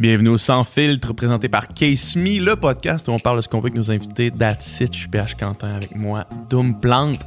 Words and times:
Bienvenue 0.00 0.30
au 0.30 0.38
Sans 0.38 0.64
Filtre, 0.64 1.12
présenté 1.12 1.50
par 1.50 1.68
Case 1.68 2.16
Me, 2.16 2.40
le 2.42 2.56
podcast 2.56 3.06
où 3.08 3.10
on 3.10 3.18
parle 3.18 3.36
de 3.36 3.42
ce 3.42 3.50
qu'on 3.50 3.58
veut 3.58 3.66
avec 3.66 3.74
nos 3.74 3.90
invités. 3.90 4.30
That's 4.30 4.80
it, 4.80 4.94
je 4.94 5.00
suis 5.00 5.08
PH 5.08 5.34
Quentin 5.34 5.74
avec 5.74 5.94
moi, 5.94 6.24
Doom 6.48 6.80
Plante. 6.80 7.18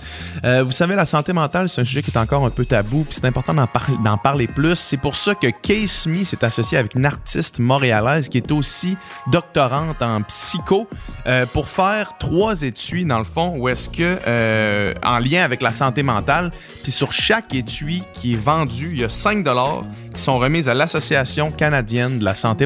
Euh, 0.43 0.63
vous 0.63 0.71
savez, 0.71 0.95
la 0.95 1.05
santé 1.05 1.33
mentale, 1.33 1.69
c'est 1.69 1.81
un 1.81 1.85
sujet 1.85 2.01
qui 2.01 2.09
est 2.09 2.17
encore 2.17 2.43
un 2.47 2.49
peu 2.49 2.65
tabou, 2.65 3.03
puis 3.03 3.13
c'est 3.13 3.25
important 3.27 3.53
d'en, 3.53 3.67
par- 3.67 3.91
d'en 4.03 4.17
parler 4.17 4.47
plus. 4.47 4.73
C'est 4.73 4.97
pour 4.97 5.15
ça 5.15 5.35
que 5.35 5.45
Case 5.61 6.07
Me 6.07 6.23
s'est 6.23 6.43
associé 6.43 6.79
avec 6.79 6.95
une 6.95 7.05
artiste 7.05 7.59
montréalaise 7.59 8.27
qui 8.27 8.39
est 8.39 8.51
aussi 8.51 8.97
doctorante 9.31 10.01
en 10.01 10.23
psycho 10.23 10.87
euh, 11.27 11.45
pour 11.53 11.67
faire 11.67 12.17
trois 12.17 12.63
étuis, 12.63 13.05
dans 13.05 13.19
le 13.19 13.23
fond, 13.23 13.53
où 13.55 13.69
est-ce 13.69 13.87
que, 13.87 14.17
euh, 14.25 14.95
en 15.03 15.19
lien 15.19 15.43
avec 15.43 15.61
la 15.61 15.73
santé 15.73 16.01
mentale, 16.01 16.51
puis 16.81 16.91
sur 16.91 17.13
chaque 17.13 17.53
étui 17.53 18.01
qui 18.13 18.33
est 18.33 18.43
vendu, 18.43 18.89
il 18.93 19.01
y 19.01 19.03
a 19.03 19.09
5 19.09 19.45
qui 20.15 20.21
sont 20.21 20.39
remises 20.39 20.69
à 20.69 20.73
l'Association 20.73 21.51
canadienne 21.51 22.17
de 22.17 22.25
la 22.25 22.33
santé 22.33 22.62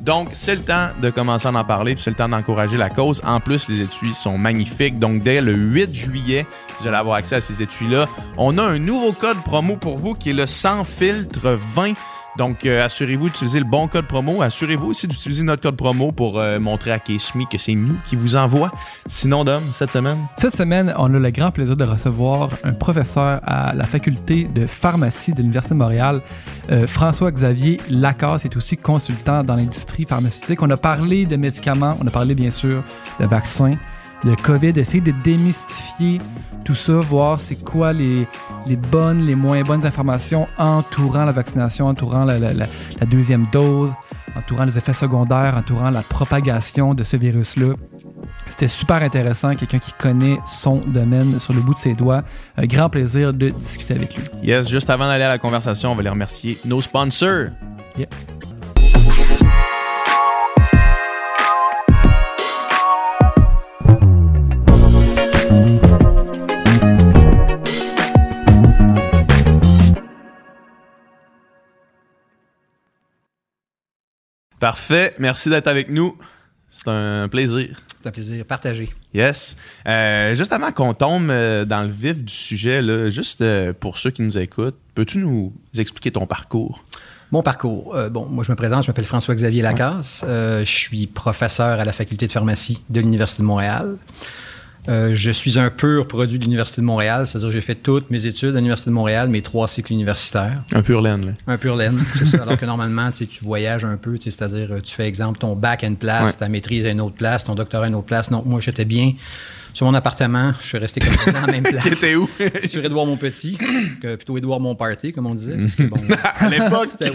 Donc, 0.00 0.28
c'est 0.32 0.56
le 0.56 0.62
temps 0.62 0.88
de 1.00 1.10
commencer 1.10 1.46
à 1.46 1.52
en 1.52 1.64
parler, 1.64 1.94
puis 1.94 2.02
c'est 2.02 2.10
le 2.10 2.16
temps 2.16 2.28
d'encourager 2.28 2.76
la 2.76 2.90
cause. 2.90 3.20
En 3.24 3.40
plus, 3.40 3.68
les 3.68 3.82
étuis 3.82 4.14
sont 4.14 4.38
magnifiques. 4.38 4.98
Donc, 4.98 5.22
dès 5.22 5.40
le 5.40 5.52
8 5.52 5.94
juillet, 5.94 6.46
vous 6.80 6.86
allez 6.86 6.96
avoir 6.96 7.16
accès 7.16 7.36
à 7.36 7.40
ces 7.40 7.62
étuis-là. 7.62 8.08
On 8.36 8.58
a 8.58 8.62
un 8.62 8.78
nouveau 8.78 9.12
code 9.12 9.40
promo 9.44 9.76
pour 9.76 9.98
vous 9.98 10.14
qui 10.14 10.30
est 10.30 10.34
le 10.34 10.46
sans 10.46 10.84
filtre 10.84 11.58
20. 11.74 11.92
Donc, 12.38 12.64
euh, 12.64 12.84
assurez-vous 12.84 13.26
d'utiliser 13.26 13.58
le 13.58 13.66
bon 13.66 13.88
code 13.88 14.06
promo. 14.06 14.40
Assurez-vous 14.40 14.88
aussi 14.88 15.06
d'utiliser 15.06 15.42
notre 15.42 15.62
code 15.62 15.76
promo 15.76 16.12
pour 16.12 16.38
euh, 16.38 16.58
montrer 16.58 16.92
à 16.92 16.96
Me 16.96 17.50
que 17.50 17.58
c'est 17.58 17.74
nous 17.74 17.96
qui 18.06 18.16
vous 18.16 18.36
envoie. 18.36 18.72
Sinon, 19.06 19.44
Dom, 19.44 19.62
cette 19.72 19.90
semaine, 19.90 20.18
Cette 20.38 20.56
semaine, 20.56 20.94
on 20.96 21.12
a 21.14 21.18
le 21.18 21.30
grand 21.30 21.50
plaisir 21.50 21.76
de 21.76 21.84
recevoir 21.84 22.50
un 22.64 22.72
professeur 22.72 23.40
à 23.44 23.74
la 23.74 23.84
faculté 23.84 24.44
de 24.44 24.66
pharmacie 24.66 25.32
de 25.32 25.38
l'Université 25.38 25.74
de 25.74 25.78
Montréal, 25.78 26.22
euh, 26.70 26.86
François-Xavier 26.86 27.78
Lacasse, 27.90 28.44
est 28.44 28.56
aussi 28.56 28.76
consultant 28.76 29.42
dans 29.42 29.56
l'industrie 29.56 30.06
pharmaceutique. 30.06 30.62
On 30.62 30.70
a 30.70 30.76
parlé 30.76 31.26
de 31.26 31.36
médicaments, 31.36 31.98
on 32.02 32.06
a 32.06 32.10
parlé 32.10 32.34
bien 32.34 32.50
sûr 32.50 32.82
de 33.20 33.26
vaccins, 33.26 33.76
de 34.24 34.34
COVID, 34.34 34.78
essayer 34.78 35.00
de 35.00 35.12
démystifier 35.24 36.20
tout 36.64 36.74
ça, 36.76 36.92
voir 37.00 37.40
c'est 37.40 37.56
quoi 37.56 37.92
les, 37.92 38.26
les 38.66 38.76
bonnes, 38.76 39.26
les 39.26 39.34
moins 39.34 39.62
bonnes 39.62 39.84
informations 39.84 40.46
entourant 40.58 41.24
la 41.24 41.32
vaccination, 41.32 41.88
entourant 41.88 42.24
la, 42.24 42.38
la- 42.38 42.52
la- 42.52 42.66
la 43.00 43.06
deuxième 43.06 43.46
dose, 43.52 43.90
entourant 44.36 44.64
les 44.64 44.78
effets 44.78 44.92
secondaires, 44.92 45.56
entourant 45.56 45.90
la 45.90 46.02
propagation 46.02 46.94
de 46.94 47.02
ce 47.02 47.16
virus-là. 47.16 47.74
C'était 48.46 48.68
super 48.68 49.02
intéressant, 49.02 49.54
quelqu'un 49.56 49.78
qui 49.78 49.92
connaît 49.98 50.38
son 50.46 50.76
domaine 50.76 51.38
sur 51.40 51.52
le 51.52 51.60
bout 51.60 51.74
de 51.74 51.78
ses 51.78 51.94
doigts. 51.94 52.22
Un 52.56 52.66
grand 52.66 52.88
plaisir 52.90 53.32
de 53.34 53.48
discuter 53.48 53.94
avec 53.94 54.14
lui. 54.16 54.22
yes, 54.42 54.68
juste 54.68 54.88
avant 54.90 55.06
d'aller 55.06 55.24
à 55.24 55.28
la 55.28 55.38
conversation, 55.38 55.92
on 55.92 55.94
va 55.94 56.02
les 56.02 56.08
remercier 56.10 56.58
nos 56.64 56.80
sponsors. 56.80 57.48
Yeah. 57.96 58.06
Parfait. 74.62 75.12
Merci 75.18 75.50
d'être 75.50 75.66
avec 75.66 75.90
nous. 75.90 76.16
C'est 76.70 76.86
un 76.86 77.26
plaisir. 77.28 77.82
C'est 78.00 78.08
un 78.08 78.12
plaisir 78.12 78.44
partagé. 78.44 78.90
Yes. 79.12 79.56
Euh, 79.88 80.36
juste 80.36 80.52
avant 80.52 80.70
qu'on 80.70 80.94
tombe 80.94 81.30
euh, 81.30 81.64
dans 81.64 81.82
le 81.82 81.88
vif 81.88 82.16
du 82.16 82.32
sujet, 82.32 82.80
là, 82.80 83.10
juste 83.10 83.40
euh, 83.40 83.72
pour 83.72 83.98
ceux 83.98 84.12
qui 84.12 84.22
nous 84.22 84.38
écoutent, 84.38 84.78
peux-tu 84.94 85.18
nous 85.18 85.52
expliquer 85.76 86.12
ton 86.12 86.28
parcours? 86.28 86.84
Mon 87.32 87.42
parcours. 87.42 87.96
Euh, 87.96 88.08
bon, 88.08 88.26
moi, 88.26 88.44
je 88.44 88.52
me 88.52 88.56
présente, 88.56 88.84
je 88.84 88.90
m'appelle 88.90 89.04
François-Xavier 89.04 89.62
Lacasse. 89.62 90.24
Euh, 90.28 90.60
je 90.60 90.70
suis 90.70 91.08
professeur 91.08 91.80
à 91.80 91.84
la 91.84 91.92
faculté 91.92 92.28
de 92.28 92.32
pharmacie 92.32 92.84
de 92.88 93.00
l'Université 93.00 93.42
de 93.42 93.48
Montréal. 93.48 93.96
Euh, 94.88 95.12
je 95.14 95.30
suis 95.30 95.60
un 95.60 95.70
pur 95.70 96.08
produit 96.08 96.38
de 96.38 96.42
l'Université 96.44 96.80
de 96.80 96.86
Montréal, 96.86 97.26
c'est-à-dire 97.26 97.48
que 97.48 97.54
j'ai 97.54 97.60
fait 97.60 97.76
toutes 97.76 98.10
mes 98.10 98.26
études 98.26 98.50
à 98.50 98.58
l'Université 98.58 98.90
de 98.90 98.94
Montréal, 98.94 99.28
mes 99.28 99.40
trois 99.40 99.68
cycles 99.68 99.92
universitaires. 99.92 100.62
Un 100.74 100.82
pur 100.82 101.00
laine, 101.00 101.26
là. 101.26 101.32
Un 101.46 101.56
pur 101.56 101.76
laine, 101.76 102.00
c'est 102.16 102.26
ça. 102.26 102.38
Alors 102.42 102.58
que 102.58 102.66
normalement, 102.66 103.10
tu 103.12 103.44
voyages 103.44 103.84
un 103.84 103.96
peu, 103.96 104.16
c'est-à-dire, 104.18 104.72
euh, 104.72 104.80
tu 104.80 104.92
fais 104.94 105.06
exemple 105.06 105.38
ton 105.38 105.54
bac 105.54 105.84
à 105.84 105.86
une 105.86 105.96
place, 105.96 106.30
Ouais. 106.30 106.36
ta 106.36 106.48
maîtrise 106.48 106.84
à 106.86 106.90
une 106.90 107.00
autre 107.00 107.14
place, 107.14 107.44
ton 107.44 107.54
doctorat 107.54 107.84
à 107.84 107.88
une 107.88 107.94
autre 107.94 108.06
place. 108.06 108.30
Non, 108.32 108.42
moi, 108.44 108.58
j'étais 108.60 108.84
bien 108.84 109.12
sur 109.72 109.86
mon 109.86 109.94
appartement. 109.94 110.52
Je 110.60 110.66
suis 110.66 110.78
resté 110.78 111.00
comme 111.00 111.14
10 111.14 111.28
ans 111.30 111.42
à 111.42 111.46
la 111.46 111.52
même 111.52 111.62
place. 111.64 111.82
T'étais 111.84 112.14
où? 112.14 112.28
sur 112.66 112.84
Édouard 112.84 113.06
mon 113.06 113.16
petit, 113.16 113.56
que 114.00 114.16
plutôt 114.16 114.36
Édouard 114.38 114.60
mon 114.60 114.74
party, 114.74 115.12
comme 115.12 115.26
on 115.26 115.34
disait. 115.34 115.56
parce 115.56 115.74
que, 115.76 115.82
bon, 115.84 115.96
à 116.22 116.48
l'époque. 116.48 116.88
c'était- 116.90 117.12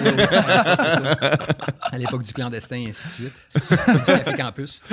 à 1.92 1.98
l'époque, 1.98 2.22
ça. 2.24 2.28
Du 2.28 2.34
clandestin, 2.34 2.78
et 2.78 2.90
ainsi 2.90 3.04
de 3.08 3.12
suite. 3.12 3.34
du 3.54 4.06
Café 4.06 4.34
Campus. 4.38 4.84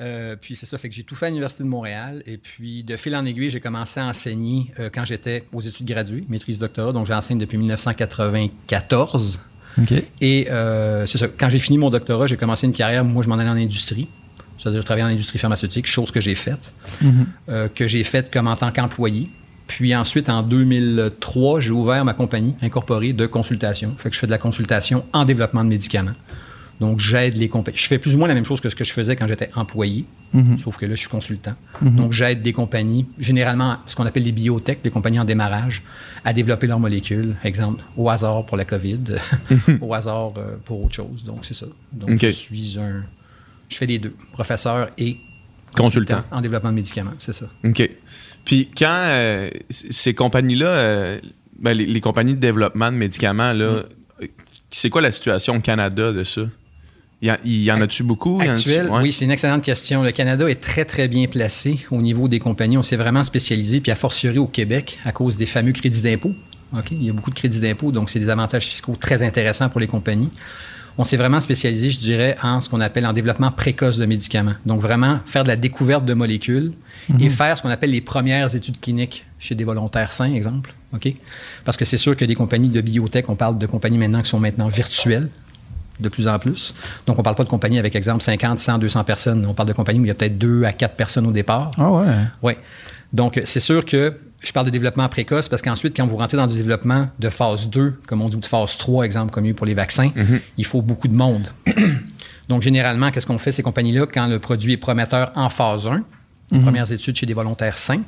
Euh, 0.00 0.36
puis 0.40 0.54
c'est 0.54 0.66
ça, 0.66 0.78
fait 0.78 0.88
que 0.88 0.94
j'ai 0.94 1.02
tout 1.02 1.16
fait 1.16 1.26
à 1.26 1.28
l'Université 1.28 1.64
de 1.64 1.68
Montréal. 1.68 2.22
Et 2.26 2.38
puis, 2.38 2.84
de 2.84 2.96
fil 2.96 3.14
en 3.16 3.24
aiguille, 3.26 3.50
j'ai 3.50 3.60
commencé 3.60 3.98
à 3.98 4.06
enseigner 4.06 4.72
euh, 4.78 4.90
quand 4.94 5.04
j'étais 5.04 5.44
aux 5.52 5.60
études 5.60 5.86
graduées, 5.86 6.24
maîtrise 6.28 6.58
doctorat. 6.60 6.92
Donc, 6.92 7.06
j'enseigne 7.06 7.38
depuis 7.38 7.58
1994. 7.58 9.40
OK. 9.80 9.92
Et 10.20 10.48
euh, 10.50 11.06
c'est 11.06 11.18
ça, 11.18 11.26
quand 11.28 11.50
j'ai 11.50 11.58
fini 11.58 11.78
mon 11.78 11.90
doctorat, 11.90 12.26
j'ai 12.26 12.36
commencé 12.36 12.66
une 12.66 12.72
carrière, 12.72 13.04
moi, 13.04 13.22
je 13.22 13.28
m'en 13.28 13.36
allais 13.38 13.50
en 13.50 13.56
industrie. 13.56 14.08
C'est-à-dire, 14.58 14.80
je 14.80 14.86
travaillais 14.86 15.06
en 15.06 15.10
industrie 15.10 15.38
pharmaceutique, 15.38 15.86
chose 15.86 16.10
que 16.10 16.20
j'ai 16.20 16.34
faite, 16.34 16.72
euh, 17.48 17.68
que 17.74 17.86
j'ai 17.86 18.04
faite 18.04 18.32
comme 18.32 18.48
en 18.48 18.56
tant 18.56 18.70
qu'employé. 18.72 19.30
Puis 19.68 19.94
ensuite, 19.94 20.28
en 20.28 20.42
2003, 20.42 21.60
j'ai 21.60 21.70
ouvert 21.70 22.04
ma 22.04 22.14
compagnie 22.14 22.54
incorporée 22.62 23.12
de 23.12 23.26
consultation. 23.26 23.94
Fait 23.96 24.08
que 24.08 24.14
je 24.14 24.20
fais 24.20 24.26
de 24.26 24.32
la 24.32 24.38
consultation 24.38 25.04
en 25.12 25.24
développement 25.24 25.62
de 25.62 25.68
médicaments. 25.68 26.14
Donc, 26.80 27.00
j'aide 27.00 27.36
les 27.36 27.48
compagnies. 27.48 27.76
Je 27.76 27.86
fais 27.86 27.98
plus 27.98 28.14
ou 28.14 28.18
moins 28.18 28.28
la 28.28 28.34
même 28.34 28.44
chose 28.44 28.60
que 28.60 28.68
ce 28.68 28.76
que 28.76 28.84
je 28.84 28.92
faisais 28.92 29.16
quand 29.16 29.26
j'étais 29.26 29.50
employé, 29.56 30.04
sauf 30.58 30.76
que 30.76 30.86
là, 30.86 30.94
je 30.94 31.00
suis 31.00 31.08
consultant. 31.08 31.54
Donc, 31.82 32.12
j'aide 32.12 32.42
des 32.42 32.52
compagnies, 32.52 33.06
généralement 33.18 33.78
ce 33.86 33.96
qu'on 33.96 34.06
appelle 34.06 34.22
les 34.22 34.32
biotech, 34.32 34.82
des 34.82 34.90
compagnies 34.90 35.18
en 35.18 35.24
démarrage, 35.24 35.82
à 36.24 36.32
développer 36.32 36.66
leurs 36.66 36.78
molécules. 36.78 37.34
Exemple, 37.42 37.82
au 37.96 38.08
hasard 38.08 38.46
pour 38.46 38.56
la 38.56 38.64
COVID, 38.64 39.16
au 39.80 39.92
hasard 39.92 40.34
euh, 40.38 40.56
pour 40.64 40.84
autre 40.84 40.94
chose. 40.94 41.24
Donc, 41.24 41.44
c'est 41.44 41.54
ça. 41.54 41.66
Donc, 41.92 42.20
je 42.20 42.28
suis 42.28 42.78
un. 42.78 43.02
Je 43.68 43.76
fais 43.76 43.86
les 43.86 43.98
deux, 43.98 44.14
professeur 44.32 44.90
et 44.98 45.18
Consultant. 45.76 46.24
en 46.30 46.40
développement 46.40 46.70
de 46.70 46.76
médicaments, 46.76 47.12
c'est 47.18 47.34
ça. 47.34 47.46
OK. 47.64 47.88
Puis 48.44 48.70
quand 48.76 48.88
euh, 48.90 49.50
ces 49.70 50.14
compagnies-là, 50.14 50.66
euh, 50.68 51.20
ben, 51.58 51.72
les, 51.74 51.86
les 51.86 52.00
compagnies 52.00 52.34
de 52.34 52.40
développement 52.40 52.90
de 52.90 52.96
médicaments, 52.96 53.52
là, 53.52 53.64
euh, 53.64 53.82
c'est 54.70 54.90
quoi 54.90 55.00
la 55.02 55.10
situation 55.12 55.56
au 55.56 55.60
Canada 55.60 56.12
de 56.12 56.24
ça? 56.24 56.42
Il 57.20 57.36
y, 57.44 57.72
en- 57.72 57.80
a-tu 57.80 58.04
beaucoup? 58.04 58.40
Actuel, 58.40 58.88
ouais. 58.88 59.00
oui, 59.02 59.12
c'est 59.12 59.24
une 59.24 59.32
excellente 59.32 59.64
question. 59.64 60.04
Le 60.04 60.12
Canada 60.12 60.48
est 60.48 60.60
très, 60.60 60.84
très 60.84 61.08
bien 61.08 61.26
placé 61.26 61.80
au 61.90 62.00
niveau 62.00 62.28
des 62.28 62.38
compagnies. 62.38 62.78
On 62.78 62.82
s'est 62.82 62.96
vraiment 62.96 63.24
spécialisé, 63.24 63.80
puis 63.80 63.90
a 63.90 63.96
fortiori 63.96 64.38
au 64.38 64.46
Québec, 64.46 65.00
à 65.04 65.10
cause 65.10 65.36
des 65.36 65.46
fameux 65.46 65.72
crédits 65.72 66.00
d'impôt. 66.00 66.32
OK? 66.72 66.92
Il 66.92 67.02
y 67.02 67.10
a 67.10 67.12
beaucoup 67.12 67.30
de 67.30 67.34
crédits 67.34 67.58
d'impôt, 67.58 67.90
donc 67.90 68.08
c'est 68.08 68.20
des 68.20 68.28
avantages 68.28 68.66
fiscaux 68.66 68.94
très 68.94 69.22
intéressants 69.22 69.68
pour 69.68 69.80
les 69.80 69.88
compagnies. 69.88 70.30
On 70.98 71.04
s'est 71.04 71.16
vraiment 71.16 71.38
spécialisé, 71.38 71.92
je 71.92 71.98
dirais, 71.98 72.36
en 72.42 72.60
ce 72.60 72.68
qu'on 72.68 72.80
appelle 72.80 73.06
en 73.06 73.12
développement 73.12 73.52
précoce 73.52 73.98
de 73.98 74.04
médicaments. 74.04 74.54
Donc, 74.66 74.80
vraiment 74.80 75.20
faire 75.24 75.44
de 75.44 75.48
la 75.48 75.54
découverte 75.56 76.04
de 76.04 76.12
molécules 76.12 76.72
et 77.20 77.30
faire 77.30 77.56
ce 77.56 77.62
qu'on 77.62 77.70
appelle 77.70 77.92
les 77.92 78.00
premières 78.00 78.54
études 78.54 78.80
cliniques 78.80 79.24
chez 79.38 79.54
des 79.54 79.64
volontaires 79.64 80.12
sains, 80.12 80.34
exemple. 80.34 80.74
OK? 80.92 81.14
Parce 81.64 81.76
que 81.76 81.84
c'est 81.84 81.96
sûr 81.96 82.16
que 82.16 82.24
les 82.24 82.34
compagnies 82.34 82.68
de 82.68 82.80
biotech, 82.80 83.28
on 83.28 83.36
parle 83.36 83.58
de 83.58 83.66
compagnies 83.66 83.98
maintenant 83.98 84.22
qui 84.22 84.28
sont 84.28 84.40
maintenant 84.40 84.68
virtuelles 84.68 85.28
de 86.00 86.08
plus 86.08 86.28
en 86.28 86.38
plus. 86.38 86.74
Donc, 87.06 87.16
on 87.16 87.20
ne 87.20 87.24
parle 87.24 87.36
pas 87.36 87.44
de 87.44 87.48
compagnies 87.48 87.78
avec, 87.78 87.94
exemple, 87.94 88.22
50, 88.22 88.58
100, 88.58 88.78
200 88.78 89.04
personnes. 89.04 89.46
On 89.46 89.54
parle 89.54 89.68
de 89.68 89.74
compagnies 89.74 90.00
où 90.00 90.04
il 90.04 90.08
y 90.08 90.10
a 90.10 90.14
peut-être 90.14 90.36
2 90.36 90.64
à 90.64 90.72
4 90.72 90.94
personnes 90.94 91.26
au 91.26 91.32
départ. 91.32 91.70
Ah 91.78 91.90
ouais. 91.92 92.06
Oui. 92.42 92.52
Donc, 93.12 93.40
c'est 93.44 93.60
sûr 93.60 93.84
que 93.84 94.14
je 94.40 94.52
parle 94.52 94.66
de 94.66 94.70
développement 94.70 95.08
précoce 95.08 95.48
parce 95.48 95.62
qu'ensuite, 95.62 95.96
quand 95.96 96.06
vous 96.06 96.16
rentrez 96.16 96.36
dans 96.36 96.46
du 96.46 96.56
développement 96.56 97.08
de 97.18 97.28
phase 97.28 97.68
2, 97.68 98.00
comme 98.06 98.22
on 98.22 98.28
dit, 98.28 98.36
ou 98.36 98.40
de 98.40 98.46
phase 98.46 98.76
3, 98.78 99.04
exemple, 99.04 99.32
comme 99.32 99.44
il 99.44 99.48
y 99.48 99.50
a 99.50 99.52
eu 99.52 99.54
pour 99.54 99.66
les 99.66 99.74
vaccins, 99.74 100.10
il 100.56 100.64
faut 100.64 100.82
beaucoup 100.82 101.08
de 101.08 101.16
monde. 101.16 101.48
Donc, 102.48 102.62
généralement, 102.62 103.10
qu'est-ce 103.10 103.26
qu'on 103.26 103.38
fait, 103.38 103.52
ces 103.52 103.62
compagnies-là, 103.62 104.06
quand 104.06 104.26
le 104.26 104.38
produit 104.38 104.74
est 104.74 104.78
prometteur 104.78 105.32
en 105.34 105.50
phase 105.50 105.86
1, 105.86 106.02
les 106.52 106.60
premières 106.60 106.90
études 106.90 107.16
chez 107.16 107.26
des 107.26 107.34
volontaires 107.34 107.76
sains, 107.76 108.02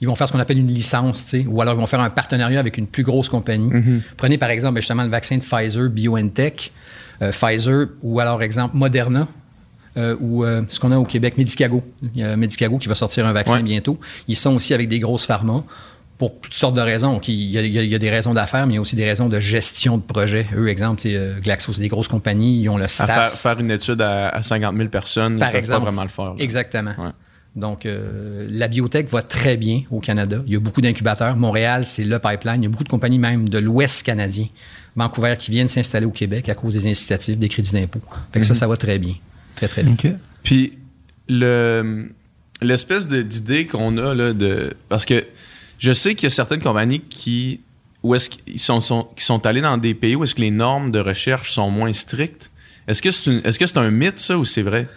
ils 0.00 0.08
vont 0.08 0.16
faire 0.16 0.26
ce 0.26 0.32
qu'on 0.32 0.40
appelle 0.40 0.58
une 0.58 0.66
licence, 0.66 1.24
tu 1.24 1.30
sais, 1.30 1.46
ou 1.46 1.60
alors 1.62 1.74
ils 1.74 1.80
vont 1.80 1.86
faire 1.86 2.00
un 2.00 2.10
partenariat 2.10 2.58
avec 2.58 2.76
une 2.76 2.88
plus 2.88 3.04
grosse 3.04 3.28
compagnie. 3.28 3.70
Prenez 4.16 4.36
par 4.36 4.50
exemple 4.50 4.80
justement 4.80 5.04
le 5.04 5.10
vaccin 5.10 5.36
de 5.36 5.44
Pfizer, 5.44 5.88
BioNTech, 5.88 6.72
euh, 7.22 7.30
Pfizer, 7.30 7.86
ou 8.02 8.18
alors 8.18 8.42
exemple 8.42 8.76
Moderna, 8.76 9.28
euh, 9.96 10.16
ou 10.20 10.44
euh, 10.44 10.62
ce 10.68 10.80
qu'on 10.80 10.92
a 10.92 10.96
au 10.98 11.04
Québec, 11.04 11.36
Medicago. 11.38 11.82
Il 12.14 12.20
y 12.20 12.24
a 12.24 12.36
Medicago 12.36 12.78
qui 12.78 12.88
va 12.88 12.94
sortir 12.94 13.26
un 13.26 13.32
vaccin 13.32 13.56
Ouais. 13.56 13.62
bientôt. 13.62 13.98
Ils 14.28 14.36
sont 14.36 14.54
aussi 14.54 14.72
avec 14.74 14.88
des 14.88 14.98
grosses 14.98 15.26
pharma 15.26 15.62
pour 16.18 16.38
toutes 16.40 16.54
sortes 16.54 16.74
de 16.76 16.80
raisons. 16.80 17.20
Il, 17.26 17.34
y 17.50 17.58
a, 17.58 17.62
il 17.62 17.92
y 17.92 17.98
des 17.98 18.10
raisons 18.10 18.32
d'affaires, 18.32 18.66
mais 18.66 18.74
il 18.74 18.76
y 18.76 18.78
a 18.78 18.80
aussi 18.80 18.96
des 18.96 19.04
raisons 19.04 19.28
de 19.28 19.40
gestion 19.40 19.98
de 19.98 20.02
projet. 20.02 20.46
Eux, 20.56 20.68
exemple, 20.68 21.02
euh, 21.06 21.40
Glaxo, 21.40 21.72
c'est 21.72 21.80
des 21.80 21.88
grosses 21.88 22.08
compagnies, 22.08 22.60
ils 22.62 22.68
ont 22.68 22.76
le 22.78 22.84
À 22.84 22.88
staff. 22.88 23.08
faire, 23.08 23.32
faire 23.32 23.60
une 23.60 23.70
étude 23.70 24.00
à, 24.00 24.28
à 24.28 24.42
50 24.42 24.76
000 24.76 24.88
personnes, 24.88 25.38
Par 25.38 25.50
ils 25.52 25.56
exemple. 25.56 25.80
pas 25.80 25.84
vraiment 25.86 26.02
le 26.04 26.08
faire. 26.08 26.24
là. 26.26 26.34
Exactement. 26.38 26.92
Ouais. 26.98 27.10
Donc, 27.54 27.84
euh, 27.84 28.46
la 28.50 28.66
biotech 28.68 29.10
va 29.10 29.20
très 29.20 29.58
bien 29.58 29.82
au 29.90 30.00
Canada. 30.00 30.38
Il 30.46 30.52
y 30.54 30.56
a 30.56 30.60
beaucoup 30.60 30.80
d'incubateurs. 30.80 31.36
Montréal, 31.36 31.84
c'est 31.84 32.04
le 32.04 32.18
pipeline. 32.18 32.62
Il 32.62 32.64
y 32.64 32.66
a 32.66 32.70
beaucoup 32.70 32.84
de 32.84 32.88
compagnies 32.88 33.18
même 33.18 33.46
de 33.48 33.58
l'Ouest 33.58 34.04
canadien, 34.04 34.46
Vancouver, 34.96 35.34
qui 35.38 35.50
viennent 35.50 35.68
s'installer 35.68 36.06
au 36.06 36.12
Québec 36.12 36.48
à 36.48 36.54
cause 36.54 36.74
des 36.74 36.90
incitatifs, 36.90 37.36
des 37.36 37.48
crédits 37.50 37.72
d'impôt. 37.72 38.00
Fait 38.32 38.40
que 38.40 38.46
ça, 38.46 38.54
ça 38.54 38.66
va 38.66 38.78
très 38.78 38.98
bien. 38.98 39.14
Très, 39.68 39.82
très 39.82 39.82
bien. 39.84 39.96
Puis 40.42 40.72
le 41.28 42.08
l'espèce 42.60 43.08
de- 43.08 43.22
d'idée 43.22 43.66
qu'on 43.66 43.98
a 43.98 44.14
là 44.14 44.32
de 44.32 44.74
parce 44.88 45.04
que 45.04 45.24
je 45.78 45.92
sais 45.92 46.14
qu'il 46.14 46.24
y 46.24 46.26
a 46.28 46.30
certaines 46.30 46.60
compagnies 46.60 47.00
qui 47.00 47.60
où 48.04 48.14
est-ce 48.14 48.30
qu'ils 48.30 48.58
sont, 48.60 48.80
sont- 48.80 49.08
qui 49.16 49.24
sont 49.24 49.44
allés 49.46 49.60
dans 49.60 49.78
des 49.78 49.94
pays 49.94 50.16
où 50.16 50.24
est-ce 50.24 50.34
que 50.34 50.40
les 50.40 50.50
normes 50.50 50.90
de 50.90 50.98
recherche 50.98 51.52
sont 51.52 51.70
moins 51.70 51.92
strictes. 51.92 52.50
Est-ce 52.88 53.00
que 53.02 53.10
c'est 53.12 53.30
une- 53.30 53.40
est-ce 53.44 53.58
que 53.58 53.66
c'est 53.66 53.78
un 53.78 53.90
mythe 53.90 54.18
ça 54.18 54.36
ou 54.38 54.44
c'est 54.44 54.62
vrai? 54.62 54.88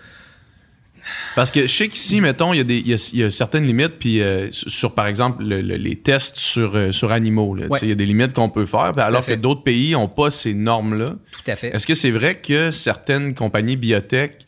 Parce 1.36 1.52
que 1.52 1.68
je 1.68 1.72
sais 1.72 1.88
qu'ici 1.88 2.20
mettons 2.20 2.52
il 2.54 2.58
y 2.58 2.60
a 2.62 2.64
des 2.64 2.78
il 2.80 2.88
y 2.88 2.94
a, 2.94 3.10
il 3.14 3.20
y 3.20 3.24
a 3.24 3.30
certaines 3.30 3.66
limites 3.66 4.00
puis 4.00 4.22
euh, 4.22 4.48
sur, 4.52 4.96
par 4.96 5.06
exemple 5.06 5.44
le- 5.44 5.62
le- 5.62 5.76
les 5.78 5.96
tests 5.98 6.38
sur 6.40 6.76
euh, 6.76 6.92
sur 6.92 7.12
animaux 7.12 7.54
là, 7.54 7.68
Ouais. 7.68 7.78
il 7.84 7.90
y 7.90 7.92
a 7.92 7.96
des 7.96 8.08
limites 8.08 8.34
qu'on 8.34 8.50
peut 8.50 8.66
faire 8.66 8.92
puis 8.92 9.04
alors 9.04 9.24
que 9.26 9.34
d'autres 9.36 9.62
pays 9.64 9.96
ont 9.96 10.08
pas 10.08 10.32
ces 10.32 10.54
normes 10.56 10.98
là. 10.98 11.16
Tout 11.32 11.52
à 11.52 11.56
fait. 11.56 11.68
Est-ce 11.76 11.86
que 11.86 11.94
c'est 11.94 12.10
vrai 12.10 12.36
que 12.40 12.72
certaines 12.72 13.36
compagnies 13.36 13.76
biotech 13.76 14.46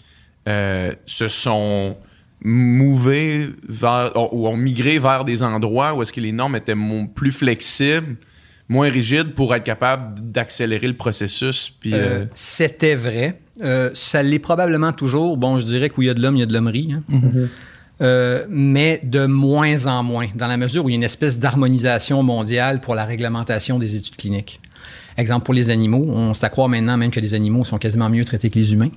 euh, 0.48 0.94
se 1.06 1.28
sont 1.28 1.98
mouvées 2.42 3.50
vers 3.68 4.14
ou 4.34 4.48
ont 4.48 4.58
migré 4.58 5.00
vers 5.00 5.26
des 5.26 5.44
endroits 5.44 5.94
où 5.96 6.02
est-ce 6.02 6.14
que 6.14 6.22
les 6.22 6.32
normes 6.32 6.56
étaient 6.56 6.76
plus 7.16 7.32
flexibles, 7.32 8.16
moins 8.70 8.90
rigides 8.90 9.34
pour 9.34 9.54
être 9.56 9.64
capable 9.64 10.20
d'accélérer 10.32 10.88
le 10.88 10.94
processus 10.96 11.72
puis 11.80 11.94
Euh, 11.94 11.98
euh, 11.98 12.26
C'était 12.34 12.96
vrai. 12.96 13.40
Euh, 13.64 13.90
ça 13.94 14.22
l'est 14.22 14.40
probablement 14.40 14.92
toujours. 14.92 15.36
Bon, 15.38 15.60
je 15.60 15.66
dirais 15.66 15.90
qu'où 15.90 16.04
il 16.04 16.06
y 16.06 16.10
a 16.10 16.14
de 16.14 16.22
l'homme, 16.22 16.36
il 16.38 16.42
y 16.42 16.44
a 16.44 16.46
de 16.46 16.54
l'hommerie. 16.54 16.94
hein. 16.94 17.04
Euh, 18.00 18.46
mais 18.50 19.02
de 19.04 19.26
moins 19.26 19.88
en 19.88 20.04
moins, 20.04 20.28
dans 20.36 20.46
la 20.46 20.58
mesure 20.58 20.86
où 20.86 20.90
il 20.90 20.92
y 20.92 20.96
a 20.96 20.98
une 20.98 21.04
espèce 21.04 21.40
d'harmonisation 21.40 22.22
mondiale 22.22 22.80
pour 22.80 22.94
la 22.94 23.06
réglementation 23.06 23.80
des 23.80 23.96
études 23.96 24.16
cliniques. 24.18 24.60
Exemple, 25.18 25.46
pour 25.46 25.54
les 25.56 25.72
animaux, 25.72 26.06
on 26.14 26.31
croire 26.50 26.69
maintenant 26.69 26.96
même 26.96 27.10
que 27.12 27.19
les 27.19 27.34
animaux 27.34 27.66
sont 27.66 27.78
quasiment 27.80 28.08
mieux 28.10 28.24
traités 28.24 28.50
que 28.52 28.60
les 28.60 28.74
humains. 28.74 28.90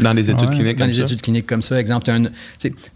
dans 0.00 0.12
les 0.12 0.28
études 0.30 0.48
Ouais, 0.50 0.56
cliniques 0.56 0.76
Dans 0.76 0.84
comme 0.84 0.90
les 0.90 0.96
ça. 0.98 1.02
études 1.02 1.22
cliniques 1.22 1.46
comme 1.46 1.62
ça, 1.62 1.78
exemple, 1.78 2.10
un- 2.10 2.24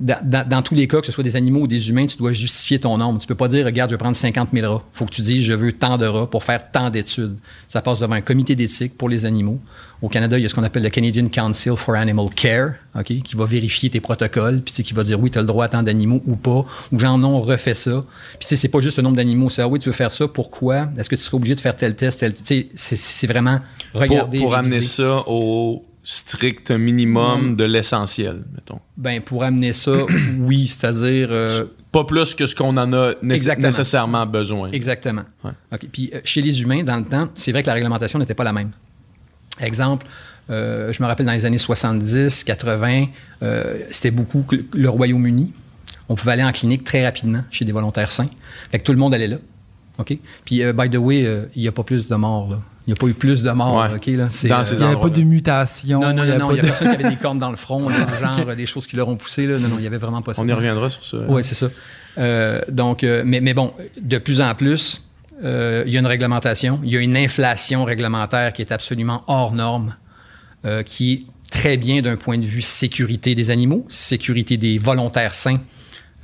dans, 0.00 0.16
dans- 0.24 0.48
dans 0.48 0.62
tous 0.62 0.74
les 0.74 0.88
cas, 0.88 1.00
que 1.00 1.06
ce 1.06 1.12
soit 1.12 1.22
des 1.24 1.36
animaux 1.36 1.60
ou 1.60 1.66
des 1.68 1.88
humains, 1.88 2.06
tu 2.06 2.16
dois 2.16 2.32
justifier 2.32 2.78
ton 2.80 2.98
nombre. 2.98 3.20
Tu 3.20 3.26
peux 3.28 3.34
pas 3.36 3.48
dire, 3.48 3.64
regarde, 3.64 3.90
je 3.90 3.94
vais 3.94 3.98
prendre 3.98 4.16
50 4.16 4.48
000 4.52 4.70
rats. 4.72 4.82
faut 4.92 5.04
que 5.04 5.10
tu 5.12 5.22
dises, 5.22 5.42
je 5.44 5.52
veux 5.54 5.72
tant 5.72 5.98
de 5.98 6.06
rats 6.06 6.28
pour 6.28 6.42
faire 6.42 6.70
tant 6.72 6.90
d'études. 6.90 7.36
Ça 7.68 7.80
passe 7.80 8.00
devant 8.00 8.14
un 8.14 8.20
comité 8.20 8.56
d'éthique 8.56 8.98
pour 8.98 9.08
les 9.08 9.24
animaux. 9.24 9.60
Au 10.02 10.08
Canada, 10.08 10.36
il 10.36 10.42
y 10.42 10.44
a 10.44 10.48
ce 10.50 10.54
qu'on 10.54 10.64
appelle 10.64 10.82
le 10.82 10.90
Canadian 10.90 11.28
Council 11.28 11.76
for 11.76 11.94
Animal 11.94 12.26
Care, 12.34 12.72
OK, 12.94 13.06
qui 13.22 13.36
va 13.36 13.46
vérifier 13.46 13.88
tes 13.88 14.00
protocoles, 14.00 14.60
puis 14.60 14.82
qui 14.82 14.92
va 14.92 15.02
dire, 15.02 15.18
oui, 15.18 15.30
tu 15.30 15.38
as 15.38 15.40
le 15.40 15.46
droit 15.46 15.64
à 15.64 15.68
tant 15.68 15.82
d'animaux 15.82 16.22
ou 16.26 16.36
pas, 16.36 16.64
ou 16.92 16.98
genre, 16.98 17.16
non, 17.16 17.36
on 17.36 17.40
refait 17.40 17.72
ça. 17.74 18.04
Puis 18.38 18.56
c'est 18.56 18.68
pas 18.68 18.80
juste 18.80 18.98
le 18.98 19.02
nombre 19.04 19.16
d'animaux, 19.16 19.48
c'est, 19.48 19.62
ah 19.62 19.68
oui, 19.68 19.78
tu 19.78 19.88
veux 19.88 19.94
faire 19.94 20.12
ça, 20.12 20.28
pourquoi? 20.28 20.88
Est-ce 20.98 21.08
que 21.08 21.16
tu 21.16 21.22
serais 21.22 21.36
obligé 21.36 21.54
de 21.54 21.60
faire 21.60 21.74
tel 21.76 21.94
test, 21.94 22.20
tel... 22.44 22.63
C'est- 22.74 23.26
vraiment 23.26 23.60
pour, 23.92 24.00
regarder, 24.02 24.38
pour 24.38 24.54
amener 24.54 24.80
ça 24.82 25.22
au 25.26 25.84
strict 26.02 26.70
minimum 26.70 27.56
de 27.56 27.64
l'essentiel, 27.64 28.42
mettons. 28.54 28.80
Ben, 28.96 29.20
pour 29.22 29.42
amener 29.42 29.72
ça, 29.72 29.92
oui, 30.38 30.66
c'est-à-dire... 30.66 31.28
euh, 31.30 31.64
Pas 31.92 32.04
plus 32.04 32.34
que 32.34 32.44
ce 32.46 32.54
qu'on 32.54 32.76
en 32.76 32.92
a 32.92 33.14
né- 33.22 33.38
nécessairement 33.58 34.26
besoin. 34.26 34.70
Exactement. 34.72 35.22
Ouais. 35.44 35.52
Puis 35.92 36.10
euh, 36.14 36.20
chez 36.24 36.42
les 36.42 36.60
humains, 36.62 36.82
dans 36.82 36.96
le 36.98 37.04
temps, 37.04 37.28
c'est 37.34 37.52
vrai 37.52 37.62
que 37.62 37.68
la 37.68 37.74
réglementation 37.74 38.18
n'était 38.18 38.34
pas 38.34 38.44
la 38.44 38.52
même. 38.52 38.70
Exemple, 39.60 40.06
euh, 40.50 40.92
je 40.92 41.02
me 41.02 41.06
rappelle 41.06 41.26
dans 41.26 41.32
les 41.32 41.44
années 41.46 41.58
70, 41.58 42.44
80, 42.44 43.06
euh, 43.42 43.78
c'était 43.90 44.10
beaucoup 44.10 44.44
le 44.74 44.88
Royaume-Uni. 44.90 45.52
On 46.08 46.16
pouvait 46.16 46.32
aller 46.32 46.44
en 46.44 46.52
clinique 46.52 46.84
très 46.84 47.04
rapidement 47.04 47.44
chez 47.50 47.64
des 47.64 47.72
volontaires 47.72 48.10
sains. 48.10 48.28
Fait 48.70 48.78
que 48.78 48.84
tout 48.84 48.92
le 48.92 48.98
monde 48.98 49.14
allait 49.14 49.28
là. 49.28 49.36
OK? 49.98 50.16
Puis, 50.44 50.62
euh, 50.62 50.72
by 50.72 50.90
the 50.90 50.96
way, 50.96 51.24
euh, 51.24 51.46
il 51.54 51.62
n'y 51.62 51.68
a 51.68 51.72
pas 51.72 51.82
plus 51.84 52.08
de 52.08 52.14
morts. 52.16 52.50
Là. 52.50 52.58
Il 52.86 52.90
n'y 52.90 52.92
a 52.94 52.96
pas 53.00 53.06
eu 53.06 53.14
plus 53.14 53.42
de 53.42 53.50
morts. 53.50 53.76
Ouais. 53.76 53.96
OK? 53.96 54.06
Là. 54.08 54.28
C'est, 54.30 54.48
Dans 54.48 54.60
euh, 54.60 54.64
ces 54.64 54.74
Il 54.74 54.78
n'y 54.80 54.84
avait 54.84 55.00
pas 55.00 55.08
de 55.08 55.22
mutation. 55.22 56.00
non, 56.00 56.12
non, 56.12 56.24
il 56.24 56.26
y 56.26 56.28
non, 56.28 56.32
avait 56.34 56.38
non. 56.38 56.46
pas 56.48 56.52
Il 56.52 56.54
n'y 56.54 56.60
a 56.60 56.62
de- 56.62 56.68
personne 56.68 56.88
qui 56.90 56.94
avait 57.04 57.10
des 57.16 57.20
cornes 57.20 57.38
dans 57.38 57.50
le 57.50 57.56
front, 57.56 57.88
là, 57.88 57.96
genre 58.20 58.54
des 58.56 58.66
choses 58.66 58.86
qui 58.86 58.96
leur 58.96 59.08
ont 59.08 59.16
poussé. 59.16 59.46
Là. 59.46 59.58
Non, 59.58 59.68
non, 59.68 59.76
il 59.78 59.82
n'y 59.82 59.86
avait 59.86 59.96
vraiment 59.98 60.20
pas 60.22 60.34
ça. 60.34 60.42
On 60.42 60.48
y 60.48 60.52
reviendra 60.52 60.90
sur 60.90 61.04
ça. 61.04 61.18
Oui, 61.28 61.42
c'est 61.44 61.54
ça. 61.54 61.68
Euh, 62.18 62.60
donc, 62.70 63.02
euh, 63.04 63.22
mais, 63.24 63.40
mais 63.40 63.54
bon, 63.54 63.72
de 64.00 64.18
plus 64.18 64.40
en 64.40 64.54
plus, 64.54 65.02
euh, 65.42 65.82
il 65.86 65.92
y 65.92 65.96
a 65.96 66.00
une 66.00 66.06
réglementation, 66.06 66.80
il 66.84 66.92
y 66.92 66.96
a 66.96 67.00
une 67.00 67.16
inflation 67.16 67.84
réglementaire 67.84 68.52
qui 68.52 68.62
est 68.62 68.70
absolument 68.72 69.22
hors 69.26 69.52
norme, 69.52 69.96
euh, 70.64 70.82
qui 70.82 71.12
est 71.12 71.22
très 71.50 71.76
bien 71.76 72.02
d'un 72.02 72.16
point 72.16 72.38
de 72.38 72.44
vue 72.46 72.60
sécurité 72.60 73.34
des 73.34 73.50
animaux, 73.50 73.84
sécurité 73.88 74.56
des 74.56 74.78
volontaires 74.78 75.34
sains. 75.34 75.60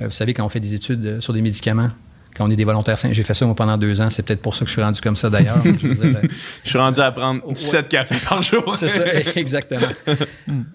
Euh, 0.01 0.05
vous 0.05 0.11
savez, 0.11 0.33
quand 0.33 0.45
on 0.45 0.49
fait 0.49 0.59
des 0.61 0.73
études 0.73 1.19
sur 1.21 1.33
des 1.33 1.41
médicaments, 1.41 1.89
quand 2.35 2.47
on 2.47 2.49
est 2.51 2.55
des 2.55 2.63
volontaires 2.65 2.97
sains, 2.99 3.11
j'ai 3.13 3.23
fait 3.23 3.33
ça 3.33 3.45
moi 3.45 3.55
pendant 3.55 3.77
deux 3.77 3.99
ans, 4.01 4.09
c'est 4.09 4.23
peut-être 4.23 4.41
pour 4.41 4.55
ça 4.55 4.61
que 4.65 4.67
je 4.67 4.73
suis 4.73 4.81
rendu 4.81 5.01
comme 5.01 5.15
ça 5.15 5.29
d'ailleurs. 5.29 5.61
Je 5.63 5.69
dire, 5.71 5.97
euh, 6.03 6.27
Je 6.63 6.69
suis 6.69 6.77
rendu 6.79 6.99
à 6.99 7.11
prendre 7.11 7.45
Ouais. 7.47 7.55
7 7.55 7.89
cafés 7.89 8.15
par 8.27 8.41
jour. 8.41 8.75
c'est 8.75 8.89
ça, 8.89 9.03
exactement. 9.35 9.87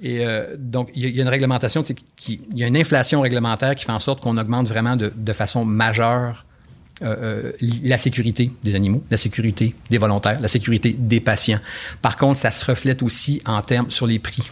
Et 0.03 0.25
euh, 0.26 0.55
donc, 0.58 0.91
il 0.94 1.03
y, 1.03 1.06
a- 1.06 1.08
il 1.08 1.17
y 1.17 1.19
a 1.20 1.23
une 1.23 1.29
réglementation, 1.29 1.82
tu 1.82 1.88
sais, 1.94 1.97
qui, 2.17 2.41
il 2.53 2.58
y 2.58 2.64
a 2.64 2.67
une 2.67 2.76
inflation 2.76 3.20
réglementaire 3.20 3.75
qui 3.75 3.85
fait 3.85 3.93
en 3.93 3.99
sorte 3.99 4.20
qu'on 4.23 4.37
augmente 4.38 4.69
vraiment 4.69 4.97
de, 4.97 5.12
de 5.14 5.32
façon 5.32 5.64
majeure 5.64 6.44
euh, 7.03 7.53
la 7.82 7.99
sécurité 7.99 8.50
des 8.64 8.75
animaux, 8.75 9.05
la 9.11 9.19
sécurité 9.19 9.75
des 9.91 9.99
volontaires, 9.99 10.41
la 10.41 10.49
sécurité 10.49 10.97
des 10.99 11.20
patients. 11.20 11.61
Par 12.00 12.17
contre, 12.17 12.38
ça 12.41 12.50
se 12.50 12.64
reflète 12.64 13.03
aussi 13.03 13.43
en 13.44 13.61
termes 13.61 13.91
sur 13.91 14.06
les 14.06 14.19
prix. 14.19 14.50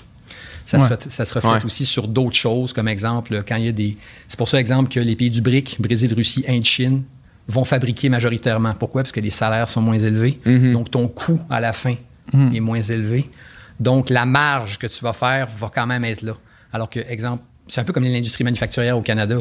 Ça, 0.64 0.78
Ouais. 0.78 0.84
se, 0.88 0.94
re- 0.94 1.10
ça 1.10 1.24
se 1.24 1.34
reflète 1.34 1.52
Ouais. 1.52 1.64
aussi 1.64 1.84
sur 1.84 2.08
d'autres 2.08 2.36
choses, 2.36 2.72
comme 2.72 2.88
exemple, 2.88 3.42
quand 3.46 3.56
il 3.56 3.64
y 3.66 3.68
a 3.68 3.72
des... 3.72 3.96
C'est 4.28 4.38
pour 4.38 4.48
ça, 4.48 4.58
exemple, 4.58 4.90
que 4.90 5.00
les 5.00 5.14
pays 5.16 5.30
du 5.30 5.42
BRIC, 5.42 5.76
Brésil, 5.80 6.12
Russie, 6.14 6.44
Inde, 6.48 6.64
Chine, 6.64 7.02
vont 7.48 7.64
fabriquer 7.64 8.08
majoritairement. 8.08 8.72
Pourquoi? 8.78 9.02
Parce 9.02 9.12
que 9.12 9.20
les 9.20 9.30
salaires 9.30 9.68
sont 9.68 9.82
moins 9.82 9.98
élevés. 9.98 10.38
Donc, 10.46 10.90
ton 10.90 11.08
coût 11.08 11.40
à 11.50 11.60
la 11.60 11.72
fin 11.72 11.96
est 12.32 12.60
moins 12.60 12.80
élevé. 12.80 13.28
Donc, 13.80 14.08
la 14.08 14.24
marge 14.24 14.78
que 14.78 14.86
tu 14.86 15.02
vas 15.04 15.12
faire 15.12 15.48
va 15.58 15.70
quand 15.74 15.86
même 15.86 16.04
être 16.04 16.22
là. 16.22 16.32
Alors 16.72 16.88
que, 16.88 17.00
exemple, 17.08 17.42
c'est 17.68 17.80
un 17.80 17.84
peu 17.84 17.92
comme 17.92 18.04
l'industrie 18.04 18.44
manufacturière 18.44 18.96
au 18.96 19.02
Canada. 19.02 19.36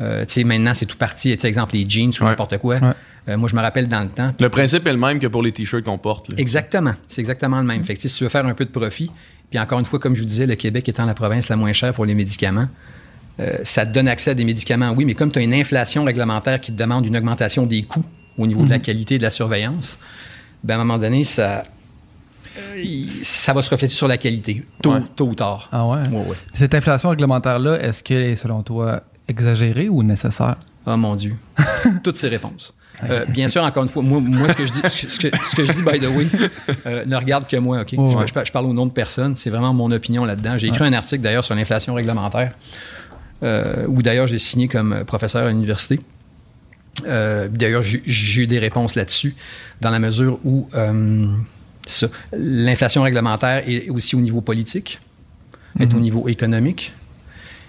Euh, 0.00 0.24
tu 0.24 0.32
sais, 0.34 0.44
maintenant, 0.44 0.74
c'est 0.74 0.86
tout 0.86 0.96
parti. 0.96 1.32
Tu 1.36 1.40
sais, 1.40 1.48
exemple, 1.48 1.74
les 1.76 1.88
jeans 1.88 2.10
ou 2.20 2.24
Ouais. 2.24 2.30
n'importe 2.30 2.58
quoi. 2.58 2.76
Ouais. 2.78 2.92
Euh, 3.28 3.36
moi, 3.36 3.48
je 3.48 3.54
me 3.54 3.60
rappelle 3.60 3.86
dans 3.88 4.00
le 4.02 4.08
temps. 4.08 4.32
Le 4.40 4.48
principe 4.48 4.86
est 4.86 4.92
le 4.92 4.98
même 4.98 5.20
que 5.20 5.26
pour 5.28 5.42
les 5.42 5.52
t-shirts 5.52 5.84
qu'on 5.84 5.98
porte. 5.98 6.28
là. 6.30 6.34
Exactement. 6.38 6.94
C'est 7.08 7.20
exactement 7.20 7.58
le 7.60 7.66
même. 7.66 7.84
Fait 7.84 7.94
que, 7.94 8.00
tu 8.00 8.08
sais, 8.08 8.12
si 8.12 8.18
tu 8.18 8.24
veux 8.24 8.30
faire 8.30 8.44
un 8.46 8.54
peu 8.54 8.64
de 8.64 8.70
profit, 8.70 9.10
puis 9.54 9.62
encore 9.62 9.78
une 9.78 9.84
fois, 9.84 10.00
comme 10.00 10.16
je 10.16 10.20
vous 10.20 10.26
disais, 10.26 10.48
le 10.48 10.56
Québec 10.56 10.88
étant 10.88 11.06
la 11.06 11.14
province 11.14 11.48
la 11.48 11.54
moins 11.54 11.72
chère 11.72 11.94
pour 11.94 12.04
les 12.06 12.16
médicaments, 12.16 12.66
euh, 13.38 13.58
ça 13.62 13.86
te 13.86 13.92
donne 13.92 14.08
accès 14.08 14.32
à 14.32 14.34
des 14.34 14.44
médicaments, 14.44 14.90
oui, 14.90 15.04
mais 15.04 15.14
comme 15.14 15.30
tu 15.30 15.38
as 15.38 15.42
une 15.42 15.54
inflation 15.54 16.02
réglementaire 16.02 16.60
qui 16.60 16.72
te 16.72 16.76
demande 16.76 17.06
une 17.06 17.16
augmentation 17.16 17.64
des 17.64 17.84
coûts 17.84 18.04
au 18.36 18.48
niveau 18.48 18.64
de 18.64 18.70
la 18.70 18.80
qualité 18.80 19.14
et 19.14 19.18
de 19.18 19.22
la 19.22 19.30
surveillance, 19.30 20.00
ben, 20.64 20.74
à 20.74 20.80
un 20.80 20.84
moment 20.84 20.98
donné, 20.98 21.22
ça, 21.22 21.62
ça 23.06 23.52
va 23.52 23.62
se 23.62 23.70
refléter 23.70 23.94
sur 23.94 24.08
la 24.08 24.16
qualité, 24.18 24.64
tôt, 24.82 24.94
Ouais. 24.94 25.02
tôt 25.14 25.28
ou 25.28 25.34
tard. 25.36 25.68
Ah 25.70 25.86
ouais? 25.86 26.00
Ouais, 26.08 26.26
ouais. 26.30 26.36
Cette 26.52 26.74
inflation 26.74 27.10
réglementaire-là, 27.10 27.80
est-ce 27.80 28.02
qu'elle 28.02 28.22
est, 28.22 28.34
selon 28.34 28.64
toi, 28.64 29.04
exagérée 29.28 29.88
ou 29.88 30.02
nécessaire? 30.02 30.56
Oh 30.84 30.96
mon 30.96 31.14
Dieu. 31.14 31.36
Toutes 32.02 32.16
ces 32.16 32.28
réponses. 32.28 32.74
Euh, 33.10 33.24
bien 33.28 33.48
sûr, 33.48 33.62
encore 33.62 33.82
une 33.82 33.88
fois, 33.88 34.02
moi, 34.02 34.20
moi 34.20 34.48
ce, 34.48 34.52
que 34.54 34.66
je 34.66 34.72
dis, 34.72 34.80
ce, 34.82 35.18
que, 35.28 35.36
ce 35.36 35.56
que 35.56 35.64
je 35.66 35.72
dis, 35.72 35.82
by 35.82 35.98
the 36.00 36.08
way, 36.08 36.26
euh, 36.86 37.04
ne 37.06 37.16
regarde 37.16 37.46
que 37.48 37.56
moi, 37.56 37.80
OK? 37.82 37.94
Oh, 37.96 38.08
je, 38.10 38.16
ouais. 38.18 38.26
je 38.26 38.32
par- 38.34 38.44
je 38.44 38.52
parle 38.52 38.66
au 38.66 38.72
nom 38.72 38.86
de 38.86 38.92
personne. 38.92 39.34
C'est 39.34 39.50
vraiment 39.50 39.74
mon 39.74 39.90
opinion 39.92 40.24
là-dedans. 40.24 40.56
J'ai 40.58 40.68
écrit 40.68 40.84
un 40.84 40.92
article, 40.92 41.22
d'ailleurs, 41.22 41.44
sur 41.44 41.54
l'inflation 41.54 41.94
réglementaire, 41.94 42.52
euh, 43.42 43.86
où, 43.88 44.02
d'ailleurs, 44.02 44.26
j'ai 44.26 44.38
signé 44.38 44.68
comme 44.68 45.04
professeur 45.04 45.46
à 45.46 45.50
l'université. 45.50 46.00
D'ailleurs, 47.04 47.82
j'ai 47.82 48.42
eu 48.42 48.46
des 48.46 48.58
réponses 48.58 48.94
là-dessus, 48.94 49.34
dans 49.80 49.90
la 49.90 49.98
mesure 49.98 50.38
où 50.44 50.68
l'inflation 52.32 53.02
réglementaire 53.02 53.62
est 53.68 53.90
aussi 53.90 54.16
au 54.16 54.20
niveau 54.20 54.40
politique, 54.40 55.00
est 55.80 55.92
au 55.94 55.98
niveau 56.00 56.28
économique, 56.28 56.92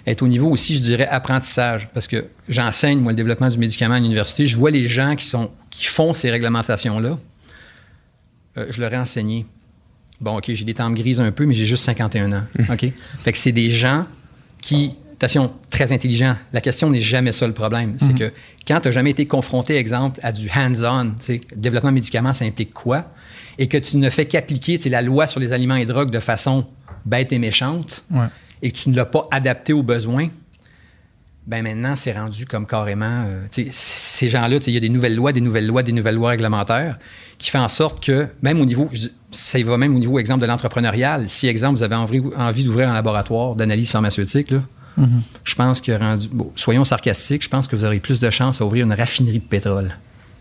est 0.06 0.22
au 0.22 0.28
niveau 0.28 0.50
aussi, 0.50 0.76
je 0.76 0.82
dirais, 0.82 1.08
apprentissage. 1.08 1.90
Parce 1.94 2.08
que 2.08 2.26
j'enseigne, 2.48 3.00
moi, 3.00 3.12
le 3.12 3.16
développement 3.16 3.50
du 3.50 3.58
médicament 3.58 3.96
à 3.96 4.00
l'université. 4.00 4.48
Je 4.48 4.58
vois 4.58 4.72
les 4.72 4.88
gens 4.88 5.16
qui, 5.16 5.26
sont, 5.26 5.50
qui 5.70 5.86
font 5.86 6.14
ces 6.14 6.30
réglementations-là. 6.30 7.18
Euh, 8.58 8.66
je 8.70 8.80
leur 8.80 8.94
ai 8.94 8.98
enseigné. 8.98 9.46
Bon, 10.22 10.38
OK, 10.38 10.46
j'ai 10.48 10.66
des 10.66 10.74
tempes 10.74 10.94
grises 10.96 11.20
un 11.20 11.32
peu, 11.32 11.46
mais 11.46 11.54
j'ai 11.54 11.66
juste 11.66 11.84
51 11.84 12.32
ans. 12.32 12.44
OK? 12.72 12.86
Fait 13.24 13.32
que 13.32 13.38
c'est 13.38 13.52
des 13.52 13.70
gens 13.70 14.06
qui, 14.62 14.96
attention, 15.16 15.52
très 15.70 15.92
intelligents. 15.92 16.36
La 16.54 16.62
question 16.62 16.90
n'est 16.90 17.02
jamais 17.02 17.32
ça 17.32 17.48
le 17.48 17.54
problème. 17.54 17.96
C'est 17.98 18.16
que 18.16 18.32
quand 18.66 18.80
tu 18.80 18.88
n'as 18.88 18.92
jamais 18.94 19.12
été 19.12 19.26
confronté, 19.26 19.76
exemple, 19.76 20.20
à 20.24 20.32
du 20.32 20.50
hands-on, 20.50 21.14
développement 21.56 21.90
de 21.90 21.96
médicaments, 21.96 22.34
ça 22.34 22.46
implique 22.46 22.74
quoi? 22.74 23.12
Et 23.58 23.68
que 23.68 23.78
tu 23.78 23.98
ne 23.98 24.10
fais 24.10 24.26
qu'appliquer 24.26 24.78
la 24.90 25.02
loi 25.02 25.28
sur 25.28 25.40
les 25.40 25.52
aliments 25.52 25.76
et 25.76 25.86
drogues 25.86 26.12
de 26.12 26.20
façon 26.20 26.66
bête 27.06 27.32
et 27.34 27.40
méchante, 27.40 28.04
Ouais. 28.12 28.28
Et 28.62 28.72
que 28.72 28.78
tu 28.78 28.90
ne 28.90 28.96
l'as 28.96 29.06
pas 29.06 29.28
adapté 29.32 29.74
aux 29.74 29.84
besoins, 29.84 30.30
ben 31.48 31.62
maintenant, 31.62 31.96
c'est 31.96 32.14
rendu 32.14 32.46
comme 32.46 32.66
carrément. 32.66 33.26
euh, 33.28 33.46
ces 33.52 34.30
gens-là, 34.30 34.58
il 34.66 34.74
y 34.74 34.78
a 34.78 34.80
des 34.80 34.90
nouvelles 34.90 35.16
lois, 35.16 35.32
des 35.32 35.42
nouvelles 35.42 35.68
lois, 35.68 35.84
des 35.84 35.92
nouvelles 35.92 36.16
lois 36.16 36.32
réglementaires 36.32 36.98
qui 37.38 37.52
font 37.52 37.60
en 37.60 37.70
sorte 37.70 38.04
que, 38.04 38.28
même 38.42 38.60
au 38.62 38.66
niveau, 38.66 38.90
je 38.92 39.08
ça 39.32 39.60
y 39.60 39.64
va 39.64 39.78
même 39.78 39.94
au 39.96 40.00
niveau, 40.00 40.18
exemple, 40.18 40.42
de 40.42 40.48
l'entrepreneurial. 40.48 41.28
Si, 41.28 41.48
exemple, 41.48 41.78
vous 41.78 41.84
avez 41.84 41.96
envie, 41.96 42.22
envie 42.38 42.64
d'ouvrir 42.64 42.90
un 42.90 42.94
laboratoire 42.94 43.56
d'analyse 43.56 43.92
pharmaceutique, 43.92 44.52
là, 44.52 44.60
je 45.44 45.56
pense 45.56 45.82
que 45.82 45.92
rendu. 45.92 46.30
Bon, 46.32 46.52
soyons 46.56 46.86
sarcastiques, 46.86 47.44
je 47.44 47.50
pense 47.50 47.68
que 47.68 47.76
vous 47.76 47.84
aurez 47.84 48.00
plus 48.00 48.22
de 48.22 48.30
chances 48.30 48.62
à 48.62 48.66
ouvrir 48.66 48.86
une 48.86 48.94
raffinerie 48.94 49.40
de 49.40 49.44
pétrole. 49.44 49.98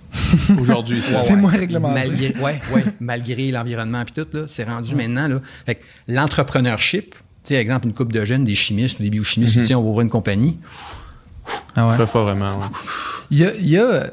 Aujourd'hui, 0.60 1.02
c'est 1.02 1.20
C'est 1.22 1.34
moins 1.34 1.50
réglementé. 1.50 2.08
Malgré, 2.08 2.28
ouais, 2.40 2.60
ouais, 2.72 2.84
malgré 3.00 3.50
l'environnement 3.50 4.02
et 4.02 4.04
tout, 4.04 4.28
là, 4.32 4.44
c'est 4.46 4.62
rendu 4.62 4.94
maintenant. 4.94 5.26
Là. 5.26 5.40
Fait 5.66 5.74
que 5.74 5.82
l'entrepreneurship, 6.06 7.16
sais, 7.44 7.54
exemple, 7.56 7.86
une 7.86 7.94
couple 7.94 8.12
de 8.12 8.24
jeunes, 8.24 8.44
des 8.44 8.54
chimistes 8.54 8.98
ou 9.00 9.02
des 9.02 9.10
biochimistes, 9.10 9.52
qui 9.54 9.60
disent, 9.60 9.74
on 9.74 9.82
va 9.82 9.88
ouvrir 9.88 10.02
une 10.04 10.10
compagnie. 10.10 10.58
Ah 11.76 11.86
ouais? 11.86 11.94
Ils 11.94 11.98
peuvent 11.98 12.12
pas 12.12 12.22
vraiment. 12.24 12.58
ouais. 12.58 12.64
Il 13.30 13.38
y 13.38 13.44
a, 13.44 13.54
il 13.54 13.68
y 13.68 13.78
a- 13.78 14.12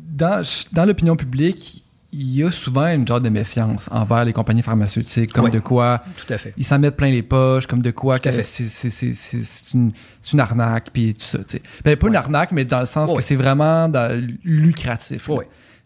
dans, 0.00 0.42
dans 0.72 0.84
l'opinion 0.84 1.16
publique, 1.16 1.84
il 2.12 2.34
y 2.34 2.42
a 2.42 2.50
souvent 2.50 2.86
une 2.86 3.06
genre 3.06 3.20
de 3.20 3.28
méfiance 3.28 3.88
envers 3.92 4.24
les 4.24 4.32
compagnies 4.32 4.62
pharmaceutiques, 4.62 5.32
comme 5.32 5.50
de 5.50 5.58
quoi 5.58 6.02
Tout 6.16 6.32
à 6.32 6.38
fait. 6.38 6.54
ils 6.56 6.64
s'en 6.64 6.78
mettent 6.78 6.96
plein 6.96 7.10
les 7.10 7.22
poches, 7.22 7.66
comme 7.66 7.82
de 7.82 7.90
quoi 7.90 8.18
Tout 8.18 8.28
à 8.30 8.32
que 8.32 8.38
fait. 8.38 8.42
c'est 8.42 8.64
c'est- 8.64 8.90
c'est- 8.90 9.12
c'est- 9.14 9.42
c'est 9.44 9.74
une, 9.76 9.92
c'est 10.22 10.32
une 10.32 10.40
arnaque, 10.40 10.88
puis 10.92 11.14
tout 11.14 11.20
ça. 11.24 11.38
tu 11.38 11.44
sais. 11.48 11.62
Ben, 11.84 11.96
pas 11.96 12.08
une 12.08 12.16
arnaque, 12.16 12.50
mais 12.52 12.64
dans 12.64 12.80
le 12.80 12.86
sens 12.86 13.10
Ouais. 13.10 13.16
que 13.16 13.22
c'est 13.22 13.36
vraiment 13.36 13.88
dans- 13.88 14.10
lucratif. 14.42 15.28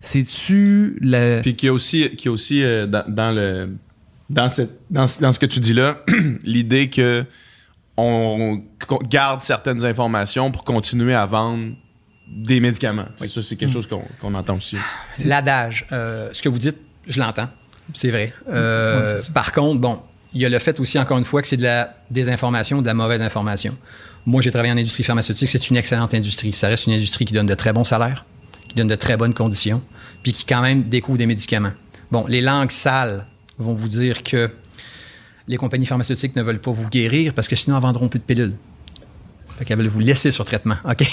C'est-tu 0.01 0.97
le. 1.01 1.41
Puis 1.43 1.55
qu'il 1.55 1.67
y 1.69 1.71
a 1.71 1.73
aussi, 1.73 2.11
qu'il 2.17 2.27
y 2.27 2.29
a 2.29 2.33
aussi 2.33 2.63
euh, 2.63 2.87
dans, 2.87 3.05
dans 3.07 3.33
le 3.35 3.77
dans, 4.33 4.49
cette, 4.49 4.71
dans, 4.91 5.07
ce- 5.07 5.21
dans 5.21 5.33
ce 5.33 5.39
que 5.39 5.47
tu 5.47 5.61
dis 5.61 5.73
là, 5.75 6.01
l'idée 6.43 6.89
que 6.91 7.25
on 7.97 8.63
qu'on 8.89 8.97
garde 8.99 9.43
certaines 9.43 9.85
informations 9.85 10.51
pour 10.51 10.65
continuer 10.65 11.15
à 11.15 11.27
vendre 11.27 11.75
des 12.27 12.61
médicaments. 12.61 13.05
C'est 13.17 13.29
Ça, 13.29 13.43
c'est 13.43 13.57
quelque 13.57 13.73
chose 13.73 13.87
qu'on 13.87 14.03
qu'on 14.21 14.35
entend 14.35 14.57
aussi. 14.57 14.77
L'adage, 15.25 15.87
euh, 15.93 16.31
ce 16.33 16.41
que 16.43 16.49
vous 16.49 16.59
dites, 16.59 16.79
je 17.07 17.21
l'entends. 17.21 17.49
C'est 17.93 18.11
vrai. 18.11 18.33
Euh, 18.49 19.21
par 19.35 19.53
contre, 19.53 19.81
bon, 19.81 20.01
il 20.33 20.41
y 20.41 20.47
a 20.47 20.49
le 20.49 20.59
fait 20.59 20.81
aussi, 20.81 20.99
encore 20.99 21.19
une 21.19 21.25
fois, 21.25 21.43
que 21.43 21.49
c'est 21.49 21.59
de 21.59 21.63
la 21.65 21.95
désinformation, 22.11 22.81
de 22.81 22.87
la 22.87 22.95
mauvaise 22.95 23.21
information. 23.21 23.77
Moi, 24.25 24.41
j'ai 24.41 24.51
travaillé 24.51 24.73
en 24.73 24.79
industrie 24.79 25.03
pharmaceutique. 25.03 25.49
C'est 25.49 25.69
une 25.69 25.77
excellente 25.77 26.15
industrie. 26.15 26.53
Ça 26.55 26.69
reste 26.69 26.87
une 26.87 26.95
industrie 26.95 27.25
qui 27.27 27.35
donne 27.35 27.47
de 27.47 27.55
très 27.55 27.73
bons 27.75 27.85
salaires, 27.85 28.25
qui 28.69 28.77
donne 28.77 28.89
de 28.89 28.95
très 28.95 29.17
bonnes 29.19 29.35
conditions, 29.35 29.83
puis 30.23 30.33
qui, 30.33 30.47
quand 30.47 30.63
même, 30.63 30.85
découvre 30.85 31.19
des 31.19 31.27
médicaments. 31.27 31.73
Bon, 32.11 32.25
les 32.27 32.41
langues 32.41 32.71
sales 32.71 33.27
vont 33.63 33.75
vous 33.75 33.89
dire 33.89 34.23
que 34.23 34.51
les 35.49 35.57
compagnies 35.57 35.87
pharmaceutiques 35.87 36.37
ne 36.37 36.43
veulent 36.43 36.61
pas 36.61 36.71
vous 36.71 36.89
guérir 36.89 37.35
parce 37.35 37.49
que 37.49 37.57
sinon, 37.57 37.77
elles 37.77 37.83
vendront 37.83 38.09
plus 38.09 38.19
de 38.21 38.25
pilules. 38.25 38.55
Fait 39.59 39.65
qu'elles 39.65 39.79
veulent 39.79 39.87
vous 39.89 40.01
laisser 40.01 40.31
sur 40.31 40.45
traitement. 40.45 40.77
OK? 40.85 41.05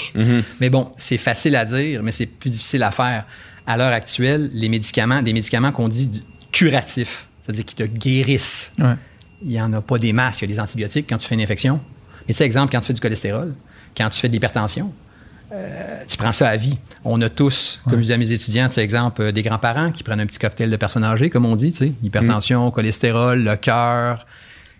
Mais 0.60 0.70
bon, 0.70 0.90
c'est 0.96 1.18
facile 1.18 1.56
à 1.56 1.64
dire, 1.64 2.02
mais 2.02 2.12
c'est 2.12 2.26
plus 2.26 2.50
difficile 2.50 2.82
à 2.82 2.90
faire. 2.90 3.26
À 3.66 3.76
l'heure 3.76 3.92
actuelle, 3.92 4.50
les 4.54 4.68
médicaments, 4.68 5.22
des 5.22 5.32
médicaments 5.32 5.72
qu'on 5.72 5.88
dit 5.88 6.22
curatifs, 6.52 7.28
c'est-à-dire 7.42 7.64
qui 7.64 7.74
te 7.74 7.82
guérissent, 7.84 8.72
Ouais. 8.78 8.94
il 9.42 9.50
n'y 9.50 9.60
en 9.60 9.72
a 9.72 9.80
pas 9.82 9.98
des 9.98 10.12
masses. 10.12 10.40
Il 10.40 10.48
y 10.48 10.52
a 10.52 10.54
des 10.54 10.60
antibiotiques 10.60 11.06
quand 11.08 11.18
tu 11.18 11.26
fais 11.28 11.34
une 11.34 11.42
infection. 11.42 11.80
Mais 12.26 12.34
tu 12.34 12.38
sais, 12.38 12.44
exemple, 12.44 12.72
quand 12.72 12.80
tu 12.80 12.86
fais 12.88 12.92
du 12.94 13.00
cholestérol, 13.00 13.54
quand 13.96 14.08
tu 14.10 14.20
fais 14.20 14.28
de 14.28 14.32
l'hypertension, 14.32 14.92
euh, 15.52 16.04
tu 16.06 16.16
prends 16.16 16.32
ça 16.32 16.48
à 16.48 16.56
vie. 16.56 16.78
On 17.04 17.20
a 17.22 17.28
tous, 17.28 17.80
comme 17.88 18.00
je 18.00 18.06
dis 18.06 18.12
à 18.12 18.18
mes 18.18 18.30
étudiants, 18.32 18.68
tu 18.68 18.74
sais, 18.74 18.82
exemple, 18.82 19.22
euh, 19.22 19.32
des 19.32 19.42
grands-parents 19.42 19.90
qui 19.90 20.02
prennent 20.02 20.20
un 20.20 20.26
petit 20.26 20.38
cocktail 20.38 20.70
de 20.70 20.76
personnes 20.76 21.04
âgées, 21.04 21.30
comme 21.30 21.44
on 21.44 21.56
dit, 21.56 21.72
tu 21.72 21.78
sais, 21.78 21.92
hypertension, 22.02 22.70
cholestérol, 22.70 23.42
le 23.42 23.56
cœur. 23.56 24.26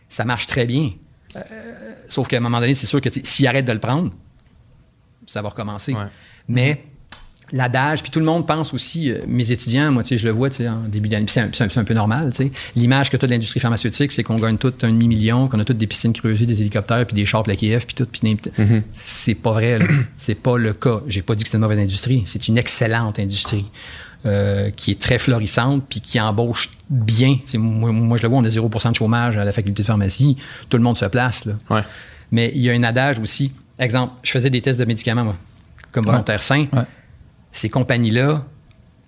Ça 0.08 0.24
marche 0.24 0.46
très 0.46 0.66
bien. 0.66 0.90
Euh, 1.36 1.40
sauf 2.06 2.28
qu'à 2.28 2.36
un 2.36 2.40
moment 2.40 2.60
donné, 2.60 2.74
c'est 2.74 2.86
sûr 2.86 3.00
que 3.00 3.08
s'ils 3.10 3.46
arrêtent 3.46 3.66
de 3.66 3.72
le 3.72 3.80
prendre, 3.80 4.12
ça 5.26 5.42
va 5.42 5.48
recommencer. 5.48 5.92
Ouais. 5.92 6.06
Mais 6.48 6.84
l'adage, 7.52 8.02
puis 8.02 8.10
tout 8.10 8.18
le 8.20 8.24
monde 8.24 8.46
pense 8.46 8.72
aussi, 8.74 9.10
euh, 9.10 9.18
mes 9.26 9.50
étudiants, 9.52 9.90
moi, 9.90 10.02
tu 10.02 10.10
sais, 10.10 10.18
je 10.18 10.24
le 10.26 10.30
vois, 10.32 10.50
tu 10.50 10.56
sais, 10.58 10.68
en 10.68 10.80
début 10.88 11.08
d'année, 11.08 11.26
c'est 11.28 11.40
un, 11.40 11.48
c'est 11.52 11.70
c'est 11.72 11.84
peu 11.84 11.94
normal, 11.94 12.30
tu 12.30 12.44
sais. 12.44 12.52
L'image 12.76 13.10
que 13.10 13.16
tu 13.16 13.24
as 13.24 13.28
de 13.28 13.32
l'industrie 13.32 13.60
pharmaceutique, 13.60 14.12
c'est 14.12 14.22
qu'on 14.22 14.38
gagne 14.38 14.56
tout 14.56 14.72
un 14.82 14.88
demi-million, 14.88 15.48
qu'on 15.48 15.58
a 15.60 15.64
toutes 15.64 15.78
des 15.78 15.86
piscines 15.86 16.12
creusées, 16.12 16.46
des 16.46 16.60
hélicoptères, 16.60 17.06
puis 17.06 17.14
des 17.14 17.26
chars, 17.26 17.42
puis 17.42 17.52
la 17.52 17.56
KF, 17.78 17.86
puis 17.86 17.94
tout, 17.94 18.06
puis 18.06 18.20
n'importe- 18.24 18.54
C'est 18.92 19.34
pas 19.34 19.52
vrai, 19.52 19.78
là. 19.78 19.86
C'est 20.16 20.34
pas 20.36 20.56
le 20.58 20.72
cas. 20.72 21.00
J'ai 21.08 21.22
pas 21.22 21.34
dit 21.34 21.42
que 21.42 21.48
c'était 21.48 21.56
une 21.58 21.62
mauvaise 21.62 21.78
industrie. 21.80 22.22
C'est 22.26 22.48
une 22.48 22.58
excellente 22.58 23.18
industrie. 23.18 23.66
euh, 24.26 24.68
qui 24.76 24.90
est 24.90 25.00
très 25.00 25.18
florissante 25.18 25.82
puis 25.88 26.02
qui 26.02 26.20
embauche 26.20 26.68
bien. 26.90 27.36
Tu 27.36 27.52
sais, 27.52 27.56
moi, 27.58 27.90
moi, 27.90 28.18
je 28.18 28.22
le 28.22 28.28
vois, 28.28 28.36
on 28.38 28.44
a 28.44 28.50
0 28.50 28.68
de 28.68 28.94
chômage 28.94 29.38
à 29.38 29.46
la 29.46 29.50
faculté 29.52 29.82
de 29.82 29.86
pharmacie. 29.86 30.36
Tout 30.68 30.76
le 30.76 30.82
monde 30.82 30.98
se 30.98 31.06
place. 31.06 31.46
Là. 31.46 31.54
Ouais. 31.70 31.80
Mais 32.30 32.52
il 32.54 32.60
y 32.60 32.68
a 32.68 32.74
un 32.74 32.82
adage 32.82 33.18
aussi. 33.18 33.50
Exemple, 33.78 34.12
je 34.22 34.30
faisais 34.30 34.50
des 34.50 34.60
tests 34.60 34.78
de 34.78 34.84
médicaments, 34.84 35.24
moi, 35.24 35.36
comme 35.90 36.04
volontaire 36.04 36.42
sain. 36.42 36.66
Ouais. 36.70 36.82
Ces 37.52 37.68
compagnies-là, 37.68 38.44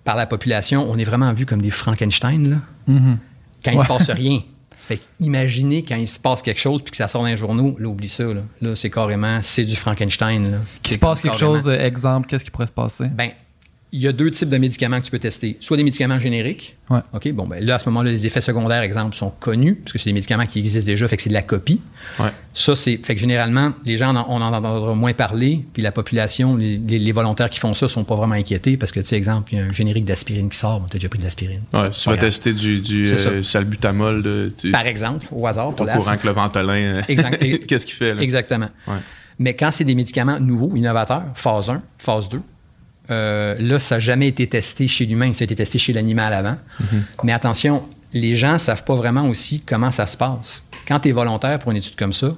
par 0.03 0.15
la 0.17 0.25
population, 0.25 0.89
on 0.89 0.97
est 0.97 1.03
vraiment 1.03 1.31
vus 1.33 1.45
comme 1.45 1.61
des 1.61 1.69
Frankenstein, 1.71 2.49
là, 2.49 2.57
Mhm. 2.87 3.17
quand 3.63 3.71
il 3.71 3.77
Ouais. 3.77 3.83
se 3.83 3.87
passe 3.87 4.09
rien. 4.09 4.39
Fait 4.85 4.99
imaginez 5.19 5.81
quand 5.83 5.95
il 5.95 6.09
se 6.09 6.19
passe 6.19 6.41
quelque 6.41 6.59
chose 6.59 6.81
puis 6.81 6.91
que 6.91 6.97
ça 6.97 7.07
sort 7.07 7.21
dans 7.21 7.27
les 7.29 7.37
journaux, 7.37 7.73
là, 7.79 7.87
oublie 7.87 8.09
ça. 8.09 8.25
Là, 8.25 8.41
Là, 8.61 8.75
c'est 8.75 8.89
carrément, 8.89 9.39
c'est 9.41 9.63
du 9.63 9.77
Frankenstein. 9.77 10.51
Là. 10.51 10.57
Qu'il 10.81 10.95
se 10.95 10.99
passe 10.99 11.21
quelque 11.21 11.37
carrément- 11.39 11.55
chose, 11.57 11.69
euh, 11.69 11.79
exemple, 11.79 12.27
qu'est-ce 12.27 12.43
qui 12.43 12.51
pourrait 12.51 12.67
se 12.67 12.73
passer? 12.73 13.05
ben, 13.07 13.29
il 13.95 14.01
y 14.01 14.07
a 14.07 14.11
deux 14.11 14.31
types 14.31 14.49
de 14.49 14.57
médicaments 14.57 14.99
que 14.99 15.05
tu 15.05 15.11
peux 15.11 15.19
tester. 15.19 15.55
Soit 15.59 15.77
des 15.77 15.83
médicaments 15.83 16.19
génériques. 16.19 16.75
Ouais. 16.89 16.99
OK, 17.13 17.31
bon, 17.31 17.45
ben 17.47 17.63
là, 17.63 17.75
à 17.75 17.79
ce 17.79 17.87
moment-là, 17.89 18.09
les 18.11 18.25
effets 18.25 18.41
secondaires, 18.41 18.81
exemple, 18.81 19.15
sont 19.15 19.29
connus, 19.39 19.75
parce 19.75 19.93
que 19.93 19.99
c'est 19.99 20.09
des 20.09 20.13
médicaments 20.13 20.45
qui 20.47 20.59
existent 20.59 20.85
déjà, 20.85 21.07
fait 21.07 21.15
que 21.15 21.21
c'est 21.21 21.29
de 21.29 21.33
la 21.35 21.43
copie. 21.43 21.79
Ouais. 22.19 22.29
Ça, 22.55 22.75
c'est. 22.75 22.97
Fait 23.03 23.13
que 23.13 23.21
généralement, 23.21 23.73
les 23.85 23.95
gens, 23.97 24.15
en- 24.15 24.25
on 24.27 24.41
en 24.41 24.51
entendra 24.53 24.95
moins 24.95 25.13
parler, 25.13 25.63
puis 25.73 25.81
la 25.83 25.91
population, 25.91 26.55
les, 26.57 26.77
les- 26.77 26.97
les 26.99 27.11
volontaires 27.11 27.49
qui 27.49 27.59
font 27.59 27.73
ça 27.75 27.87
sont 27.87 28.03
pas 28.03 28.15
vraiment 28.15 28.33
inquiétés, 28.35 28.77
parce 28.77 28.91
que, 28.91 28.99
tu 28.99 29.05
sais, 29.05 29.15
exemple, 29.15 29.53
il 29.53 29.59
y 29.59 29.61
a 29.61 29.65
un 29.65 29.71
générique 29.71 30.05
d'aspirine 30.05 30.49
qui 30.49 30.57
sort, 30.57 30.79
bon, 30.79 30.87
t'as 30.89 30.97
déjà 30.97 31.09
pris 31.09 31.19
de 31.19 31.23
l'aspirine. 31.23 31.61
Ouais, 31.71 31.83
si 31.91 32.01
tu 32.03 32.09
vas 32.09 32.15
grave. 32.15 32.25
tester 32.29 32.53
du, 32.53 32.81
euh, 33.13 33.43
salbutamol, 33.43 34.23
de, 34.23 34.53
tu 34.57 34.71
Par 34.71 34.87
exemple, 34.87 35.25
au 35.31 35.45
hasard, 35.47 35.69
au 35.69 35.71
courant 35.73 36.17
que 36.17 36.27
le 36.27 36.33
Ventolin, 36.33 36.73
euh, 36.73 37.01
qu'est-ce 37.67 37.85
qu'il 37.85 37.95
fait? 37.95 38.13
Là? 38.15 38.21
Exactement. 38.21 38.69
Mais 39.39 39.55
quand 39.55 39.71
c'est 39.71 39.83
des 39.83 39.95
médicaments 39.95 40.39
nouveaux, 40.39 40.75
innovateurs, 40.75 41.23
phase 41.35 41.69
1, 41.69 41.81
phase 41.97 42.29
2, 42.29 42.39
euh, 43.11 43.55
là, 43.59 43.79
ça 43.79 43.95
n'a 43.95 43.99
jamais 43.99 44.27
été 44.27 44.47
testé 44.47 44.87
chez 44.87 45.05
l'humain, 45.05 45.33
ça 45.33 45.43
a 45.43 45.45
été 45.45 45.55
testé 45.55 45.77
chez 45.77 45.93
l'animal 45.93 46.33
avant. 46.33 46.57
Mais 47.23 47.33
attention, 47.33 47.83
les 48.13 48.35
gens 48.35 48.53
ne 48.53 48.57
savent 48.57 48.83
pas 48.83 48.95
vraiment 48.95 49.27
aussi 49.27 49.61
comment 49.65 49.91
ça 49.91 50.07
se 50.07 50.17
passe. 50.17 50.63
Quand 50.87 50.99
tu 50.99 51.09
es 51.09 51.11
volontaire 51.11 51.59
pour 51.59 51.71
une 51.71 51.77
étude 51.77 51.95
comme 51.95 52.13
ça, 52.13 52.33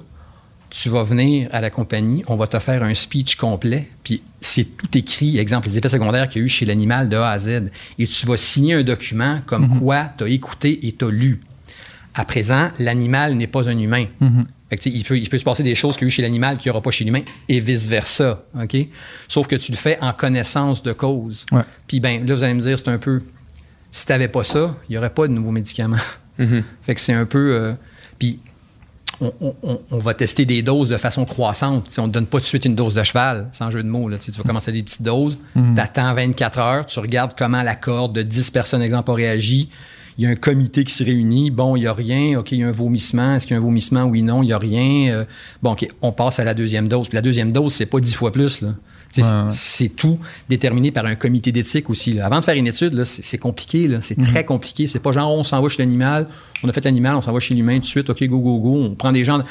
tu 0.70 0.88
vas 0.88 1.04
venir 1.04 1.48
à 1.52 1.60
la 1.60 1.70
compagnie, 1.70 2.24
on 2.26 2.36
va 2.36 2.46
te 2.46 2.58
faire 2.58 2.82
un 2.82 2.92
speech 2.92 3.36
complet, 3.36 3.88
puis 4.02 4.22
c'est 4.40 4.64
tout 4.64 4.98
écrit, 4.98 5.38
exemple, 5.38 5.68
les 5.68 5.78
effets 5.78 5.88
secondaires 5.88 6.28
qu'il 6.28 6.42
y 6.42 6.44
a 6.44 6.46
eu 6.46 6.48
chez 6.48 6.66
l'animal 6.66 7.08
de 7.08 7.16
A 7.16 7.30
à 7.30 7.38
Z. 7.38 7.70
Et 7.98 8.06
tu 8.06 8.26
vas 8.26 8.36
signer 8.36 8.74
un 8.74 8.82
document 8.82 9.40
comme 9.46 9.78
quoi 9.78 10.10
tu 10.18 10.24
as 10.24 10.28
écouté 10.28 10.86
et 10.86 10.92
tu 10.92 11.04
as 11.04 11.10
lu. 11.10 11.40
À 12.14 12.24
présent, 12.24 12.70
l'animal 12.78 13.34
n'est 13.34 13.46
pas 13.46 13.68
un 13.68 13.78
humain. 13.78 14.06
Fait 14.68 14.76
que, 14.76 14.88
il, 14.88 15.04
peut, 15.04 15.16
il 15.16 15.28
peut 15.28 15.38
se 15.38 15.44
passer 15.44 15.62
des 15.62 15.74
choses 15.76 15.96
qu'il 15.96 16.06
y 16.06 16.06
a 16.06 16.08
eu 16.08 16.10
chez 16.10 16.22
l'animal 16.22 16.58
qu'il 16.58 16.68
n'y 16.68 16.70
aura 16.70 16.82
pas 16.82 16.90
chez 16.90 17.04
l'humain 17.04 17.22
et 17.48 17.60
vice-versa. 17.60 18.42
OK? 18.60 18.76
Sauf 19.28 19.46
que 19.46 19.54
tu 19.56 19.70
le 19.72 19.76
fais 19.76 19.96
en 20.00 20.12
connaissance 20.12 20.82
de 20.82 20.92
cause. 20.92 21.46
Ouais. 21.52 21.62
Puis 21.86 22.00
ben, 22.00 22.26
là, 22.26 22.34
vous 22.34 22.42
allez 22.42 22.54
me 22.54 22.60
dire, 22.60 22.76
c'est 22.78 22.88
un 22.88 22.98
peu. 22.98 23.22
Si 23.92 24.04
tu 24.06 24.12
n'avais 24.12 24.28
pas 24.28 24.42
ça, 24.44 24.74
il 24.88 24.92
n'y 24.92 24.98
aurait 24.98 25.10
pas 25.10 25.28
de 25.28 25.32
nouveaux 25.32 25.52
médicaments. 25.52 25.96
Fait 26.82 26.94
que 26.94 27.00
c'est 27.00 27.12
un 27.14 27.24
peu. 27.26 27.52
euh, 27.54 27.72
puis 28.18 28.40
on, 29.20 29.32
on- 29.40 29.54
on- 29.62 29.80
on 29.92 29.98
va 29.98 30.12
tester 30.14 30.44
des 30.44 30.60
doses 30.62 30.88
de 30.90 30.96
façon 30.98 31.24
croissante. 31.24 31.84
Tu 31.88 31.92
sais, 31.94 32.00
on 32.00 32.04
ne 32.04 32.08
te 32.08 32.14
donne 32.14 32.26
pas 32.26 32.38
tout 32.38 32.42
de 32.42 32.48
suite 32.48 32.64
une 32.66 32.74
dose 32.74 32.94
de 32.94 33.02
cheval, 33.04 33.48
sans 33.52 33.70
jeu 33.70 33.82
de 33.82 33.88
mots. 33.88 34.08
Là. 34.08 34.18
Tu 34.18 34.30
vas 34.32 34.42
commencer 34.42 34.70
à 34.70 34.72
des 34.72 34.82
petites 34.82 35.02
doses, 35.02 35.38
tu 35.54 35.80
attends 35.80 36.12
24 36.12 36.58
heures, 36.58 36.86
tu 36.86 36.98
regardes 36.98 37.32
comment 37.38 37.62
la 37.62 37.74
corde 37.76 38.14
de 38.14 38.22
10 38.22 38.50
personnes, 38.50 38.82
exemple, 38.82 39.10
a 39.12 39.14
réagi. 39.14 39.70
Il 40.18 40.24
y 40.24 40.26
a 40.26 40.30
un 40.30 40.34
comité 40.36 40.82
qui 40.84 40.94
se 40.94 41.04
réunit. 41.04 41.50
Bon, 41.50 41.76
il 41.76 41.80
n'y 41.80 41.86
a 41.86 41.92
rien. 41.92 42.38
OK, 42.38 42.52
il 42.52 42.58
y 42.60 42.62
a 42.64 42.68
un 42.68 42.72
vomissement. 42.72 43.34
Est-ce 43.34 43.46
qu'il 43.46 43.54
y 43.54 43.58
a 43.58 43.60
un 43.60 43.64
vomissement? 43.64 44.04
Oui, 44.04 44.22
non, 44.22 44.42
il 44.42 44.46
n'y 44.46 44.52
a 44.52 44.58
rien. 44.58 45.12
Euh, 45.12 45.24
bon, 45.62 45.72
OK, 45.72 45.86
on 46.00 46.10
passe 46.12 46.38
à 46.38 46.44
la 46.44 46.54
deuxième 46.54 46.88
dose. 46.88 47.08
Puis 47.08 47.16
la 47.16 47.22
deuxième 47.22 47.52
dose, 47.52 47.74
c'est 47.74 47.86
pas 47.86 48.00
10 48.00 48.14
fois 48.14 48.32
plus. 48.32 48.62
Là. 48.62 48.70
Tu 49.12 49.22
sais, 49.22 49.28
Ouais, 49.28 49.34
ouais. 49.42 49.46
C'est 49.50 49.90
tout 49.90 50.18
déterminé 50.48 50.90
par 50.90 51.04
un 51.06 51.14
comité 51.16 51.52
d'éthique 51.52 51.90
aussi. 51.90 52.14
là. 52.14 52.24
Avant 52.26 52.40
de 52.40 52.44
faire 52.44 52.56
une 52.56 52.66
étude, 52.66 52.94
là, 52.94 53.04
c'est 53.04 53.22
c'est 53.22 53.36
compliqué. 53.38 53.88
là. 53.88 53.98
C'est 54.00 54.14
très 54.20 54.44
compliqué. 54.44 54.86
C'est 54.86 55.00
pas 55.00 55.12
genre 55.12 55.30
on 55.32 55.44
s'en 55.44 55.60
va 55.60 55.68
chez 55.68 55.82
l'animal, 55.82 56.28
on 56.62 56.68
a 56.68 56.72
fait 56.72 56.84
l'animal, 56.84 57.14
on 57.16 57.20
s'en 57.22 57.32
va 57.32 57.38
chez 57.40 57.54
l'humain 57.54 57.74
tout 57.74 57.80
de 57.82 57.84
suite. 57.86 58.08
OK, 58.10 58.24
go, 58.24 58.38
go, 58.40 58.58
go. 58.58 58.74
On 58.84 58.94
prend 58.94 59.12
des 59.12 59.24
gens. 59.24 59.42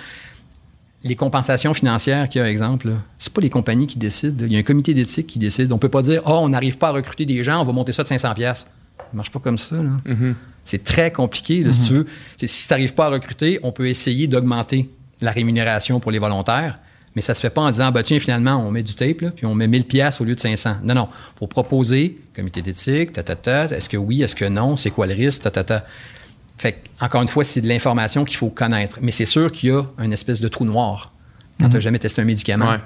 Les 1.03 1.15
compensations 1.15 1.75
financières 1.75 2.27
qu'il 2.27 2.41
y 2.41 2.43
a, 2.43 2.49
exemple, 2.49 2.91
c'est 3.19 3.31
pas 3.31 3.41
les 3.41 3.51
compagnies 3.51 3.85
qui 3.85 3.99
décident. 3.99 4.43
Il 4.47 4.51
y 4.51 4.55
a 4.55 4.59
un 4.59 4.63
comité 4.63 4.95
d'éthique 4.95 5.27
qui 5.27 5.37
décide. 5.37 5.71
On 5.71 5.77
peut 5.77 5.89
pas 5.89 6.01
dire, 6.01 6.23
oh, 6.25 6.39
on 6.41 6.49
n'arrive 6.49 6.79
pas 6.79 6.87
à 6.87 6.91
recruter 6.91 7.25
des 7.27 7.43
gens, 7.43 7.61
on 7.61 7.63
va 7.65 7.71
monter 7.71 7.91
ça 7.91 8.01
de 8.01 8.07
500 8.07 8.33
pièces. 8.33 8.65
Ça 8.97 9.05
marche 9.13 9.29
pas 9.29 9.39
comme 9.39 9.59
ça. 9.59 9.75
là. 9.75 9.91
C'est 10.65 10.83
très 10.83 11.11
compliqué. 11.11 11.63
là, 11.63 11.71
Si 11.71 11.87
tu 11.87 11.93
veux, 11.93 12.07
si 12.43 12.67
tu 12.67 12.73
n'arrives 12.73 12.93
pas 12.93 13.05
à 13.05 13.09
recruter, 13.09 13.59
on 13.63 13.71
peut 13.71 13.87
essayer 13.87 14.27
d'augmenter 14.27 14.89
la 15.21 15.31
rémunération 15.31 15.99
pour 15.99 16.11
les 16.11 16.19
volontaires. 16.19 16.79
Mais 17.15 17.21
ça 17.21 17.33
se 17.33 17.39
fait 17.39 17.49
pas 17.49 17.61
en 17.61 17.71
disant, 17.71 17.91
bah, 17.93 18.03
tiens, 18.03 18.19
finalement, 18.19 18.57
on 18.57 18.71
met 18.71 18.83
du 18.83 18.93
tape, 18.93 19.21
là, 19.21 19.31
puis 19.31 19.45
on 19.45 19.55
met 19.55 19.67
1000 19.67 19.85
pièces 19.85 20.19
au 20.19 20.25
lieu 20.25 20.35
de 20.35 20.39
500. 20.39 20.77
Non, 20.83 20.93
non. 20.95 21.07
faut 21.39 21.47
proposer, 21.47 22.17
comité 22.35 22.61
d'éthique, 22.61 23.13
ta, 23.13 23.23
ta, 23.23 23.37
ta, 23.37 23.65
est-ce 23.67 23.87
que 23.87 23.95
oui, 23.95 24.21
est-ce 24.21 24.35
que 24.35 24.43
non, 24.43 24.75
c'est 24.75 24.89
quoi 24.91 25.07
le 25.07 25.13
risque, 25.13 25.43
ta, 25.43 25.51
ta, 25.51 25.63
ta. 25.63 25.85
Fait 26.57 26.83
encore 26.99 27.21
une 27.21 27.27
fois, 27.29 27.43
c'est 27.45 27.61
de 27.61 27.67
l'information 27.69 28.25
qu'il 28.25 28.37
faut 28.37 28.49
connaître. 28.49 28.99
Mais 29.01 29.11
c'est 29.11 29.25
sûr 29.25 29.51
qu'il 29.51 29.69
y 29.69 29.71
a 29.71 29.83
une 29.99 30.11
espèce 30.13 30.41
de 30.41 30.47
trou 30.49 30.65
noir 30.65 31.13
quand 31.59 31.67
tu 31.69 31.73
n'as 31.75 31.79
jamais 31.79 31.99
testé 31.99 32.21
un 32.21 32.25
médicament. 32.25 32.71
Ouais. 32.71 32.79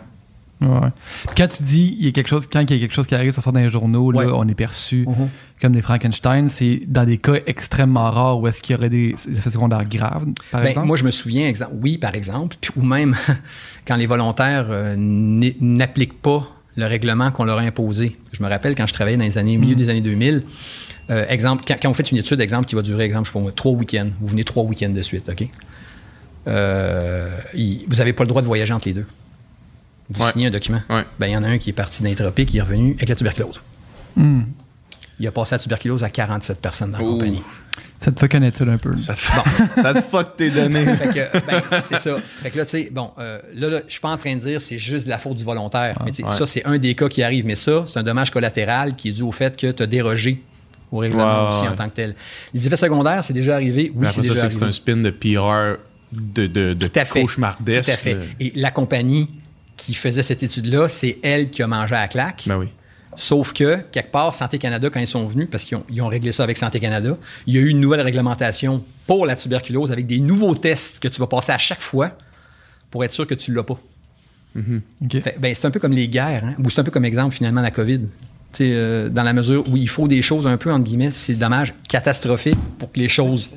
Ouais. 0.62 0.89
Quand 1.38 1.48
tu 1.48 1.63
dis 1.63 1.96
il 2.00 2.06
y 2.06 2.10
a 2.10 2.12
quelque 2.12 2.28
chose, 2.28 2.46
quand 2.51 2.60
il 2.60 2.70
y 2.72 2.78
a 2.78 2.80
quelque 2.80 2.94
chose 2.94 3.08
qui 3.08 3.16
arrive, 3.16 3.32
ça 3.32 3.39
sort 3.42 3.54
dans 3.54 3.62
les 3.62 3.70
journaux, 3.70 4.12
là, 4.12 4.28
on 4.36 4.48
est 4.48 4.54
perçu 4.56 5.06
Mhm. 5.08 5.30
comme 5.62 5.72
des 5.74 5.82
Frankenstein. 5.82 6.50
C'est 6.50 6.82
dans 6.86 7.06
des 7.06 7.18
cas 7.18 7.36
extrêmement 7.48 8.12
rares 8.12 8.39
où 8.39 8.48
est-ce 8.48 8.62
qu'il 8.62 8.75
y 8.75 8.80
aurait 8.80 8.89
des 8.89 9.16
effets 9.30 9.51
secondaires 9.51 9.88
graves, 9.88 10.25
par 10.51 10.62
Ben, 10.62 10.68
exemple? 10.68 10.88
moi, 10.88 10.98
je 10.98 11.06
me 11.06 11.12
souviens, 11.12 11.51
oui, 11.82 11.98
par 11.98 12.13
exemple, 12.13 12.58
ou 12.75 12.82
même 12.84 13.16
quand 13.88 13.96
les 13.96 14.06
volontaires 14.06 14.68
euh, 14.70 14.96
n'appliquent 14.98 16.22
pas 16.22 16.46
le 16.75 16.86
règlement 16.86 17.32
qu'on 17.32 17.46
leur 17.46 17.58
a 17.60 17.62
imposé. 17.62 18.18
Je 18.34 18.44
me 18.44 18.50
rappelle 18.50 18.75
quand 18.75 18.88
je 18.88 18.94
travaillais 18.94 19.18
dans 19.18 19.24
les 19.24 19.38
années, 19.38 19.58
au 19.58 19.60
milieu 19.62 19.75
des 19.75 19.89
années 19.89 20.01
2000, 20.01 20.44
euh, 21.10 21.25
exemple, 21.30 21.63
quand, 21.68 21.75
quand 21.82 21.88
vous 21.89 21.96
faites 21.96 22.12
une 22.12 22.18
étude, 22.18 22.39
exemple, 22.42 22.66
qui 22.68 22.75
va 22.75 22.82
durer, 22.82 23.04
exemple, 23.06 23.25
je 23.28 23.32
sais 23.32 23.34
pas 23.34 23.39
moi, 23.42 23.51
trois 23.56 23.72
week-ends, 23.74 24.10
vous 24.20 24.28
venez 24.28 24.44
trois 24.44 24.63
week-ends 24.63 24.89
de 24.89 25.01
suite, 25.01 25.30
OK? 25.30 25.48
Euh, 26.48 27.30
vous 27.88 27.96
n'avez 27.98 28.13
pas 28.13 28.24
le 28.24 28.28
droit 28.30 28.42
de 28.42 28.48
voyager 28.48 28.74
entre 28.74 28.88
les 28.88 28.94
deux. 28.94 29.06
Vous 30.10 30.24
Ouais. 30.24 30.32
signez 30.32 30.48
un 30.48 30.51
document. 30.51 30.82
Ouais. 30.89 31.06
Ben, 31.20 31.28
il 31.28 31.34
y 31.34 31.38
en 31.38 31.44
a 31.44 31.48
un 31.48 31.58
qui 31.58 31.70
est 31.70 31.74
parti 31.74 32.01
d'un 32.04 32.13
tropique, 32.13 32.50
qui 32.50 32.58
est 32.58 32.62
revenu 32.62 32.94
avec 32.98 33.10
la 33.10 33.16
tuberculose. 33.16 33.62
Hmm. 34.16 34.42
Il 35.20 35.28
a 35.28 35.32
passé 35.32 35.56
la 35.56 35.60
tuberculose 35.60 36.04
à 36.04 36.10
47 36.10 36.60
personnes 36.62 36.92
dans 36.92 36.98
la 37.00 37.04
Ouh. 37.04 37.12
compagnie. 37.12 37.44
Ça 38.00 38.12
te 38.13 38.20
fait 38.25 38.34
étude 38.44 38.70
un 38.70 38.78
peu. 38.78 38.96
Ça 38.98 39.13
te, 39.13 39.20
ça 39.82 39.94
te 39.94 40.01
fuck 40.01 40.38
tes 40.38 40.50
données. 40.50 40.86
Fait 40.96 41.08
que, 41.10 41.46
ben, 41.46 41.62
c'est 41.82 42.00
ça. 42.00 42.18
Fait 42.22 42.50
que 42.50 42.58
là, 42.58 42.66
tu 42.66 42.72
sais, 42.72 42.89
bon, 42.92 43.12
euh, 43.20 43.39
là, 43.54 43.68
là, 43.70 43.82
je 43.86 43.92
suis 43.92 44.00
pas 44.01 44.10
en 44.10 44.18
train 44.18 44.34
de 44.36 44.39
dire 44.39 44.62
c'est 44.62 44.78
juste 44.80 45.06
de 45.06 45.10
la 45.10 45.18
faute 45.18 45.36
du 45.38 45.44
volontaire. 45.44 46.01
mais 46.06 46.12
ouais. 46.24 46.30
ça, 46.32 46.46
c'est 46.46 46.66
un 46.66 46.78
des 46.78 46.96
cas 46.96 47.10
qui 47.10 47.22
arrive. 47.22 47.46
Mais 47.46 47.56
ça, 47.56 47.84
c'est 47.86 48.00
un 48.00 48.04
dommage 48.04 48.32
collatéral 48.32 48.96
qui 48.96 49.10
est 49.10 49.12
dû 49.12 49.22
au 49.24 49.34
fait 49.34 49.56
que 49.58 49.70
tu 49.72 49.84
as 49.84 49.88
dérogé 49.88 50.42
au 50.92 50.98
règlement 51.00 51.42
Ouais, 51.44 51.48
aussi 51.48 51.62
ouais. 51.63 51.68
en 51.68 51.75
tant 51.75 51.89
que 51.89 51.96
tel. 51.96 52.16
Les 52.54 52.66
effets 52.66 52.78
secondaires, 52.78 53.24
c'est 53.25 53.34
déjà 53.34 53.56
arrivé. 53.56 53.92
Oui, 53.94 54.08
c'est 54.08 54.20
après 54.20 54.28
ça, 54.28 54.34
déjà 54.34 54.42
c'est 54.42 54.48
que 54.48 54.54
c'est 54.56 54.63
un 54.63 54.72
spin 54.72 54.98
de 54.98 55.10
PR 55.12 55.78
de, 56.13 56.48
de, 56.48 56.74
de 56.74 56.88
Tout 56.88 57.00
à 57.00 57.06
fait. 57.06 57.22
cauchemardesque. 57.22 57.84
Tout 57.86 57.92
à 57.92 57.98
fait. 57.98 58.13
là. 58.16 58.22
Et 58.39 58.54
la 58.56 58.72
compagnie 58.72 59.30
qui 59.79 59.93
faisait 59.93 60.24
cette 60.24 60.43
étude-là, 60.43 60.88
c'est 60.89 61.17
elle 61.24 61.50
qui 61.50 61.62
a 61.63 61.67
mangé 61.67 61.95
à 61.95 62.01
la 62.01 62.07
claque. 62.07 62.43
Ben 62.48 62.57
oui. 62.57 62.67
Sauf 63.15 63.53
que, 63.53 63.77
quelque 63.91 64.12
part, 64.12 64.33
Santé 64.36 64.59
Canada, 64.59 64.89
quand 64.89 65.00
ils 65.00 65.07
sont 65.07 65.25
venus, 65.25 65.48
parce 65.51 65.63
qu'ils 65.63 65.77
ont, 65.77 65.83
ils 65.89 66.01
ont 66.01 66.07
réglé 66.07 66.31
ça 66.31 66.43
avec 66.43 66.57
Santé 66.57 66.79
Canada, 66.79 67.17
il 67.48 67.55
y 67.55 67.57
a 67.57 67.62
eu 67.62 67.69
une 67.69 67.79
nouvelle 67.79 68.01
réglementation 68.01 68.83
pour 69.07 69.25
la 69.25 69.36
tuberculose 69.36 69.91
avec 69.91 70.05
des 70.05 70.19
nouveaux 70.19 70.53
tests 70.55 71.00
que 71.00 71.07
tu 71.07 71.19
vas 71.19 71.27
passer 71.27 71.51
à 71.51 71.57
chaque 71.57 71.81
fois 71.81 72.12
pour 72.91 73.03
être 73.03 73.12
sûr 73.12 73.25
que 73.27 73.33
tu 73.33 73.51
ne 73.51 73.55
l'as 73.57 73.63
pas. 73.63 73.79
Fait- 75.21 75.38
ben, 75.39 75.53
c'est 75.55 75.65
un 75.67 75.71
peu 75.71 75.79
comme 75.79 75.91
les 75.93 76.07
guerres, 76.07 76.43
hein, 76.45 76.55
ou 76.63 76.69
c'est 76.69 76.79
un 76.81 76.83
peu 76.83 76.91
comme 76.91 77.05
exemple 77.05 77.36
finalement 77.36 77.62
la 77.62 77.71
COVID. 77.71 78.01
Euh, 78.62 79.09
dans 79.09 79.24
la 79.24 79.33
mesure 79.33 79.63
où 79.69 79.77
il 79.77 79.88
faut 79.89 80.07
des 80.07 80.21
choses 80.24 80.48
un 80.48 80.57
peu, 80.57 80.71
entre 80.71 80.83
guillemets, 80.86 81.12
c'est 81.12 81.36
dommage, 81.36 81.74
catastrophiques 81.88 82.57
pour 82.79 82.91
que 82.91 83.00
les 83.00 83.07
choses 83.07 83.50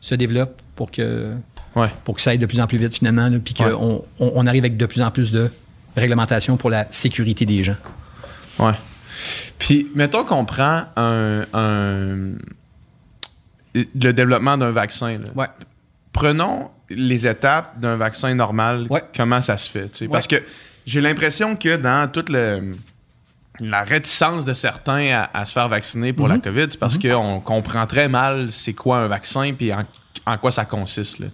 se 0.00 0.14
développent, 0.14 0.60
pour 0.76 0.90
que, 0.90 1.32
Ouais. 1.74 1.88
pour 2.04 2.14
que 2.14 2.22
ça 2.22 2.30
aille 2.30 2.38
de 2.38 2.46
plus 2.46 2.60
en 2.60 2.66
plus 2.66 2.78
vite 2.78 2.94
finalement, 2.94 3.28
puis 3.44 3.54
qu'on 3.54 3.64
Ouais. 3.64 3.72
on, 3.78 4.04
on 4.18 4.46
arrive 4.46 4.62
avec 4.64 4.76
de 4.76 4.86
plus 4.86 5.02
en 5.02 5.10
plus 5.10 5.32
de 5.32 5.50
réglementation 5.96 6.56
pour 6.56 6.70
la 6.70 6.86
sécurité 6.90 7.46
des 7.46 7.62
gens. 7.62 7.76
Ouais. 8.58 8.72
Puis, 9.58 9.88
mettons 9.94 10.24
qu'on 10.24 10.44
prend 10.44 10.84
un, 10.96 11.42
un- 11.52 12.34
le 13.74 14.12
développement 14.12 14.56
d'un 14.58 14.70
vaccin. 14.70 15.18
là. 15.18 15.24
Ouais. 15.34 15.46
Prenons 16.12 16.70
les 16.88 17.26
étapes 17.26 17.78
d'un 17.80 17.96
vaccin 17.96 18.34
normal. 18.34 18.86
Ouais. 18.88 19.02
Comment 19.14 19.40
ça 19.40 19.56
se 19.56 19.68
fait. 19.68 20.00
Ouais. 20.02 20.08
Parce 20.08 20.26
que 20.26 20.36
j'ai 20.86 21.00
l'impression 21.00 21.56
que 21.56 21.76
dans 21.76 22.10
toute 22.10 22.28
le, 22.28 22.72
la 23.60 23.82
réticence 23.82 24.44
de 24.44 24.54
certains 24.54 25.08
à, 25.32 25.38
à 25.38 25.44
se 25.44 25.52
faire 25.52 25.68
vacciner 25.68 26.12
pour 26.12 26.28
la 26.28 26.38
COVID, 26.38 26.66
c'est 26.70 26.78
parce 26.78 26.96
qu'on 26.98 27.40
comprend 27.40 27.86
très 27.86 28.08
mal 28.08 28.52
c'est 28.52 28.72
quoi 28.74 28.98
un 29.00 29.08
vaccin 29.08 29.52
puis 29.56 29.72
en, 29.74 29.84
en 30.26 30.38
quoi 30.38 30.50
ça 30.50 30.64
consiste. 30.64 31.18
Là, 31.18 31.26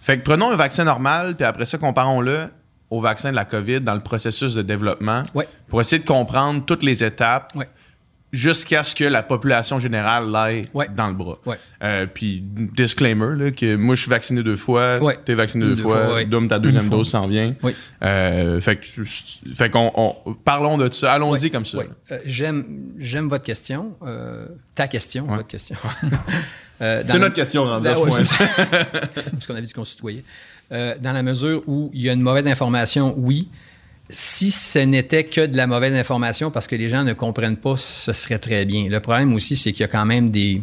fait 0.00 0.18
que 0.18 0.22
prenons 0.24 0.52
un 0.52 0.56
vaccin 0.56 0.84
normal, 0.84 1.34
puis 1.36 1.44
après 1.44 1.66
ça, 1.66 1.76
comparons-le 1.76 2.48
au 2.90 3.00
vaccin 3.00 3.30
de 3.30 3.36
la 3.36 3.44
COVID 3.44 3.80
dans 3.82 3.94
le 3.94 4.00
processus 4.00 4.54
de 4.54 4.62
développement 4.62 5.22
Ouais. 5.34 5.46
pour 5.68 5.80
essayer 5.80 6.00
de 6.02 6.06
comprendre 6.08 6.64
toutes 6.64 6.82
les 6.82 7.04
étapes 7.04 7.52
Ouais. 7.54 7.68
jusqu'à 8.32 8.82
ce 8.82 8.94
que 8.94 9.04
la 9.04 9.22
population 9.22 9.78
générale 9.78 10.30
l'aille 10.30 10.62
Ouais. 10.74 10.86
dans 10.94 11.08
le 11.08 11.14
bras. 11.14 11.38
Euh, 11.82 12.06
puis, 12.06 12.42
disclaimer, 12.42 13.36
là, 13.36 13.50
que 13.50 13.76
moi, 13.76 13.94
je 13.94 14.02
suis 14.02 14.10
vacciné 14.10 14.42
deux 14.42 14.56
fois, 14.56 14.98
t'es 15.24 15.34
vacciné 15.34 15.64
deux, 15.66 15.76
Deux 15.76 15.82
fois, 15.82 16.06
fois. 16.08 16.24
Dom, 16.24 16.48
ta 16.48 16.58
deuxième 16.58 16.84
Une 16.84 16.90
dose 16.90 17.10
s'en 17.10 17.26
vient. 17.26 17.54
Oui. 17.62 17.74
Euh, 18.02 18.60
fait 18.60 18.76
que, 18.76 18.86
fait 19.54 19.70
qu'on, 19.70 19.92
on- 19.94 20.34
parlons 20.34 20.76
de 20.78 20.92
ça, 20.92 21.12
allons-y 21.12 21.50
comme 21.50 21.64
ça. 21.66 21.78
Euh, 22.10 22.18
j'aime, 22.26 22.64
j'aime 22.98 23.28
votre 23.28 23.44
question, 23.44 23.96
euh, 24.02 24.46
ta 24.74 24.88
question, 24.88 25.26
votre 25.26 25.46
question. 25.46 25.76
Dans 26.80 27.02
C'est 27.08 27.18
notre 27.18 27.34
question, 27.34 27.64
rendu 27.64 27.88
Ben. 27.88 27.96
Parce 29.14 29.46
qu'on 29.48 29.56
a 29.56 29.60
dit 29.60 29.72
qu'on 29.72 29.84
se 29.84 29.96
tutoyait. 29.96 30.22
Euh, 30.72 30.94
dans 31.00 31.12
la 31.12 31.22
mesure 31.22 31.62
où 31.66 31.90
il 31.94 32.02
y 32.02 32.10
a 32.10 32.12
une 32.12 32.20
mauvaise 32.20 32.46
information, 32.46 33.14
oui. 33.16 33.48
Si 34.10 34.50
ce 34.50 34.78
n'était 34.78 35.24
que 35.24 35.44
de 35.46 35.56
la 35.56 35.66
mauvaise 35.66 35.94
information 35.94 36.50
parce 36.50 36.66
que 36.66 36.76
les 36.76 36.88
gens 36.88 37.04
ne 37.04 37.12
comprennent 37.12 37.56
pas, 37.58 37.76
ce 37.76 38.12
serait 38.14 38.38
très 38.38 38.64
bien. 38.64 38.88
Le 38.88 39.00
problème 39.00 39.34
aussi, 39.34 39.54
c'est 39.56 39.72
qu'il 39.72 39.80
y 39.82 39.84
a 39.84 39.88
quand 39.88 40.06
même 40.06 40.30
des. 40.30 40.62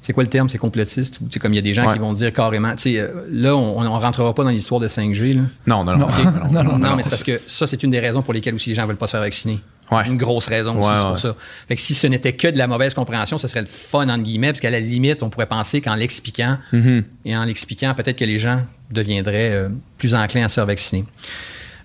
C'est 0.00 0.12
quoi 0.12 0.22
le 0.22 0.28
terme? 0.28 0.48
C'est 0.48 0.58
complotiste? 0.58 1.20
Ou, 1.20 1.28
comme 1.40 1.52
il 1.52 1.56
y 1.56 1.58
a 1.58 1.62
des 1.62 1.74
gens 1.74 1.86
Ouais. 1.86 1.92
qui 1.92 1.98
vont 1.98 2.12
dire 2.12 2.32
carrément. 2.32 2.74
euh, 2.86 3.08
là, 3.30 3.56
on 3.56 3.82
ne 3.82 3.88
rentrera 3.88 4.32
pas 4.34 4.44
dans 4.44 4.50
l'histoire 4.50 4.80
de 4.80 4.86
5G. 4.88 5.34
Là. 5.34 5.42
Non, 5.66 5.82
non, 5.84 5.96
non. 5.98 6.06
Non. 6.08 6.50
non, 6.52 6.62
Non, 6.64 6.78
Non, 6.78 6.96
mais 6.96 7.02
c'est 7.02 7.10
parce 7.10 7.24
que 7.24 7.40
ça, 7.48 7.66
c'est 7.66 7.82
une 7.82 7.90
des 7.90 7.98
raisons 8.00 8.22
pour 8.22 8.32
lesquelles 8.32 8.54
aussi 8.54 8.70
les 8.70 8.76
gens 8.76 8.82
ne 8.82 8.88
veulent 8.88 8.96
pas 8.96 9.06
se 9.08 9.12
faire 9.12 9.20
vacciner. 9.20 9.58
Ouais. 9.90 10.06
Une 10.06 10.16
grosse 10.16 10.46
raison 10.46 10.78
aussi, 10.78 10.90
c'est 10.98 11.06
pour 11.06 11.18
ça. 11.18 11.34
Fait 11.66 11.74
que 11.74 11.80
si 11.82 11.94
ce 11.94 12.06
n'était 12.06 12.34
que 12.34 12.46
de 12.48 12.58
la 12.58 12.66
mauvaise 12.68 12.94
compréhension, 12.94 13.38
ce 13.38 13.48
serait 13.48 13.60
le 13.62 13.66
fun, 13.66 14.08
entre 14.08 14.22
guillemets, 14.22 14.48
parce 14.48 14.60
qu'à 14.60 14.70
la 14.70 14.80
limite, 14.80 15.22
on 15.22 15.30
pourrait 15.30 15.46
penser 15.46 15.80
qu'en 15.80 15.94
l'expliquant, 15.94 16.58
Mhm. 16.72 17.04
et 17.24 17.36
en 17.36 17.44
l'expliquant, 17.44 17.92
peut-être 17.94 18.18
que 18.18 18.24
les 18.24 18.38
gens 18.38 18.60
deviendraient 18.90 19.52
euh, 19.52 19.68
plus 19.96 20.14
enclins 20.14 20.44
à 20.44 20.48
se 20.48 20.54
faire 20.54 20.66
vacciner. 20.66 21.04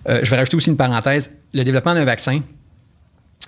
Euh, 0.08 0.20
je 0.22 0.30
vais 0.30 0.36
rajouter 0.36 0.56
aussi 0.56 0.70
une 0.70 0.76
parenthèse. 0.76 1.30
Le 1.52 1.64
développement 1.64 1.94
d'un 1.94 2.04
vaccin, 2.04 2.40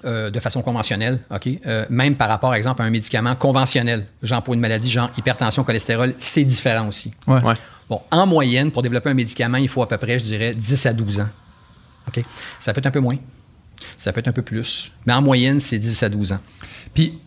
euh, 0.05 0.31
de 0.31 0.41
façon 0.41 0.63
conventionnelle, 0.63 1.21
OK, 1.31 1.49
euh, 1.67 1.87
même 1.89 2.17
par 2.17 2.29
rapport, 2.29 2.51
par 2.51 2.55
exemple, 2.55 2.83
à 2.83 2.85
un 2.85 2.91
médicament 2.91 3.35
conventionnel, 3.35 4.07
genre 4.23 4.43
pour 4.43 4.55
une 4.55 4.61
maladie, 4.61 4.91
genre 4.91 5.11
hypertension, 5.17 5.65
cholestérol, 5.65 6.15
c'est 6.19 6.45
différent 6.45 6.89
aussi. 6.89 7.13
Ouais. 7.27 7.43
Ouais. 7.43 7.55
Bon, 7.89 8.03
en 8.11 8.27
moyenne, 8.27 8.71
pour 8.71 8.83
développer 8.83 9.11
un 9.11 9.15
médicament, 9.15 9.59
il 9.59 9.69
faut 9.69 9.83
à 9.83 9.89
peu 9.89 9.97
près, 9.97 10.19
je 10.19 10.25
dirais, 10.25 10.55
10 10.55 10.87
à 10.87 10.93
12 10.93 11.21
ans. 11.21 11.29
OK? 12.09 12.25
Ça 12.59 12.73
peut 12.73 12.79
être 12.81 12.87
un 12.87 12.91
peu 12.91 13.01
moins. 13.01 13.17
Ça 13.97 14.13
peut 14.13 14.21
être 14.21 14.29
un 14.29 14.33
peu 14.33 14.43
plus. 14.43 14.93
Mais 15.07 15.13
en 15.13 15.23
moyenne, 15.23 15.61
c'est 15.61 15.79
10 15.79 16.03
à 16.03 16.09
12 16.09 16.33
ans. 16.33 16.41
Puis, 16.93 17.19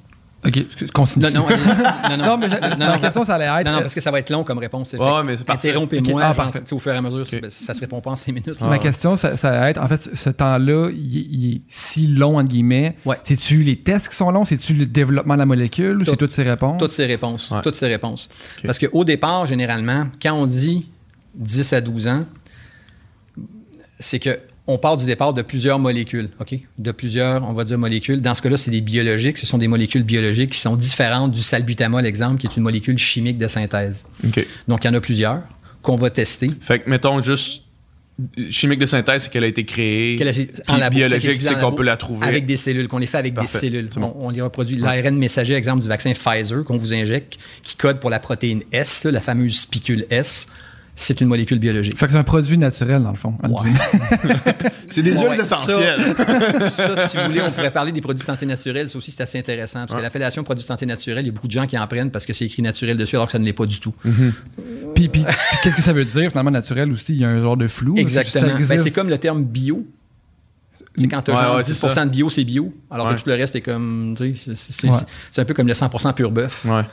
OK, 0.45 0.91
continue. 0.93 1.25
Non, 1.33 1.43
non, 1.43 1.47
non, 2.17 2.27
Non, 2.27 2.37
mais 2.37 2.99
question, 2.99 3.25
ça 3.25 3.35
allait 3.35 3.45
être- 3.45 3.65
Non, 3.65 3.73
non, 3.73 3.81
parce 3.81 3.93
que 3.93 3.99
ça 3.99 4.09
va 4.09 4.19
être 4.19 4.29
long 4.29 4.43
comme 4.45 4.57
réponse. 4.59 4.93
Ouais, 4.93 5.23
mais 5.25 5.35
c'est. 5.37 5.49
Interrompez-moi, 5.49 6.21
ah, 6.23 6.51
au 6.71 6.79
fur 6.79 6.93
et 6.93 6.95
à 6.95 7.01
mesure. 7.01 7.25
Ça 7.49 7.73
se 7.73 7.79
répond 7.81 7.99
pas 7.99 8.11
en 8.11 8.15
5 8.15 8.27
minutes. 8.33 8.61
Ma 8.61 8.79
question, 8.79 9.15
ça, 9.15 9.35
ça 9.35 9.51
va 9.51 9.69
être, 9.69 9.81
en 9.81 9.87
fait, 9.87 10.09
ce 10.13 10.29
temps-là, 10.29 10.89
il, 10.91 11.55
est- 11.55 11.61
si 11.67 12.07
long, 12.07 12.37
entre 12.37 12.47
guillemets. 12.49 12.95
Ouais. 13.05 13.17
C'est-tu 13.23 13.63
les 13.63 13.75
tests 13.77 14.07
qui 14.09 14.15
sont 14.15 14.31
longs? 14.31 14.45
C'est-tu 14.45 14.73
le 14.73 14.85
développement 14.85 15.33
de 15.33 15.39
la 15.39 15.45
molécule 15.45 15.97
ou 16.01 16.05
c'est 16.05 16.15
toutes 16.17 16.31
ces 16.31 16.43
réponses? 16.43 16.79
Toutes 16.79 16.91
ces 16.91 17.05
réponses. 17.05 17.51
Ouais. 17.51 17.61
Toutes 17.61 17.75
ces 17.75 17.87
réponses. 17.87 18.29
Parce 18.63 18.79
qu'au 18.79 19.03
départ, 19.03 19.45
généralement, 19.45 20.07
quand 20.21 20.33
on 20.33 20.45
dit 20.45 20.89
10 21.35 21.73
à 21.73 21.81
12 21.81 22.07
ans, 22.07 22.25
c'est 23.99 24.19
que 24.19 24.39
on 24.69 24.77
part 24.77 24.97
du 24.97 25.05
départ 25.05 25.33
de 25.33 25.41
plusieurs 25.41 25.79
molécules, 25.79 26.29
OK? 26.39 26.55
De 26.77 26.91
plusieurs, 26.91 27.43
on 27.43 27.53
va 27.53 27.63
dire, 27.63 27.79
molécules. 27.79 28.21
Dans 28.21 28.35
ce 28.35 28.41
cas-là, 28.43 28.55
c'est 28.55 28.69
des 28.69 28.81
biologiques. 28.81 29.39
Ce 29.39 29.47
sont 29.47 29.57
des 29.57 29.67
molécules 29.67 30.03
biologiques 30.03 30.51
qui 30.51 30.59
sont 30.59 30.75
différentes 30.75 31.31
du 31.31 31.41
salbutamol, 31.41 32.05
exemple, 32.05 32.39
qui 32.39 32.45
est 32.45 32.55
une 32.55 32.61
molécule 32.61 32.99
chimique 32.99 33.39
de 33.39 33.47
synthèse. 33.47 34.05
Donc, 34.67 34.83
il 34.83 34.87
y 34.87 34.89
en 34.91 34.93
a 34.93 35.01
plusieurs 35.01 35.41
qu'on 35.81 35.95
va 35.95 36.11
tester. 36.11 36.51
Fait 36.61 36.79
que, 36.79 36.89
mettons 36.89 37.19
juste. 37.21 37.63
Chimique 38.51 38.79
de 38.79 38.85
synthèse, 38.85 39.23
c'est 39.23 39.31
qu'elle 39.31 39.45
a 39.45 39.47
été 39.47 39.63
créée. 39.63 40.17
Qu'elle 40.17 40.31
en 40.67 40.75
labo, 40.75 40.97
biologique, 40.97 41.41
c'est 41.41 41.57
qu'on 41.57 41.71
peut 41.71 41.83
la 41.83 41.97
trouver. 41.97 42.27
Avec 42.27 42.45
des 42.45 42.57
cellules, 42.57 42.87
qu'on 42.87 42.97
les 42.97 43.07
fait 43.07 43.17
avec 43.17 43.33
Parfait. 43.33 43.59
des 43.59 43.67
cellules. 43.67 43.89
Bon. 43.95 44.13
On, 44.17 44.27
on 44.27 44.29
les 44.29 44.41
reproduit. 44.41 44.75
L'ARN 44.75 45.15
messager, 45.17 45.53
exemple 45.53 45.81
du 45.81 45.87
vaccin 45.87 46.11
Pfizer 46.13 46.63
qu'on 46.65 46.77
vous 46.77 46.93
injecte, 46.93 47.39
qui 47.63 47.75
code 47.75 47.99
pour 47.99 48.09
la 48.09 48.19
protéine 48.19 48.61
S, 48.73 49.05
là, 49.05 49.11
la 49.11 49.21
fameuse 49.21 49.59
spicule 49.61 50.05
S, 50.09 50.47
c'est 51.01 51.21
une 51.21 51.27
molécule 51.27 51.59
biologique. 51.59 51.97
Fait 51.97 52.05
que 52.07 52.11
c'est 52.11 52.17
un 52.17 52.23
produit 52.23 52.57
naturel, 52.57 53.01
dans 53.03 53.11
le 53.11 53.15
fond. 53.17 53.33
C'est 54.89 55.03
des 55.03 55.11
huiles 55.13 55.29
ouais, 55.29 55.39
essentielles. 55.39 55.99
Ça, 56.69 56.95
ça, 56.95 57.07
si 57.07 57.17
vous 57.17 57.23
voulez, 57.25 57.41
on 57.41 57.51
pourrait 57.51 57.71
parler 57.71 57.91
des 57.91 58.01
produits 58.01 58.19
de 58.21 58.25
santé 58.25 58.45
naturelle. 58.47 58.89
Ça 58.89 58.97
aussi, 58.97 59.11
c'est 59.11 59.21
assez 59.21 59.37
intéressant. 59.37 59.81
Parce 59.85 59.93
que 59.93 60.01
l'appellation 60.03 60.43
produit 60.43 60.63
de 60.63 60.67
santé 60.67 60.85
naturelle, 60.87 61.23
il 61.25 61.27
y 61.27 61.29
a 61.29 61.31
beaucoup 61.33 61.47
de 61.47 61.51
gens 61.51 61.67
qui 61.67 61.77
en 61.77 61.85
prennent 61.87 62.09
parce 62.09 62.25
que 62.25 62.33
c'est 62.33 62.45
écrit 62.45 62.61
naturel 62.63 62.97
dessus, 62.97 63.15
alors 63.15 63.27
que 63.27 63.31
ça 63.31 63.39
ne 63.39 63.45
l'est 63.45 63.53
pas 63.53 63.67
du 63.67 63.79
tout. 63.79 63.93
Puis, 64.95 65.07
puis- 65.07 65.23
puis 65.23 65.23
qu'est-ce 65.63 65.75
que 65.75 65.81
ça 65.83 65.93
veut 65.93 66.05
dire, 66.05 66.29
finalement, 66.31 66.51
naturel 66.51 66.91
aussi? 66.91 67.13
Il 67.13 67.19
y 67.21 67.25
a 67.25 67.29
un 67.29 67.39
genre 67.41 67.55
de 67.55 67.67
flou. 67.67 67.95
Exactement. 67.97 68.59
Ça 68.59 68.75
Ben, 68.75 68.83
c'est 68.83 68.91
comme 68.91 69.09
le 69.09 69.17
terme 69.19 69.43
bio. 69.43 69.85
C'est 70.97 71.07
quand 71.07 71.21
tu 71.21 71.31
as 71.31 71.35
Ouais, 71.35 71.41
genre 71.41 71.55
ouais, 71.57 71.63
c'est 71.63 71.73
10 71.73 71.87
ça. 71.93 72.05
de 72.05 72.09
bio, 72.09 72.29
c'est 72.29 72.43
bio. 72.43 72.73
Alors 72.89 73.07
Ouais. 73.07 73.15
que 73.15 73.21
tout 73.21 73.29
le 73.29 73.35
reste 73.35 73.55
est 73.55 73.61
comme. 73.61 74.15
tu 74.17 74.35
sais, 74.35 74.53
C'est 74.55 74.71
c'est- 74.73 74.87
Ouais. 74.89 74.97
c'est 75.29 75.41
un 75.41 75.45
peu 75.45 75.53
comme 75.53 75.67
le 75.67 75.73
100 75.73 75.89
pur 76.13 76.31
bœuf. 76.31 76.65
Ouais. 76.65 76.83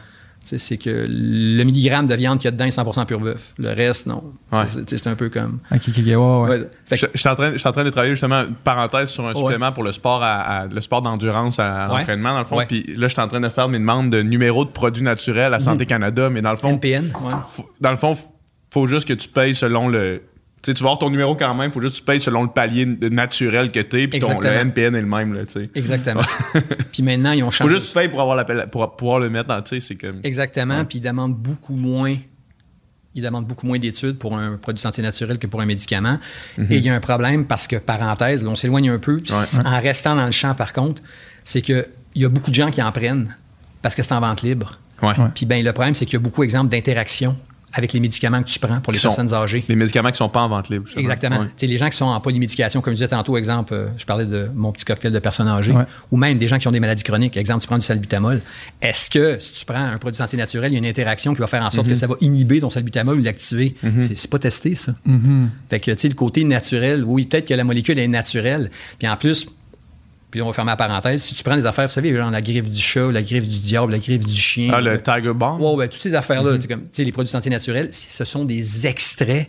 Tu 0.47 0.51
sais, 0.51 0.59
C'est 0.59 0.77
que 0.77 1.07
le 1.09 1.65
milligramme 1.65 2.07
de 2.07 2.15
viande 2.15 2.39
qu'il 2.39 2.45
y 2.45 2.49
a 2.49 2.51
dedans 2.53 2.67
est 2.67 2.71
100% 2.71 3.05
pur 3.07 3.19
bœuf. 3.19 3.53
Le 3.59 3.71
reste, 3.73 4.07
non. 4.07 4.23
Ouais. 4.53 4.67
C'est- 4.87 5.07
un 5.09 5.17
peu 5.17 5.29
comme. 5.29 5.59
Ok, 5.73 5.81
ok, 5.89 5.95
ok, 5.99 6.05
ouais, 6.07 6.15
ouais. 6.15 6.49
Ouais. 6.51 6.69
Fait 6.85 6.97
Je, 6.97 7.07
suis 7.19 7.29
en 7.29 7.35
train, 7.35 7.51
je 7.53 7.59
suis 7.59 7.69
en 7.69 7.73
train 7.73 7.83
de 7.85 7.91
travailler 7.91 8.13
justement, 8.15 8.43
une 8.43 8.55
parenthèse 8.55 9.09
sur 9.09 9.25
un 9.27 9.33
Ouais. 9.33 9.37
supplément 9.41 9.73
pour 9.73 9.83
le 9.83 9.91
sport 9.91 10.23
à, 10.23 10.41
à- 10.41 10.67
le 10.69 10.81
sport 10.81 11.03
d'endurance 11.03 11.59
à, 11.59 11.89
l'entraînement, 11.89 12.33
dans 12.35 12.39
le 12.39 12.45
fond. 12.45 12.57
Ouais. 12.59 12.67
Puis 12.67 12.85
là, 12.97 13.09
je 13.09 13.13
suis 13.13 13.21
en 13.21 13.27
train 13.27 13.41
de 13.41 13.49
faire 13.49 13.69
mes 13.69 13.79
demandes 13.79 14.11
de 14.11 14.23
numéro 14.23 14.65
de 14.65 14.71
produits 14.71 15.03
naturels 15.03 15.53
à 15.53 15.59
Santé 15.61 15.85
Canada, 15.87 16.31
mais 16.31 16.43
dans 16.43 16.53
le 16.53 16.57
fond, 16.59 16.69
NPN. 16.69 17.11
faut- 17.51 17.69
dans 17.81 17.91
le 17.91 17.97
fond, 17.97 18.17
faut 18.73 18.87
juste 18.87 19.09
que 19.09 19.15
tu 19.15 19.29
payes 19.29 19.55
selon 19.55 19.89
le. 19.89 20.23
Sais, 20.66 20.74
tu 20.74 20.83
vas 20.83 20.90
avoir 20.90 20.98
ton 20.98 21.11
numéro 21.11 21.35
quand 21.35 21.55
même, 21.55 21.70
faut 21.72 21.81
juste 21.81 21.94
que 21.94 22.00
tu 22.00 22.05
payes 22.05 22.20
selon 22.20 22.42
le 22.42 22.48
palier 22.48 22.87
naturel 22.87 23.70
que 23.70 23.81
t'es, 23.81 24.09
puis 24.09 24.20
ton, 24.20 24.38
le. 24.40 24.46
NPN 24.46 24.94
est 24.94 25.00
le 25.00 25.07
même, 25.07 25.35
là, 25.35 25.44
tu 25.44 25.55
sais. 25.55 25.70
Exactement. 25.74 26.22
puis 26.92 27.02
maintenant, 27.02 27.33
ils 27.33 27.42
ont 27.42 27.50
Faut 27.50 27.64
changé. 27.64 27.74
juste 27.74 27.87
que 27.87 27.92
tu 27.92 27.98
payes 27.98 28.09
pour, 28.09 28.20
avoir 28.20 28.37
l'appel- 28.37 28.68
pour 28.70 28.96
pouvoir 28.96 29.18
le 29.18 29.31
mettre 29.31 29.48
dans, 29.48 29.62
tu 29.62 29.76
sais, 29.76 29.81
c'est 29.81 29.96
comme... 29.96 30.20
Exactement. 30.22 30.85
Puis 30.85 30.98
ils 30.98 31.02
demandent 31.02 31.37
beaucoup 31.37 31.74
moins. 31.74 32.16
Ils 33.14 33.22
demandent 33.22 33.46
beaucoup 33.46 33.66
moins 33.66 33.79
d'études 33.79 34.18
pour 34.18 34.37
un 34.37 34.57
produit 34.57 34.81
santé 34.81 35.00
naturel 35.00 35.38
que 35.38 35.46
pour 35.46 35.62
un 35.62 35.66
médicament. 35.66 36.18
Et 36.59 36.76
il 36.76 36.83
y 36.83 36.90
a 36.90 36.94
un 36.94 37.00
problème 37.00 37.46
parce 37.46 37.66
que, 37.66 37.76
parenthèse, 37.76 38.42
là, 38.42 38.50
on 38.50 38.57
s'éloigne 38.57 38.90
un 38.90 38.98
peu. 38.98 39.16
En 39.64 39.81
restant 39.81 40.16
dans 40.16 40.26
le 40.26 40.33
champ, 40.33 40.55
par 40.55 40.72
contre, 40.74 41.00
c'est 41.42 41.62
qu'il 41.62 41.87
y 42.14 42.24
a 42.24 42.29
beaucoup 42.29 42.50
de 42.50 42.55
gens 42.55 42.70
qui 42.70 42.83
en 42.83 42.92
prennent 42.92 43.35
parce 43.81 43.94
que 43.94 44.02
c'est 44.02 44.12
en 44.12 44.20
vente 44.20 44.42
libre. 44.42 44.79
Ouais. 45.02 45.18
Ouais. 45.18 45.29
Puis 45.35 45.46
ben, 45.46 45.64
le 45.64 45.72
problème, 45.72 45.94
c'est 45.94 46.05
qu'il 46.05 46.14
y 46.14 46.16
a 46.16 46.20
beaucoup 46.20 46.42
d'exemples 46.42 46.70
d'interaction 46.70 47.37
avec 47.77 47.93
les 47.93 48.01
médicaments 48.01 48.43
que 48.43 48.49
tu 48.49 48.59
prends 48.59 48.81
pour 48.81 48.93
les 48.93 48.99
sont- 48.99 49.09
personnes 49.09 49.33
âgées. 49.35 49.65
Les 49.69 49.77
médicaments 49.77 50.11
qui 50.11 50.17
sont 50.17 50.29
pas 50.29 50.41
en 50.41 50.49
vente 50.49 50.69
libre. 50.71 50.87
justement. 50.87 51.03
Exactement. 51.03 51.39
Ouais. 51.41 51.47
Tu 51.47 51.53
sais, 51.59 51.67
Les 51.67 51.79
gens 51.79 51.89
qui 51.89 51.97
sont 51.97 52.07
en 52.07 52.21
polymédication, 52.21 52.81
comme 52.81 52.93
je 52.95 52.97
disais 52.97 53.09
tantôt, 53.09 53.37
exemple, 53.37 53.75
euh, 53.75 53.87
je 53.97 54.05
parlais 54.07 54.25
de 54.25 54.49
mon 54.55 54.73
petit 54.73 54.85
cocktail 54.85 55.12
de 55.12 55.19
personnes 55.19 55.49
âgées, 55.49 55.73
Ouais. 55.73 55.85
ou 56.11 56.17
même 56.17 56.39
des 56.39 56.49
gens 56.49 56.59
qui 56.59 56.67
ont 56.69 56.73
des 56.73 56.81
maladies 56.81 57.03
chroniques. 57.05 57.37
Exemple, 57.37 57.61
tu 57.61 57.67
prends 57.67 57.77
du 57.79 57.85
salbutamol. 57.85 58.41
Est-ce 58.83 59.11
que 59.11 59.39
si 59.41 59.53
tu 59.53 59.65
prends 59.65 59.77
un 59.85 59.99
produit 59.99 60.12
de 60.12 60.17
santé 60.17 60.37
naturelle, 60.37 60.73
il 60.73 60.75
y 60.75 60.77
a 60.77 60.79
une 60.79 60.87
interaction 60.87 61.35
qui 61.35 61.41
va 61.41 61.47
faire 61.47 61.62
en 61.62 61.71
sorte 61.71 61.87
que 61.87 61.93
Mm-hmm. 61.93 61.97
ça 61.97 62.07
va 62.07 62.15
inhiber 62.21 62.61
ton 62.61 62.71
salbutamol 62.71 63.19
ou 63.19 63.23
l'activer? 63.23 63.75
C'est- 64.01 64.15
C'est 64.17 64.31
pas 64.31 64.39
testé, 64.39 64.75
ça. 64.75 64.95
Mhm. 65.05 65.51
Fait 65.71 65.79
que, 65.81 65.91
tu 65.91 65.99
sais, 65.99 66.09
le 66.09 66.15
côté 66.15 66.43
naturel, 66.45 67.05
oui, 67.05 67.27
peut-être 67.27 67.47
que 67.47 67.55
la 67.55 67.65
molécule 67.65 67.99
est 67.99 68.09
naturelle. 68.09 68.71
Puis 68.99 69.07
en 69.09 69.17
plus, 69.17 69.47
puis 70.37 70.42
on 70.42 70.46
va 70.49 70.53
fermer 70.53 70.70
la 70.72 70.77
parenthèse, 70.77 71.22
si 71.22 71.35
tu 71.35 71.42
prends 71.42 71.57
des 71.57 71.66
affaires, 71.66 71.87
vous 71.87 71.92
savez, 71.92 72.12
genre 72.14 72.31
la 72.31 72.40
griffe 72.40 72.70
du 72.70 72.81
chat, 72.81 73.11
la 73.11 73.22
griffe 73.22 73.49
du 73.49 73.61
diable, 73.61 73.92
la 73.92 73.99
griffe 73.99 74.27
du 74.27 74.35
chien. 74.35 74.70
Ah, 74.72 74.81
le- 74.81 74.92
le 74.92 75.03
Tiger 75.03 75.33
Bomb? 75.35 75.61
Ouais, 75.61 75.75
ouais, 75.75 75.88
toutes 75.88 76.01
ces 76.03 76.14
affaires-là, 76.14 76.59
comme, 76.68 76.83
sais, 76.92 77.05
les 77.05 77.12
produits 77.12 77.29
de 77.29 77.33
santé 77.33 77.49
naturelle, 77.51 77.88
ce 77.92 78.25
sont 78.25 78.44
des 78.44 78.87
extraits 78.87 79.49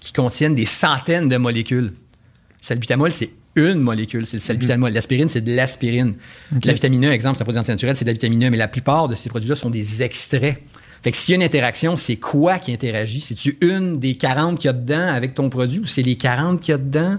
qui 0.00 0.12
contiennent 0.12 0.54
des 0.54 0.66
centaines 0.66 1.28
de 1.28 1.36
molécules. 1.36 1.92
Salbutamol, 2.60 3.12
c'est 3.12 3.30
une 3.56 3.80
molécule, 3.80 4.26
c'est 4.26 4.36
le 4.36 4.40
salbutamol. 4.42 4.92
L'aspirine, 4.92 5.28
c'est 5.28 5.40
de 5.40 5.54
l'aspirine. 5.54 6.14
La 6.64 6.72
vitamine 6.72 7.06
E, 7.06 7.12
exemple, 7.12 7.36
c'est 7.36 7.42
un 7.42 7.44
produit 7.44 7.60
naturel, 7.70 7.96
c'est 7.96 8.04
de 8.04 8.10
la 8.10 8.12
vitamine 8.14 8.44
E, 8.46 8.50
mais 8.50 8.56
la 8.56 8.68
plupart 8.68 9.08
de 9.08 9.14
ces 9.14 9.28
produits-là 9.28 9.56
sont 9.56 9.70
des 9.70 10.02
extraits. 10.02 10.58
Fait 11.02 11.12
que 11.12 11.16
s'il 11.16 11.32
y 11.32 11.34
a 11.34 11.36
une 11.36 11.42
interaction, 11.44 11.96
c'est 11.96 12.16
quoi 12.16 12.58
qui 12.58 12.72
interagit? 12.72 13.20
C'est-tu 13.20 13.56
une 13.60 14.00
des 14.00 14.16
40 14.16 14.58
qu'il 14.58 14.66
y 14.66 14.70
a 14.70 14.72
dedans 14.72 15.08
avec 15.08 15.34
ton 15.34 15.48
produit 15.48 15.78
ou 15.78 15.84
c'est 15.84 16.02
les 16.02 16.16
40 16.16 16.60
qu'il 16.60 16.72
y 16.72 16.74
a 16.74 16.78
dedans? 16.78 17.18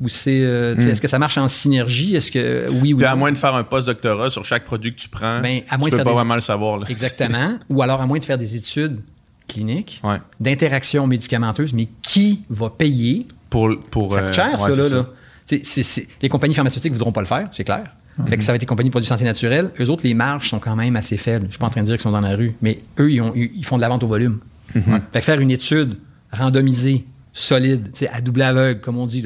Ou 0.00 0.08
c'est. 0.08 0.42
euh, 0.42 0.78
sais, 0.78 0.90
Est-ce 0.90 1.00
que 1.00 1.08
ça 1.08 1.18
marche 1.18 1.38
en 1.38 1.48
synergie? 1.48 2.14
Est-ce 2.14 2.30
que. 2.30 2.68
Oui 2.80 2.92
ou 2.94 3.04
à 3.04 3.16
moins 3.16 3.32
de 3.32 3.36
faire 3.38 3.54
un 3.54 3.64
post-doctorat 3.64 4.30
sur 4.30 4.44
chaque 4.44 4.64
produit 4.64 4.94
que 4.94 5.00
tu 5.00 5.08
prends, 5.08 5.40
Ben, 5.40 5.62
à 5.68 5.76
moins 5.76 5.86
tu 5.88 5.90
de 5.90 5.90
peux 5.90 5.96
faire 5.96 6.04
pas 6.04 6.10
des- 6.10 6.14
vraiment 6.16 6.34
le 6.36 6.40
savoir. 6.40 6.78
Là. 6.78 6.86
Exactement. 6.88 7.58
Ou 7.68 7.82
alors, 7.82 8.00
à 8.00 8.06
moins 8.06 8.18
de 8.18 8.24
faire 8.24 8.38
des 8.38 8.54
études 8.54 9.00
cliniques 9.48 10.00
Ouais. 10.04 10.18
d'interaction 10.38 11.06
médicamenteuse, 11.06 11.72
mais 11.72 11.88
qui 12.02 12.42
va 12.50 12.70
payer? 12.70 13.26
Pour, 13.50 13.70
pour, 13.90 14.12
Ça 14.12 14.20
euh, 14.20 14.24
coûte 14.26 14.34
cher, 14.34 14.60
ouais, 14.60 14.72
ça, 14.74 14.82
là. 14.82 14.88
là. 14.88 15.06
C'est- 15.46 15.64
c'est- 15.66 15.82
c'est- 15.82 16.06
les 16.20 16.28
compagnies 16.28 16.52
pharmaceutiques 16.54 16.92
ne 16.92 16.96
voudront 16.96 17.12
pas 17.12 17.22
le 17.22 17.26
faire, 17.26 17.48
c'est 17.52 17.64
clair. 17.64 17.84
Fait 18.28 18.36
que 18.36 18.42
ça 18.44 18.50
va 18.52 18.56
être 18.56 18.62
les 18.62 18.66
compagnies 18.66 18.88
de 18.90 18.92
produits 18.92 19.06
de 19.06 19.08
santé 19.08 19.24
naturelle. 19.24 19.70
Eux 19.80 19.88
autres, 19.90 20.02
les 20.04 20.12
marges 20.12 20.50
sont 20.50 20.58
quand 20.58 20.74
même 20.76 20.96
assez 20.96 21.16
faibles. 21.16 21.46
Je 21.46 21.52
suis 21.52 21.58
pas 21.60 21.66
en 21.66 21.70
train 21.70 21.80
de 21.82 21.86
dire 21.86 21.94
qu'ils 21.94 22.02
sont 22.02 22.10
dans 22.10 22.20
la 22.20 22.34
rue, 22.36 22.54
mais 22.60 22.80
eux, 22.98 23.10
ils, 23.12 23.20
ont- 23.22 23.32
ils 23.34 23.64
font 23.64 23.76
de 23.76 23.80
la 23.80 23.88
vente 23.88 24.02
au 24.02 24.08
volume. 24.08 24.38
Fait 24.74 24.80
que 25.12 25.20
faire 25.20 25.40
une 25.40 25.50
étude 25.52 25.96
randomisée, 26.32 27.06
solide, 27.38 27.88
à 28.12 28.20
double 28.20 28.42
aveugle, 28.42 28.80
comme 28.80 28.98
on 28.98 29.06
dit, 29.06 29.24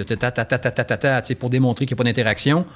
pour 1.39 1.51
démontrer 1.51 1.87
qu'il 1.87 1.95
n'y 1.95 1.99
a 1.99 2.03
pas 2.03 2.09
d'interaction. 2.09 2.67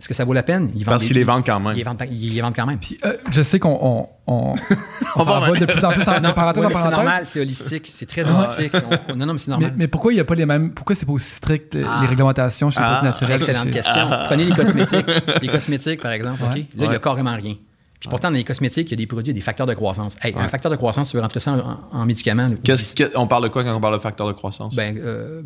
Est-ce 0.00 0.08
que 0.08 0.14
ça 0.14 0.24
vaut 0.24 0.32
la 0.32 0.42
peine? 0.42 0.70
Parce 0.86 1.04
qu'ils 1.04 1.16
les 1.16 1.24
vendent 1.24 1.44
quand 1.44 1.60
même. 1.60 1.74
Ils 1.74 1.76
les 1.76 1.82
vendent, 1.82 2.00
les 2.10 2.40
quand 2.56 2.64
même. 2.64 2.78
Euh, 3.04 3.18
je 3.30 3.42
sais 3.42 3.58
qu'on 3.58 3.78
on, 3.82 4.08
on, 4.26 4.54
on 5.16 5.22
va, 5.24 5.50
de 5.50 5.66
plus 5.66 5.84
en 5.84 5.92
plus 5.92 6.08
en, 6.08 6.32
parenthèse 6.32 6.64
en. 6.64 6.70
C'est 6.70 6.90
normal, 6.90 7.22
c'est 7.26 7.40
holistique, 7.40 7.90
c'est 7.92 8.06
très 8.06 8.24
holistique. 8.24 8.72
non, 9.14 9.26
non, 9.26 9.34
mais 9.34 9.38
c'est 9.38 9.50
normal. 9.50 9.74
Mais, 9.76 9.88
pourquoi 9.88 10.12
il 10.12 10.14
n'y 10.14 10.20
a 10.22 10.24
pas 10.24 10.34
les 10.34 10.46
mêmes. 10.46 10.72
Pourquoi 10.72 10.96
c'est 10.96 11.04
pas 11.04 11.12
aussi 11.12 11.30
strict 11.30 11.74
euh, 11.74 11.80
les 11.80 11.86
ah. 11.86 12.06
réglementations 12.06 12.70
chez 12.70 12.80
les 12.80 12.86
ah. 12.86 12.92
produits 12.92 13.08
naturels? 13.08 13.36
Excellente 13.36 13.70
question. 13.70 14.08
Ah. 14.10 14.22
Prenez 14.24 14.44
les 14.44 14.52
cosmétiques. 14.52 15.06
les 15.42 15.48
cosmétiques, 15.48 16.00
par 16.00 16.12
exemple. 16.12 16.42
Là, 16.42 16.54
il 16.56 16.88
n'y 16.88 16.94
a 16.94 16.98
carrément 16.98 17.36
rien. 17.36 17.56
Puis 18.00 18.08
pourtant, 18.08 18.30
dans 18.30 18.36
les 18.36 18.44
cosmétiques, 18.44 18.88
il 18.88 18.92
y 18.92 18.94
a 18.94 18.96
des 18.96 19.06
produits, 19.06 19.34
des 19.34 19.40
facteurs 19.42 19.66
de 19.66 19.74
croissance. 19.74 20.16
Hey, 20.22 20.34
Un 20.36 20.48
facteur 20.48 20.70
de 20.70 20.76
croissance, 20.76 21.10
tu 21.10 21.16
veux 21.16 21.22
rentrer 21.22 21.38
ça 21.40 21.52
en, 21.52 21.58
en- 21.58 22.00
en 22.02 22.06
médicament? 22.06 22.50
Qu'est-ce 22.64 22.94
on 23.14 23.26
parle 23.26 23.44
de 23.44 23.48
quoi 23.48 23.62
quand 23.62 23.76
on 23.76 23.80
parle 23.80 23.94
de 23.94 24.02
facteur 24.02 24.26
de 24.26 24.32
croissance? 24.32 24.74
ben, 24.74 24.96
euh, 24.98 25.42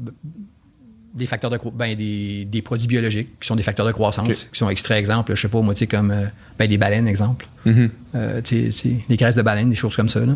des 1.14 1.26
facteurs 1.26 1.50
de 1.50 1.58
ben, 1.72 1.96
des, 1.96 2.44
des 2.44 2.62
produits 2.62 2.88
biologiques 2.88 3.38
qui 3.40 3.46
sont 3.46 3.54
des 3.54 3.62
facteurs 3.62 3.86
de 3.86 3.92
croissance, 3.92 4.46
qui 4.52 4.58
sont 4.58 4.68
extraits, 4.68 4.98
exemple, 4.98 5.34
je 5.34 5.40
sais 5.40 5.48
pas, 5.48 5.60
moi, 5.60 5.72
tu 5.74 5.80
sais, 5.80 5.86
comme 5.86 6.10
euh, 6.10 6.26
ben, 6.58 6.68
des 6.68 6.76
baleines, 6.78 7.06
exemple. 7.06 7.46
Mhm. 7.64 7.90
Euh, 8.16 8.40
tu 8.42 8.72
sais, 8.72 8.96
des 9.08 9.16
graisses 9.16 9.36
de 9.36 9.42
baleines, 9.42 9.70
des 9.70 9.76
choses 9.76 9.94
comme 9.96 10.08
ça. 10.08 10.20
Là. 10.26 10.34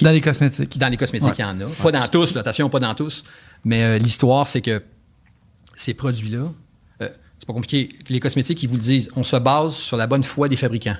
Dans 0.00 0.10
les 0.10 0.20
cosmétiques. 0.20 0.76
Dans 0.78 0.88
les 0.88 0.96
cosmétiques, 0.98 1.28
Ouais. 1.30 1.34
il 1.38 1.42
y 1.42 1.44
en 1.44 1.60
a. 1.60 1.64
Pas 1.82 1.92
dans 1.92 2.08
tous, 2.08 2.36
attention, 2.36 2.68
pas 2.70 2.80
dans 2.80 2.94
tous. 2.94 3.24
Mais 3.64 3.82
euh, 3.82 3.98
l'histoire, 3.98 4.46
c'est 4.46 4.60
que 4.62 4.82
ces 5.74 5.94
produits-là, 5.94 6.50
c'est 7.00 7.46
pas 7.46 7.52
compliqué. 7.52 7.88
Les 8.08 8.20
cosmétiques, 8.20 8.62
ils 8.62 8.68
vous 8.68 8.74
le 8.74 8.80
disent, 8.82 9.10
on 9.16 9.22
se 9.22 9.36
base 9.36 9.74
sur 9.74 9.96
la 9.96 10.06
bonne 10.08 10.24
foi 10.24 10.48
des 10.48 10.56
fabricants. 10.56 10.96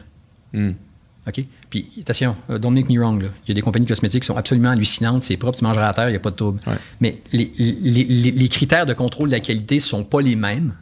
Hmm. 0.52 0.70
OK? 1.26 1.44
Puis, 1.68 1.90
attention, 2.00 2.34
euh, 2.48 2.58
don't 2.58 2.72
make 2.72 2.88
me 2.88 2.98
wrong. 2.98 3.20
là. 3.22 3.28
Il 3.44 3.48
y 3.48 3.52
a 3.52 3.54
des 3.54 3.60
compagnies 3.60 3.84
cosmétiques 3.86 4.22
qui 4.22 4.26
sont 4.28 4.36
absolument 4.36 4.70
hallucinantes. 4.70 5.22
C'est 5.22 5.36
propre, 5.36 5.58
tu 5.58 5.64
mangeras 5.64 5.88
à 5.88 5.92
terre, 5.92 6.08
il 6.08 6.12
n'y 6.12 6.16
a 6.16 6.20
pas 6.20 6.30
de 6.30 6.36
trouble. 6.36 6.60
Ouais. 6.66 6.74
Mais 7.00 7.18
les, 7.32 7.52
les- 7.58 8.04
les- 8.04 8.30
les 8.30 8.48
critères 8.48 8.86
de 8.86 8.94
contrôle 8.94 9.28
de 9.28 9.34
la 9.34 9.40
qualité 9.40 9.74
ne 9.76 9.80
sont 9.80 10.04
pas 10.04 10.22
les 10.22 10.36
mêmes. 10.36 10.68
Là, 10.68 10.74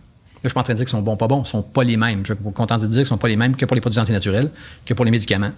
je 0.45 0.49
suis 0.49 0.55
pas 0.55 0.61
en 0.61 0.65
train 0.65 0.75
de 0.75 0.77
dire 0.79 0.85
qu'ils 0.87 0.91
sont 0.97 1.03
bons, 1.03 1.17
pas 1.17 1.27
bons. 1.27 1.43
Ils 1.43 1.49
sont 1.49 1.63
pas 1.63 1.83
les 1.83 1.97
mêmes. 1.97 2.25
Je 2.25 2.33
suis 2.35 2.43
content 2.55 2.77
de 2.77 2.87
dire 2.87 2.99
qu'ils 2.99 3.07
sont 3.07 3.19
pas 3.19 3.27
les 3.29 3.35
mêmes 3.37 3.57
que 3.57 3.65
pour 3.65 3.75
les 3.75 3.81
produits 3.81 3.99
antinaturels, 3.99 4.51
que 4.85 4.95
pour 4.95 5.05
les 5.05 5.11
médicaments. 5.11 5.51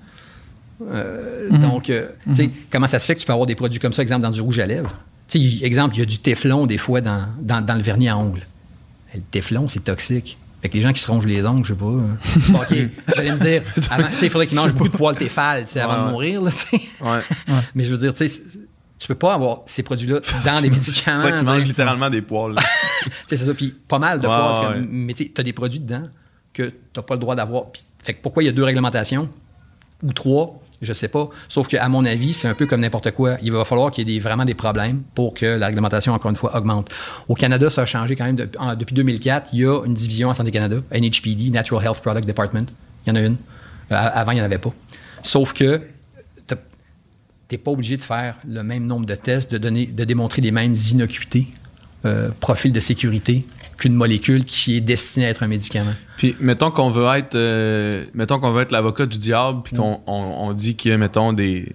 Euh, 0.90 1.50
Donc, 1.50 1.90
euh, 1.90 2.08
tu 2.28 2.34
sais, 2.36 2.50
comment 2.70 2.86
ça 2.86 2.98
se 2.98 3.06
fait 3.06 3.14
que 3.14 3.20
tu 3.20 3.26
peux 3.26 3.32
avoir 3.32 3.46
des 3.46 3.56
produits 3.56 3.80
comme 3.80 3.92
ça, 3.92 4.00
exemple, 4.02 4.22
dans 4.22 4.30
du 4.30 4.40
rouge 4.40 4.58
à 4.60 4.66
lèvres? 4.66 4.94
Tu 5.28 5.38
sais, 5.38 5.44
il- 5.44 5.64
exemple, 5.64 5.96
il 5.96 5.98
y 5.98 6.02
a 6.02 6.06
du 6.06 6.18
téflon 6.18 6.66
des 6.66 6.78
fois 6.78 7.00
dans, 7.00 7.24
dans, 7.40 7.60
dans 7.60 7.74
le 7.74 7.82
vernis 7.82 8.08
à 8.08 8.16
ongles. 8.16 8.46
Le 9.14 9.20
téflon, 9.20 9.66
c'est 9.68 9.84
toxique. 9.84 10.38
Fait 10.60 10.68
que 10.68 10.74
les 10.76 10.82
gens 10.82 10.92
qui 10.92 11.00
se 11.00 11.10
rongent 11.10 11.26
les 11.26 11.44
ongles, 11.46 11.64
je 11.64 11.72
sais 11.72 11.78
pas. 11.78 11.84
euh, 11.86 12.00
bon, 12.50 12.58
OK, 12.60 12.74
j'allais 13.14 13.32
me 13.32 13.38
dire, 13.38 13.62
avant- 13.90 14.08
tu 14.08 14.14
sais, 14.18 14.26
il 14.26 14.30
faudrait 14.30 14.46
qu'ils 14.46 14.56
mangent 14.58 14.72
beaucoup 14.74 14.88
de 14.90 14.96
poils 14.96 15.14
téfal, 15.16 15.64
tu 15.66 15.72
sais, 15.72 15.80
avant 15.80 15.92
Ouais, 15.92 15.98
de 16.00 16.04
ouais. 16.06 16.10
mourir, 16.10 16.42
là. 16.42 16.50
Ouais. 17.00 17.20
Mais 17.74 17.84
je 17.84 17.90
veux 17.92 17.98
dire, 17.98 18.12
tu 18.12 18.28
sais, 18.28 18.42
tu 18.98 19.06
peux 19.06 19.14
pas 19.14 19.34
avoir 19.34 19.60
ces 19.66 19.84
produits-là 19.84 20.20
dans 20.44 20.58
les 20.60 20.70
médicaments. 20.70 21.22
Toi 21.22 21.38
qui 21.38 21.44
manges 21.44 21.64
littéralement 21.64 22.10
des 22.10 22.22
poils. 22.22 22.56
c'est 23.28 23.36
ça. 23.36 23.54
Puis 23.54 23.72
pas 23.86 24.00
mal 24.00 24.18
de 24.20 24.26
Ouais, 24.26 24.34
ouais. 24.34 24.86
Mais 24.90 25.14
tu 25.14 25.30
as 25.36 25.42
des 25.44 25.52
produits 25.52 25.78
dedans 25.78 26.08
que 26.52 26.64
tu 26.64 26.74
n'as 26.96 27.02
pas 27.02 27.14
le 27.14 27.20
droit 27.20 27.36
d'avoir. 27.36 27.66
Fait 28.02 28.14
que 28.14 28.22
pourquoi 28.22 28.42
il 28.42 28.46
y 28.46 28.48
a 28.48 28.52
deux 28.52 28.64
réglementations 28.64 29.28
ou 30.02 30.12
trois, 30.12 30.60
je 30.80 30.92
sais 30.92 31.08
pas. 31.08 31.28
Sauf 31.48 31.68
qu'à 31.68 31.88
mon 31.88 32.04
avis, 32.04 32.32
c'est 32.32 32.48
un 32.48 32.54
peu 32.54 32.66
comme 32.66 32.80
n'importe 32.80 33.10
quoi. 33.10 33.36
Il 33.42 33.52
va 33.52 33.64
falloir 33.64 33.90
qu'il 33.90 34.08
y 34.08 34.16
ait 34.16 34.20
vraiment 34.20 34.44
des 34.44 34.54
problèmes 34.54 35.02
pour 35.14 35.34
que 35.34 35.46
la 35.46 35.66
réglementation, 35.66 36.12
encore 36.12 36.30
une 36.30 36.36
fois, 36.36 36.56
augmente. 36.56 36.90
Au 37.28 37.34
Canada, 37.34 37.68
ça 37.70 37.82
a 37.82 37.86
changé 37.86 38.14
quand 38.14 38.24
même. 38.24 38.36
depuis 38.36 38.94
2004, 38.94 39.50
il 39.52 39.60
y 39.60 39.66
a 39.66 39.84
une 39.84 39.94
division 39.94 40.28
en 40.28 40.34
Santé 40.34 40.50
Canada, 40.50 40.76
NHPD, 40.92 41.50
Natural 41.50 41.84
Health 41.84 42.00
Product 42.00 42.26
Department. 42.26 42.66
Il 43.06 43.10
y 43.10 43.12
en 43.12 43.16
a 43.16 43.20
une. 43.20 43.36
Euh, 43.90 44.10
avant, 44.14 44.32
il 44.32 44.36
n'y 44.36 44.40
en 44.40 44.44
avait 44.44 44.58
pas. 44.58 44.72
Sauf 45.22 45.52
que 45.52 45.80
tu 46.46 46.54
n'es 47.54 47.58
pas 47.58 47.70
obligé 47.70 47.96
de 47.96 48.02
faire 48.02 48.36
le 48.46 48.62
même 48.62 48.86
nombre 48.86 49.06
de 49.06 49.14
tests, 49.14 49.50
de, 49.50 49.58
donner, 49.58 49.86
de 49.86 50.04
démontrer 50.04 50.42
les 50.42 50.50
mêmes 50.50 50.74
innocuités, 50.92 51.48
euh, 52.04 52.30
profils 52.40 52.72
de 52.72 52.80
sécurité 52.80 53.46
qu'une 53.78 53.94
molécule 53.94 54.44
qui 54.44 54.76
est 54.76 54.80
destinée 54.80 55.26
à 55.26 55.28
être 55.30 55.42
un 55.42 55.46
médicament. 55.46 55.94
Puis 56.16 56.36
mettons 56.40 56.70
qu'on 56.70 56.90
veut 56.90 57.06
être 57.16 57.34
euh, 57.36 58.04
mettons 58.12 58.40
qu'on 58.40 58.50
veut 58.50 58.62
être 58.62 58.72
l'avocat 58.72 59.06
du 59.06 59.18
diable 59.18 59.62
puis 59.62 59.76
qu'on 59.76 60.00
on, 60.06 60.12
on 60.12 60.52
dit 60.52 60.76
qu'il 60.76 60.90
y 60.90 60.94
a 60.94 60.98
mettons 60.98 61.32
des 61.32 61.74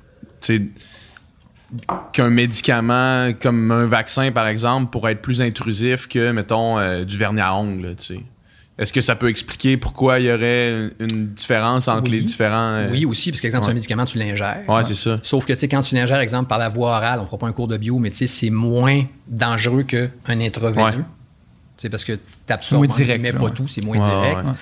qu'un 2.12 2.30
médicament 2.30 3.32
comme 3.42 3.72
un 3.72 3.86
vaccin 3.86 4.32
par 4.32 4.48
exemple 4.48 4.92
pourrait 4.92 5.14
être 5.14 5.22
plus 5.22 5.42
intrusif 5.42 6.08
que 6.08 6.32
mettons 6.32 6.78
euh, 6.78 7.04
du 7.04 7.18
vernis 7.18 7.42
à 7.42 7.56
ongles, 7.56 7.88
là, 7.88 7.96
tu 7.96 8.06
sais. 8.06 8.20
Est-ce 8.80 8.92
que 8.92 9.02
ça 9.02 9.16
peut 9.16 9.30
expliquer 9.30 9.78
pourquoi 9.78 10.20
il 10.20 10.26
y 10.26 10.32
aurait 10.32 10.90
une, 11.00 11.28
différence 11.28 11.88
entre 11.88 12.10
Oui. 12.10 12.18
les 12.18 12.22
différents 12.24 12.74
euh, 12.74 12.90
Oui, 12.92 13.06
aussi, 13.06 13.30
parce 13.30 13.40
qu'exemple, 13.40 13.66
ouais. 13.66 13.72
un 13.72 13.76
médicament, 13.76 14.06
tu 14.06 14.18
l'ingères. 14.18 14.64
Ouais, 14.68 14.84
c'est 14.84 14.96
ça. 14.96 15.20
Sauf 15.22 15.46
que, 15.46 15.54
tu 15.54 15.60
sais, 15.60 15.68
quand 15.68 15.82
tu 15.82 15.94
l'ingères, 15.94 16.20
exemple, 16.20 16.50
par 16.50 16.58
la 16.58 16.70
voie 16.70 16.90
orale, 16.90 17.20
on 17.20 17.26
fera 17.28 17.38
pas 17.38 17.48
un 17.48 17.52
cours 17.52 17.68
de 17.68 17.78
bio, 17.78 18.00
mais 18.00 18.10
tu 18.10 18.18
sais, 18.18 18.28
c'est 18.28 18.50
moins 18.50 19.04
dangereux 19.28 19.84
qu'un 19.84 20.10
intraveineux. 20.28 20.98
Ouais. 20.98 21.04
Sais, 21.78 21.90
parce 21.90 22.04
que 22.06 22.14
tu 22.14 22.54
absorbes, 22.54 22.86
mais 23.20 23.34
pas 23.34 23.44
ouais. 23.46 23.52
tout, 23.52 23.68
c'est 23.68 23.84
moins 23.84 23.98
Ouais, 23.98 24.08
direct. 24.32 24.48
ouais. 24.48 24.54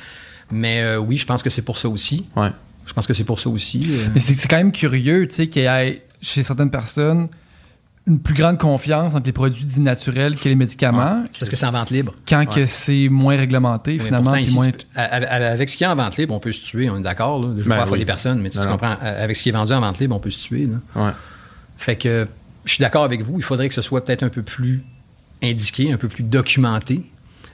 Mais 0.52 0.82
euh, 0.82 0.97
oui, 0.97 1.17
je 1.17 1.26
pense 1.26 1.43
que 1.43 1.50
c'est 1.50 1.62
pour 1.62 1.78
ça 1.78 1.88
aussi. 1.89 2.26
Ouais. 2.36 2.50
Je 2.86 2.93
pense 2.93 3.06
que 3.08 3.13
c'est 3.13 3.24
pour 3.24 3.39
ça 3.39 3.50
aussi. 3.50 3.86
euh. 3.89 4.08
Mais 4.13 4.19
c'est 4.19 4.34
c'est 4.34 4.47
quand 4.47 4.58
même 4.58 4.71
curieux, 4.71 5.28
tu 5.28 5.36
sais, 5.36 5.47
qu'il 5.47 5.62
y 5.63 5.65
ait 5.65 6.04
chez 6.21 6.43
certaines 6.43 6.71
personnes 6.71 7.28
une 8.08 8.19
plus 8.19 8.34
grande 8.34 8.58
confiance 8.58 9.13
entre 9.13 9.28
les 9.28 9.32
produits 9.32 9.63
dits 9.63 9.80
naturels 9.80 10.36
que 10.36 10.50
les 10.50 10.56
médicaments, 10.56 11.24
C'est 11.32 11.39
parce 11.39 11.50
que 11.52 11.56
c'est 11.56 11.67
en 11.67 11.71
vente 11.71 11.91
libre. 11.91 12.13
quand 12.28 12.45
que 12.50 12.65
c'est 12.65 13.08
moins 13.10 13.38
réglementé, 13.38 13.97
Mais 13.97 14.04
finalement. 14.04 14.32
pourtant, 14.32 14.39
ici, 14.43 14.56
moins- 14.56 14.71
peux- 14.71 15.02
avec 15.02 15.69
ce 15.69 15.78
qui 15.78 15.84
est 15.84 15.88
en 15.88 15.95
vente 15.95 16.17
libre, 16.17 16.34
on 16.34 16.39
peut 16.39 16.52
se 16.52 16.63
tuer, 16.63 16.89
on 16.89 16.97
est 16.97 17.02
d'accord. 17.04 17.43
Je 17.43 17.47
ne 17.50 17.54
veux 17.62 17.69
Ben 17.69 17.78
pas 17.78 17.84
affoler 17.84 18.02
oui. 18.02 18.06
personne, 18.06 18.41
mais 18.41 18.50
tu, 18.50 18.58
Non, 18.58 18.63
tu 18.63 18.69
non. 18.69 18.78
comprends. 18.78 18.97
Avec 19.02 19.36
ce 19.36 19.43
qui 19.43 19.50
est 19.50 19.52
vendu 19.52 19.71
en 19.74 19.82
vente 19.82 20.00
libre, 20.00 20.15
on 20.15 20.19
peut 20.19 20.32
se 20.32 20.41
tuer. 20.43 20.67
là. 20.95 21.06
Ouais. 21.06 21.12
Fait 21.78 21.95
que 21.95 22.28
je 22.65 22.74
suis 22.74 22.82
d'accord 22.82 23.04
avec 23.04 23.21
vous. 23.21 23.36
Il 23.38 23.43
faudrait 23.43 23.67
que 23.69 23.76
ce 23.76 23.84
soit 23.84 24.04
peut-être 24.04 24.24
un 24.24 24.30
peu 24.30 24.41
plus 24.41 24.82
indiqué, 25.43 25.91
un 25.91 25.97
peu 25.97 26.08
plus 26.08 26.23
documenté. 26.23 27.04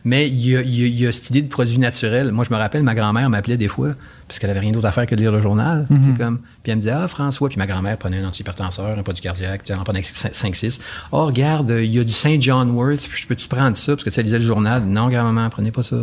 Mais 0.04 0.30
il 0.30 0.40
y, 0.40 0.56
a, 0.56 0.62
il, 0.62 1.00
y 1.00 1.06
a, 1.06 1.12
cette 1.12 1.32
idée 1.32 1.42
de 1.42 1.50
produit 1.50 1.80
naturel. 1.80 2.32
Moi, 2.32 2.46
je 2.48 2.54
me 2.54 2.58
rappelle, 2.58 2.82
ma 2.82 2.96
grand-mère 2.96 3.30
m'appelait 3.30 3.58
des 3.58 3.68
fois, 3.68 3.90
parce 4.26 4.40
qu'elle 4.40 4.50
avait 4.50 4.62
rien 4.62 4.72
d'autre 4.72 4.88
à 4.88 4.94
faire 4.94 5.06
que 5.06 5.16
de 5.16 5.20
lire 5.20 5.34
le 5.34 5.42
journal. 5.42 5.86
Mm 5.90 6.14
comme, 6.18 6.40
puis 6.64 6.72
elle 6.72 6.76
me 6.76 6.80
disait, 6.80 6.92
ah, 6.92 7.08
François, 7.10 7.50
puis 7.50 7.58
ma 7.58 7.68
grand-mère 7.68 7.98
prenait 7.98 8.20
un 8.20 8.28
antihypertenseur, 8.28 8.98
un 8.98 9.04
produit 9.04 9.22
cardiaque, 9.22 9.64
elle 9.68 9.76
en 9.76 9.84
prenait 9.84 10.00
5-6. 10.02 10.80
Oh, 11.12 11.26
regarde, 11.26 11.70
il 11.80 11.94
y 11.94 12.00
a 12.00 12.06
du 12.06 12.14
Saint 12.14 12.38
John 12.40 12.72
Worth, 12.72 13.10
je 13.14 13.28
peux-tu 13.28 13.50
prendre 13.50 13.76
ça? 13.76 13.94
Parce 13.94 14.06
que 14.06 14.10
tu 14.10 14.24
lisais 14.24 14.40
le 14.40 14.46
journal. 14.46 14.86
Non, 14.86 15.10
grand-maman, 15.10 15.50
prenez 15.50 15.72
pas 15.72 15.84
ça. 15.84 15.98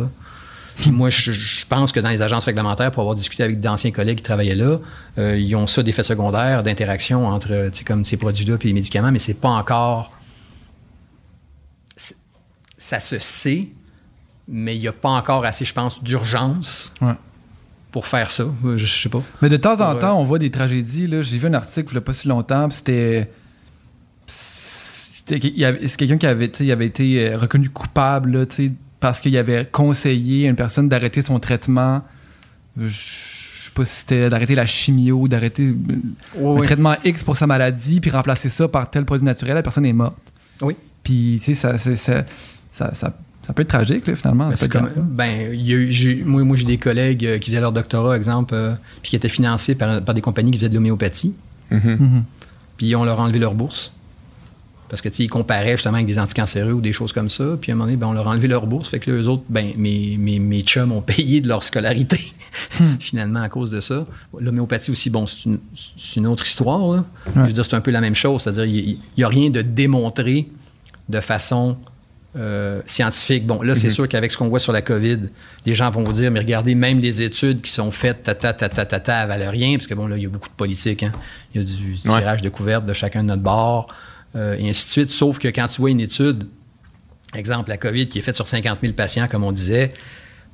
Puis 0.77 0.91
moi, 0.91 1.09
je, 1.09 1.65
pense 1.67 1.91
que 1.91 1.99
dans 1.99 2.09
les 2.09 2.21
agences 2.21 2.45
réglementaires, 2.45 2.91
pour 2.91 3.01
avoir 3.01 3.15
discuté 3.15 3.43
avec 3.43 3.59
d'anciens 3.59 3.91
collègues 3.91 4.17
qui 4.17 4.23
travaillaient 4.23 4.55
là, 4.55 4.77
euh, 5.17 5.37
ils 5.37 5.55
ont 5.55 5.67
ça 5.67 5.81
d'effets 5.81 6.03
secondaires, 6.03 6.63
d'interaction 6.63 7.27
entre 7.27 7.71
comme 7.85 8.05
ces 8.05 8.17
produits-là 8.17 8.57
et 8.61 8.67
les 8.67 8.73
médicaments, 8.73 9.11
mais 9.11 9.19
c'est 9.19 9.39
pas 9.39 9.49
encore. 9.49 10.11
Ça 12.77 12.99
se 12.99 13.19
sait, 13.19 13.67
mais 14.47 14.75
il 14.75 14.79
n'y 14.79 14.87
a 14.87 14.93
pas 14.93 15.09
encore 15.09 15.45
assez, 15.45 15.65
je 15.65 15.73
pense, 15.73 16.03
d'urgence. 16.03 16.93
Pour 17.91 18.07
faire 18.07 18.29
ça, 18.29 18.45
je, 18.75 18.85
sais 18.85 19.07
pas. 19.07 19.23
Mais 19.41 19.47
de 19.47 19.55
temps 19.55 19.79
en 19.79 19.97
temps, 19.97 20.19
on 20.19 20.25
voit 20.25 20.37
des 20.37 20.51
tragédies. 20.51 21.09
J'ai 21.21 21.37
vu 21.37 21.47
un 21.47 21.53
article 21.53 21.91
il 21.91 21.93
n'y 21.93 21.99
a 21.99 22.01
pas 22.01 22.11
si 22.11 22.27
longtemps, 22.27 22.69
c'était 22.69 23.29
c'est 24.27 25.97
quelqu'un 25.97 26.17
qui 26.17 26.27
avait, 26.27 26.71
avait 26.71 26.85
été 26.85 27.27
euh, 27.29 27.37
reconnu 27.37 27.69
coupable 27.69 28.37
là, 28.39 28.45
parce 28.99 29.19
qu'il 29.19 29.35
avait 29.37 29.65
conseillé 29.65 30.47
à 30.47 30.49
une 30.49 30.55
personne 30.55 30.89
d'arrêter 30.89 31.21
son 31.21 31.39
traitement. 31.39 32.01
Je 32.77 32.89
sais 32.89 33.71
pas 33.73 33.85
si 33.85 34.01
c'était 34.01 34.29
d'arrêter 34.29 34.55
la 34.55 34.65
chimio, 34.65 35.27
d'arrêter 35.27 35.73
un 36.39 36.61
traitement 36.61 36.95
X 37.03 37.23
pour 37.23 37.37
sa 37.37 37.47
maladie, 37.47 37.99
puis 37.99 38.11
remplacer 38.11 38.49
ça 38.49 38.67
par 38.67 38.89
tel 38.89 39.05
produit 39.05 39.25
naturel, 39.25 39.55
la 39.55 39.63
personne 39.63 39.85
est 39.85 39.93
morte. 39.93 40.33
Oui. 40.61 40.75
Puis, 41.03 41.39
tu 41.43 41.53
sais, 41.53 41.77
ça, 41.77 41.77
ça, 41.77 42.23
ça, 42.75 43.53
peut 43.53 43.61
être 43.61 43.69
tragique, 43.69 44.13
finalement. 44.15 44.49
Ben, 44.49 45.55
ben 45.55 46.25
moi, 46.25 46.57
j'ai 46.57 46.65
des 46.65 46.77
collègues 46.77 47.25
euh, 47.25 47.37
qui 47.37 47.49
faisaient 47.49 47.61
leur 47.61 47.71
doctorat, 47.71 48.17
exemple, 48.17 48.53
euh, 48.53 48.73
puis 49.01 49.11
qui 49.11 49.15
étaient 49.15 49.29
financés 49.29 49.75
par, 49.75 50.01
des 50.01 50.21
compagnies 50.21 50.51
qui 50.51 50.57
faisaient 50.57 50.69
de 50.69 50.75
l'homéopathie. 50.75 51.33
Mm-hmm. 51.71 51.97
Mm-hmm. 51.97 52.23
Puis 52.77 52.95
on 52.95 53.05
leur 53.05 53.19
a 53.19 53.23
enlevé 53.23 53.39
leur 53.39 53.53
bourse. 53.53 53.91
Parce 54.89 55.01
que, 55.01 55.09
ils 55.19 55.29
comparaient 55.29 55.71
justement 55.71 55.95
avec 55.95 56.05
des 56.05 56.19
anticancéreux 56.19 56.73
ou 56.73 56.81
des 56.81 56.93
choses 56.93 57.11
comme 57.11 57.29
ça. 57.29 57.57
Puis 57.59 57.71
à 57.71 57.73
un 57.73 57.77
moment 57.77 57.87
donné, 57.87 57.97
ben, 57.97 58.07
on 58.07 58.13
leur 58.13 58.27
a 58.27 58.31
enlevé 58.31 58.47
leur 58.47 58.67
bourse. 58.67 58.89
Fait 58.89 58.99
que 58.99 59.09
les 59.09 59.27
autres, 59.27 59.43
ben, 59.49 59.71
mes, 59.77 60.17
mes, 60.17 60.37
mes 60.37 60.61
chums 60.61 60.91
ont 60.91 61.01
payé 61.15 61.41
de 61.41 61.47
leur 61.47 61.63
scolarité, 61.63 62.33
hmm. 62.79 62.95
finalement, 62.99 63.41
à 63.41 63.49
cause 63.49 63.71
de 63.71 63.79
ça. 63.79 64.05
L'homéopathie 64.39 64.91
aussi, 64.91 65.09
bon, 65.09 65.25
c'est 65.25 65.45
une, 65.45 65.59
une, 66.17 66.27
autre 66.27 66.45
histoire. 66.45 67.03
Je 67.35 67.39
veux 67.39 67.47
dire, 67.53 67.65
c'est 67.65 67.75
un 67.75 67.81
peu 67.81 67.91
la 67.91 68.01
même 68.01 68.15
chose. 68.15 68.43
C'est-à-dire, 68.43 68.65
il 68.65 68.99
n'y 69.17 69.23
a 69.23 69.27
rien 69.27 69.49
de 69.49 69.61
démontré 69.61 70.49
de 71.09 71.19
façon 71.19 71.77
euh, 72.35 72.81
scientifique. 72.85 73.45
Bon, 73.45 73.61
là, 73.61 73.75
c'est 73.75 73.87
mhm. 73.87 73.93
sûr 73.93 74.07
qu'avec 74.09 74.31
ce 74.31 74.37
qu'on 74.37 74.49
voit 74.49 74.59
sur 74.59 74.73
la 74.73 74.81
COVID, 74.81 75.19
les 75.65 75.75
gens 75.75 75.89
vont 75.89 76.03
vous 76.03 76.13
dire, 76.13 76.31
mais 76.31 76.39
regardez, 76.39 76.75
même 76.75 76.99
les 76.99 77.21
études 77.21 77.61
qui 77.61 77.71
sont 77.71 77.91
faites, 77.91 78.23
ta, 78.23 78.35
ta, 78.35 78.53
ta, 78.53 78.85
ta, 78.85 79.25
valent 79.25 79.51
rien, 79.51 79.77
parce 79.77 79.87
que 79.87 79.93
bon, 79.93 80.07
là, 80.07 80.17
il 80.17 80.23
y 80.23 80.25
a 80.25 80.29
beaucoup 80.29 80.49
de 80.49 80.53
politique. 80.53 81.03
Hein. 81.03 81.11
Il 81.53 81.61
y 81.61 81.63
a 81.63 81.67
du 81.67 81.93
tirage 81.93 82.41
de 82.41 82.49
couvertes 82.49 82.85
de 82.85 82.93
chacun 82.93 83.23
de 83.23 83.27
notre 83.27 83.41
bord. 83.41 83.87
Euh, 84.35 84.57
et 84.57 84.69
ainsi 84.69 84.85
de 84.85 84.91
suite. 84.91 85.09
Sauf 85.09 85.39
que 85.39 85.47
quand 85.47 85.67
tu 85.67 85.79
vois 85.79 85.91
une 85.91 86.01
étude, 86.01 86.45
exemple, 87.33 87.69
la 87.69 87.77
COVID 87.77 88.07
qui 88.07 88.19
est 88.19 88.21
faite 88.21 88.35
sur 88.35 88.47
50 88.47 88.79
000 88.81 88.93
patients, 88.93 89.27
comme 89.27 89.43
on 89.43 89.51
disait, 89.51 89.93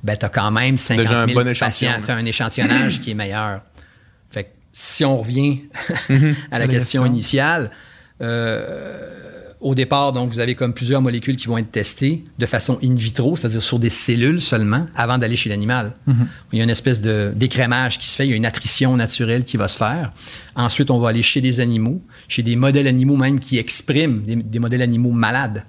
ben, 0.02 0.16
tu 0.16 0.24
as 0.24 0.28
quand 0.28 0.50
même 0.50 0.78
50 0.78 1.30
000 1.30 1.44
patients. 1.58 2.00
Tu 2.04 2.10
as 2.10 2.14
un 2.14 2.24
échantillonnage 2.24 3.00
qui 3.00 3.10
est 3.10 3.14
meilleur. 3.14 3.62
Fait 4.30 4.44
que 4.44 4.48
si 4.70 5.04
on 5.04 5.18
revient 5.18 5.62
mhm. 6.08 6.34
à 6.50 6.58
la 6.58 6.68
question 6.68 7.04
initiale, 7.04 7.70
euh, 8.20 9.21
au 9.62 9.74
départ, 9.74 10.12
donc, 10.12 10.30
vous 10.30 10.40
avez 10.40 10.54
comme 10.54 10.74
plusieurs 10.74 11.00
molécules 11.00 11.36
qui 11.36 11.46
vont 11.46 11.56
être 11.56 11.70
testées 11.70 12.24
de 12.38 12.46
façon 12.46 12.78
in 12.82 12.94
vitro, 12.94 13.36
c'est-à-dire 13.36 13.62
sur 13.62 13.78
des 13.78 13.90
cellules 13.90 14.40
seulement, 14.40 14.86
avant 14.96 15.18
d'aller 15.18 15.36
chez 15.36 15.48
l'animal. 15.48 15.92
Mhm. 16.06 16.26
Il 16.52 16.58
y 16.58 16.60
a 16.60 16.64
une 16.64 16.70
espèce 16.70 17.00
de 17.00 17.32
d'écrémage 17.34 17.98
qui 17.98 18.08
se 18.08 18.16
fait, 18.16 18.26
il 18.26 18.30
y 18.30 18.32
a 18.32 18.36
une 18.36 18.46
attrition 18.46 18.96
naturelle 18.96 19.44
qui 19.44 19.56
va 19.56 19.68
se 19.68 19.78
faire. 19.78 20.12
Ensuite, 20.56 20.90
on 20.90 20.98
va 20.98 21.10
aller 21.10 21.22
chez 21.22 21.40
des 21.40 21.60
animaux, 21.60 22.02
chez 22.28 22.42
des 22.42 22.56
modèles 22.56 22.88
animaux 22.88 23.16
même 23.16 23.38
qui 23.38 23.58
expriment 23.58 24.22
des, 24.22 24.58
modèles 24.58 24.82
animaux 24.82 25.12
malades. 25.12 25.64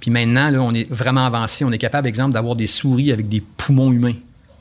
Puis 0.00 0.10
maintenant, 0.10 0.50
là, 0.50 0.60
on 0.60 0.72
est 0.74 0.90
vraiment 0.92 1.24
avancé. 1.24 1.64
On 1.64 1.72
est 1.72 1.78
capable, 1.78 2.06
exemple, 2.06 2.34
d'avoir 2.34 2.54
des 2.54 2.66
souris 2.66 3.10
avec 3.12 3.28
des 3.28 3.40
poumons 3.40 3.92
humains, 3.92 4.14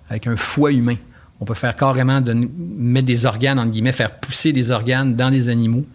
avec 0.10 0.28
un 0.28 0.38
foie 0.38 0.72
humain. 0.72 0.96
On 1.40 1.46
peut 1.46 1.54
faire 1.54 1.76
carrément 1.76 2.22
de, 2.22 2.34
mettre 2.34 3.06
des 3.06 3.26
organes, 3.26 3.60
entre 3.60 3.72
guillemets, 3.72 3.92
faire 3.92 4.12
pousser 4.12 4.54
des 4.54 4.72
organes 4.72 5.16
dans 5.16 5.30
des 5.30 5.50
animaux 5.50 5.86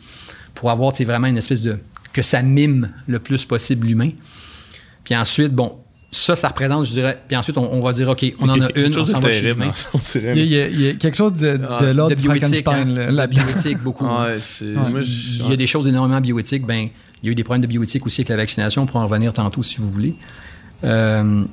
pour 0.55 0.71
avoir 0.71 0.93
vraiment 0.93 1.27
une 1.27 1.39
espèce 1.39 1.63
de 1.63 1.79
que 2.13 2.23
ça 2.23 2.43
mime 2.43 2.91
le 3.07 3.19
plus 3.19 3.45
possible 3.45 3.87
l'humain. 3.87 4.11
Puis 5.05 5.17
ensuite, 5.17 5.53
bon, 5.53 5.79
ça, 6.11 6.37
ça 6.37 6.49
représente, 6.49 6.85
je 6.85 6.93
dirais. 6.93 7.21
Puis 7.27 7.37
ensuite, 7.37 7.57
on, 7.57 7.81
va 7.81 7.93
dire, 7.93 8.09
OK, 8.09 8.25
on 8.39 8.49
en 8.49 8.61
a 8.61 8.69
une, 8.77 8.99
on 8.99 9.07
s'en 9.07 9.19
va 9.19 9.31
chez 9.31 9.41
l'humain. 9.41 9.73
Il, 10.15 10.39
il, 10.39 10.81
y 10.81 10.89
a 10.91 10.93
quelque 10.95 11.17
chose 11.17 11.33
de, 11.33 11.57
de 11.57 11.87
l'ordre 11.87 12.15
de 12.15 12.21
bioéthique. 12.21 12.69
Hein, 12.69 12.85
la 12.85 13.27
bioéthique, 13.27 13.79
beaucoup. 13.79 14.07
il 14.61 15.49
y 15.49 15.53
a 15.53 15.57
des 15.57 15.67
choses 15.67 15.89
énormément 15.89 16.21
bioéthiques. 16.21 16.67
Ben, 16.67 16.89
il 17.23 17.27
y 17.27 17.29
a 17.29 17.33
eu 17.33 17.35
des 17.35 17.45
problèmes 17.45 17.63
de 17.63 17.67
bioéthique 17.67 18.05
aussi 18.05 18.21
avec 18.21 18.29
la 18.29 18.37
vaccination. 18.37 18.83
On 18.83 18.87
pourra 18.87 19.01
en 19.01 19.07
revenir 19.07 19.33
tantôt 19.33 19.63
si 19.63 19.79
vous 19.79 19.91
voulez. 19.91 20.15
Euh, 20.85 21.45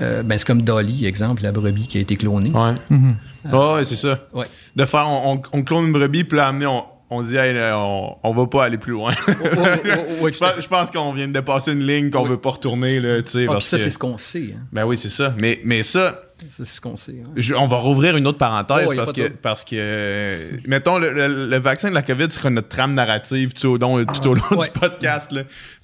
euh, 0.00 0.22
ben, 0.22 0.38
c'est 0.38 0.46
comme 0.46 0.62
Dolly, 0.62 1.04
exemple, 1.04 1.42
la 1.42 1.52
brebis 1.52 1.86
qui 1.86 1.98
a 1.98 2.00
été 2.00 2.16
clonée. 2.16 2.50
Ouais. 2.50 2.74
Mm 2.88 3.12
ouais, 3.52 3.84
c'est 3.84 3.96
ça. 3.96 4.20
Ouais. 4.32 4.46
De 4.74 4.84
faire, 4.84 5.06
on, 5.08 5.42
on, 5.52 5.62
clone 5.62 5.86
une 5.86 5.92
brebis, 5.92 6.24
puis 6.24 6.38
l'amener, 6.38 6.66
on, 6.66 6.84
on 7.12 7.22
dit 7.22 7.36
on, 7.38 8.16
on, 8.22 8.32
va 8.32 8.46
pas 8.46 8.64
aller 8.64 8.78
plus 8.78 8.92
loin. 8.92 9.12
je, 9.26 10.68
pense, 10.68 10.90
qu'on 10.90 11.12
vient 11.12 11.28
de 11.28 11.32
dépasser 11.32 11.72
une 11.72 11.86
ligne 11.86 12.10
qu'on 12.10 12.24
veut 12.24 12.38
pas 12.38 12.50
retourner. 12.50 13.00
Là, 13.00 13.18
ah, 13.20 13.60
ça, 13.60 13.78
c'est 13.78 13.90
ce 13.90 13.98
qu'on 13.98 14.16
sait. 14.16 14.54
Hein. 14.56 14.62
Ben 14.72 14.84
oui, 14.84 14.96
c'est 14.96 15.08
ça. 15.08 15.34
Mais, 15.38 15.60
mais 15.64 15.82
ça. 15.82 16.22
c'est 16.50 16.64
ce 16.64 16.80
qu'on 16.80 16.96
sait. 16.96 17.16
on 17.56 17.66
va 17.66 17.76
rouvrir 17.76 18.16
une 18.16 18.26
autre 18.26 18.38
parenthèse 18.38 18.88
parce, 18.96 19.12
que, 19.12 19.28
parce 19.28 19.64
que, 19.64 20.60
mettons, 20.66 20.98
le, 20.98 21.58
vaccin 21.58 21.90
de 21.90 21.94
la 21.94 22.02
COVID 22.02 22.30
sera 22.30 22.50
notre 22.50 22.68
trame 22.68 22.94
narrative 22.94 23.52
tout 23.52 23.68
au 23.68 23.76
long, 23.76 24.04
tout 24.04 24.28
au 24.28 24.34
long 24.34 24.62
du 24.62 24.70
podcast. 24.70 25.32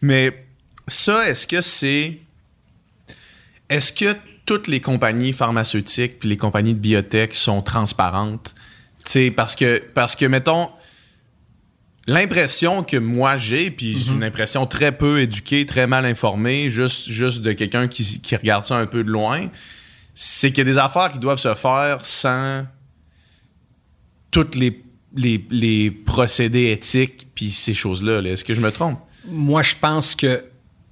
Mais 0.00 0.44
ça, 0.86 1.28
est-ce 1.28 1.46
que 1.46 1.60
c'est. 1.60 2.18
Est-ce 3.68 3.92
que 3.92 4.16
toutes 4.46 4.66
les 4.66 4.80
compagnies 4.80 5.34
pharmaceutiques 5.34 6.18
puis 6.18 6.28
les 6.30 6.38
compagnies 6.38 6.72
de 6.72 6.80
biotech 6.80 7.34
sont 7.34 7.60
transparentes? 7.60 8.54
parce 9.34 9.56
que, 9.56 9.82
parce 9.94 10.16
que, 10.16 10.26
mettons, 10.26 10.68
L'impression 12.08 12.82
que 12.84 12.96
moi 12.96 13.36
j'ai, 13.36 13.70
puis 13.70 13.94
c'est 13.94 14.12
une 14.12 14.16
mhm. 14.16 14.22
impression 14.22 14.66
très 14.66 14.96
peu 14.96 15.20
éduquée, 15.20 15.66
très 15.66 15.86
mal 15.86 16.06
informée, 16.06 16.70
juste, 16.70 17.10
juste 17.10 17.42
de 17.42 17.52
quelqu'un 17.52 17.86
qui, 17.86 18.34
regarde 18.34 18.64
ça 18.64 18.76
un 18.76 18.86
peu 18.86 19.04
de 19.04 19.10
loin, 19.10 19.50
c'est 20.14 20.48
qu'il 20.48 20.58
y 20.58 20.60
a 20.62 20.72
des 20.72 20.78
affaires 20.78 21.12
qui 21.12 21.18
doivent 21.18 21.38
se 21.38 21.52
faire 21.52 22.06
sans 22.06 22.64
tous 24.30 24.54
les, 24.54 24.82
les, 25.50 25.90
procédés 25.90 26.70
éthiques 26.70 27.26
puis 27.34 27.50
ces 27.50 27.74
choses-là. 27.74 28.22
-là, 28.22 28.32
est 28.32 28.36
ce 28.36 28.44
que 28.44 28.54
je 28.54 28.62
me 28.62 28.72
trompe? 28.72 28.98
Moi, 29.26 29.62
je 29.62 29.74
pense 29.78 30.14
que 30.16 30.42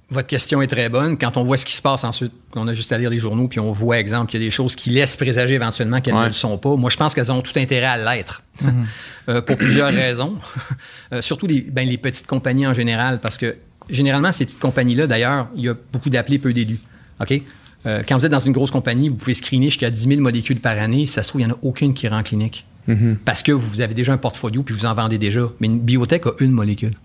votre 0.09 0.27
question 0.27 0.61
est 0.61 0.67
très 0.67 0.87
bonne. 0.87 1.17
Quand 1.17 1.35
on 1.35 1.43
voit 1.43 1.57
ce 1.57 1.65
qui 1.65 1.73
se 1.73 1.81
passe 1.81 2.03
ensuite, 2.03 2.31
on 2.55 2.67
a 2.67 2.73
juste 2.73 2.91
à 2.93 2.97
lire 2.97 3.09
les 3.09 3.19
journaux, 3.19 3.47
puis 3.47 3.59
on 3.59 3.71
voit, 3.71 3.99
exemple, 3.99 4.31
qu'il 4.31 4.41
y 4.41 4.43
a 4.43 4.47
des 4.47 4.51
choses 4.51 4.75
qui 4.75 4.89
laissent 4.89 5.17
présager 5.17 5.55
éventuellement 5.55 5.99
qu'elles 5.99 6.15
ne 6.15 6.27
le 6.27 6.31
sont 6.31 6.57
pas. 6.57 6.75
Moi, 6.75 6.89
je 6.89 6.95
pense 6.95 7.13
qu'elles 7.13 7.31
ont 7.31 7.41
tout 7.41 7.57
intérêt 7.57 7.87
à 7.87 7.97
l'être. 7.97 8.43
Mhm. 8.59 8.87
Euh, 9.29 9.41
pour 9.43 9.55
plusieurs 9.55 9.91
raisons. 9.93 10.35
Euh, 11.13 11.21
surtout 11.21 11.47
les, 11.47 11.61
ben, 11.61 11.87
les 11.87 11.97
petites 11.97 12.27
compagnies 12.27 12.65
en 12.67 12.73
général, 12.73 13.19
parce 13.21 13.37
que 13.37 13.55
généralement, 13.89 14.33
ces 14.33 14.45
petites 14.45 14.59
compagnies-là, 14.59 15.07
d'ailleurs, 15.07 15.47
il 15.55 15.63
y 15.63 15.69
a 15.69 15.75
beaucoup 15.93 16.09
d'appelés, 16.09 16.39
peu 16.39 16.53
d'élus. 16.53 16.79
OK? 17.21 17.41
Euh, 17.85 18.03
quand 18.05 18.17
vous 18.17 18.25
êtes 18.25 18.31
dans 18.31 18.39
une 18.39 18.51
grosse 18.51 18.71
compagnie, 18.71 19.09
vous 19.09 19.15
pouvez 19.15 19.35
screener 19.35 19.67
jusqu'à 19.67 19.89
10 19.89 20.07
000 20.07 20.21
molécules 20.21 20.59
par 20.59 20.77
année. 20.77 21.07
Ça 21.07 21.23
se 21.23 21.29
trouve, 21.29 21.41
il 21.41 21.45
n'y 21.45 21.51
en 21.51 21.55
a 21.55 21.59
aucune 21.61 21.93
qui 21.93 22.07
rentre 22.07 22.19
en 22.19 22.23
clinique. 22.23 22.65
Mhm. 22.87 23.17
Parce 23.23 23.43
que 23.43 23.51
vous 23.51 23.79
avez 23.79 23.93
déjà 23.93 24.11
un 24.11 24.17
portfolio, 24.17 24.63
puis 24.63 24.73
vous 24.75 24.85
en 24.85 24.93
vendez 24.93 25.17
déjà. 25.17 25.49
Mais 25.59 25.67
une 25.67 25.79
biotech 25.79 26.25
a 26.25 26.31
une 26.39 26.51
molécule. 26.51 26.95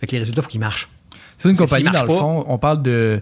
Fait 0.00 0.06
que 0.06 0.12
les 0.12 0.18
résultats, 0.18 0.40
il 0.40 0.44
faut 0.44 0.50
qu'ils 0.50 0.60
marchent. 0.60 0.88
C'est 1.38 1.48
une 1.48 1.56
compagnie, 1.56 1.84
dans 1.84 2.02
le 2.02 2.06
fond, 2.06 2.44
on 2.46 2.58
parle 2.58 2.82
de 2.82 3.20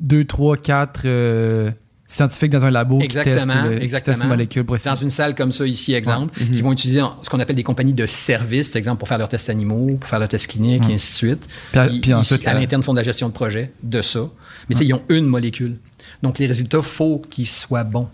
2, 0.00 0.24
3, 0.24 0.56
4 0.56 1.74
scientifiques 2.08 2.50
dans 2.50 2.64
un 2.64 2.70
labo 2.70 3.00
exactement, 3.00 3.52
qui 3.52 3.68
testent, 3.68 3.82
exactement. 3.82 4.22
une 4.22 4.28
molécule 4.28 4.64
Dans 4.64 4.94
une 4.94 5.10
salle 5.10 5.34
comme 5.34 5.52
ça 5.52 5.66
ici, 5.66 5.92
exemple, 5.92 6.34
qui 6.38 6.48
mhm. 6.48 6.62
vont 6.62 6.72
utiliser 6.72 7.02
ce 7.22 7.28
qu'on 7.28 7.38
appelle 7.38 7.54
des 7.54 7.62
compagnies 7.62 7.92
de 7.92 8.06
services, 8.06 8.74
exemple, 8.74 8.98
pour 8.98 9.08
faire 9.08 9.18
leurs 9.18 9.28
tests 9.28 9.50
animaux, 9.50 9.98
pour 10.00 10.08
faire 10.08 10.18
leurs 10.18 10.28
tests 10.28 10.50
cliniques, 10.50 10.88
et 10.88 10.94
ainsi 10.94 11.12
de 11.12 11.16
suite. 11.16 11.48
Puis, 12.02 12.14
ensuite, 12.14 12.46
à 12.48 12.54
l'interne, 12.54 12.82
font 12.82 12.94
de 12.94 12.98
la 12.98 13.04
gestion 13.04 13.28
de 13.28 13.34
projet 13.34 13.72
de 13.82 14.00
ça. 14.02 14.20
Mais 14.68 14.74
tu 14.74 14.80
sais, 14.80 14.86
ils 14.86 14.94
ont 14.94 15.02
une 15.10 15.26
molécule. 15.26 15.76
Donc, 16.22 16.38
les 16.38 16.46
résultats, 16.46 16.82
faut 16.82 17.22
qu'ils 17.30 17.46
soient 17.46 17.84
bons. 17.84 18.08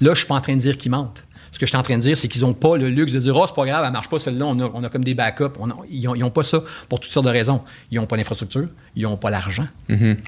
Là, 0.00 0.14
je 0.14 0.18
suis 0.18 0.26
pas 0.26 0.36
en 0.36 0.40
train 0.40 0.54
de 0.54 0.60
dire 0.60 0.78
qu'ils 0.78 0.92
mentent. 0.92 1.24
Ce 1.58 1.60
que 1.60 1.66
je 1.66 1.70
suis 1.70 1.76
en 1.76 1.82
train 1.82 1.96
de 1.96 2.02
dire, 2.02 2.16
c'est 2.16 2.28
qu'ils 2.28 2.42
n'ont 2.42 2.54
pas 2.54 2.76
le 2.76 2.88
luxe 2.88 3.10
de 3.12 3.18
dire, 3.18 3.34
oh, 3.34 3.44
c'est 3.44 3.54
pas 3.56 3.66
grave, 3.66 3.82
elle 3.84 3.92
marche 3.92 4.08
pas 4.08 4.20
celle-là, 4.20 4.46
on 4.46 4.84
a, 4.84 4.88
comme 4.88 5.02
des 5.02 5.14
backups. 5.14 5.58
ils 5.90 6.04
n'ont 6.04 6.30
pas 6.30 6.44
ça 6.44 6.62
pour 6.88 7.00
toutes 7.00 7.10
sortes 7.10 7.26
de 7.26 7.32
raisons. 7.32 7.62
Ils 7.90 7.96
n'ont 7.98 8.06
pas 8.06 8.16
l'infrastructure, 8.16 8.68
ils 8.94 9.02
n'ont 9.02 9.16
pas 9.16 9.28
l'argent. 9.28 9.66
Mhm. 9.88 10.18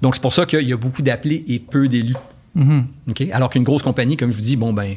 Donc, 0.00 0.14
c'est 0.14 0.22
pour 0.22 0.32
ça 0.32 0.46
qu'il 0.46 0.66
y 0.66 0.72
a 0.72 0.78
beaucoup 0.78 1.02
d'appelés 1.02 1.44
et 1.48 1.58
peu 1.58 1.86
d'élus. 1.86 2.14
Mm-hmm. 2.56 3.30
Alors 3.32 3.50
qu'une 3.50 3.62
grosse 3.62 3.82
compagnie, 3.82 4.16
comme 4.16 4.30
je 4.30 4.36
vous 4.36 4.42
dis, 4.42 4.56
bon, 4.56 4.72
ben, 4.72 4.96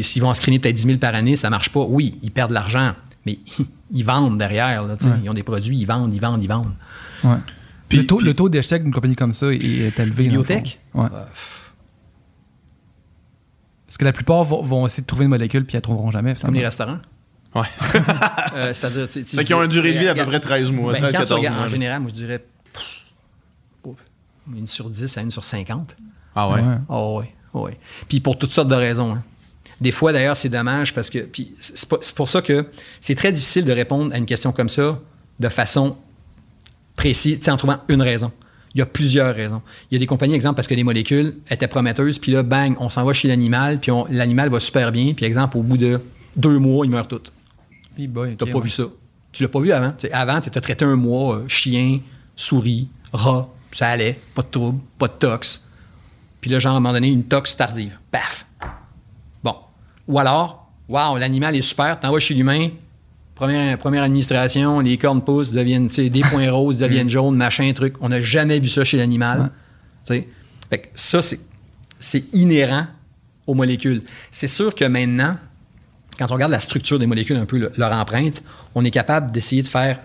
s'ils 0.00 0.22
vont 0.22 0.30
en 0.30 0.34
screener 0.34 0.58
peut-être 0.58 0.76
10 0.76 0.86
000 0.86 0.98
par 0.98 1.14
année, 1.14 1.36
ça 1.36 1.50
marche 1.50 1.68
pas. 1.68 1.80
Oui, 1.86 2.18
ils 2.22 2.30
perdent 2.30 2.48
de 2.48 2.54
l'argent, 2.54 2.94
mais 3.26 3.38
ils 3.92 4.04
vendent 4.04 4.38
derrière. 4.38 4.86
Ils 5.22 5.28
ont 5.28 5.34
des 5.34 5.42
produits, 5.42 5.76
ils 5.76 5.84
vendent, 5.84 6.14
ils 6.14 6.20
vendent, 6.20 6.42
ils 6.42 6.48
vendent. 6.48 6.72
Puis- 7.90 7.98
le, 7.98 8.06
taux, 8.06 8.16
puis- 8.16 8.26
le 8.26 8.34
taux 8.34 8.48
d'échec 8.48 8.82
d'une 8.82 8.92
compagnie 8.92 9.16
comme 9.16 9.34
ça 9.34 9.52
est, 9.52 9.58
est 9.58 10.00
élevé. 10.00 10.28
Biotech? 10.28 10.78
Ouais. 10.94 11.04
Euh, 11.12 11.24
que 13.98 14.04
la 14.04 14.12
plupart 14.12 14.44
vont, 14.44 14.62
vont 14.62 14.86
essayer 14.86 15.02
de 15.02 15.06
trouver 15.06 15.24
une 15.24 15.30
molécule 15.30 15.64
puis 15.66 15.76
elles 15.76 15.82
trouveront 15.82 16.10
jamais. 16.10 16.34
comme 16.34 16.54
les 16.54 16.64
restaurants. 16.64 16.98
Ouais. 17.54 17.62
Euh, 18.54 18.72
C'est-à-dire, 18.72 19.06
tu 19.08 19.12
sais, 19.14 19.24
tu 19.24 19.36
Fait 19.36 19.44
qu'ils 19.44 19.54
ont 19.54 19.62
une 19.62 19.68
durée 19.70 19.92
de 19.92 19.98
vie 19.98 20.08
à 20.08 20.14
peu 20.14 20.24
près 20.26 20.40
13 20.40 20.70
mois. 20.70 20.92
Ben, 20.92 21.00
13, 21.00 21.12
quand 21.12 21.18
tu 21.18 21.22
14 21.24 21.38
regardes, 21.38 21.56
mois. 21.56 21.66
en 21.66 21.68
général, 21.68 22.00
moi, 22.00 22.08
je 22.10 22.14
dirais 22.14 22.44
pff, 22.72 23.02
une 24.56 24.66
sur 24.66 24.88
10 24.88 25.18
à 25.18 25.20
une 25.22 25.30
sur 25.30 25.44
50. 25.44 25.96
Ah 26.34 26.48
ouais? 26.48 26.60
Ouais. 26.62 26.76
Oh, 26.88 27.18
oui, 27.20 27.26
oh, 27.52 27.66
oui. 27.66 27.72
Puis 28.08 28.20
pour 28.20 28.38
toutes 28.38 28.52
sortes 28.52 28.68
de 28.68 28.74
raisons. 28.74 29.14
hein. 29.14 29.22
Des 29.80 29.92
fois, 29.92 30.12
d'ailleurs, 30.12 30.36
c'est 30.36 30.48
dommage 30.48 30.94
parce 30.94 31.10
que. 31.10 31.18
Puis 31.20 31.54
c'est 31.60 31.88
pas- 31.88 31.98
c'est 32.00 32.14
pour 32.14 32.28
ça 32.28 32.42
que 32.42 32.66
c'est 33.00 33.14
très 33.14 33.30
difficile 33.32 33.64
de 33.64 33.72
répondre 33.72 34.12
à 34.14 34.18
une 34.18 34.26
question 34.26 34.50
comme 34.52 34.68
ça 34.68 34.98
de 35.38 35.48
façon 35.48 35.96
précise, 36.96 37.38
tu 37.38 37.44
sais, 37.44 37.50
en 37.50 37.56
trouvant 37.56 37.78
une 37.88 38.02
raison. 38.02 38.32
Il 38.78 38.82
y 38.82 38.82
a 38.82 38.86
plusieurs 38.86 39.34
raisons. 39.34 39.60
Il 39.90 39.94
y 39.94 39.96
a 39.96 39.98
des 39.98 40.06
compagnies, 40.06 40.34
exemple, 40.34 40.54
parce 40.54 40.68
que 40.68 40.74
les 40.74 40.84
molécules 40.84 41.34
étaient 41.50 41.66
prometteuses, 41.66 42.20
puis 42.20 42.30
là, 42.30 42.44
bang, 42.44 42.76
on 42.78 42.88
s'en 42.88 43.04
va 43.04 43.12
chez 43.12 43.26
l'animal, 43.26 43.80
puis 43.80 43.90
l'animal 44.08 44.50
va 44.50 44.60
super 44.60 44.92
bien, 44.92 45.14
puis 45.14 45.24
exemple, 45.24 45.56
au 45.56 45.64
bout 45.64 45.76
de 45.76 46.00
deux 46.36 46.60
mois, 46.60 46.86
il 46.86 46.92
meurt 46.92 47.10
tout. 47.10 47.20
Hey 47.98 48.06
boy, 48.06 48.36
T'as 48.36 48.46
pas 48.46 48.52
ouais. 48.52 48.62
vu 48.62 48.68
ça. 48.68 48.84
Tu 49.32 49.42
l'as 49.42 49.48
pas 49.48 49.58
vu 49.58 49.72
avant. 49.72 49.90
T'sais, 49.90 50.12
avant, 50.12 50.38
tu 50.38 50.48
as 50.56 50.60
traité 50.60 50.84
un 50.84 50.94
mois, 50.94 51.38
euh, 51.38 51.48
chien, 51.48 51.98
souris, 52.36 52.86
rat, 53.12 53.48
ça 53.72 53.88
allait, 53.88 54.20
pas 54.36 54.42
de 54.42 54.48
trouble, 54.48 54.78
pas 54.96 55.08
de 55.08 55.14
tox. 55.14 55.66
Puis 56.40 56.48
là, 56.48 56.60
genre, 56.60 56.74
à 56.74 56.76
un 56.76 56.80
moment 56.80 56.94
donné, 56.94 57.08
une 57.08 57.24
tox 57.24 57.56
tardive. 57.56 57.98
Paf! 58.12 58.46
Bon. 59.42 59.56
Ou 60.06 60.20
alors, 60.20 60.70
waouh, 60.88 61.16
l'animal 61.16 61.56
est 61.56 61.62
super, 61.62 61.98
t'envoies 61.98 62.20
chez 62.20 62.34
l'humain, 62.34 62.68
première, 63.38 63.78
première 63.78 64.02
administration, 64.02 64.80
les 64.80 64.98
cornes 64.98 65.22
poussent, 65.22 65.52
deviennent, 65.52 65.86
des 65.88 66.20
points 66.30 66.50
roses 66.50 66.76
deviennent 66.76 67.08
jaunes, 67.08 67.36
machin, 67.36 67.72
truc. 67.72 67.94
On 68.00 68.08
n'a 68.08 68.20
jamais 68.20 68.58
vu 68.60 68.68
ça 68.68 68.84
chez 68.84 68.96
l'animal. 68.96 69.50
Fait 70.06 70.26
que 70.78 70.88
ça, 70.94 71.20
c'est, 71.22 71.38
inhérent 72.34 72.86
aux 73.46 73.54
molécules. 73.54 74.02
C'est 74.30 74.48
sûr 74.48 74.74
que 74.74 74.84
maintenant, 74.84 75.36
quand 76.18 76.30
on 76.30 76.34
regarde 76.34 76.52
la 76.52 76.60
structure 76.60 76.98
des 76.98 77.06
molécules, 77.06 77.36
un 77.36 77.46
peu 77.46 77.58
le- 77.58 77.72
leur 77.76 77.92
empreinte, 77.92 78.42
on 78.74 78.84
est 78.84 78.90
capable 78.90 79.30
d'essayer 79.30 79.62
de 79.62 79.68
faire 79.68 79.98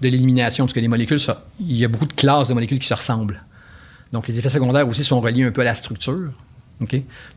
de 0.00 0.08
l'élimination, 0.08 0.64
parce 0.66 0.74
que 0.74 0.80
les 0.80 0.88
molécules, 0.88 1.18
ça- 1.20 1.44
il 1.60 1.76
y 1.76 1.84
a 1.84 1.88
beaucoup 1.88 2.06
de 2.06 2.12
classes 2.12 2.48
de 2.48 2.54
molécules 2.54 2.78
qui 2.78 2.86
se 2.86 2.94
ressemblent. 2.94 3.42
Donc, 4.12 4.28
les 4.28 4.38
effets 4.38 4.50
secondaires 4.50 4.86
aussi 4.88 5.02
sont 5.02 5.20
reliés 5.20 5.44
un 5.44 5.50
peu 5.50 5.62
à 5.62 5.64
la 5.64 5.74
structure. 5.74 6.30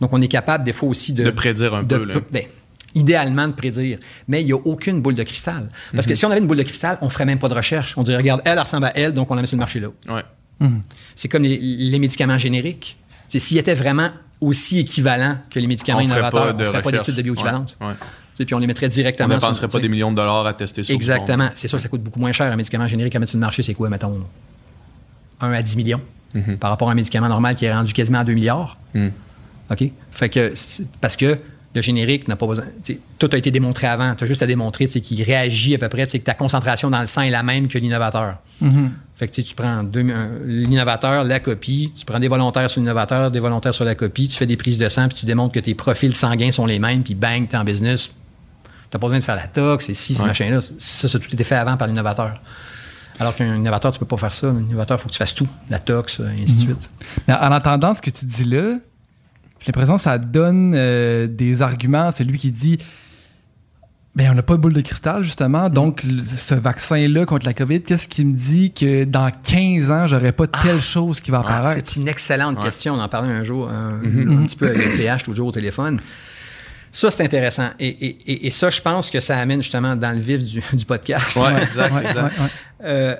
Donc, 0.01 0.11
on 0.13 0.21
est 0.21 0.27
capable 0.27 0.63
des 0.63 0.73
fois 0.73 0.89
aussi 0.89 1.13
de... 1.13 1.23
De 1.23 1.31
prédire 1.31 1.73
un 1.73 1.83
de- 1.83 1.97
peu, 1.97 2.03
là. 2.03 2.15
ben, 2.31 2.43
idéalement 2.97 3.47
de 3.47 3.53
prédire. 3.53 3.99
Mais 4.27 4.41
il 4.41 4.45
n'y 4.45 4.53
a 4.53 4.57
aucune 4.57 5.01
boule 5.01 5.15
de 5.15 5.23
cristal. 5.23 5.69
Parce 5.93 6.05
Mhm. 6.05 6.11
que 6.11 6.15
si 6.15 6.25
on 6.25 6.31
avait 6.31 6.39
une 6.41 6.47
boule 6.47 6.57
de 6.57 6.63
cristal, 6.63 6.97
on 7.01 7.05
ne 7.05 7.09
ferait 7.11 7.25
même 7.25 7.39
pas 7.39 7.49
de 7.49 7.53
recherche. 7.53 7.93
On 7.97 8.03
dirait, 8.03 8.17
regarde, 8.17 8.41
elle, 8.45 8.53
elle 8.53 8.59
ressemble 8.59 8.85
à 8.85 8.97
elle, 8.97 9.13
donc 9.13 9.29
on 9.31 9.35
la 9.35 9.41
met 9.41 9.47
sur 9.47 9.55
le 9.55 9.59
marché 9.59 9.79
là. 9.79 9.87
Ouais. 10.09 10.23
C'est 11.15 11.27
comme 11.27 11.43
les, 11.43 11.57
les 11.57 11.99
médicaments 11.99 12.37
génériques. 12.37 12.97
C'est 13.29 13.39
S'ils 13.39 13.57
étaient 13.57 13.75
vraiment 13.75 14.09
aussi 14.41 14.79
équivalents 14.79 15.37
que 15.49 15.59
les 15.59 15.67
médicaments 15.67 15.99
On 15.99 16.01
innovateurs, 16.03 16.53
on 16.55 16.57
ne 16.57 16.65
ferait 16.65 16.81
pas 16.81 16.91
d'études 16.91 17.15
de 17.15 17.21
bioéquivalence. 17.21 17.77
Ouais, 17.81 17.87
ouais. 17.87 18.45
Puis 18.45 18.53
on 18.53 18.59
les 18.59 18.67
mettrait 18.67 18.85
On 18.85 18.89
directement 18.89 19.33
ne 19.35 19.39
sur- 19.39 19.47
dépenserait 19.47 19.67
pas 19.67 19.79
des 19.79 19.89
millions 19.89 20.11
de 20.11 20.15
dollars 20.15 20.45
à 20.45 20.53
tester 20.53 20.83
sur 20.83 20.93
Exactement. 20.93 21.49
C'est 21.55 21.67
sûr 21.67 21.77
que 21.77 21.81
ça 21.81 21.89
coûte 21.89 22.03
beaucoup 22.03 22.19
moins 22.19 22.31
cher 22.31 22.51
un 22.51 22.55
médicament 22.55 22.85
générique 22.87 23.15
à 23.15 23.19
mettre 23.19 23.31
sur 23.31 23.37
le 23.37 23.41
marché. 23.41 23.63
C'est 23.63 23.73
quoi, 23.73 23.89
mettons, 23.89 24.19
1 25.41 25.51
à 25.53 25.61
10 25.61 25.75
millions 25.77 26.01
Mhm. 26.33 26.57
par 26.57 26.69
rapport 26.69 26.89
à 26.89 26.91
un 26.91 26.95
médicament 26.95 27.29
normal 27.29 27.55
qui 27.55 27.65
est 27.65 27.73
rendu 27.73 27.93
quasiment 27.93 28.19
à 28.19 28.23
2 28.23 28.33
milliards. 28.33 28.77
OK? 29.69 29.83
Fait 30.11 30.29
que, 30.29 30.53
parce 31.01 31.17
que 31.17 31.37
le 31.77 31.83
générique 31.83 32.27
n'a 32.27 32.35
pas 32.35 32.47
besoin. 32.47 32.65
Tout 33.19 33.29
a 33.31 33.37
été 33.37 33.51
démontré 33.51 33.85
avant. 33.87 34.15
Tu 34.15 34.23
as 34.23 34.27
juste 34.27 34.41
à 34.41 34.47
démontrer 34.47 34.87
qu'il 34.87 35.23
réagit 35.23 35.75
à 35.75 35.77
peu 35.77 35.87
près, 35.89 36.07
que 36.07 36.17
ta 36.17 36.33
concentration 36.33 36.89
dans 36.89 37.01
le 37.01 37.07
sang 37.07 37.21
est 37.21 37.29
la 37.29 37.43
même 37.43 37.67
que 37.67 37.77
l'innovateur. 37.77 38.37
Mhm. 38.61 38.91
Fait 39.15 39.27
que 39.27 39.41
tu 39.41 39.55
prends 39.55 39.83
l'innovateur, 40.45 41.23
la 41.23 41.39
copie, 41.39 41.93
tu 41.95 42.05
prends 42.05 42.19
des 42.19 42.27
volontaires 42.27 42.69
sur 42.69 42.81
l'innovateur, 42.81 43.31
des 43.31 43.39
volontaires 43.39 43.73
sur 43.73 43.85
la 43.85 43.95
copie, 43.95 44.27
tu 44.27 44.37
fais 44.37 44.45
des 44.45 44.57
prises 44.57 44.79
de 44.79 44.89
sang, 44.89 45.07
puis 45.07 45.17
tu 45.17 45.25
démontres 45.25 45.53
que 45.53 45.59
tes 45.59 45.75
profils 45.75 46.13
sanguins 46.15 46.51
sont 46.51 46.65
les 46.65 46.79
mêmes, 46.79 47.03
puis 47.03 47.15
bang, 47.15 47.47
tu 47.47 47.55
es 47.55 47.59
en 47.59 47.63
business. 47.63 48.09
Tu 48.89 48.97
pas 48.97 48.99
besoin 48.99 49.19
de 49.19 49.23
faire 49.23 49.35
la 49.35 49.47
tox, 49.47 49.89
et 49.89 49.93
si, 49.93 50.15
ce 50.15 50.23
machin-là. 50.23 50.61
Ça, 50.61 51.07
ça 51.07 51.17
a 51.17 51.21
tout 51.21 51.33
été 51.33 51.43
fait 51.43 51.55
avant 51.55 51.77
par 51.77 51.87
l'innovateur. 51.87 52.39
Alors 53.19 53.35
qu'un 53.35 53.55
innovateur, 53.55 53.91
tu 53.91 53.99
peux 53.99 54.05
pas 54.05 54.17
faire 54.17 54.33
ça. 54.33 54.47
Un 54.47 54.59
innovateur, 54.59 54.97
il 54.97 55.01
faut 55.01 55.07
que 55.07 55.13
tu 55.13 55.17
fasses 55.17 55.35
tout. 55.35 55.47
La 55.69 55.79
tox, 55.79 56.19
et 56.19 56.41
ainsi 56.41 56.55
de 56.55 56.61
suite. 56.61 56.89
Mais 57.27 57.33
en 57.33 57.51
entendant 57.51 57.93
ce 57.93 58.01
que 58.01 58.11
tu 58.11 58.25
dis 58.25 58.45
là, 58.45 58.77
j'ai 59.67 59.71
l'impression 59.73 59.95
que 59.95 60.01
ça 60.01 60.17
donne 60.17 60.73
euh, 60.75 61.27
des 61.27 61.61
arguments. 61.61 62.11
Celui 62.11 62.37
qui 62.37 62.51
dit 62.51 62.77
ben, 64.15 64.31
on 64.31 64.33
n'a 64.33 64.41
pas 64.41 64.55
de 64.55 64.61
boule 64.61 64.73
de 64.73 64.81
cristal, 64.81 65.23
justement. 65.23 65.69
Donc, 65.69 66.01
le- 66.03 66.23
ce 66.23 66.55
vaccin-là 66.55 67.27
contre 67.27 67.45
la 67.45 67.53
COVID, 67.53 67.81
qu'est-ce 67.83 68.07
qui 68.07 68.25
me 68.25 68.33
dit 68.35 68.71
que 68.73 69.03
dans 69.03 69.29
15 69.43 69.91
ans, 69.91 70.07
j'aurais 70.07 70.31
pas 70.31 70.47
telle 70.47 70.81
chose 70.81 71.21
qui 71.21 71.29
va 71.29 71.43
Ah, 71.45 71.57
apparaître? 71.57 71.73
c'est 71.85 71.99
une 72.01 72.07
excellente 72.07 72.57
Ouais. 72.57 72.63
question. 72.63 72.95
On 72.95 72.99
en 72.99 73.09
parlait 73.09 73.31
un 73.31 73.43
jour, 73.43 73.69
un, 73.69 73.99
un 73.99 74.43
petit 74.45 74.55
peu 74.55 74.69
avec 74.69 74.97
PH, 74.97 75.21
toujours 75.21 75.49
au 75.49 75.51
téléphone. 75.51 75.99
Ça, 76.91 77.11
c'est 77.11 77.23
intéressant. 77.23 77.69
Et, 77.79 77.89
et- 77.89 78.17
et- 78.31 78.47
et 78.47 78.49
ça, 78.49 78.71
je 78.71 78.81
pense 78.81 79.11
que 79.11 79.19
ça 79.19 79.37
amène 79.37 79.61
justement 79.61 79.95
dans 79.95 80.11
le 80.13 80.19
vif 80.19 80.43
du, 80.43 80.63
du 80.73 80.85
podcast. 80.85 81.35
Ouais, 81.35 81.61
exact, 81.61 81.93
Ouais, 81.93 82.01
exact. 82.05 82.15
ouais, 82.39 82.43
ouais. 82.43 82.49
Euh, 82.85 83.15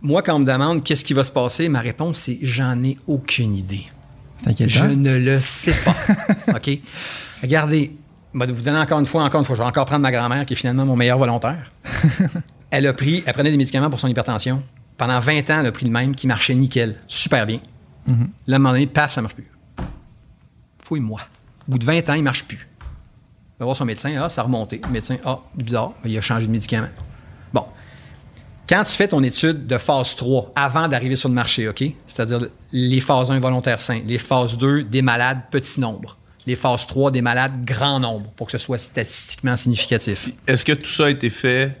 moi, 0.00 0.22
quand 0.22 0.34
on 0.34 0.38
me 0.40 0.44
demande 0.44 0.82
qu'est-ce 0.82 1.04
qui 1.04 1.14
va 1.14 1.22
se 1.22 1.30
passer, 1.30 1.68
ma 1.68 1.78
réponse, 1.80 2.18
c'est 2.18 2.38
j'en 2.42 2.82
ai 2.82 2.98
aucune 3.06 3.54
idée. 3.54 3.86
Je 4.46 4.86
ne 4.86 5.16
le 5.16 5.40
sais 5.40 5.74
pas. 5.84 5.96
OK? 6.56 6.70
Regardez, 7.42 7.96
je 8.34 8.38
vais 8.38 8.52
vous 8.52 8.62
donner 8.62 8.78
encore 8.78 9.00
une 9.00 9.06
fois, 9.06 9.24
encore 9.24 9.40
une 9.40 9.46
fois, 9.46 9.56
je 9.56 9.62
vais 9.62 9.68
encore 9.68 9.86
prendre 9.86 10.02
ma 10.02 10.12
grand-mère, 10.12 10.46
qui 10.46 10.54
est 10.54 10.56
finalement 10.56 10.84
mon 10.84 10.96
meilleur 10.96 11.18
volontaire. 11.18 11.70
elle 12.70 12.86
a 12.86 12.92
pris, 12.92 13.22
elle 13.26 13.32
prenait 13.32 13.50
des 13.50 13.56
médicaments 13.56 13.90
pour 13.90 14.00
son 14.00 14.08
hypertension. 14.08 14.62
Pendant 14.96 15.18
20 15.20 15.50
ans, 15.50 15.60
elle 15.60 15.66
a 15.66 15.72
pris 15.72 15.86
le 15.86 15.92
même 15.92 16.14
qui 16.14 16.26
marchait 16.26 16.54
nickel, 16.54 16.96
super 17.08 17.46
bien. 17.46 17.60
Là, 18.06 18.14
à 18.54 18.56
un 18.56 18.58
moment 18.58 18.72
donné, 18.72 18.86
paf, 18.86 19.14
ça 19.14 19.22
marche 19.22 19.34
plus. 19.34 19.46
Fouille-moi. 20.82 21.20
Au 21.68 21.72
bout 21.72 21.78
de 21.78 21.84
20 21.84 22.08
ans, 22.08 22.14
il 22.14 22.22
marche 22.22 22.44
plus. 22.44 22.66
Il 22.86 23.60
va 23.60 23.66
voir 23.66 23.76
son 23.76 23.84
médecin, 23.84 24.12
ah, 24.20 24.28
ça 24.28 24.40
a 24.40 24.44
remonté. 24.44 24.80
Le 24.84 24.90
médecin, 24.90 25.16
ah, 25.24 25.38
bizarre, 25.54 25.92
il 26.04 26.16
a 26.16 26.20
changé 26.20 26.46
de 26.46 26.52
médicament. 26.52 26.88
Quand 28.70 28.84
tu 28.84 28.92
fais 28.92 29.08
ton 29.08 29.20
étude 29.24 29.66
de 29.66 29.78
phase 29.78 30.14
3 30.14 30.52
avant 30.54 30.86
d'arriver 30.86 31.16
sur 31.16 31.28
le 31.28 31.34
marché, 31.34 31.68
OK? 31.68 31.82
C'est-à-dire 32.06 32.46
les 32.70 33.00
phases 33.00 33.28
1 33.32 33.40
volontaires 33.40 33.80
sains, 33.80 34.00
les 34.06 34.18
phases 34.18 34.56
2 34.56 34.84
des 34.84 35.02
malades 35.02 35.40
petit 35.50 35.80
nombre, 35.80 36.16
les 36.46 36.54
phases 36.54 36.86
3 36.86 37.10
des 37.10 37.20
malades 37.20 37.64
grand 37.64 37.98
nombre 37.98 38.30
pour 38.36 38.46
que 38.46 38.52
ce 38.52 38.58
soit 38.58 38.78
statistiquement 38.78 39.56
significatif. 39.56 40.28
Est-ce 40.46 40.64
que 40.64 40.72
tout 40.72 40.88
ça 40.88 41.06
a 41.06 41.10
été 41.10 41.30
fait 41.30 41.76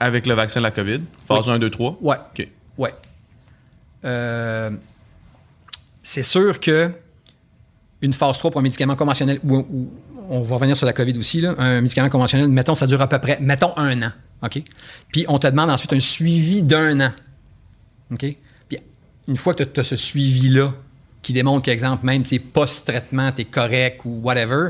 avec 0.00 0.26
le 0.26 0.34
vaccin 0.34 0.58
de 0.58 0.64
la 0.64 0.72
COVID? 0.72 1.02
Phase 1.28 1.46
Oui. 1.48 1.54
1, 1.54 1.58
2, 1.60 1.70
3? 1.70 1.98
Ouais. 2.00 2.16
OK. 2.36 2.48
Ouais. 2.76 2.92
Euh, 4.04 4.70
c'est 6.02 6.24
sûr 6.24 6.58
que 6.58 6.90
une 8.02 8.12
phase 8.12 8.36
3 8.38 8.50
pour 8.50 8.58
un 8.60 8.64
médicament 8.64 8.96
conventionnel, 8.96 9.38
ou, 9.44 9.58
ou- 9.58 9.90
on 10.28 10.42
va 10.42 10.56
revenir 10.56 10.76
sur 10.76 10.86
la 10.86 10.92
COVID 10.92 11.16
aussi, 11.18 11.40
là, 11.40 11.54
un 11.58 11.80
médicament 11.80 12.10
conventionnel, 12.10 12.48
mettons, 12.48 12.74
ça 12.74 12.88
dure 12.88 13.00
à 13.00 13.08
peu 13.08 13.20
près, 13.20 13.38
mettons 13.40 13.72
un 13.76 14.02
an. 14.02 14.10
OK? 14.42 14.62
Puis 15.12 15.24
on 15.28 15.38
te 15.38 15.46
demande 15.46 15.70
ensuite 15.70 15.92
un 15.92 16.00
suivi 16.00 16.62
d'un 16.62 17.00
an. 17.00 17.12
OK? 18.12 18.24
Puis 18.68 18.78
une 19.28 19.36
fois 19.36 19.54
que 19.54 19.62
tu 19.64 19.80
as 19.80 19.84
ce 19.84 19.96
suivi-là, 19.96 20.74
qui 21.22 21.32
démontre 21.32 21.64
qu'exemple, 21.64 22.06
même 22.06 22.22
tu 22.22 22.28
sais, 22.36 22.38
post-traitement, 22.38 23.32
tu 23.32 23.42
es 23.42 23.44
correct 23.46 24.02
ou 24.04 24.20
whatever, 24.22 24.68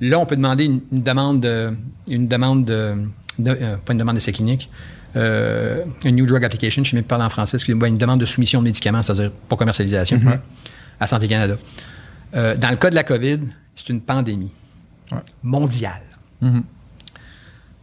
là, 0.00 0.18
on 0.18 0.24
peut 0.24 0.36
demander 0.36 0.64
une, 0.64 0.80
une 0.90 1.02
demande 1.02 1.40
de. 1.40 1.76
Une 2.08 2.26
demande 2.28 2.64
de. 2.64 3.06
de- 3.38 3.50
euh, 3.60 3.76
pas 3.76 3.92
une 3.92 3.98
demande 3.98 4.14
d'essai 4.14 4.32
clinique. 4.32 4.70
euh, 5.16 5.84
une 6.04 6.16
New 6.16 6.24
Drug 6.26 6.42
Application, 6.44 6.82
je 6.84 6.88
ne 6.88 6.90
sais 6.92 6.96
même 6.96 7.04
pas 7.04 7.16
parler 7.16 7.24
en 7.26 7.28
français, 7.30 7.56
excusez-moi, 7.58 7.88
une 7.88 7.98
demande 7.98 8.20
de 8.20 8.24
soumission 8.26 8.60
de 8.60 8.64
médicaments, 8.64 9.02
c'est-à-dire 9.02 9.32
pour 9.48 9.58
commercialisation, 9.58 10.18
à 11.00 11.06
Santé 11.06 11.28
Canada. 11.28 11.56
Euh, 12.34 12.56
dans 12.56 12.70
le 12.70 12.76
cas 12.76 12.88
de 12.90 12.94
la 12.94 13.04
COVID, 13.04 13.40
c'est 13.74 13.88
une 13.90 14.00
pandémie 14.00 14.50
Ouais. 15.12 15.18
mondiale. 15.42 16.02
Mhm. 16.40 16.62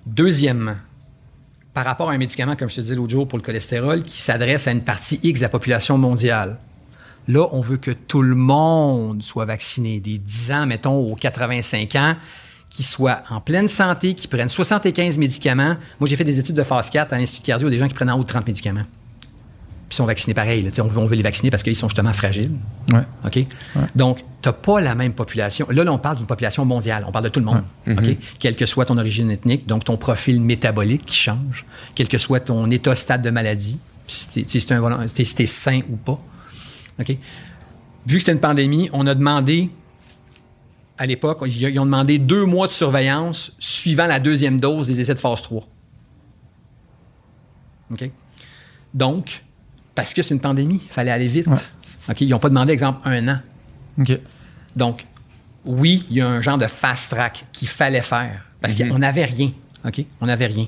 Deuxièmement, 0.06 0.76
par 1.76 1.84
rapport 1.84 2.10
à 2.10 2.14
un 2.14 2.18
médicament, 2.18 2.56
comme 2.56 2.70
je 2.70 2.76
te 2.76 2.82
disais 2.82 2.96
l'autre 2.96 3.12
jour 3.12 3.28
pour 3.28 3.38
le 3.38 3.44
cholestérol, 3.44 4.04
qui 4.04 4.18
s'adresse 4.18 4.66
à 4.66 4.72
une 4.72 4.82
partie 4.82 5.20
X 5.22 5.42
de 5.42 5.46
la 5.46 5.50
population 5.50 5.98
mondiale. 5.98 6.58
Là, 7.28 7.50
on 7.52 7.60
veut 7.60 7.76
que 7.76 7.92
tout 7.92 8.22
le 8.22 8.34
monde 8.34 9.22
soit 9.22 9.44
vacciné, 9.44 10.00
des 10.00 10.18
10 10.18 10.52
ans, 10.54 10.66
mettons, 10.68 10.96
aux 10.96 11.16
85 11.16 11.96
ans, 11.98 12.16
qui 12.70 12.84
soient 12.84 13.24
en 13.30 13.42
pleine 13.42 13.68
santé, 13.68 14.14
qui 14.14 14.30
prennent 14.30 14.48
75 14.48 15.18
médicaments. 15.18 15.76
Moi, 16.00 16.08
j'ai 16.08 16.16
fait 16.16 16.24
des 16.24 16.40
études 16.40 16.56
de 16.56 16.64
phase 16.64 16.90
4 16.90 17.12
à 17.12 17.18
l'Institut 17.18 17.46
cardio, 17.46 17.70
des 17.70 17.78
gens 17.78 17.90
qui 17.90 17.94
prennent 17.94 18.10
en 18.10 18.18
haut 18.18 18.24
de 18.24 18.28
30 18.28 18.48
médicaments. 18.48 18.86
Puis 19.88 19.94
ils 19.94 19.98
sont 19.98 20.06
vaccinés 20.06 20.34
pareil. 20.34 20.64
là. 20.64 20.72
On 20.84 20.88
veut, 20.88 21.00
on 21.00 21.06
veut 21.06 21.16
les 21.16 21.22
vacciner 21.22 21.52
parce 21.52 21.62
qu'ils 21.62 21.76
sont 21.76 21.88
justement 21.88 22.12
fragiles. 22.12 22.54
Ouais. 22.92 23.04
OK? 23.24 23.46
Donc, 23.96 24.24
tu 24.42 24.50
n'as 24.50 24.54
pas 24.54 24.82
la 24.82 24.96
même 24.96 25.14
population. 25.14 25.68
Là, 25.70 25.84
là, 25.84 25.94
on 25.94 26.00
parle 26.00 26.18
d'une 26.18 26.26
population 26.26 26.66
mondiale. 26.66 27.06
On 27.08 27.12
parle 27.12 27.26
de 27.26 27.30
tout 27.30 27.40
le 27.40 27.46
monde. 27.46 27.64
OK? 27.88 28.18
Quelle 28.40 28.56
que 28.56 28.66
soit 28.66 28.86
ton 28.86 28.98
origine 28.98 29.30
ethnique, 29.30 29.68
donc 29.68 29.84
ton 29.84 29.96
profil 29.98 30.42
métabolique 30.42 31.06
qui 31.06 31.16
change, 31.18 31.66
quel 31.94 32.08
que 32.08 32.18
soit 32.18 32.40
ton 32.40 32.70
état 32.72 32.96
stade 32.96 33.22
de 33.22 33.30
maladie, 33.30 33.78
si 34.08 34.44
tu 34.46 34.58
es, 34.58 35.46
sain 35.46 35.82
ou 35.90 35.98
pas. 35.98 36.20
OK? 37.00 37.10
Vu 38.08 38.16
que 38.16 38.20
c'était 38.20 38.32
une 38.32 38.40
pandémie, 38.40 38.90
on 38.92 39.06
a 39.06 39.14
demandé, 39.14 39.70
à 40.98 41.06
l'époque, 41.06 41.44
ils 41.46 41.62
ils 41.62 41.80
ont 41.80 41.86
demandé 41.86 42.18
deux 42.18 42.46
mois 42.46 42.66
de 42.66 42.72
surveillance 42.72 43.52
suivant 43.60 44.08
la 44.08 44.20
deuxième 44.20 44.60
dose 44.60 44.88
des 44.88 45.00
essais 45.00 45.14
de 45.14 45.20
phase 45.20 45.44
3. 45.44 45.68
OK? 47.92 48.10
Donc, 48.96 49.44
Parce 49.96 50.14
que 50.14 50.22
c'est 50.22 50.34
une 50.34 50.42
pandémie, 50.42 50.82
il 50.84 50.92
fallait 50.92 51.12
aller 51.12 51.28
vite. 51.28 51.48
Ouais. 51.48 51.56
OK? 52.10 52.22
Ils 52.22 52.30
n'ont 52.30 52.40
pas 52.40 52.50
demandé, 52.50 52.74
exemple, 52.74 53.00
un 53.06 53.28
an. 53.30 53.40
OK. 54.00 54.20
Donc, 54.76 55.06
oui, 55.64 56.06
il 56.12 56.18
y 56.18 56.22
a 56.22 56.28
un 56.28 56.42
genre 56.42 56.58
de 56.58 56.68
fast 56.68 57.12
track 57.12 57.46
qu'il 57.54 57.68
fallait 57.68 58.02
faire 58.02 58.44
parce 58.62 58.78
Mhm. 58.78 58.90
qu'on 58.90 59.00
n'avait 59.00 59.26
rien. 59.26 59.52
OK? 59.86 60.04
On 60.22 60.26
n'avait 60.28 60.48
rien. 60.48 60.68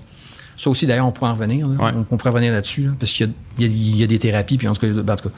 Ça 0.58 0.70
aussi, 0.72 0.88
d'ailleurs, 0.88 1.06
on 1.06 1.12
pourrait 1.12 1.30
en 1.30 1.34
revenir. 1.36 1.68
là. 1.68 1.76
Ouais. 1.76 1.92
On, 1.96 2.06
on 2.10 2.18
pourrait 2.18 2.32
revenir 2.32 2.52
là-dessus 2.54 2.84
là, 2.86 2.92
parce 3.00 3.12
qu'il 3.12 3.30
y 3.60 3.64
a, 3.66 3.68
y 3.68 4.02
y 4.04 4.08
des 4.08 4.18
thérapies, 4.20 4.58
puis 4.58 4.68
en 4.68 4.74
tout 4.74 4.82
cas, 4.82 4.88
ben, 4.88 5.14
en 5.14 5.16
tout 5.16 5.30
cas. 5.30 5.36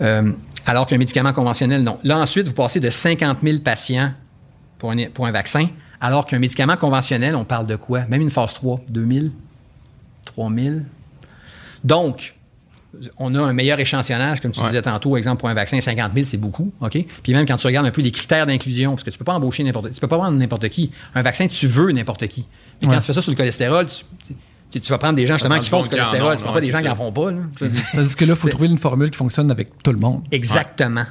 Euh, 0.00 0.32
alors 0.64 0.86
qu'un 0.86 0.96
médicament 0.96 1.32
conventionnel, 1.32 1.82
non. 1.82 1.98
Là, 2.04 2.18
ensuite, 2.18 2.46
vous 2.48 2.54
passez 2.54 2.80
de 2.80 2.88
50 2.88 3.38
000 3.42 3.58
patients 3.58 4.12
pour 4.78 4.92
un, 4.92 5.06
pour 5.12 5.26
un 5.26 5.32
vaccin, 5.32 5.68
alors 6.00 6.24
qu'un 6.24 6.38
médicament 6.38 6.76
conventionnel, 6.76 7.34
on 7.36 7.44
parle 7.44 7.66
de 7.66 7.76
quoi? 7.76 8.06
Même 8.08 8.22
une 8.22 8.30
phase 8.30 8.54
3, 8.54 8.80
2000, 8.88 9.32
3000. 10.24 10.84
Donc, 11.84 12.34
on 13.18 13.34
a 13.34 13.40
un 13.40 13.52
meilleur 13.52 13.80
échantillonnage, 13.80 14.40
comme 14.40 14.52
tu 14.52 14.60
Ouais. 14.60 14.66
disais 14.66 14.82
tantôt, 14.82 15.16
exemple, 15.16 15.40
pour 15.40 15.48
un 15.48 15.54
vaccin, 15.54 15.80
50 15.80 16.12
000, 16.14 16.26
c'est 16.26 16.36
beaucoup, 16.36 16.72
OK? 16.80 16.98
Puis 17.22 17.32
même 17.32 17.46
quand 17.46 17.56
tu 17.56 17.66
regardes 17.66 17.86
un 17.86 17.90
peu 17.90 18.02
les 18.02 18.10
critères 18.10 18.46
d'inclusion, 18.46 18.90
parce 18.92 19.02
que 19.04 19.10
tu 19.10 19.18
peux 19.18 19.24
pas 19.24 19.34
embaucher 19.34 19.64
n'importe 19.64 19.92
tu 19.92 20.00
peux 20.00 20.06
pas 20.08 20.18
prendre 20.18 20.36
n'importe 20.36 20.68
qui. 20.68 20.90
Un 21.14 21.22
vaccin, 21.22 21.46
tu 21.46 21.66
veux 21.66 21.90
n'importe 21.92 22.26
qui. 22.28 22.44
Mais 22.80 22.88
Ouais. 22.88 22.94
quand 22.94 23.00
tu 23.00 23.06
fais 23.06 23.12
ça 23.14 23.22
sur 23.22 23.30
le 23.32 23.36
cholestérol, 23.36 23.86
tu, 23.86 24.80
tu- 24.80 24.90
vas 24.90 24.98
prendre 24.98 25.16
des 25.16 25.26
gens 25.26 25.34
justement 25.34 25.58
qui 25.58 25.68
font 25.68 25.82
du 25.82 25.88
qui 25.88 25.94
en 25.94 25.98
cholestérol, 25.98 26.32
ont, 26.32 26.36
tu 26.36 26.42
prends 26.44 26.52
pas 26.52 26.60
des 26.60 26.70
gens 26.70 26.80
qui 26.82 26.88
en 26.88 26.96
font 26.96 27.12
pas. 27.12 27.30
là. 27.32 27.38
Parce 27.94 28.14
que 28.14 28.24
là, 28.24 28.32
il 28.32 28.36
faut 28.36 28.46
C'est- 28.48 28.50
trouver 28.52 28.68
une 28.68 28.78
formule 28.78 29.10
qui 29.10 29.18
fonctionne 29.18 29.50
avec 29.50 29.68
tout 29.82 29.92
le 29.92 29.98
monde. 29.98 30.22
Exactement. 30.30 31.04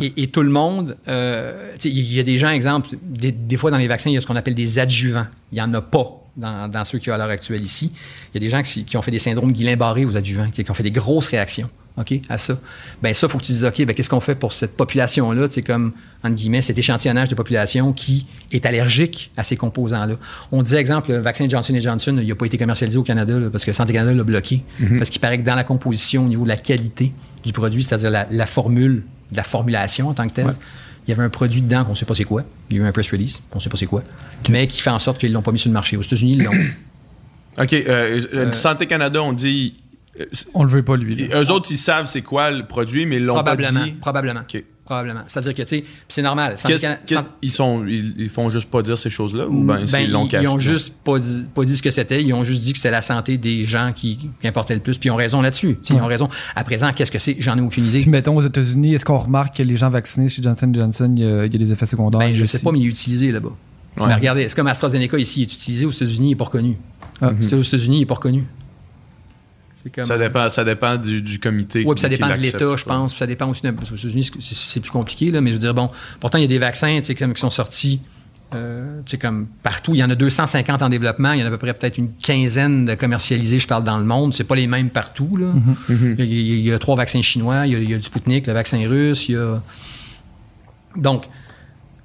Et, 0.00 0.12
et 0.24 0.26
tout 0.26 0.42
le 0.42 0.50
monde, 0.50 0.96
euh, 1.06 1.70
tu 1.74 1.82
sais, 1.82 1.88
il 1.90 2.12
y 2.12 2.18
a 2.18 2.24
des 2.24 2.36
gens, 2.36 2.50
exemple, 2.50 2.88
des, 3.00 3.30
des 3.30 3.56
fois 3.56 3.70
dans 3.70 3.78
les 3.78 3.86
vaccins, 3.86 4.10
il 4.10 4.14
y 4.14 4.16
a 4.16 4.20
ce 4.20 4.26
qu'on 4.26 4.34
appelle 4.34 4.56
des 4.56 4.80
adjuvants. 4.80 5.26
Il 5.52 5.54
n'y 5.56 5.60
en 5.62 5.72
a 5.72 5.80
pas 5.80 6.20
dans, 6.36 6.68
dans 6.70 6.84
ceux 6.84 6.98
qui 6.98 7.10
ont 7.10 7.14
à 7.14 7.18
l'heure 7.18 7.30
actuelle 7.30 7.64
ici. 7.64 7.92
Il 8.32 8.34
y 8.34 8.38
a 8.38 8.40
des 8.40 8.50
gens 8.50 8.62
qui, 8.62 8.84
qui 8.84 8.96
ont 8.96 9.02
fait 9.02 9.10
des 9.10 9.18
syndromes 9.18 9.52
Guillain-Barré 9.52 10.04
aux 10.04 10.16
adjuvants, 10.16 10.50
qui, 10.50 10.64
qui 10.64 10.70
ont 10.70 10.74
fait 10.74 10.82
des 10.82 10.90
grosses 10.90 11.28
réactions 11.28 11.70
OK, 11.96 12.12
à 12.28 12.38
ça. 12.38 12.58
Ben 13.02 13.14
ça, 13.14 13.28
il 13.28 13.30
faut 13.30 13.38
que 13.38 13.44
tu 13.44 13.52
dises, 13.52 13.64
OK, 13.64 13.84
ben, 13.84 13.94
qu'est-ce 13.94 14.10
qu'on 14.10 14.18
fait 14.18 14.34
pour 14.34 14.52
cette 14.52 14.76
population-là? 14.76 15.46
C'est 15.48 15.62
comme, 15.62 15.92
entre 16.24 16.34
guillemets, 16.34 16.60
cet 16.60 16.76
échantillonnage 16.76 17.28
de 17.28 17.36
population 17.36 17.92
qui 17.92 18.26
est 18.50 18.66
allergique 18.66 19.30
à 19.36 19.44
ces 19.44 19.56
composants-là. 19.56 20.16
On 20.50 20.64
disait, 20.64 20.78
exemple, 20.78 21.12
le 21.12 21.18
vaccin 21.18 21.48
Johnson 21.48 21.78
Johnson, 21.78 22.18
il 22.20 22.26
n'a 22.26 22.34
pas 22.34 22.46
été 22.46 22.58
commercialisé 22.58 22.98
au 22.98 23.04
Canada 23.04 23.38
là, 23.38 23.48
parce 23.48 23.64
que 23.64 23.72
Santé 23.72 23.92
Canada 23.92 24.12
l'a 24.12 24.24
bloqué. 24.24 24.64
Parce 24.98 25.08
qu'il 25.08 25.20
paraît 25.20 25.38
que 25.38 25.44
dans 25.44 25.54
la 25.54 25.62
composition, 25.62 26.24
au 26.24 26.28
niveau 26.28 26.42
de 26.42 26.48
la 26.48 26.56
qualité 26.56 27.12
du 27.44 27.52
produit, 27.52 27.84
c'est-à-dire 27.84 28.10
la, 28.10 28.26
la 28.28 28.46
formule, 28.46 29.04
la 29.30 29.44
formulation 29.44 30.08
en 30.08 30.14
tant 30.14 30.26
que 30.26 30.32
telle, 30.32 30.46
Ouais. 30.46 30.52
Il 31.06 31.10
y 31.10 31.12
avait 31.12 31.22
un 31.22 31.28
produit 31.28 31.60
dedans 31.60 31.84
qu'on 31.84 31.90
ne 31.90 31.96
sait 31.96 32.06
pas 32.06 32.14
c'est 32.14 32.24
quoi. 32.24 32.44
Il 32.70 32.76
y 32.76 32.80
a 32.80 32.82
eu 32.84 32.86
un 32.86 32.92
press 32.92 33.10
release, 33.10 33.42
on 33.52 33.56
ne 33.58 33.62
sait 33.62 33.68
pas 33.70 33.76
c'est 33.76 33.86
quoi. 33.86 34.02
Mais 34.50 34.66
qui 34.66 34.80
fait 34.80 34.90
en 34.90 34.98
sorte 34.98 35.18
qu'ils 35.18 35.28
ne 35.30 35.34
l'ont 35.34 35.42
pas 35.42 35.52
mis 35.52 35.58
sur 35.58 35.68
le 35.68 35.74
marché. 35.74 35.96
Aux 35.96 36.02
États-Unis, 36.02 36.32
ils 36.32 36.42
l'ont. 36.44 36.52
OK. 37.62 37.72
euh, 37.72 38.22
euh, 38.34 38.52
Santé 38.52 38.86
Canada, 38.86 39.22
on 39.22 39.32
dit. 39.32 39.74
euh, 40.20 40.24
On 40.54 40.64
le 40.64 40.70
veut 40.70 40.82
pas, 40.82 40.96
lui. 40.96 41.14
là. 41.28 41.42
eux 41.42 41.50
autres, 41.50 41.70
ils 41.70 41.76
savent 41.76 42.06
c'est 42.06 42.22
quoi 42.22 42.50
le 42.50 42.66
produit, 42.66 43.06
mais 43.06 43.16
ils 43.16 43.24
l'ont 43.24 43.34
pas 43.34 43.42
probablement. 43.54 43.84
dit. 43.84 43.92
Probablement. 43.92 44.40
OK. 44.40 44.64
Probablement. 44.84 45.22
C'est-à-dire 45.26 45.54
que, 45.54 45.62
tu 45.62 45.68
sais, 45.68 45.84
c'est 46.08 46.20
normal. 46.20 46.56
Ils, 47.40 47.50
sont, 47.50 47.86
ils, 47.86 48.14
ils 48.18 48.28
font 48.28 48.50
juste 48.50 48.68
pas 48.70 48.82
dire 48.82 48.98
ces 48.98 49.08
choses-là 49.08 49.48
ou 49.48 49.62
ben, 49.64 49.78
Ben, 49.78 49.86
c'est- 49.86 50.04
ils 50.04 50.10
l'ont 50.10 50.26
ils, 50.26 50.28
caché? 50.28 50.44
ils 50.44 50.48
ont 50.48 50.58
juste 50.58 50.92
pas 51.02 51.18
dit, 51.18 51.46
pas 51.54 51.64
dit 51.64 51.74
ce 51.76 51.82
que 51.82 51.90
c'était. 51.90 52.22
Ils 52.22 52.34
ont 52.34 52.44
juste 52.44 52.62
dit 52.62 52.72
que 52.72 52.78
c'était 52.78 52.90
la 52.90 53.00
santé 53.00 53.38
des 53.38 53.64
gens 53.64 53.92
qui, 53.96 54.18
qui 54.18 54.46
importait 54.46 54.74
le 54.74 54.80
plus. 54.80 54.98
Puis 54.98 55.08
ils 55.08 55.10
ont 55.10 55.16
raison 55.16 55.40
là-dessus. 55.40 55.78
Ils 55.88 55.96
ont 55.96 56.06
raison. 56.06 56.28
À 56.54 56.64
présent, 56.64 56.92
qu'est-ce 56.94 57.10
que 57.10 57.18
c'est? 57.18 57.36
J'en 57.38 57.56
ai 57.56 57.62
aucune 57.62 57.86
idée. 57.86 58.02
Puis 58.02 58.10
mettons 58.10 58.36
aux 58.36 58.42
États-Unis, 58.42 58.94
est-ce 58.94 59.06
qu'on 59.06 59.16
remarque 59.18 59.56
que 59.56 59.62
les 59.62 59.76
gens 59.76 59.88
vaccinés 59.88 60.28
chez 60.28 60.42
Johnson 60.42 60.70
Johnson, 60.74 61.14
il 61.16 61.22
y 61.22 61.26
a, 61.26 61.46
il 61.46 61.52
y 61.52 61.56
a 61.56 61.58
des 61.66 61.72
effets 61.72 61.86
secondaires? 61.86 62.20
Ben, 62.20 62.34
je 62.34 62.42
aussi? 62.44 62.58
sais 62.58 62.62
pas, 62.62 62.70
mais 62.70 62.80
il 62.80 62.86
est 62.86 62.90
utilisé 62.90 63.32
là-bas. 63.32 63.52
Ouais. 63.96 64.06
mais 64.08 64.14
regardez, 64.16 64.48
c'est 64.48 64.54
comme 64.56 64.66
AstraZeneca 64.66 65.16
ici. 65.18 65.40
Il 65.40 65.42
est 65.44 65.54
utilisé 65.54 65.86
aux 65.86 65.90
États-Unis, 65.90 66.26
il 66.26 66.30
n'est 66.30 66.36
pas 66.36 66.44
reconnu? 66.44 66.76
Ah. 67.22 67.30
C'est 67.40 67.54
aux 67.54 67.62
États-unis, 67.62 67.96
il 67.96 68.00
n'est 68.00 68.06
pas 68.06 68.16
reconnu. 68.16 68.44
Comme. 69.94 70.04
Ça 70.04 70.16
dépend, 70.18 70.48
ça 70.48 70.64
dépend 70.64 70.96
du, 70.96 71.20
du 71.20 71.38
comité. 71.38 71.84
Oui, 71.86 71.94
puis 71.94 72.00
ça 72.00 72.08
qui 72.08 72.14
dépend 72.16 72.28
de 72.28 72.32
l'État, 72.42 72.76
je 72.76 72.84
pense. 72.84 73.12
Puis 73.12 73.18
ça 73.18 73.26
dépend 73.26 73.48
aussi 73.48 73.60
parce 73.62 73.90
qu'aux 73.90 73.96
États-Unis, 73.96 74.30
c'est- 74.40 74.80
plus 74.80 74.90
compliqué, 74.90 75.30
là, 75.30 75.40
mais 75.40 75.50
je 75.50 75.54
veux 75.56 75.60
dire, 75.60 75.74
bon, 75.74 75.90
pourtant, 76.20 76.38
il 76.38 76.42
y 76.42 76.44
a 76.44 76.48
des 76.48 76.58
vaccins, 76.58 77.00
comme 77.18 77.34
qui 77.34 77.40
sont 77.40 77.50
sortis, 77.50 78.00
euh, 78.54 79.00
comme 79.20 79.46
partout. 79.62 79.92
Il 79.94 79.98
y 79.98 80.04
en 80.04 80.08
a 80.10 80.14
250 80.14 80.80
en 80.82 80.88
développement. 80.88 81.32
Il 81.32 81.40
y 81.40 81.42
en 81.42 81.46
a 81.46 81.48
à 81.48 81.50
peu 81.50 81.58
près 81.58 81.74
peut-être 81.74 81.98
une 81.98 82.12
quinzaine 82.12 82.84
de 82.86 82.94
commercialisés, 82.94 83.58
je 83.58 83.66
parle 83.66 83.84
dans 83.84 83.98
le 83.98 84.04
monde. 84.04 84.32
C'est 84.32 84.44
pas 84.44 84.54
les 84.56 84.66
mêmes 84.66 84.90
partout, 84.90 85.36
là. 85.36 85.52
Mhm. 85.88 86.16
il, 86.18 86.24
y 86.24 86.52
a, 86.52 86.54
il 86.54 86.60
y 86.66 86.72
a 86.72 86.78
trois 86.78 86.96
vaccins 86.96 87.20
chinois, 87.22 87.66
il 87.66 87.72
y 87.72 87.76
a, 87.76 87.78
il 87.80 87.90
y 87.90 87.94
a 87.94 87.96
du 87.96 88.02
Sputnik, 88.04 88.46
le 88.46 88.52
vaccin 88.52 88.78
russe, 88.88 89.28
il 89.28 89.32
y 89.32 89.36
a... 89.36 89.60
Donc, 90.96 91.24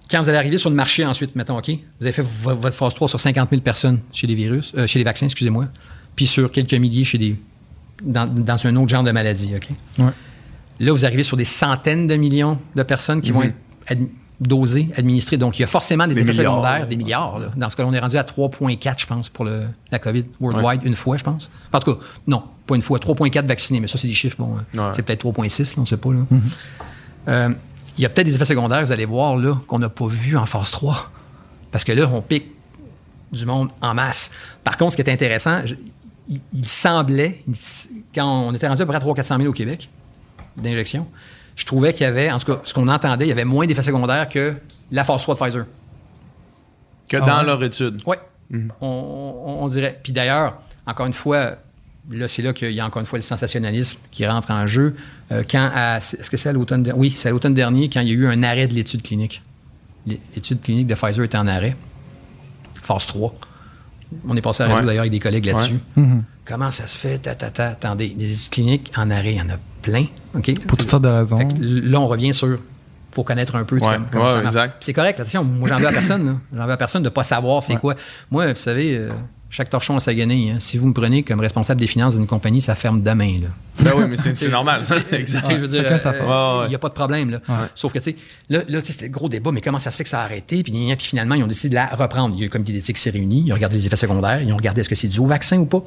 quand 0.09 0.21
vous 0.23 0.29
allez 0.29 0.37
arriver 0.39 0.57
sur 0.57 0.69
le 0.69 0.75
marché 0.75 1.05
ensuite, 1.05 1.35
mettons, 1.35 1.57
OK, 1.57 1.69
vous 1.69 2.05
avez 2.05 2.11
fait 2.11 2.23
vo- 2.25 2.55
votre 2.55 2.75
phase 2.75 2.93
3 2.95 3.07
sur 3.07 3.19
50 3.19 3.49
000 3.51 3.61
personnes 3.61 3.99
chez 4.11 4.25
les 4.27 4.35
virus, 4.35 4.73
euh, 4.75 4.87
chez 4.87 4.97
les 4.99 5.05
vaccins, 5.05 5.25
excusez-moi, 5.27 5.67
puis 6.15 6.25
sur 6.27 6.51
quelques 6.51 6.73
milliers 6.73 7.03
chez 7.03 7.17
des... 7.19 7.35
Dans, 8.03 8.25
dans 8.27 8.67
un 8.67 8.75
autre 8.77 8.89
genre 8.89 9.03
de 9.03 9.11
maladie, 9.11 9.53
OK? 9.55 9.67
Ouais. 9.99 10.11
Là, 10.79 10.91
vous 10.93 11.05
arrivez 11.05 11.23
sur 11.23 11.35
des 11.37 11.45
centaines 11.45 12.07
de 12.07 12.15
millions 12.15 12.57
de 12.75 12.83
personnes 12.83 13.21
qui 13.21 13.31
vont 13.31 13.43
être 13.43 13.55
ad- 13.87 14.07
dosées, 14.39 14.87
administrées. 14.95 15.35
Donc, 15.35 15.59
il 15.59 15.63
y 15.63 15.65
a 15.65 15.67
forcément 15.67 16.07
des, 16.07 16.13
Des 16.15 16.21
effets 16.21 16.31
milliards. 16.31 16.53
secondaires, 16.53 16.87
des 16.87 16.95
milliards. 16.95 17.39
là. 17.39 17.47
Dans 17.57 17.69
ce 17.69 17.75
cas-là, 17.75 17.89
on 17.89 17.93
est 17.93 17.99
rendu 17.99 18.15
à 18.17 18.23
3,4, 18.23 19.01
je 19.01 19.05
pense, 19.05 19.27
pour 19.27 19.43
le, 19.43 19.63
la 19.91 19.99
COVID 19.99 20.23
worldwide, 20.39 20.81
une 20.85 20.95
fois, 20.95 21.17
je 21.17 21.25
pense. 21.25 21.51
En 21.73 21.79
tout 21.79 21.93
cas, 21.95 21.99
non, 22.27 22.43
pas 22.65 22.75
une 22.75 22.81
fois, 22.81 22.99
3,4 22.99 23.45
vaccinés, 23.45 23.81
mais 23.81 23.87
ça, 23.87 23.97
c'est 23.97 24.07
des 24.07 24.13
chiffres, 24.13 24.37
bon, 24.39 24.55
euh, 24.75 24.79
Ouais. 24.79 24.93
c'est 24.95 25.01
peut-être 25.01 25.19
3,6, 25.25 25.71
là, 25.71 25.73
on 25.77 25.81
ne 25.81 25.85
sait 25.85 25.97
pas. 25.97 26.13
là. 26.13 26.19
Euh, 27.27 27.49
il 27.97 28.01
y 28.03 28.05
a 28.05 28.09
peut-être 28.09 28.27
des 28.27 28.35
effets 28.35 28.45
secondaires, 28.45 28.85
vous 28.85 28.93
allez 28.93 29.03
voir, 29.03 29.35
là, 29.35 29.57
qu'on 29.67 29.79
n'a 29.79 29.89
pas 29.89 30.07
vu 30.07 30.37
en 30.37 30.45
phase 30.45 30.71
3. 30.71 31.11
Parce 31.71 31.83
que 31.83 31.91
là, 31.91 32.09
on 32.13 32.21
pique 32.21 32.45
du 33.33 33.45
monde 33.45 33.69
en 33.81 33.93
masse. 33.93 34.31
Par 34.63 34.77
contre, 34.77 34.93
ce 34.93 34.95
qui 34.95 35.01
est 35.07 35.11
intéressant, 35.11 35.59
il, 36.29 36.39
il 36.53 36.67
semblait, 36.67 37.43
il 37.47 37.55
quand 38.13 38.25
on 38.47 38.53
était 38.53 38.67
rendu 38.67 38.81
à 38.81 38.85
peu 38.85 38.91
près 38.93 39.01
à 39.03 39.05
300-400 39.23 39.37
000 39.37 39.49
au 39.49 39.53
Québec 39.53 39.89
d'injection, 40.57 41.07
je 41.55 41.65
trouvais 41.65 41.93
qu'il 41.93 42.03
y 42.03 42.05
avait, 42.05 42.31
en 42.31 42.39
tout 42.39 42.53
cas, 42.53 42.61
ce 42.63 42.73
qu'on 42.73 42.87
entendait, 42.87 43.25
il 43.25 43.29
y 43.29 43.31
avait 43.33 43.45
moins 43.45 43.65
d'effets 43.65 43.81
secondaires 43.81 44.29
que 44.29 44.53
la 44.91 45.03
phase 45.03 45.21
3 45.23 45.35
de 45.35 45.39
Pfizer. 45.39 45.65
Que 47.07 47.17
Ah 47.17 47.25
dans 47.25 47.43
leur 47.43 47.63
étude. 47.63 48.01
Oui, 48.05 48.15
on, 48.53 48.65
on- 48.81 49.63
on 49.63 49.67
dirait. 49.67 49.99
Puis 50.03 50.13
d'ailleurs, 50.13 50.61
encore 50.85 51.05
une 51.07 51.13
fois, 51.13 51.55
là, 52.11 52.27
c'est 52.27 52.41
là 52.41 52.53
qu'il 52.53 52.71
y 52.71 52.79
a 52.79 52.85
encore 52.85 52.99
une 52.99 53.05
fois 53.05 53.17
le 53.19 53.23
sensationnalisme 53.23 53.99
qui 54.11 54.25
rentre 54.25 54.51
en 54.51 54.67
jeu. 54.67 54.95
Euh, 55.31 55.43
quand 55.49 55.69
à- 55.73 55.97
est-ce 55.97 56.29
que 56.29 56.37
c'est 56.37 56.49
à 56.49 56.53
l'automne 56.53 56.83
dernier? 56.83 56.99
Oui, 56.99 57.13
c'est 57.15 57.29
à 57.29 57.31
l'automne 57.31 57.53
dernier 57.53 57.89
quand 57.89 58.01
il 58.01 58.07
y 58.09 58.11
a 58.11 58.15
eu 58.15 58.27
un 58.27 58.41
arrêt 58.43 58.67
de 58.67 58.73
l'étude 58.73 59.01
clinique. 59.03 59.41
L'étude 60.07 60.61
clinique 60.61 60.87
de 60.87 60.95
Pfizer 60.95 61.23
était 61.25 61.37
en 61.37 61.47
arrêt. 61.47 61.75
Phase 62.81 63.05
3. 63.07 63.33
On 64.27 64.35
est 64.35 64.41
passé 64.41 64.63
à 64.63 64.67
la 64.67 64.73
radio 64.73 64.85
Ouais. 64.85 64.91
d'ailleurs 64.91 65.01
avec 65.03 65.11
des 65.11 65.19
collègues 65.19 65.45
là-dessus. 65.45 65.79
Mhm. 65.95 66.23
Comment 66.45 66.71
ça 66.71 66.87
se 66.87 66.97
fait? 66.97 67.19
Ta, 67.19 67.35
ta, 67.35 67.49
ta? 67.51 67.67
Attendez, 67.69 68.09
des 68.09 68.31
études 68.31 68.49
cliniques 68.51 68.91
en 68.97 69.11
arrêt, 69.11 69.33
il 69.33 69.37
y 69.37 69.41
en 69.41 69.49
a 69.49 69.57
plein. 69.81 70.05
OK? 70.35 70.59
Pour 70.65 70.77
toutes 70.77 70.89
sortes 70.89 71.03
de 71.03 71.09
raisons. 71.09 71.37
Fait 71.37 71.47
que 71.47 71.53
là, 71.59 71.99
on 71.99 72.07
revient 72.07 72.33
sur. 72.33 72.57
faut 73.11 73.23
connaître 73.23 73.55
un 73.55 73.63
peu 73.63 73.75
Ouais, 73.77 73.81
comme- 73.81 74.05
comment 74.11 74.25
ouais, 74.27 74.51
ça 74.51 74.67
C'est 74.79 74.93
correct, 74.93 75.19
attention, 75.19 75.43
moi 75.43 75.67
j'en 75.67 75.79
veux 75.79 75.87
à 75.87 75.91
personne. 75.91 76.39
J'en 76.55 76.65
veux 76.65 76.71
à 76.71 76.77
personne 76.77 77.01
de 77.03 77.09
ne 77.09 77.13
pas 77.13 77.23
savoir 77.23 77.63
c'est 77.63 77.73
Ouais. 77.73 77.79
quoi. 77.79 77.95
Moi, 78.29 78.47
vous 78.49 78.55
savez, 78.55 78.95
euh, 78.97 79.09
chaque 79.49 79.69
torchon 79.69 79.95
a 79.95 79.99
sa 79.99 80.13
guenille. 80.13 80.51
hein. 80.51 80.57
Si 80.59 80.77
vous 80.77 80.87
me 80.87 80.93
prenez 80.93 81.23
comme 81.23 81.39
responsable 81.39 81.79
des 81.79 81.87
finances 81.87 82.15
d'une 82.15 82.27
compagnie, 82.27 82.61
ça 82.61 82.75
ferme 82.75 83.01
demain. 83.01 83.39
Là. 83.41 83.47
Ben 83.81 83.91
oui, 83.95 84.03
mais 84.09 84.17
c'est 84.17 84.49
normal. 84.49 84.83
Je 84.89 85.55
veux 85.55 85.67
dire, 85.67 85.83
euh. 85.85 85.89
Ouais, 85.97 86.59
ouais. 86.61 86.65
il 86.67 86.69
n'y 86.69 86.75
a 86.75 86.79
pas 86.79 86.89
de 86.89 86.93
problème. 86.93 87.29
Là. 87.31 87.39
Ouais. 87.49 87.55
Sauf 87.73 87.93
que, 87.93 87.99
tu 87.99 88.11
sais, 88.11 88.15
là, 88.49 88.59
là 88.67 88.79
c'était 88.83 89.05
le 89.05 89.11
gros 89.11 89.29
débat, 89.29 89.51
mais 89.51 89.61
comment 89.61 89.79
ça 89.79 89.89
se 89.91 89.97
fait 89.97 90.03
que 90.03 90.09
ça 90.09 90.21
a 90.21 90.23
arrêté? 90.25 90.61
Puis, 90.63 90.71
puis 90.71 90.95
finalement, 91.07 91.35
ils 91.35 91.43
ont 91.43 91.47
décidé 91.47 91.69
de 91.69 91.75
la 91.75 91.87
reprendre. 91.87 92.35
Il 92.35 92.39
y 92.39 92.41
a 92.41 92.45
eu 92.45 92.47
le 92.47 92.51
comité 92.51 92.73
d'éthique 92.73 92.95
qui 92.97 93.01
s'est 93.01 93.09
réuni, 93.09 93.43
ils 93.45 93.51
ont 93.51 93.55
regardé 93.55 93.77
les 93.77 93.87
effets 93.87 93.95
secondaires, 93.95 94.41
ils 94.41 94.51
ont 94.53 94.57
regardé 94.57 94.81
est-ce 94.81 94.89
que 94.89 94.95
c'est 94.95 95.07
dû 95.07 95.19
au 95.19 95.25
vaccin 95.25 95.57
ou 95.57 95.65
pas. 95.65 95.81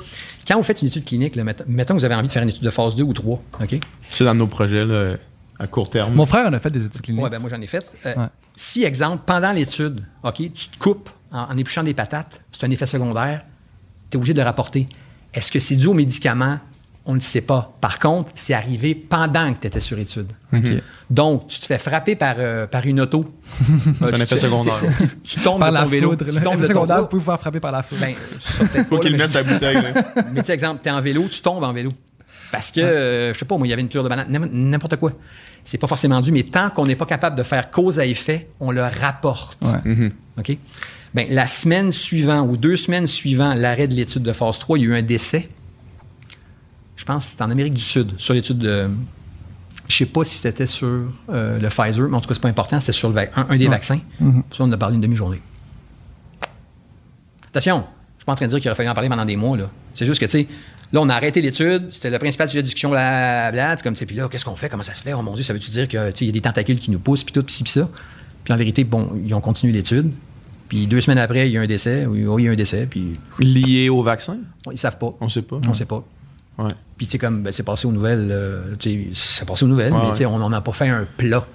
Quand 0.49 0.57
vous 0.57 0.63
faites 0.63 0.83
une 0.83 0.89
étude 0.89 1.05
clinique, 1.05 1.37
là, 1.37 1.45
mettons, 1.45 1.65
mettons 1.69 1.95
que 1.95 1.99
vous 2.01 2.05
avez 2.05 2.15
envie 2.15 2.29
de 2.29 2.33
faire 2.33 2.43
une 2.43 2.49
étude 2.49 2.65
de 2.65 2.71
phase 2.71 2.97
2 2.97 3.03
ou 3.05 3.13
3, 3.13 3.43
OK? 3.63 3.79
c'est 4.11 4.25
dans 4.25 4.35
nos 4.35 4.47
projets 4.49 4.85
là, 4.85 5.17
à 5.59 5.67
court 5.67 5.89
terme. 5.91 6.15
Mon 6.15 6.27
frère 6.27 6.47
en 6.49 6.53
a 6.53 6.59
fait 6.59 6.71
des 6.71 6.85
études 6.85 7.01
cliniques. 7.03 7.23
Ouais, 7.23 7.31
ben 7.31 7.39
moi, 7.39 7.49
j'en 7.51 7.61
ai 7.61 7.67
fait. 7.67 7.87
Euh, 8.07 8.15
Ouais. 8.17 8.27
Si, 8.57 8.85
exemple, 8.85 9.23
pendant 9.25 9.53
l'étude, 9.53 10.03
OK, 10.23 10.35
tu 10.37 10.69
te 10.69 10.79
coupes 10.79 11.09
en, 11.31 11.45
en 11.45 11.57
épluchant 11.57 11.83
des 11.83 11.95
patates, 11.95 12.41
c'est 12.53 12.65
un 12.67 12.71
effet 12.71 12.85
secondaire, 12.87 13.45
tu 14.13 14.17
es 14.17 14.19
obligé 14.19 14.35
de 14.35 14.41
le 14.41 14.45
rapporter. 14.45 14.87
Est-ce 15.35 15.51
que 15.51 15.59
c'est 15.59 15.77
dû 15.77 15.87
au 15.89 15.95
médicament? 15.95 16.59
On 17.05 17.13
ne 17.13 17.17
le 17.17 17.21
sait 17.23 17.41
pas. 17.41 17.73
Par 17.81 17.99
contre, 17.99 18.31
c'est 18.35 18.55
arrivé 18.55 18.95
pendant 18.95 19.53
que 19.55 19.59
tu 19.61 19.67
étais 19.67 19.81
sur 19.81 19.99
étude. 19.99 20.29
Donc, 21.11 21.49
tu 21.49 21.59
te 21.59 21.67
fais 21.67 21.79
frapper 21.79 22.15
par, 22.15 22.37
euh, 22.39 22.67
par 22.69 22.87
une 22.87 23.01
auto. 23.01 23.25
Un 24.01 24.13
tu 24.13 24.23
effet 24.23 24.37
secondaire. 24.37 24.79
Tu, 24.99 25.09
tu- 25.09 25.17
tu 25.37 25.41
tombes 25.41 25.59
Par 25.61 25.73
de 25.73 25.79
ton 25.79 25.85
vélo. 25.87 26.11
foudre. 26.11 26.25
Tu 26.27 26.41
tombes 26.41 26.61
de 26.61 26.69
secondaire, 26.69 26.97
vélo. 26.97 27.03
vous 27.03 27.09
pouvez 27.09 27.21
vous 27.21 27.31
faire 27.31 27.41
frapper 27.41 27.59
par 27.59 27.73
la 27.73 27.83
foudre. 27.83 28.03
Ben, 28.03 28.15
ça, 28.41 28.65
peut-être 28.67 28.89
Faut 28.89 28.99
pas, 28.99 29.03
qu'il 29.03 29.17
mette 29.17 29.31
sa 29.33 29.43
bouteille. 29.43 29.75
là. 29.83 30.05
mais 30.33 30.41
tu 30.41 30.47
sais, 30.47 30.53
exemple, 30.55 30.81
tu 30.83 30.89
es 30.89 30.93
en 30.93 31.01
vélo, 31.01 31.27
tu 31.29 31.41
tombes 31.41 31.65
en 31.65 31.73
vélo. 31.73 31.91
Parce 32.53 32.71
que, 32.71 32.81
euh, 32.81 33.33
je 33.35 33.39
sais 33.39 33.45
pas, 33.47 33.57
moi, 33.57 33.67
il 33.67 33.71
y 33.71 33.73
avait 33.73 33.83
une 33.83 33.89
pleure 33.89 34.05
de 34.05 34.09
banane, 34.09 34.27
n'im- 34.29 34.49
n'importe 34.53 34.97
quoi. 34.97 35.13
C'est 35.65 35.79
pas 35.79 35.87
forcément 35.89 36.21
dû, 36.21 36.31
mais 36.31 36.43
tant 36.45 36.69
qu'on 36.71 36.87
n'est 36.87 36.97
pas 36.97 37.07
capable 37.07 37.35
de 37.35 37.43
faire 37.43 37.71
cause 37.71 37.99
à 37.99 38.07
effet, 38.07 38.49
on 38.61 38.71
le 38.71 38.83
rapporte. 38.83 39.59
Ouais. 39.65 40.13
OK? 40.39 40.57
Ben, 41.15 41.27
la 41.31 41.47
semaine 41.47 41.93
suivante 41.93 42.49
ou 42.51 42.57
deux 42.57 42.77
semaines 42.77 43.07
suivant 43.07 43.53
l'arrêt 43.55 43.87
de 43.87 43.95
l'étude 43.95 44.23
de 44.23 44.33
phase 44.33 44.59
3, 44.59 44.79
il 44.79 44.83
y 44.83 44.85
a 44.87 44.89
eu 44.89 44.95
un 44.97 45.03
décès. 45.03 45.49
Je 46.97 47.05
pense 47.05 47.25
que 47.25 47.31
c'était 47.33 47.43
en 47.43 47.51
Amérique 47.51 47.75
du 47.75 47.83
Sud, 47.83 48.13
sur 48.19 48.33
l'étude 48.35 48.59
de. 48.59 48.89
Je 49.89 49.97
sais 49.97 50.07
pas 50.07 50.25
si 50.25 50.37
c'était 50.37 50.67
sur 50.67 50.87
euh, 51.29 51.59
le 51.59 51.69
Pfizer, 51.69 52.09
mais 52.09 52.17
en 52.17 52.21
tout 52.21 52.29
cas, 52.29 52.35
c'est 52.35 52.41
pas 52.41 52.49
important, 52.49 52.81
c'était 52.81 52.93
sur 52.93 53.11
le 53.11 53.19
un, 53.19 53.29
un 53.37 53.57
des 53.57 53.65
Ouais. 53.67 53.71
vaccins. 53.71 54.01
Mhm. 54.21 54.43
Ça, 54.51 54.57
on 54.61 54.65
en 54.65 54.73
a 54.73 54.77
parlé 54.79 54.95
une 54.95 55.01
demi-journée. 55.03 55.43
Attention, 57.49 57.85
je 58.17 58.21
suis 58.21 58.25
pas 58.25 58.33
en 58.33 58.37
train 58.37 58.47
de 58.47 58.51
dire 58.51 58.61
qu'il 58.61 58.69
aurait 58.71 58.77
fallu 58.77 58.89
en 58.89 58.95
parler 58.95 59.09
pendant 59.11 59.25
des 59.25 59.37
mois. 59.37 59.57
là. 59.57 59.69
C'est 59.95 60.07
juste 60.07 60.21
que, 60.21 60.27
tu 60.27 60.31
sais, 60.33 60.47
Là, 60.95 61.01
on 61.01 61.09
a 61.09 61.15
arrêté 61.15 61.41
l'étude. 61.41 61.91
C'était 61.91 62.11
le 62.11 62.19
principal 62.19 62.51
sujet 62.51 62.61
de 62.61 62.67
discussion. 62.67 62.91
Blablabla. 62.91 63.77
C'est 63.79 63.83
comme, 63.83 63.95
puis 63.95 64.15
là, 64.15 64.29
qu'est-ce 64.31 64.45
qu'on 64.45 64.57
fait? 64.57 64.69
Comment 64.69 64.83
ça 64.83 64.93
se 64.93 65.03
fait? 65.03 65.15
Oh 65.15 65.23
mon 65.23 65.35
Dieu, 65.35 65.43
ça 65.43 65.55
veut-tu 65.55 65.71
dire 65.71 65.89
qu'il 65.89 65.99
y 66.27 66.29
a 66.29 66.33
des 66.33 66.41
tentacules 66.43 66.79
qui 66.79 66.91
nous 66.91 66.99
poussent, 66.99 67.25
puis 67.25 67.33
tout, 67.33 67.43
puis 67.43 67.55
ci, 67.55 67.63
puis 67.63 67.73
ça? 67.73 67.89
Puis 68.45 68.53
en 68.53 68.57
vérité, 68.57 68.85
bon, 68.85 69.11
ils 69.25 69.33
ont 69.33 69.41
continué 69.41 69.73
l'étude. 69.73 70.13
Puis 70.73 70.87
deux 70.87 71.03
semaines 71.03 71.19
après, 71.19 71.47
il 71.47 71.53
y 71.53 71.59
a 71.59 71.61
un 71.61 71.67
décès. 71.67 72.07
Oui, 72.07 72.25
il 72.39 72.45
y 72.47 72.49
a 72.49 72.51
un 72.53 72.55
décès. 72.57 72.87
Puis. 72.87 73.21
Lié 73.41 73.91
au 73.91 74.03
vaccin? 74.03 74.39
Ils 74.71 74.79
savent 74.79 74.97
pas. 74.97 75.15
On 75.21 75.29
sait 75.29 75.43
pas. 75.43 75.61
On 75.69 75.75
sait 75.75 75.85
pas. 75.85 76.03
Ouais. 76.57 76.71
Puis, 76.97 77.05
tu 77.05 77.11
sais, 77.13 77.19
comme, 77.19 77.43
ben, 77.43 77.53
c'est 77.53 77.63
passé 77.63 77.87
aux 77.87 77.93
nouvelles. 77.93 78.31
euh, 78.33 78.75
c'est 79.13 79.47
passé 79.47 79.67
aux 79.67 79.69
nouvelles, 79.69 79.93
Ouais, 79.93 79.99
mais 80.03 80.19
ouais. 80.19 80.25
on 80.25 80.39
n'en 80.39 80.51
a 80.51 80.63
pas 80.63 80.73
fait 80.73 80.89
un 80.89 81.07
plat. 81.19 81.47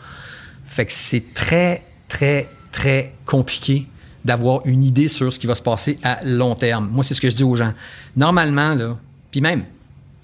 Fait 0.68 0.86
que 0.86 0.92
c'est 0.92 1.34
très, 1.34 1.84
très, 2.08 2.48
très 2.72 3.16
compliqué 3.26 3.88
d'avoir 4.24 4.62
une 4.66 4.84
idée 4.84 5.08
sur 5.08 5.34
ce 5.34 5.40
qui 5.40 5.48
va 5.48 5.56
se 5.56 5.64
passer 5.64 5.98
à 6.04 6.20
long 6.24 6.54
terme. 6.54 6.88
Moi, 6.92 7.04
c'est 7.04 7.16
ce 7.16 7.22
que 7.22 7.32
je 7.32 7.36
dis 7.36 7.44
aux 7.44 7.56
gens. 7.56 7.74
Normalement, 8.16 8.76
là, 8.76 9.00
puis 9.32 9.42
même, 9.42 9.64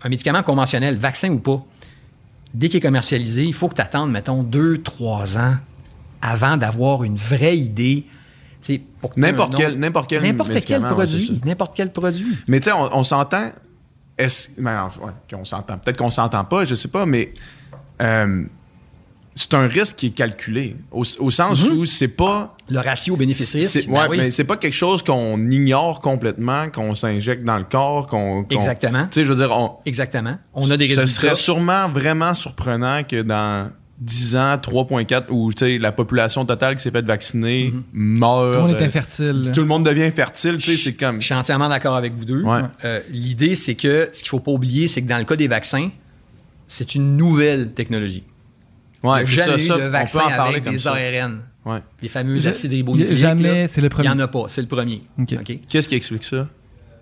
un 0.04 0.10
médicament 0.10 0.44
conventionnel, 0.44 0.98
vaccin 0.98 1.32
ou 1.32 1.40
pas, 1.40 1.66
dès 2.54 2.70
qu'il 2.70 2.78
est 2.78 2.82
commercialisé, 2.82 3.44
il 3.44 3.56
faut 3.56 3.70
que 3.70 3.76
tu 3.76 3.82
attendes, 3.82 4.12
mettons, 4.12 4.44
deux, 4.44 4.78
trois 4.84 5.36
ans 5.40 5.56
avant 6.22 6.58
d'avoir 6.58 7.04
une 7.04 7.16
vraie 7.16 7.58
idée. 7.58 8.06
N'importe 9.18 9.56
quel- 9.56 9.78
n'importe 9.80 10.10
quel 10.10 10.22
N'importe 10.24 10.50
produit. 10.94 11.42
N'importe 11.46 11.74
quel 11.76 11.92
produit. 11.92 12.36
Mais 12.48 12.60
tu 12.60 12.66
sais, 12.66 12.72
on, 12.76 12.98
on 12.98 13.04
s'entend. 13.04 13.52
Est-ce. 14.18 14.50
ben, 14.60 14.88
ouais, 15.02 15.12
qu'on 15.32 15.44
s'entend. 15.46 15.78
Peut-être 15.78 15.98
qu'on 15.98 16.12
s'entend 16.12 16.46
pas, 16.46 16.66
je 16.66 16.76
sais 16.76 16.88
pas, 16.90 17.06
mais. 17.06 17.34
euh, 18.02 18.44
c'est 19.36 19.56
un 19.56 19.66
risque 19.66 19.96
qui 19.96 20.06
est 20.08 20.12
calculé. 20.12 20.76
Au, 20.92 21.02
au 21.20 21.32
sens 21.32 21.68
où 21.72 21.86
c'est 21.86 22.08
pas. 22.10 22.56
Le 22.70 22.80
ratio 22.80 23.16
bénéfice-risque. 23.16 23.88
ben 23.90 24.08
oui. 24.08 24.18
mais 24.18 24.30
c'est 24.32 24.44
pas 24.44 24.58
quelque 24.58 24.74
chose 24.76 25.02
qu'on 25.02 25.50
ignore 25.50 26.02
complètement, 26.02 26.70
qu'on 26.70 26.94
s'injecte 26.94 27.44
dans 27.44 27.58
le 27.58 27.64
corps, 27.64 28.06
qu'on. 28.06 28.44
qu'on- 28.44 28.56
Exactement. 28.56 29.06
Tu 29.06 29.14
sais, 29.14 29.24
je 29.24 29.30
veux 29.30 29.36
dire, 29.38 29.50
on, 29.52 29.78
Exactement. 29.86 30.38
On 30.54 30.70
a 30.70 30.78
des 30.78 30.88
ce 30.88 31.00
résultats. 31.00 31.22
serait 31.22 31.36
sûrement 31.36 31.90
vraiment 31.90 32.36
surprenant 32.36 33.04
que 33.04 33.24
dans 33.24 33.72
10 34.06 34.36
ans, 34.36 34.56
3,4, 34.56 35.26
où 35.30 35.52
tu 35.54 35.66
sais, 35.66 35.78
la 35.80 35.92
population 35.92 36.46
totale 36.46 36.76
qui 36.76 36.82
s'est 36.82 36.92
faite 36.92 37.06
vacciner 37.06 37.72
Mm-hmm. 37.72 37.82
meurt. 37.94 38.54
Tout 38.54 38.60
le 38.60 38.62
monde 38.68 38.72
est 38.78 38.82
euh, 38.82 38.86
infertile. 38.86 39.52
tout 39.54 39.60
le 39.62 39.66
monde 39.68 39.86
devient 39.86 40.12
fertile, 40.12 40.58
tu 40.58 40.72
sais, 40.72 40.78
c'est 40.78 40.94
comme. 40.94 41.22
Je 41.22 41.26
suis 41.26 41.34
entièrement 41.36 41.70
d'accord 41.70 41.96
avec 41.96 42.14
vous 42.14 42.26
deux. 42.26 42.42
Ouais. 42.44 42.62
Euh, 42.86 43.00
L'idée, 43.12 43.56
c'est 43.56 43.76
que 43.76 44.10
ce 44.12 44.20
qu'il 44.20 44.30
faut 44.30 44.40
pas 44.40 44.52
oublier, 44.52 44.88
c'est 44.88 45.02
que 45.02 45.08
dans 45.08 45.18
le 45.18 45.24
cas 45.24 45.36
des 45.36 45.48
vaccins, 45.48 45.90
c'est 46.68 46.96
une 46.96 47.16
nouvelle 47.18 47.72
technologie. 47.74 48.24
Ouais, 49.04 49.26
jamais 49.26 49.60
ça, 49.60 49.76
eu 49.76 49.80
de 49.82 49.86
on 49.88 49.90
vaccin 49.90 50.20
peut 50.20 50.26
en 50.26 50.30
parler 50.30 50.52
avec 50.54 50.64
comme 50.64 50.74
des 50.74 50.80
ça. 50.80 50.94
ARN. 50.94 51.40
Ouais. 51.66 51.80
Les 52.02 52.08
fameux 52.10 52.46
acides 52.48 52.72
ribonucléiques. 52.72 53.18
jamais, 53.18 53.64
là, 53.64 53.68
c'est 53.68 53.82
le 53.82 53.90
premier. 53.90 54.08
Il 54.10 54.12
n'y 54.16 54.22
en 54.22 54.24
a 54.24 54.28
pas, 54.28 54.44
c'est 54.48 54.62
le 54.62 54.68
premier. 54.68 55.04
OK. 55.20 55.34
OK? 55.40 55.60
Qu'est-ce 55.70 55.88
qui 55.90 55.96
explique 55.96 56.24
ça? 56.24 56.48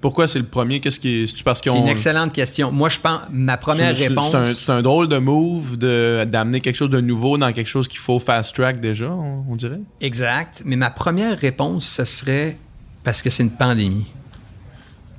Pourquoi 0.02 0.28
c'est 0.28 0.40
le 0.40 0.46
premier? 0.46 0.80
Qu'est-ce 0.80 1.00
qui 1.00 1.10
est. 1.24 1.28
C'est-tu 1.28 1.44
parce 1.44 1.62
C'est 1.64 1.70
une 1.78 1.88
excellente 1.88 2.34
question. 2.34 2.72
Moi, 2.72 2.90
je 2.90 3.00
pense, 3.00 3.22
ma 3.32 3.56
première 3.58 3.96
C'est- 3.96 4.04
c'est- 4.04 4.08
réponse. 4.10 4.32
C'est 4.32 4.38
un, 4.38 4.44
c'est 4.54 4.72
un 4.72 4.82
drôle 4.82 5.08
de 5.08 5.18
move 5.20 5.78
de- 5.78 6.26
d'amener 6.26 6.60
quelque 6.60 6.76
chose 6.76 6.90
de 6.90 7.00
nouveau 7.02 7.38
dans 7.38 7.54
quelque 7.54 7.68
chose 7.68 7.88
qu'il 7.88 8.00
faut 8.00 8.18
fast 8.20 8.56
track 8.56 8.80
déjà, 8.82 9.12
on, 9.12 9.46
on 9.48 9.56
dirait. 9.56 9.80
Exact. 10.02 10.64
Mais 10.66 10.76
ma 10.76 10.90
première 10.90 11.38
réponse, 11.38 11.86
ce 11.86 12.04
serait 12.04 12.58
parce 13.04 13.22
que 13.22 13.30
c'est 13.30 13.44
une 13.44 13.52
pandémie. 13.52 14.08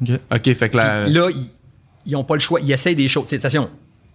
OK. 0.02 0.10
OK, 0.34 0.54
fait 0.54 0.68
que 0.70 0.76
la. 0.76 1.06
Là, 1.08 1.28
ils 2.04 2.12
n'ont 2.12 2.24
pas 2.24 2.34
le 2.34 2.40
choix. 2.40 2.60
Ils 2.60 2.72
essayent 2.72 2.96
des 2.96 3.06
choses. 3.08 3.32
Attention, 3.32 3.70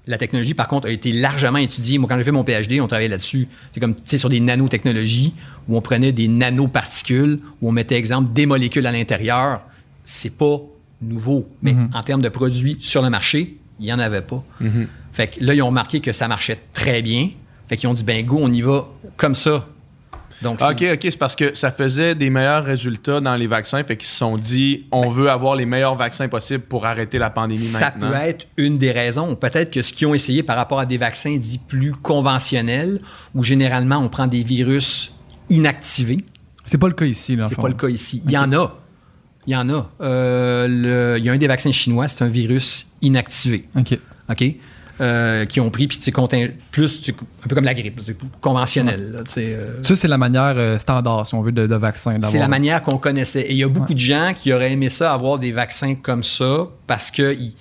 la 0.06 0.18
technologie, 0.18 0.54
par 0.54 0.68
contre, 0.68 0.88
a 0.88 0.92
été 0.92 1.14
largement 1.14 1.60
étudiée. 1.60 1.98
Moi, 1.98 2.10
quand 2.10 2.18
j'ai 2.18 2.24
fait 2.26 2.32
mon 2.32 2.44
PhD, 2.44 2.82
on 2.82 2.88
travaillait 2.88 3.08
là-dessus. 3.10 3.48
C'est 3.72 3.80
comme, 3.80 3.96
tu 3.96 4.02
sais, 4.06 4.18
sur 4.18 4.30
des 4.30 4.40
nanotechnologies 4.42 5.34
où 5.70 5.78
on 5.78 5.82
prenait 5.82 6.12
des 6.12 6.28
nanoparticules, 6.28 7.40
où 7.62 7.70
on 7.70 7.72
mettait, 7.72 7.96
exemple, 7.96 8.34
des 8.34 8.46
molécules 8.46 8.86
à 8.86 8.92
l'intérieur. 8.92 9.62
C'est 10.10 10.38
pas 10.38 10.62
nouveau. 11.02 11.50
Mais 11.62 11.76
en 11.94 12.02
termes 12.02 12.22
de 12.22 12.30
produits 12.30 12.78
sur 12.80 13.02
le 13.02 13.10
marché, 13.10 13.58
il 13.80 13.86
n'y 13.86 13.94
en 13.94 14.00
avait 14.00 14.22
pas. 14.22 14.42
Fait 15.12 15.28
que 15.28 15.44
là, 15.44 15.54
ils 15.54 15.62
ont 15.62 15.68
remarqué 15.68 16.00
que 16.00 16.14
ça 16.14 16.28
marchait 16.28 16.60
très 16.74 17.02
bien. 17.02 17.30
Fait 17.68 17.76
qu'ils 17.76 17.90
ont 17.90 17.94
dit, 17.94 18.04
ben 18.04 18.26
go, 18.26 18.40
on 18.42 18.52
y 18.54 18.62
va 18.62 18.88
comme 19.18 19.36
ça. 19.36 19.68
Donc, 20.42 20.62
OK, 20.62 20.86
OK, 20.94 21.00
c'est 21.02 21.18
parce 21.18 21.36
que 21.36 21.56
ça 21.56 21.72
faisait 21.72 22.14
des 22.16 22.30
meilleurs 22.30 22.64
résultats 22.64 23.20
dans 23.20 23.36
les 23.36 23.48
vaccins, 23.48 23.84
fait 23.84 23.98
qu'ils 23.98 24.08
se 24.08 24.16
sont 24.18 24.38
dit, 24.38 24.86
on 24.92 25.10
veut 25.10 25.30
avoir 25.32 25.56
les 25.56 25.66
meilleurs 25.66 25.96
vaccins 25.96 26.28
possibles 26.30 26.64
pour 26.64 26.86
arrêter 26.86 27.18
la 27.18 27.32
pandémie 27.32 27.60
Ça 27.60 27.86
maintenant. 27.88 28.12
peut 28.12 28.16
être 28.18 28.48
une 28.56 28.78
des 28.78 28.92
raisons. 28.92 29.36
Peut-être 29.36 29.72
que 29.72 29.82
ce 29.82 29.92
qu'ils 29.92 30.06
ont 30.08 30.14
essayé 30.14 30.44
par 30.44 30.56
rapport 30.56 30.80
à 30.80 30.86
des 30.86 30.98
vaccins 31.00 31.36
dits 31.38 31.58
plus 31.60 31.92
conventionnels, 31.94 33.02
où 33.34 33.42
généralement 33.44 33.98
on 33.98 34.10
prend 34.10 34.28
des 34.28 34.44
virus 34.44 35.12
inactivés, 35.50 36.24
C'est 36.64 36.78
pas 36.78 36.88
le 36.88 36.94
cas 36.94 37.06
ici, 37.06 37.36
là. 37.36 37.46
c'est 37.50 37.56
pas 37.58 37.68
le 37.70 37.74
cas 37.74 37.90
ici. 37.90 38.22
Il 38.26 38.32
y 38.32 38.38
en 38.38 38.54
a. 38.54 38.80
Il 39.48 39.54
y 39.54 39.56
en 39.56 39.70
a. 39.70 39.90
Euh, 40.02 40.68
le- 40.68 41.18
il 41.18 41.26
y 41.26 41.30
a 41.30 41.32
un 41.34 41.38
des 41.38 41.48
vaccins 41.48 41.72
chinois, 41.72 42.08
c'est 42.08 42.24
un 42.24 42.28
virus 42.28 42.88
inactivé. 43.02 43.68
OK. 43.78 43.98
OK? 44.30 44.44
Euh, 45.00 45.46
qui 45.46 45.60
ont 45.60 45.70
pris, 45.70 45.88
puis 45.88 46.00
contin- 46.12 46.50
plus, 46.72 47.02
un 47.44 47.48
peu 47.48 47.54
comme 47.54 47.66
la 47.66 47.76
grippe, 47.76 48.00
c'est 48.04 48.18
conventionnel. 48.42 49.12
là, 49.14 49.20
euh, 49.38 49.76
Ça, 49.84 49.96
c'est 49.96 50.08
la 50.08 50.18
manière 50.18 50.56
euh, 50.58 50.80
standard, 50.80 51.26
si 51.28 51.36
on 51.36 51.42
veut, 51.44 51.52
de, 51.52 51.68
de 51.68 51.76
vaccin. 51.76 52.18
C'est 52.24 52.40
la 52.40 52.48
manière 52.48 52.82
qu'on 52.82 52.98
connaissait. 52.98 53.42
Et 53.42 53.52
il 53.52 53.58
y 53.58 53.64
a 53.64 53.68
beaucoup 53.70 53.94
de 53.94 54.00
gens 54.00 54.34
qui 54.36 54.52
auraient 54.52 54.72
aimé 54.72 54.90
ça, 54.90 55.14
avoir 55.14 55.38
des 55.38 55.52
vaccins 55.52 55.94
comme 55.94 56.24
ça, 56.24 56.68
parce 56.88 57.12
qu'ils 57.12 57.54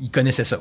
ils 0.00 0.10
connaissaient 0.10 0.44
ça. 0.44 0.60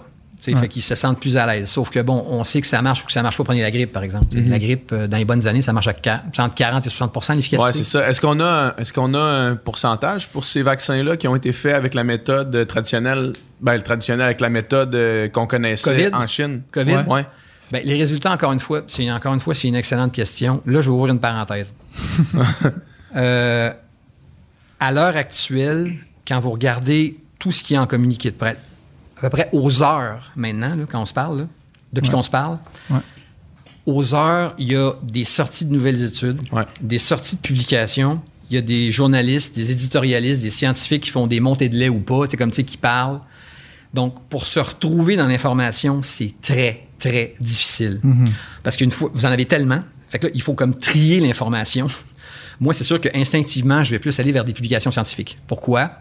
Ouais. 0.52 0.60
Fait 0.60 0.68
qu'ils 0.68 0.82
se 0.82 0.96
sentent 0.96 1.20
plus 1.20 1.38
à 1.38 1.46
l'aise. 1.48 1.70
Sauf 1.70 1.90
que, 1.90 2.00
bon, 2.02 2.26
on 2.28 2.44
sait 2.44 2.60
que 2.60 2.68
ça 2.68 2.82
marche 2.82 3.02
ou 3.04 3.06
que 3.06 3.12
ça 3.14 3.24
marche 3.24 3.38
pas. 3.38 3.44
Prenez 3.46 3.62
la 3.62 3.72
grippe, 3.72 3.94
par 3.94 4.04
exemple. 4.04 4.28
La 4.46 4.60
grippe, 4.60 4.92
euh, 4.92 5.08
dans 5.08 5.16
les 5.18 5.24
bonnes 5.26 5.48
années, 5.48 5.62
ça 5.62 5.72
marche 5.72 5.88
à 5.88 5.94
entre 6.40 6.56
40 6.56 6.86
et 6.86 6.90
60 6.90 7.36
d'efficacité. 7.38 7.58
Ouais, 7.58 7.72
c'est 7.72 7.84
ça. 7.84 8.08
Est-ce 8.10 8.20
qu'on 8.20 8.40
a, 8.42 8.46
un- 8.68 8.76
est-ce 8.78 8.92
qu'on 8.92 9.14
a 9.14 9.20
un 9.20 9.56
pourcentage 9.56 10.28
pour 10.28 10.44
ces 10.44 10.62
vaccins-là 10.62 11.16
qui 11.18 11.28
ont 11.28 11.36
été 11.36 11.54
faits 11.54 11.74
avec 11.76 11.94
la 11.94 12.04
méthode 12.04 12.68
traditionnelle, 12.68 13.32
ben, 13.62 13.76
le 13.76 13.82
traditionnel 13.82 14.26
avec 14.26 14.42
la 14.42 14.50
méthode 14.50 14.94
euh, 14.96 15.30
qu'on 15.30 15.48
connaissait 15.48 15.90
COVID? 15.90 16.10
en 16.14 16.28
Chine? 16.28 16.62
COVID? 16.72 17.06
Ouais. 17.08 17.26
Ben, 17.72 17.82
les 17.86 17.96
résultats, 17.98 18.32
encore 18.32 18.52
une 18.52 18.60
fois, 18.60 18.82
c'est 18.88 19.10
encore 19.10 19.34
une 19.34 19.40
fois, 19.40 19.56
c'est 19.56 19.68
une 19.70 19.76
excellente 19.76 20.12
question. 20.12 20.62
Là, 20.66 20.82
je 20.82 20.90
vais 20.90 20.96
ouvrir 20.96 21.14
une 21.14 21.20
parenthèse. 21.20 21.74
Euh, 23.16 23.72
à 24.80 24.92
l'heure 24.92 25.16
actuelle, 25.16 25.94
quand 26.28 26.40
vous 26.40 26.50
regardez 26.52 27.18
tout 27.38 27.52
ce 27.52 27.64
qui 27.64 27.76
est 27.76 27.78
en 27.78 27.86
communiqué 27.86 28.32
de 28.32 28.36
presse, 28.36 28.58
peu 29.30 29.38
près 29.38 29.50
aux 29.54 29.82
heures 29.84 30.32
maintenant, 30.36 30.76
là, 30.76 30.86
quand 30.90 31.02
on 31.02 31.06
se 31.06 31.14
parle, 31.14 31.40
là, 31.40 31.48
depuis 31.92 32.10
Ouais. 32.10 32.16
qu'on 32.16 32.22
se 32.24 32.30
parle, 32.30 32.58
Ouais. 32.90 33.00
aux 33.86 34.16
heures, 34.16 34.56
il 34.58 34.72
y 34.72 34.76
a 34.76 34.94
des 35.04 35.26
sorties 35.26 35.66
de 35.66 35.72
nouvelles 35.74 36.02
études, 36.04 36.40
Ouais. 36.52 36.64
des 36.82 37.00
sorties 37.00 37.36
de 37.36 37.42
publications. 37.42 38.22
Il 38.50 38.56
y 38.56 38.58
a 38.58 38.62
des 38.62 38.92
journalistes, 38.92 39.56
des 39.56 39.72
éditorialistes, 39.72 40.42
des 40.42 40.50
scientifiques 40.50 41.04
qui 41.04 41.10
font 41.10 41.28
des 41.28 41.40
montées 41.40 41.70
de 41.70 41.76
lait 41.78 41.90
ou 41.90 42.00
pas, 42.00 42.28
comme 42.38 42.52
tu 42.52 42.58
sais, 42.58 42.64
qui 42.64 42.78
parlent. 42.78 43.20
Donc, 43.94 44.16
pour 44.30 44.46
se 44.46 44.60
retrouver 44.60 45.16
dans 45.16 45.28
l'information, 45.28 46.02
c'est 46.02 46.34
très, 46.42 46.88
très 47.00 47.36
difficile. 47.40 48.00
Parce 48.64 48.76
qu'une 48.78 48.92
fois, 48.92 49.10
vous 49.14 49.26
en 49.26 49.30
avez 49.32 49.46
tellement, 49.46 49.82
fait 50.10 50.20
que 50.20 50.28
là, 50.28 50.32
il 50.36 50.42
faut 50.42 50.54
comme 50.54 50.76
trier 50.76 51.20
l'information. 51.20 51.88
Moi, 52.60 52.74
c'est 52.74 52.84
sûr 52.84 53.02
que 53.02 53.10
instinctivement, 53.16 53.84
je 53.84 53.92
vais 53.92 54.00
plus 54.00 54.20
aller 54.20 54.32
vers 54.32 54.46
des 54.46 54.54
publications 54.54 54.92
scientifiques. 54.92 55.38
Pourquoi? 55.48 55.92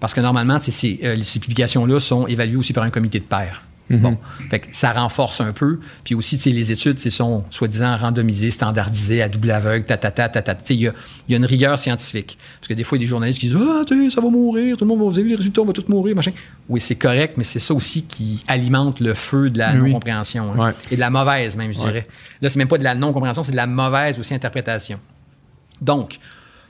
Parce 0.00 0.14
que 0.14 0.20
normalement, 0.20 0.58
ces, 0.60 0.98
euh, 1.04 1.16
ces 1.22 1.38
publications-là 1.40 2.00
sont 2.00 2.26
évaluées 2.26 2.56
aussi 2.56 2.72
par 2.72 2.84
un 2.84 2.90
comité 2.90 3.18
de 3.20 3.24
pairs. 3.24 3.62
Bon, 3.92 4.18
fait 4.50 4.60
que 4.60 4.66
ça 4.70 4.92
renforce 4.92 5.40
un 5.40 5.52
peu. 5.52 5.80
Puis 6.04 6.14
aussi, 6.14 6.36
les 6.52 6.70
études, 6.70 7.00
sont 7.00 7.44
soi-disant 7.50 7.96
randomisées, 7.96 8.52
standardisées, 8.52 9.20
à 9.20 9.28
double 9.28 9.50
aveugle, 9.50 9.84
ta, 9.84 9.96
ta, 9.96 10.12
ta, 10.12 10.28
ta, 10.28 10.42
ta. 10.42 10.54
Tu 10.54 10.60
sais, 10.64 10.74
Il 10.76 10.80
y 10.82 10.86
a, 10.86 10.92
il 11.26 11.32
y 11.32 11.34
a 11.34 11.38
une 11.38 11.44
rigueur 11.44 11.76
scientifique. 11.76 12.38
Parce 12.60 12.68
que 12.68 12.74
des 12.74 12.84
fois, 12.84 12.96
il 12.98 13.00
y 13.00 13.02
a 13.02 13.06
des 13.06 13.10
journalistes 13.10 13.40
qui 13.40 13.48
disent 13.48 13.56
Ah, 13.60 13.82
tu 13.84 14.04
sais, 14.08 14.14
ça 14.14 14.20
va 14.20 14.28
mourir, 14.30 14.76
tout 14.76 14.84
le 14.84 14.90
monde 14.90 15.00
va, 15.00 15.06
vous 15.06 15.14
avez 15.14 15.24
vu 15.24 15.30
les 15.30 15.34
résultats, 15.34 15.62
on 15.62 15.64
va 15.64 15.72
tous 15.72 15.88
mourir, 15.88 16.14
machin. 16.14 16.30
Oui, 16.68 16.80
c'est 16.80 16.94
correct, 16.94 17.34
mais 17.36 17.42
c'est 17.42 17.58
ça 17.58 17.74
aussi 17.74 18.04
qui 18.04 18.44
alimente 18.46 19.00
le 19.00 19.12
feu 19.12 19.50
de 19.50 19.58
la 19.58 19.72
oui. 19.72 19.88
non-compréhension. 19.88 20.52
hein. 20.54 20.66
Ouais. 20.68 20.72
Et 20.92 20.94
de 20.94 21.00
la 21.00 21.10
mauvaise, 21.10 21.56
même, 21.56 21.72
je 21.72 21.80
Ouais. 21.80 21.86
dirais. 21.86 22.06
Là, 22.40 22.48
c'est 22.48 22.58
même 22.60 22.68
pas 22.68 22.78
de 22.78 22.84
la 22.84 22.94
non-compréhension, 22.94 23.42
c'est 23.42 23.50
de 23.50 23.56
la 23.56 23.66
mauvaise 23.66 24.20
aussi 24.20 24.32
interprétation. 24.34 25.00
Donc, 25.80 26.20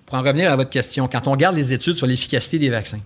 pour 0.06 0.16
en 0.16 0.22
revenir 0.22 0.50
à 0.50 0.56
votre 0.56 0.70
question, 0.70 1.06
quand 1.06 1.28
on 1.28 1.32
regarde 1.32 1.54
les 1.54 1.74
études 1.74 1.96
sur 1.96 2.06
l'efficacité 2.06 2.58
des 2.58 2.70
vaccins, 2.70 3.00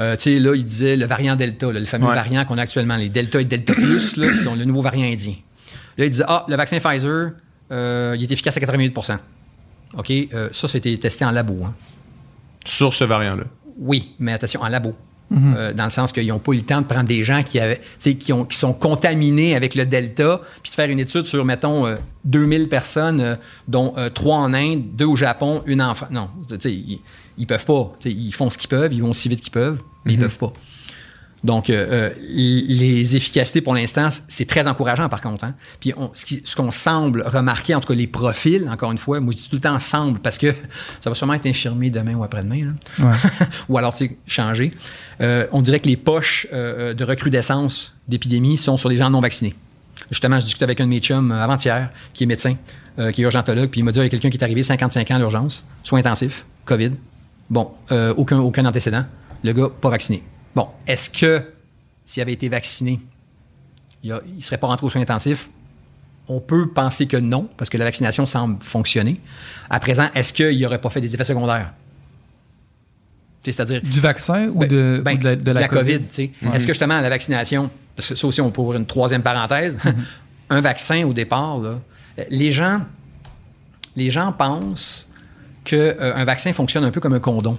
euh, 0.00 0.16
tu 0.16 0.32
sais, 0.32 0.38
là, 0.38 0.54
il 0.54 0.64
disait 0.64 0.96
le 0.96 1.06
variant 1.06 1.36
Delta, 1.36 1.70
là, 1.72 1.78
le 1.80 1.86
fameux 1.86 2.06
Ouais. 2.08 2.14
variant 2.14 2.44
qu'on 2.44 2.58
a 2.58 2.62
actuellement, 2.62 2.96
les 2.96 3.08
Delta 3.08 3.40
et 3.40 3.44
Delta 3.44 3.74
Plus, 3.74 4.16
là, 4.16 4.30
qui 4.30 4.38
sont 4.38 4.54
le 4.54 4.64
nouveau 4.64 4.82
variant 4.82 5.06
indien. 5.10 5.34
Là, 5.98 6.04
il 6.06 6.10
disait, 6.10 6.24
ah, 6.26 6.44
le 6.48 6.56
vaccin 6.56 6.78
Pfizer, 6.78 7.32
euh, 7.72 8.16
il 8.18 8.22
est 8.22 8.30
efficace 8.32 8.56
à 8.56 8.60
88% 8.60 9.18
OK, 9.98 10.10
euh, 10.32 10.48
ça, 10.52 10.68
c'était 10.68 10.96
testé 10.96 11.24
en 11.24 11.30
labo. 11.32 11.64
hein. 11.64 11.74
Sur 12.64 12.92
ce 12.94 13.04
variant-là. 13.04 13.44
Oui, 13.78 14.12
mais 14.18 14.32
attention, 14.32 14.60
en 14.62 14.68
labo. 14.68 14.94
Euh, 15.32 15.72
dans 15.72 15.84
le 15.84 15.90
sens 15.92 16.10
qu'ils 16.12 16.26
n'ont 16.26 16.40
pas 16.40 16.50
eu 16.52 16.56
le 16.56 16.62
temps 16.62 16.80
de 16.80 16.86
prendre 16.86 17.06
des 17.06 17.22
gens 17.22 17.44
qui, 17.44 17.60
avaient, 17.60 17.76
tu 17.76 17.82
sais, 18.00 18.14
qui, 18.16 18.32
ont, 18.32 18.44
qui 18.44 18.56
sont 18.58 18.72
contaminés 18.72 19.54
avec 19.54 19.76
le 19.76 19.86
Delta, 19.86 20.40
puis 20.60 20.70
de 20.70 20.74
faire 20.74 20.90
une 20.90 20.98
étude 20.98 21.22
sur, 21.24 21.44
mettons, 21.44 21.86
euh, 21.86 21.94
2000 22.24 22.68
personnes, 22.68 23.20
euh, 23.20 23.36
dont 23.68 23.94
euh, 23.96 24.10
trois 24.10 24.38
en 24.38 24.52
Inde, 24.52 24.82
deux 24.96 25.04
au 25.04 25.14
Japon, 25.14 25.62
une 25.66 25.82
en 25.82 25.94
France. 25.94 26.10
Non, 26.10 26.30
tu 26.48 26.56
sais, 26.58 26.98
ils, 27.40 27.46
peuvent 27.46 27.64
pas. 27.64 27.92
Ils 28.04 28.32
font 28.32 28.50
ce 28.50 28.58
qu'ils 28.58 28.68
peuvent, 28.68 28.92
ils 28.92 29.02
vont 29.02 29.10
aussi 29.10 29.28
vite 29.28 29.40
qu'ils 29.40 29.50
peuvent, 29.52 29.80
mais 30.04 30.14
ils 30.14 30.18
peuvent 30.18 30.38
pas. 30.38 30.52
Donc, 31.42 31.70
euh, 31.70 32.10
euh, 32.10 32.10
les 32.28 33.16
efficacités 33.16 33.60
pour 33.60 33.74
l'instant, 33.74 34.08
c'est 34.28 34.46
très 34.46 34.66
encourageant 34.66 35.08
par 35.08 35.20
contre. 35.20 35.44
Hein. 35.44 35.54
Puis 35.80 35.92
on, 35.96 36.10
ce 36.14 36.54
qu'on 36.54 36.70
semble 36.70 37.22
remarquer, 37.22 37.74
en 37.74 37.80
tout 37.80 37.88
cas 37.88 37.94
les 37.94 38.06
profils, 38.06 38.68
encore 38.68 38.92
une 38.92 38.98
fois, 38.98 39.20
moi 39.20 39.32
je 39.32 39.38
dis 39.38 39.48
tout 39.48 39.56
le 39.56 39.62
temps 39.62 39.78
semble 39.78 40.18
parce 40.18 40.36
que 40.36 40.52
ça 41.00 41.08
va 41.08 41.14
sûrement 41.14 41.34
être 41.34 41.46
infirmé 41.46 41.88
demain 41.90 42.14
ou 42.14 42.24
après-demain, 42.24 42.74
ouais. 42.98 43.10
ou 43.68 43.78
alors 43.78 43.94
c'est 43.94 44.18
changé. 44.26 44.72
Euh, 45.20 45.46
on 45.52 45.62
dirait 45.62 45.80
que 45.80 45.88
les 45.88 45.96
poches 45.96 46.46
euh, 46.52 46.92
de 46.92 47.04
recrudescence 47.04 47.96
d'épidémie 48.06 48.56
sont 48.56 48.76
sur 48.76 48.88
les 48.88 48.96
gens 48.96 49.08
non 49.08 49.20
vaccinés. 49.20 49.54
Justement, 50.10 50.40
je 50.40 50.44
discutais 50.44 50.64
avec 50.64 50.80
un 50.80 50.84
de 50.84 50.90
mes 50.90 51.00
chums 51.00 51.30
avant-hier, 51.30 51.90
qui 52.14 52.24
est 52.24 52.26
médecin, 52.26 52.56
qui 53.12 53.20
est 53.20 53.24
urgentologue, 53.24 53.68
puis 53.68 53.80
il 53.80 53.84
m'a 53.84 53.92
dit 53.92 53.98
il 53.98 54.02
y 54.02 54.06
a 54.06 54.08
quelqu'un 54.08 54.30
qui 54.30 54.38
est 54.38 54.42
arrivé 54.42 54.62
55 54.62 55.10
ans 55.10 55.14
à 55.14 55.18
l'urgence, 55.18 55.64
soins 55.84 56.00
intensifs, 56.00 56.44
COVID. 56.64 56.92
Bon, 57.50 57.72
aucun, 58.16 58.38
aucun 58.38 58.64
antécédent. 58.64 59.04
Le 59.42 59.52
gars, 59.52 59.68
pas 59.80 59.90
vacciné. 59.90 60.22
Bon, 60.54 60.68
est-ce 60.86 61.10
que 61.10 61.42
s'il 62.04 62.22
avait 62.22 62.32
été 62.32 62.48
vacciné, 62.48 63.00
il 64.02 64.12
ne 64.12 64.40
serait 64.40 64.58
pas 64.58 64.66
rentré 64.66 64.86
aux 64.86 64.90
soins 64.90 65.02
intensifs? 65.02 65.50
On 66.28 66.40
peut 66.40 66.68
penser 66.68 67.06
que 67.06 67.16
non, 67.16 67.48
parce 67.56 67.70
que 67.70 67.78
la 67.78 67.84
vaccination 67.84 68.26
semble 68.26 68.62
fonctionner. 68.62 69.20
À 69.68 69.80
présent, 69.80 70.08
est-ce 70.14 70.32
qu'il 70.32 70.60
n'aurait 70.60 70.80
pas 70.80 70.90
fait 70.90 71.00
des 71.00 71.12
effets 71.14 71.24
secondaires? 71.24 71.72
C'est-à-dire. 73.42 73.82
Du 73.82 74.00
vaccin 74.00 74.48
ou, 74.48 74.58
ben, 74.58 74.68
de, 74.68 75.02
ben, 75.04 75.18
de, 75.18 75.50
la, 75.50 75.68
COVID? 75.68 76.00
Est-ce 76.18 76.66
que 76.66 76.72
justement 76.72 77.00
la 77.00 77.08
vaccination, 77.08 77.70
parce 77.96 78.10
que 78.10 78.14
ça 78.14 78.26
aussi, 78.26 78.40
on 78.40 78.50
peut 78.50 78.60
ouvrir 78.60 78.78
une 78.78 78.86
troisième 78.86 79.22
parenthèse, 79.22 79.78
un 80.50 80.60
vaccin 80.60 81.04
au 81.04 81.12
départ, 81.12 81.60
les, 82.28 82.52
gens, 82.52 82.82
les 83.96 84.10
gens 84.10 84.32
pensent 84.32 85.09
qu'un 85.64 85.76
euh, 85.76 86.24
vaccin 86.24 86.52
fonctionne 86.52 86.84
un 86.84 86.90
peu 86.90 87.00
comme 87.00 87.14
un 87.14 87.20
condom. 87.20 87.58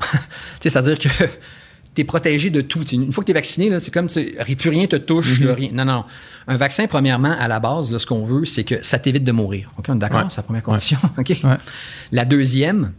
C'est-à-dire 0.60 0.98
que 0.98 1.08
tu 1.94 2.00
es 2.00 2.04
protégé 2.04 2.50
de 2.50 2.60
tout. 2.60 2.84
une 2.86 3.12
fois 3.12 3.22
que 3.22 3.26
tu 3.26 3.32
es 3.32 3.34
vacciné, 3.34 3.78
c'est 3.80 3.92
comme 3.92 4.08
plus 4.08 4.70
rien 4.70 4.86
te 4.86 4.96
touche. 4.96 5.40
Mm-hmm. 5.40 5.52
rien. 5.52 5.70
Non, 5.72 5.84
non. 5.84 6.04
Un 6.46 6.56
vaccin, 6.56 6.86
premièrement, 6.86 7.34
à 7.38 7.48
la 7.48 7.60
base, 7.60 7.96
ce 7.96 8.06
qu'on 8.06 8.24
veut, 8.24 8.44
c'est 8.44 8.64
que 8.64 8.82
ça 8.82 8.98
t'évite 8.98 9.24
de 9.24 9.32
mourir. 9.32 9.70
OK, 9.78 9.86
on 9.88 9.94
est 9.94 9.98
d'accord? 9.98 10.30
C'est 10.30 10.38
la 10.38 10.42
première 10.42 10.62
condition. 10.62 10.98
La 12.12 12.24
deuxième, 12.24 12.92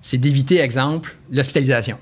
c'est 0.00 0.18
d'éviter, 0.18 0.60
exemple, 0.60 1.16
l'hospitalisation. 1.30 1.98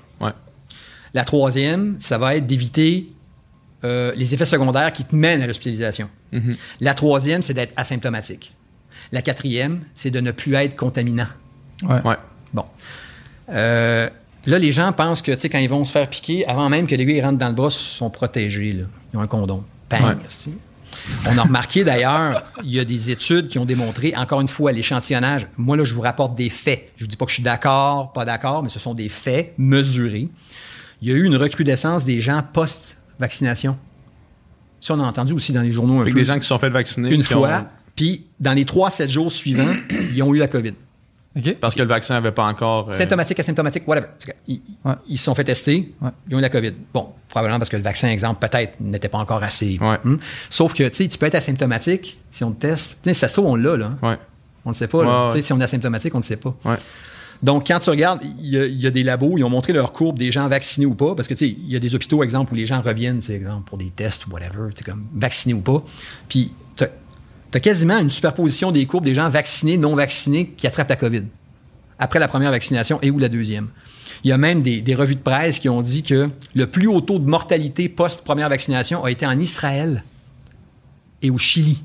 La 1.13 1.25
troisième, 1.25 1.95
ça 1.99 2.17
va 2.17 2.37
être 2.37 2.47
d'éviter 2.47 3.09
euh, 3.83 4.13
les 4.15 4.33
effets 4.33 4.45
secondaires 4.45 4.93
qui 4.93 5.03
te 5.03 5.13
mènent 5.13 5.41
à 5.41 5.47
l'hospitalisation. 5.47 6.09
Mm-hmm. 6.31 6.55
La 6.79 6.93
troisième, 6.93 7.41
c'est 7.41 7.53
d'être 7.53 7.73
asymptomatique. 7.75 8.53
La 9.11 9.21
quatrième, 9.21 9.81
c'est 9.93 10.11
de 10.11 10.21
ne 10.21 10.31
plus 10.31 10.55
être 10.55 10.75
contaminant. 10.75 11.27
Ouais. 11.83 12.17
Bon. 12.53 12.65
Euh, 13.49 14.09
Là, 14.47 14.57
les 14.57 14.71
gens 14.71 14.91
pensent 14.91 15.21
que, 15.21 15.31
tu 15.31 15.39
sais, 15.39 15.49
quand 15.49 15.59
ils 15.59 15.69
vont 15.69 15.85
se 15.85 15.91
faire 15.91 16.09
piquer, 16.09 16.47
avant 16.47 16.67
même 16.67 16.87
que 16.87 16.95
les 16.95 17.05
gars 17.05 17.13
ils 17.13 17.21
rentrent 17.21 17.37
dans 17.37 17.49
le 17.49 17.53
bras, 17.53 17.67
ils 17.67 17.73
sont 17.73 18.09
protégés. 18.09 18.73
Là. 18.73 18.85
Ils 19.13 19.17
ont 19.17 19.21
un 19.21 19.27
condom. 19.27 19.63
Bang! 19.89 20.17
On 21.27 21.37
a 21.37 21.43
remarqué 21.43 21.83
d'ailleurs, 21.83 22.43
il 22.63 22.71
y 22.71 22.79
a 22.79 22.85
des 22.85 23.11
études 23.11 23.47
qui 23.47 23.59
ont 23.59 23.65
démontré, 23.65 24.13
encore 24.15 24.41
une 24.41 24.47
fois, 24.47 24.71
l'échantillonnage. 24.71 25.47
Moi, 25.57 25.77
là, 25.77 25.83
je 25.83 25.93
vous 25.93 26.01
rapporte 26.01 26.35
des 26.35 26.49
faits. 26.49 26.91
Je 26.97 27.03
vous 27.03 27.07
dis 27.07 27.17
pas 27.17 27.25
que 27.25 27.31
je 27.31 27.35
suis 27.35 27.43
d'accord, 27.43 28.11
pas 28.13 28.25
d'accord, 28.25 28.63
mais 28.63 28.69
ce 28.69 28.79
sont 28.79 28.93
des 28.93 29.09
faits 29.09 29.53
mesurés. 29.57 30.27
Il 31.01 31.09
y 31.09 31.11
a 31.11 31.15
eu 31.15 31.23
une 31.23 31.35
recrudescence 31.35 32.03
des 32.03 32.19
gens 32.21 32.41
post-vaccination. 32.53 33.77
Ça, 34.79 34.95
on 34.95 34.99
a 34.99 35.03
entendu 35.03 35.33
aussi 35.33 35.53
dans 35.53 35.61
les 35.61 35.71
journaux 35.71 36.01
un 36.01 36.03
peu. 36.03 36.11
des 36.11 36.25
gens 36.25 36.35
qui 36.35 36.41
se 36.41 36.47
sont 36.47 36.59
fait 36.59 36.69
vacciner. 36.69 37.11
Une 37.13 37.23
fois, 37.23 37.67
puis 37.95 38.25
dans 38.39 38.53
les 38.53 38.65
3-7 38.65 39.07
jours 39.07 39.31
suivants, 39.31 39.75
ils 40.13 40.21
ont 40.23 40.33
eu 40.33 40.39
la 40.39 40.47
COVID. 40.47 40.73
Parce 41.61 41.75
que 41.75 41.81
le 41.81 41.87
vaccin 41.87 42.15
n'avait 42.15 42.31
pas 42.31 42.43
encore. 42.43 42.89
Euh, 42.89 42.91
Symptomatique, 42.91 43.39
asymptomatique, 43.39 43.87
whatever. 43.87 44.07
Ils, 44.47 45.17
se 45.17 45.23
sont 45.23 45.35
fait 45.35 45.45
tester, 45.45 45.93
ils 46.29 46.35
ont 46.35 46.39
eu 46.39 46.41
la 46.41 46.49
COVID. 46.49 46.73
Bon, 46.93 47.09
probablement 47.29 47.57
parce 47.57 47.69
que 47.69 47.77
le 47.77 47.83
vaccin, 47.83 48.09
exemple, 48.09 48.45
peut-être 48.45 48.79
n'était 48.81 49.07
pas 49.07 49.17
encore 49.17 49.41
assez. 49.41 49.79
Hmm? 50.03 50.17
Sauf 50.49 50.73
que, 50.73 50.83
tu 50.89 50.95
sais, 50.95 51.07
tu 51.07 51.17
peux 51.17 51.27
être 51.27 51.35
asymptomatique 51.35 52.17
si 52.31 52.43
on 52.43 52.51
te 52.51 52.67
teste. 52.67 52.99
Si 53.05 53.15
ça 53.15 53.27
se 53.27 53.33
trouve, 53.33 53.45
on 53.45 53.55
l'a, 53.55 53.77
là. 53.77 53.91
On 54.63 54.69
ne 54.69 54.73
le 54.73 54.77
sait 54.77 54.87
pas. 54.87 55.29
Si 55.39 55.53
on 55.53 55.59
est 55.59 55.63
asymptomatique, 55.63 56.13
on 56.13 56.19
ne 56.19 56.23
le 56.23 56.27
sait 56.27 56.37
pas. 56.37 56.55
Donc, 57.41 57.65
quand 57.67 57.79
tu 57.79 57.89
regardes, 57.89 58.21
il 58.39 58.49
y, 58.49 58.85
a 58.85 58.91
des 58.91 59.01
labos, 59.01 59.37
ils 59.37 59.43
ont 59.43 59.49
montré 59.49 59.73
leur 59.73 59.93
courbe 59.93 60.19
des 60.19 60.31
gens 60.31 60.47
vaccinés 60.47 60.85
ou 60.85 60.93
pas, 60.93 61.15
parce 61.15 61.27
que, 61.27 61.33
tu 61.33 61.47
sais, 61.47 61.57
il 61.57 61.71
y 61.71 61.75
a 61.75 61.79
des 61.79 61.95
hôpitaux, 61.95 62.23
exemple, 62.23 62.53
où 62.53 62.55
les 62.55 62.67
gens 62.67 62.81
reviennent, 62.81 63.17
exemple, 63.17 63.67
pour 63.67 63.79
des 63.79 63.89
tests 63.89 64.27
ou 64.27 64.31
whatever, 64.31 64.71
tu 64.75 64.83
comme 64.83 65.07
vaccinés 65.15 65.55
ou 65.55 65.61
pas. 65.61 65.83
Puis, 66.29 66.51
tu 67.51 67.57
as 67.57 67.61
quasiment 67.61 67.97
une 67.97 68.09
superposition 68.09 68.71
des 68.71 68.85
courbes 68.85 69.05
des 69.05 69.15
gens 69.15 69.29
vaccinés, 69.29 69.77
non 69.77 69.95
vaccinés 69.95 70.47
qui 70.55 70.67
attrapent 70.67 70.89
la 70.89 70.95
COVID 70.95 71.23
après 71.99 72.19
la 72.19 72.27
première 72.27 72.51
vaccination 72.51 72.99
et 73.01 73.11
ou 73.11 73.19
la 73.19 73.29
deuxième. 73.29 73.69
Il 74.23 74.29
y 74.29 74.33
a 74.33 74.37
même 74.37 74.61
des, 74.61 74.95
revues 74.95 75.15
de 75.15 75.21
presse 75.21 75.59
qui 75.59 75.69
ont 75.69 75.81
dit 75.81 76.03
que 76.03 76.29
le 76.53 76.67
plus 76.67 76.87
haut 76.87 77.01
taux 77.01 77.19
de 77.19 77.27
mortalité 77.27 77.89
post-première 77.89 78.49
vaccination 78.49 79.03
a 79.03 79.11
été 79.11 79.25
en 79.25 79.39
Israël 79.39 80.03
et 81.21 81.29
au 81.29 81.37
Chili. 81.37 81.83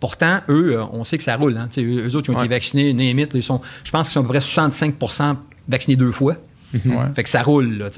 Pourtant, 0.00 0.40
eux, 0.48 0.76
euh, 0.76 0.84
on 0.92 1.04
sait 1.04 1.18
que 1.18 1.24
ça 1.24 1.36
roule. 1.36 1.56
Hein. 1.56 1.68
Eux, 1.78 2.14
autres 2.14 2.22
qui 2.22 2.30
ont 2.30 2.38
été 2.38 2.48
vaccinés, 2.48 2.92
Néhémite, 2.92 3.32
ils 3.34 3.42
sont, 3.42 3.60
je 3.82 3.90
pense 3.90 4.08
qu'ils 4.08 4.14
sont 4.14 4.20
à 4.20 4.22
peu 4.24 4.28
près 4.28 4.38
65% 4.38 5.36
vaccinés 5.68 5.96
deux 5.96 6.12
fois. 6.12 6.36
Mhm. 6.72 7.14
Fait 7.14 7.22
que 7.22 7.30
ça 7.30 7.42
roule. 7.42 7.78
Là, 7.78 7.90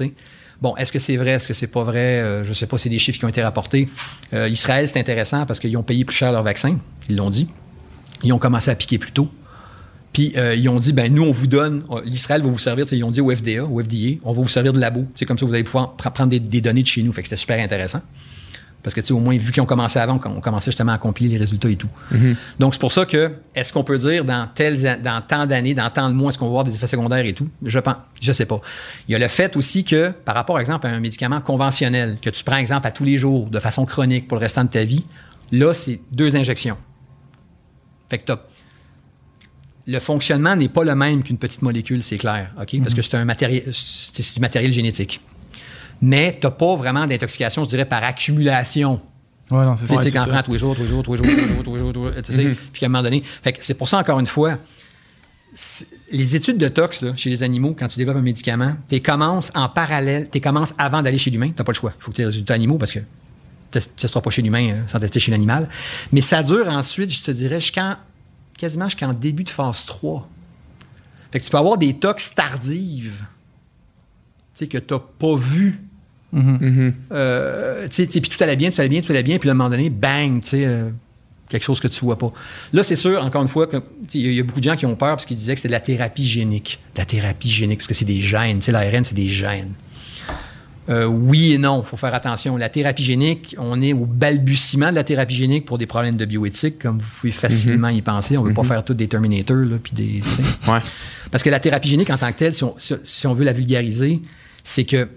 Bon, 0.61 0.75
est-ce 0.75 0.91
que 0.91 0.99
c'est 0.99 1.15
vrai, 1.15 1.31
est-ce 1.31 1.47
que 1.47 1.53
c'est 1.53 1.67
pas 1.67 1.83
vrai? 1.83 2.19
Euh, 2.19 2.43
je 2.43 2.51
sais 2.51 2.67
pas, 2.67 2.77
c'est 2.77 2.89
des 2.89 2.99
chiffres 2.99 3.17
qui 3.17 3.25
ont 3.25 3.29
été 3.29 3.41
rapportés. 3.41 3.87
Euh, 4.33 4.49
Israël, 4.49 4.87
c'est 4.89 4.99
intéressant 4.99 5.45
parce 5.45 5.59
qu'ils 5.59 5.75
ont 5.77 5.83
payé 5.83 6.03
plus 6.03 6.15
cher 6.15 6.31
leur 6.31 6.43
vaccin, 6.43 6.77
ils 7.09 7.15
l'ont 7.15 7.29
dit. 7.29 7.47
Ils 8.23 8.33
ont 8.33 8.39
commencé 8.39 8.69
à 8.69 8.75
piquer 8.75 8.97
plus 8.97 9.13
tôt. 9.13 9.29
Puis 10.11 10.33
euh, 10.35 10.55
ils 10.55 10.67
ont 10.67 10.79
dit, 10.79 10.91
ben 10.91 11.13
nous, 11.13 11.23
on 11.23 11.31
vous 11.31 11.47
donne, 11.47 11.83
l'Israël 12.03 12.41
va 12.41 12.49
vous 12.49 12.59
servir, 12.59 12.85
ils 12.91 13.03
ont 13.03 13.11
dit 13.11 13.21
au 13.21 13.33
FDA, 13.33 13.63
au 13.63 13.81
FDA, 13.81 14.19
on 14.23 14.33
va 14.33 14.41
vous 14.41 14.49
servir 14.49 14.73
de 14.73 14.79
labo. 14.79 15.05
C'est 15.15 15.25
comme 15.25 15.37
ça, 15.37 15.45
vous 15.45 15.53
allez 15.53 15.63
pouvoir 15.63 15.95
prendre 15.95 16.27
des, 16.27 16.39
données 16.39 16.81
de 16.81 16.87
chez 16.87 17.03
nous. 17.03 17.13
Fait 17.13 17.21
que 17.21 17.27
c'était 17.27 17.39
super 17.39 17.63
intéressant. 17.63 18.01
Parce 18.89 18.95
que, 18.95 19.01
tu 19.01 19.07
sais, 19.09 19.13
au 19.13 19.19
moins, 19.19 19.37
vu 19.37 19.51
qu'ils 19.51 19.61
ont 19.61 19.67
commencé 19.67 19.99
avant, 19.99 20.19
on 20.25 20.41
commençait 20.41 20.71
justement 20.71 20.93
à 20.93 20.97
compiler 20.97 21.29
les 21.29 21.37
résultats 21.37 21.69
et 21.69 21.75
tout. 21.75 21.89
Mm-hmm. 22.11 22.35
Donc, 22.57 22.73
c'est 22.73 22.79
pour 22.79 22.91
ça 22.91 23.05
que, 23.05 23.33
est-ce 23.53 23.71
qu'on 23.71 23.83
peut 23.83 23.99
dire 23.99 24.25
dans, 24.25 24.49
tel, 24.51 24.99
dans 25.03 25.21
tant 25.21 25.45
d'années, 25.45 25.75
dans 25.75 25.91
tant 25.91 26.09
de 26.09 26.15
mois, 26.15 26.29
est-ce 26.29 26.39
qu'on 26.39 26.45
va 26.45 26.51
voir 26.51 26.63
des 26.63 26.73
effets 26.73 26.87
secondaires 26.87 27.23
et 27.23 27.33
tout? 27.33 27.47
Je 27.61 27.77
pense, 27.77 27.97
je 28.19 28.31
sais 28.31 28.47
pas. 28.47 28.59
Il 29.07 29.11
y 29.11 29.15
a 29.15 29.19
le 29.19 29.27
fait 29.27 29.55
aussi 29.55 29.83
que, 29.83 30.09
par 30.09 30.33
rapport, 30.33 30.55
par 30.55 30.61
exemple, 30.61 30.87
à 30.87 30.89
un 30.89 30.99
médicament 30.99 31.39
conventionnel, 31.39 32.17
que 32.19 32.31
tu 32.31 32.43
prends, 32.43 32.57
exemple, 32.57 32.87
à 32.87 32.91
tous 32.91 33.03
les 33.03 33.17
jours, 33.19 33.47
de 33.51 33.59
façon 33.59 33.85
chronique 33.85 34.27
pour 34.27 34.39
le 34.39 34.41
restant 34.41 34.63
de 34.63 34.69
ta 34.69 34.83
vie, 34.83 35.05
là, 35.51 35.75
c'est 35.75 35.99
deux 36.11 36.35
injections. 36.35 36.77
Fait 38.09 38.17
que 38.17 38.25
tu 38.25 38.39
le 39.85 39.99
fonctionnement 39.99 40.55
n'est 40.55 40.69
pas 40.69 40.83
le 40.83 40.95
même 40.95 41.23
qu'une 41.23 41.37
petite 41.37 41.61
molécule, 41.61 42.01
c'est 42.03 42.17
clair, 42.17 42.51
OK? 42.59 42.79
Parce 42.81 42.95
que 42.95 43.01
c'est 43.03 43.17
un 43.17 43.25
matériel, 43.25 43.63
c'est 43.71 44.35
du 44.35 44.39
matériel 44.39 44.71
génétique. 44.71 45.21
Mais 46.01 46.37
tu 46.39 46.47
n'as 46.47 46.51
pas 46.51 46.75
vraiment 46.75 47.05
d'intoxication, 47.05 47.63
je 47.63 47.69
dirais, 47.69 47.85
par 47.85 48.03
accumulation. 48.03 49.01
Ouais, 49.51 49.65
non, 49.65 49.75
c'est 49.75 49.87
ça. 49.87 49.97
Tu 49.97 50.03
sais, 50.03 50.11
quand 50.11 50.25
tous 50.43 50.51
les 50.53 50.59
jours, 50.59 50.75
tous 50.75 50.83
les 50.83 50.87
jours, 50.87 51.03
tous 51.03 51.13
les 51.13 51.17
jours, 51.17 51.27
tous 51.27 51.35
les 51.35 51.47
jours, 51.47 51.63
tous 51.63 51.73
les 51.73 51.79
jours, 51.79 51.93
tous 51.93 52.05
les 52.05 52.13
jours, 52.13 52.23
tu 52.23 52.33
sais, 52.33 52.45
mm-hmm. 52.45 52.55
puis 52.71 52.83
à 52.83 52.87
un 52.87 52.89
moment 52.89 53.03
donné. 53.03 53.23
Fait 53.41 53.53
que 53.53 53.63
c'est 53.63 53.73
pour 53.73 53.89
ça, 53.89 53.97
encore 53.97 54.19
une 54.19 54.27
fois, 54.27 54.57
les 56.11 56.35
études 56.35 56.57
de 56.57 56.67
tox 56.67 57.01
là, 57.01 57.15
chez 57.15 57.29
les 57.29 57.43
animaux, 57.43 57.75
quand 57.77 57.87
tu 57.87 57.97
développes 57.97 58.17
un 58.17 58.21
médicament, 58.21 58.75
tu 58.87 58.99
commences 59.01 59.51
en 59.55 59.67
parallèle, 59.67 60.29
tu 60.31 60.39
commences 60.39 60.73
avant 60.77 61.01
d'aller 61.01 61.17
chez 61.17 61.31
l'humain. 61.31 61.47
Tu 61.47 61.55
n'as 61.57 61.63
pas 61.63 61.71
le 61.71 61.77
choix. 61.77 61.93
Il 61.97 62.03
faut 62.03 62.11
que 62.11 62.15
tu 62.15 62.21
aies 62.21 62.25
des 62.25 62.29
résultats 62.29 62.53
animaux 62.53 62.77
parce 62.77 62.91
que 62.91 62.99
tu 63.71 63.79
ne 63.79 64.07
seras 64.07 64.21
pas 64.21 64.29
chez 64.29 64.41
l'humain 64.41 64.69
hein, 64.73 64.85
sans 64.87 64.99
tester 64.99 65.19
chez 65.19 65.31
l'animal. 65.31 65.67
Mais 66.11 66.21
ça 66.21 66.43
dure 66.43 66.67
ensuite, 66.67 67.11
je 67.11 67.23
te 67.23 67.31
dirais, 67.31 67.59
jusqu'en 67.59 67.95
quasiment 68.57 68.85
jusqu'en 68.85 69.13
début 69.13 69.43
de 69.43 69.49
phase 69.49 69.85
3. 69.85 70.27
Fait 71.31 71.39
que 71.39 71.45
tu 71.45 71.51
peux 71.51 71.57
avoir 71.57 71.77
des 71.77 71.93
tox 71.95 72.33
tardives, 72.33 73.23
tu 74.53 74.65
sais, 74.65 74.67
que 74.67 74.77
tu 74.77 74.93
n'as 74.93 74.99
pas 74.99 75.35
vu. 75.35 75.81
Mm-hmm. 76.33 76.93
Euh, 77.11 77.87
tu 77.89 78.05
sais, 78.05 78.21
puis 78.21 78.29
tout 78.29 78.43
allait 78.43 78.55
bien, 78.55 78.71
tout 78.71 78.79
allait 78.79 78.89
bien, 78.89 79.01
tout 79.01 79.11
allait 79.11 79.23
bien, 79.23 79.37
puis 79.37 79.49
à 79.49 79.51
un 79.51 79.55
moment 79.55 79.69
donné, 79.69 79.89
bang, 79.89 80.41
tu 80.41 80.49
sais, 80.49 80.65
euh, 80.65 80.89
quelque 81.49 81.63
chose 81.63 81.79
que 81.79 81.87
tu 81.87 82.01
vois 82.01 82.17
pas. 82.17 82.31
Là, 82.73 82.83
c'est 82.83 82.95
sûr, 82.95 83.23
encore 83.23 83.41
une 83.41 83.47
fois, 83.47 83.67
il 84.13 84.33
y 84.33 84.39
a 84.39 84.43
beaucoup 84.43 84.59
de 84.59 84.65
gens 84.65 84.75
qui 84.75 84.85
ont 84.85 84.95
peur 84.95 85.15
parce 85.15 85.25
qu'ils 85.25 85.37
disaient 85.37 85.53
que 85.55 85.59
c'était 85.59 85.69
de 85.69 85.73
la 85.73 85.79
thérapie 85.79 86.25
génique. 86.25 86.79
la 86.95 87.05
thérapie 87.05 87.49
génique, 87.49 87.79
parce 87.79 87.87
que 87.87 87.93
c'est 87.93 88.05
des 88.05 88.21
gènes, 88.21 88.59
tu 88.59 88.65
sais, 88.65 88.71
l'ARN, 88.71 89.03
c'est 89.03 89.15
des 89.15 89.27
gènes. 89.27 89.73
Euh, 90.89 91.05
oui 91.05 91.53
et 91.53 91.57
non, 91.59 91.83
il 91.85 91.87
faut 91.87 91.97
faire 91.97 92.15
attention. 92.15 92.57
La 92.57 92.69
thérapie 92.69 93.03
génique, 93.03 93.55
on 93.59 93.79
est 93.81 93.93
au 93.93 94.05
balbutiement 94.05 94.89
de 94.89 94.95
la 94.95 95.03
thérapie 95.03 95.35
génique 95.35 95.65
pour 95.65 95.77
des 95.77 95.85
problèmes 95.85 96.15
de 96.15 96.25
bioéthique, 96.25 96.79
comme 96.79 96.97
vous 96.97 97.09
pouvez 97.19 97.31
facilement 97.31 97.89
y 97.89 98.01
penser. 98.01 98.37
On 98.37 98.43
ne 98.43 98.49
veut 98.49 98.55
pas 98.55 98.63
faire 98.63 98.83
tout 98.83 98.95
des 98.95 99.07
Terminators, 99.07 99.57
là, 99.57 99.77
puis 99.81 99.93
des... 99.93 100.21
Parce 101.31 101.43
que 101.43 101.49
la 101.51 101.59
thérapie 101.59 101.89
génique 101.89 102.09
en 102.09 102.17
tant 102.17 102.31
que 102.31 102.37
telle, 102.37 102.53
si 102.55 103.27
on, 103.27 103.33
veut 103.33 103.45
la 103.45 103.53
vulgariser, 103.53 104.19
c'est 104.63 104.83
que, 104.83 105.07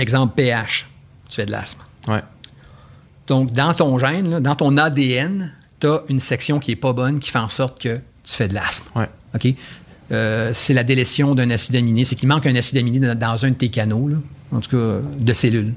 exemple, 0.00 0.34
pH, 0.36 0.88
tu 1.28 1.36
fais 1.36 1.46
de 1.46 1.50
l'asthme. 1.50 1.82
Donc, 3.26 3.52
dans 3.52 3.72
ton 3.72 3.98
gène, 3.98 4.40
dans 4.40 4.54
ton 4.54 4.76
ADN, 4.76 5.52
tu 5.80 5.86
as 5.86 6.02
une 6.08 6.20
section 6.20 6.58
qui 6.58 6.72
n'est 6.72 6.76
pas 6.76 6.92
bonne 6.92 7.18
qui 7.20 7.30
fait 7.30 7.38
en 7.38 7.48
sorte 7.48 7.80
que 7.80 7.96
tu 8.24 8.34
fais 8.34 8.48
de 8.48 8.54
l'asthme. 8.54 8.88
OK? 9.34 9.54
Euh, 10.10 10.50
c'est 10.52 10.74
la 10.74 10.84
délétion 10.84 11.34
d'un 11.34 11.48
acide 11.50 11.76
aminé. 11.76 12.04
C'est 12.04 12.16
qu'il 12.16 12.28
manque 12.28 12.46
un 12.46 12.54
acide 12.56 12.76
aminé 12.78 13.14
dans, 13.14 13.44
un 13.44 13.50
de 13.50 13.54
tes 13.54 13.70
canaux. 13.70 14.08
Là 14.08 14.16
en 14.52 14.60
tout 14.60 14.70
cas 14.70 15.00
de 15.18 15.32
cellules. 15.32 15.74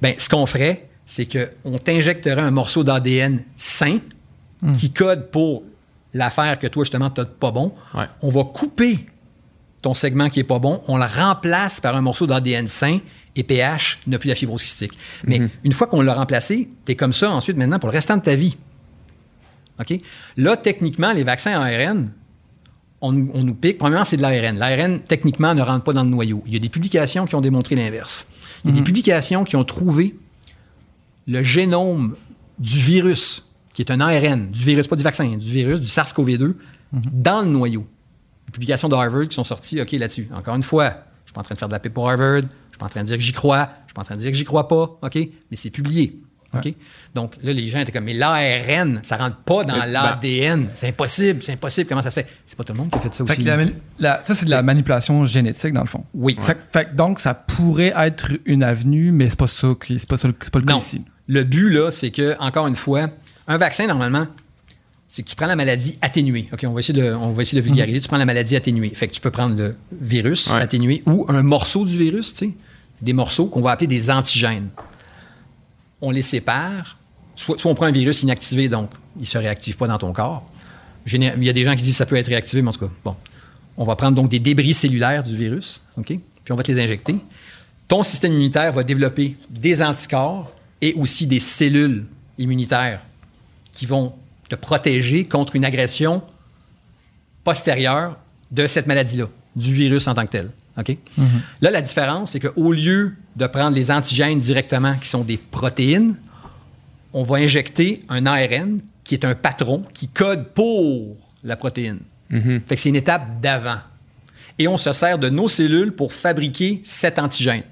Ben, 0.00 0.14
ce 0.18 0.28
qu'on 0.28 0.46
ferait, 0.46 0.88
c'est 1.06 1.26
qu'on 1.26 1.78
t'injecterait 1.78 2.40
un 2.40 2.50
morceau 2.50 2.84
d'ADN 2.84 3.42
sain 3.56 3.98
hmm. 4.62 4.72
qui 4.72 4.92
code 4.92 5.30
pour 5.30 5.62
l'affaire 6.12 6.58
que 6.58 6.66
toi, 6.66 6.84
justement, 6.84 7.10
tu 7.10 7.20
n'as 7.20 7.26
pas 7.26 7.52
bon. 7.52 7.72
On 8.20 8.28
va 8.28 8.44
couper 8.44 9.06
ton 9.82 9.94
segment 9.94 10.30
qui 10.30 10.40
est 10.40 10.44
pas 10.44 10.58
bon, 10.58 10.80
on 10.88 10.96
le 10.96 11.04
remplace 11.04 11.80
par 11.80 11.96
un 11.96 12.00
morceau 12.00 12.26
d'ADN 12.26 12.66
sain 12.68 12.98
et 13.34 13.42
PH 13.42 14.00
n'a 14.06 14.18
plus 14.18 14.28
la 14.28 14.34
fibrose 14.34 14.62
cystique. 14.62 14.92
Mais 15.26 15.38
une 15.64 15.72
fois 15.72 15.86
qu'on 15.86 16.00
l'a 16.02 16.14
remplacé, 16.14 16.68
tu 16.86 16.92
es 16.92 16.94
comme 16.94 17.12
ça 17.12 17.30
ensuite 17.30 17.56
maintenant 17.56 17.78
pour 17.78 17.88
le 17.90 17.94
restant 17.94 18.16
de 18.16 18.22
ta 18.22 18.36
vie. 18.36 18.56
OK? 19.80 19.98
Là, 20.36 20.56
techniquement, 20.56 21.12
les 21.12 21.24
vaccins 21.24 21.60
ARN, 21.60 22.10
on, 23.00 23.12
nous- 23.12 23.30
on 23.34 23.42
nous 23.42 23.54
pique. 23.54 23.78
Premièrement, 23.78 24.04
c'est 24.04 24.16
de 24.18 24.22
l'ARN. 24.22 24.58
L'ARN, 24.58 25.00
techniquement, 25.00 25.54
ne 25.54 25.62
rentre 25.62 25.82
pas 25.82 25.92
dans 25.92 26.04
le 26.04 26.10
noyau. 26.10 26.42
Il 26.46 26.52
y 26.52 26.56
a 26.56 26.60
des 26.60 26.68
publications 26.68 27.26
qui 27.26 27.34
ont 27.34 27.40
démontré 27.40 27.74
l'inverse. 27.74 28.28
Il 28.64 28.68
y 28.70 28.72
a 28.72 28.76
des 28.76 28.82
publications 28.84 29.42
qui 29.44 29.56
ont 29.56 29.64
trouvé 29.64 30.14
le 31.26 31.42
génome 31.42 32.14
du 32.60 32.78
virus, 32.78 33.48
qui 33.72 33.82
est 33.82 33.90
un 33.90 34.00
ARN, 34.00 34.50
du 34.50 34.62
virus, 34.62 34.86
pas 34.86 34.94
du 34.96 35.02
vaccin, 35.02 35.26
du 35.36 35.50
virus, 35.50 35.80
du 35.80 35.86
SARS-CoV-2, 35.88 36.54
dans 36.92 37.40
le 37.40 37.46
noyau. 37.46 37.86
Des 38.46 38.52
publications 38.52 38.88
de 38.88 38.94
Harvard 38.94 39.28
qui 39.28 39.34
sont 39.34 39.44
sorties, 39.44 39.80
OK, 39.80 39.92
là-dessus. 39.92 40.28
Encore 40.34 40.54
une 40.56 40.62
fois, 40.62 40.84
je 40.84 40.90
ne 40.90 41.26
suis 41.26 41.32
pas 41.34 41.40
en 41.40 41.44
train 41.44 41.54
de 41.54 41.58
faire 41.58 41.68
de 41.68 41.72
la 41.72 41.78
paix 41.80 41.90
pour 41.90 42.10
Harvard, 42.10 42.38
je 42.40 42.42
ne 42.44 42.48
suis 42.70 42.78
pas 42.78 42.86
en 42.86 42.88
train 42.88 43.00
de 43.02 43.06
dire 43.06 43.16
que 43.16 43.22
j'y 43.22 43.32
crois, 43.32 43.58
je 43.58 43.82
ne 43.82 43.86
suis 43.88 43.94
pas 43.94 44.00
en 44.02 44.04
train 44.04 44.14
de 44.16 44.20
dire 44.20 44.30
que 44.30 44.36
j'y 44.36 44.44
crois 44.44 44.68
pas, 44.68 44.98
OK, 45.02 45.14
mais 45.16 45.56
c'est 45.56 45.70
publié. 45.70 46.18
OK? 46.54 46.74
Donc 47.14 47.36
là, 47.42 47.50
les 47.54 47.66
gens 47.68 47.78
étaient 47.80 47.92
comme, 47.92 48.04
mais 48.04 48.12
l'ARN, 48.12 49.00
ça 49.02 49.16
rentre 49.16 49.36
pas 49.38 49.64
dans 49.64 49.72
Mais, 49.72 49.80
ben- 49.86 49.86
l'ADN. 49.92 50.66
C'est 50.74 50.88
impossible, 50.88 51.42
c'est 51.42 51.52
impossible. 51.52 51.88
Comment 51.88 52.02
ça 52.02 52.10
se 52.10 52.20
fait? 52.20 52.26
C'est 52.44 52.58
pas 52.58 52.62
tout 52.64 52.74
le 52.74 52.78
monde 52.78 52.90
qui 52.90 52.98
a 52.98 53.00
fait 53.00 53.14
ça 53.14 53.24
Fait 53.24 53.32
aussi. 53.38 53.42
la 53.42 53.56
la- 53.98 54.22
ça, 54.22 54.34
c'est 54.34 54.44
de 54.44 54.50
la 54.50 54.60
manipulation 54.62 55.24
génétique, 55.24 55.72
dans 55.72 55.80
le 55.80 55.86
fond. 55.86 56.04
Oui. 56.12 56.36
Ça- 56.40 56.54
fait 56.70 56.90
que 56.90 56.94
donc, 56.94 57.20
ça 57.20 57.32
pourrait 57.32 57.94
être 57.96 58.32
une 58.44 58.62
avenue, 58.62 59.12
mais 59.12 59.30
c'est 59.30 59.38
pas 59.38 59.46
ça, 59.46 59.68
qui- 59.82 59.98
c'est 59.98 60.06
pas, 60.06 60.18
ça 60.18 60.28
le- 60.28 60.34
c'est 60.42 60.52
pas 60.52 60.58
le 60.58 60.66
cas 60.66 60.74
Non. 60.74 60.78
ici. 60.80 61.02
Le 61.26 61.42
but, 61.44 61.70
là, 61.70 61.90
c'est 61.90 62.10
que, 62.10 62.36
encore 62.38 62.66
une 62.66 62.76
fois, 62.76 63.08
un 63.48 63.56
vaccin, 63.56 63.86
normalement, 63.86 64.26
c'est 65.14 65.22
que 65.22 65.28
tu 65.28 65.36
prends 65.36 65.46
la 65.46 65.56
maladie 65.56 65.98
atténuée. 66.00 66.48
OK, 66.54 66.64
on 66.66 66.72
va 66.72 66.80
essayer 66.80 66.98
de, 66.98 67.12
on 67.12 67.32
va 67.32 67.42
essayer 67.42 67.60
de 67.60 67.66
vulgariser. 67.66 68.00
Tu 68.00 68.08
prends 68.08 68.16
la 68.16 68.24
maladie 68.24 68.56
atténuée. 68.56 68.92
Fait 68.94 69.08
que 69.08 69.12
tu 69.12 69.20
peux 69.20 69.30
prendre 69.30 69.54
le 69.56 69.76
virus 70.00 70.50
Ouais. 70.50 70.60
atténué 70.62 71.02
ou 71.04 71.26
un 71.28 71.42
morceau 71.42 71.84
du 71.84 71.98
virus, 71.98 72.32
tu 72.32 72.46
sais, 72.46 72.52
des 73.02 73.12
morceaux 73.12 73.44
qu'on 73.46 73.60
va 73.60 73.72
appeler 73.72 73.88
des 73.88 74.08
antigènes. 74.10 74.68
On 76.00 76.10
les 76.10 76.22
sépare. 76.22 76.98
Soit, 77.36 77.58
soit 77.58 77.70
on 77.70 77.74
prend 77.74 77.86
un 77.86 77.92
virus 77.92 78.22
inactivé, 78.22 78.70
donc 78.70 78.90
il 79.16 79.22
ne 79.22 79.26
se 79.26 79.36
réactive 79.38 79.76
pas 79.76 79.86
dans 79.86 79.98
ton 79.98 80.12
corps. 80.14 80.44
Géné- 81.06 81.34
Il 81.36 81.44
y 81.44 81.50
a 81.50 81.52
des 81.52 81.64
gens 81.64 81.74
qui 81.76 81.82
disent 81.82 81.92
que 81.92 81.98
ça 81.98 82.06
peut 82.06 82.16
être 82.16 82.28
réactivé, 82.28 82.62
mais 82.62 82.68
en 82.68 82.72
tout 82.72 82.86
cas, 82.86 82.92
bon. 83.04 83.14
On 83.76 83.84
va 83.84 83.96
prendre 83.96 84.14
donc 84.16 84.30
des 84.30 84.38
débris 84.38 84.72
cellulaires 84.74 85.22
du 85.22 85.36
virus, 85.36 85.82
OK? 85.98 86.06
Puis 86.06 86.52
on 86.52 86.54
va 86.56 86.62
te 86.62 86.72
les 86.72 86.82
injecter. 86.82 87.16
Ton 87.88 88.02
système 88.02 88.32
immunitaire 88.32 88.72
va 88.72 88.82
développer 88.82 89.36
des 89.50 89.82
anticorps 89.82 90.52
et 90.80 90.94
aussi 90.94 91.26
des 91.26 91.40
cellules 91.40 92.04
immunitaires 92.38 93.00
qui 93.74 93.84
vont 93.86 94.14
te 94.52 94.56
protéger 94.56 95.24
contre 95.24 95.56
une 95.56 95.64
agression 95.64 96.22
postérieure 97.42 98.18
de 98.50 98.66
cette 98.66 98.86
maladie-là, 98.86 99.28
du 99.56 99.72
virus 99.72 100.06
en 100.08 100.14
tant 100.14 100.26
que 100.26 100.30
tel. 100.30 100.50
OK? 100.76 100.94
Là, 101.62 101.70
la 101.70 101.80
différence, 101.80 102.32
c'est 102.32 102.40
qu'au 102.40 102.70
lieu 102.70 103.14
de 103.36 103.46
prendre 103.46 103.74
les 103.74 103.90
antigènes 103.90 104.40
directement, 104.40 104.96
qui 104.96 105.08
sont 105.08 105.24
des 105.24 105.38
protéines, 105.38 106.16
on 107.14 107.22
va 107.22 107.36
injecter 107.36 108.04
un 108.10 108.26
ARN 108.26 108.80
qui 109.04 109.14
est 109.14 109.24
un 109.24 109.34
patron 109.34 109.84
qui 109.94 110.08
code 110.08 110.48
pour 110.48 111.16
la 111.44 111.56
protéine. 111.56 112.00
Fait 112.30 112.76
que 112.76 112.80
c'est 112.80 112.90
une 112.90 112.96
étape 112.96 113.40
d'avant. 113.40 113.78
Et 114.58 114.68
on 114.68 114.76
se 114.76 114.92
sert 114.92 115.18
de 115.18 115.30
nos 115.30 115.48
cellules 115.48 115.92
pour 115.92 116.12
fabriquer 116.12 116.82
cet 116.84 117.18
antigène. 117.18 117.62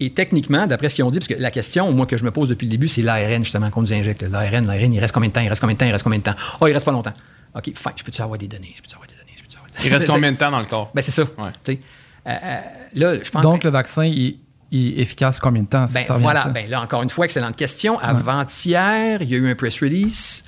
Et 0.00 0.10
techniquement, 0.10 0.66
d'après 0.66 0.88
ce 0.88 0.94
qu'ils 0.96 1.04
ont 1.04 1.10
dit, 1.10 1.18
parce 1.18 1.28
que 1.28 1.34
la 1.34 1.50
question, 1.50 1.92
moi, 1.92 2.06
que 2.06 2.16
je 2.16 2.24
me 2.24 2.30
pose 2.30 2.48
depuis 2.48 2.66
le 2.66 2.70
début, 2.70 2.88
c'est 2.88 3.02
l'ARN, 3.02 3.44
justement, 3.44 3.70
qu'on 3.70 3.82
nous 3.82 3.92
injecte. 3.92 4.22
L'ARN, 4.22 4.66
l'ARN, 4.66 4.92
il 4.92 4.98
reste 5.00 5.12
combien 5.12 5.28
de 5.28 5.34
temps? 5.34 5.40
Il 5.40 5.48
reste 5.48 5.60
combien 5.60 5.74
de 5.74 5.78
temps? 5.78 5.86
Il 5.86 5.92
reste 5.92 6.04
combien 6.04 6.18
de 6.18 6.24
temps? 6.24 6.34
Oh, 6.60 6.66
il 6.66 6.72
reste 6.72 6.84
pas 6.84 6.92
longtemps. 6.92 7.12
OK, 7.54 7.64
fine, 7.64 7.92
je 7.96 8.02
peux-tu 8.04 8.22
avoir 8.22 8.38
des 8.38 8.48
données? 8.48 8.72
Je 8.76 8.82
peux-tu 8.82 8.94
avoir 8.94 9.06
des 9.08 9.14
données? 9.14 9.32
Je 9.36 9.42
peux-tu 9.42 9.56
avoir 9.56 9.70
des 9.70 9.86
Il 9.86 9.92
reste 9.92 10.06
données? 10.06 10.16
combien 10.18 10.32
de 10.32 10.36
temps 10.38 10.50
dans 10.50 10.60
le 10.60 10.66
corps? 10.66 10.90
Ben, 10.94 11.02
c'est 11.02 11.10
ça. 11.10 11.22
Ouais. 11.22 11.78
Euh, 12.26 12.30
euh, 12.30 12.58
là, 12.94 13.14
je 13.22 13.30
pense 13.30 13.42
Donc, 13.42 13.64
le 13.64 13.70
vaccin, 13.70 14.04
il, 14.04 14.38
il 14.70 14.98
est 14.98 15.02
efficace 15.02 15.38
combien 15.38 15.62
de 15.62 15.68
temps? 15.68 15.86
ben, 15.92 16.04
Ça 16.04 16.14
revient 16.14 16.24
à 16.24 16.28
voilà. 16.28 16.42
ça. 16.44 16.48
Ben, 16.48 16.68
là, 16.70 16.80
encore 16.80 17.02
une 17.02 17.10
fois, 17.10 17.26
excellente 17.26 17.56
question. 17.56 17.98
Avant-hier, 17.98 19.22
il 19.22 19.28
y 19.28 19.34
a 19.34 19.38
eu 19.38 19.50
un 19.50 19.54
press 19.54 19.80
release 19.80 20.44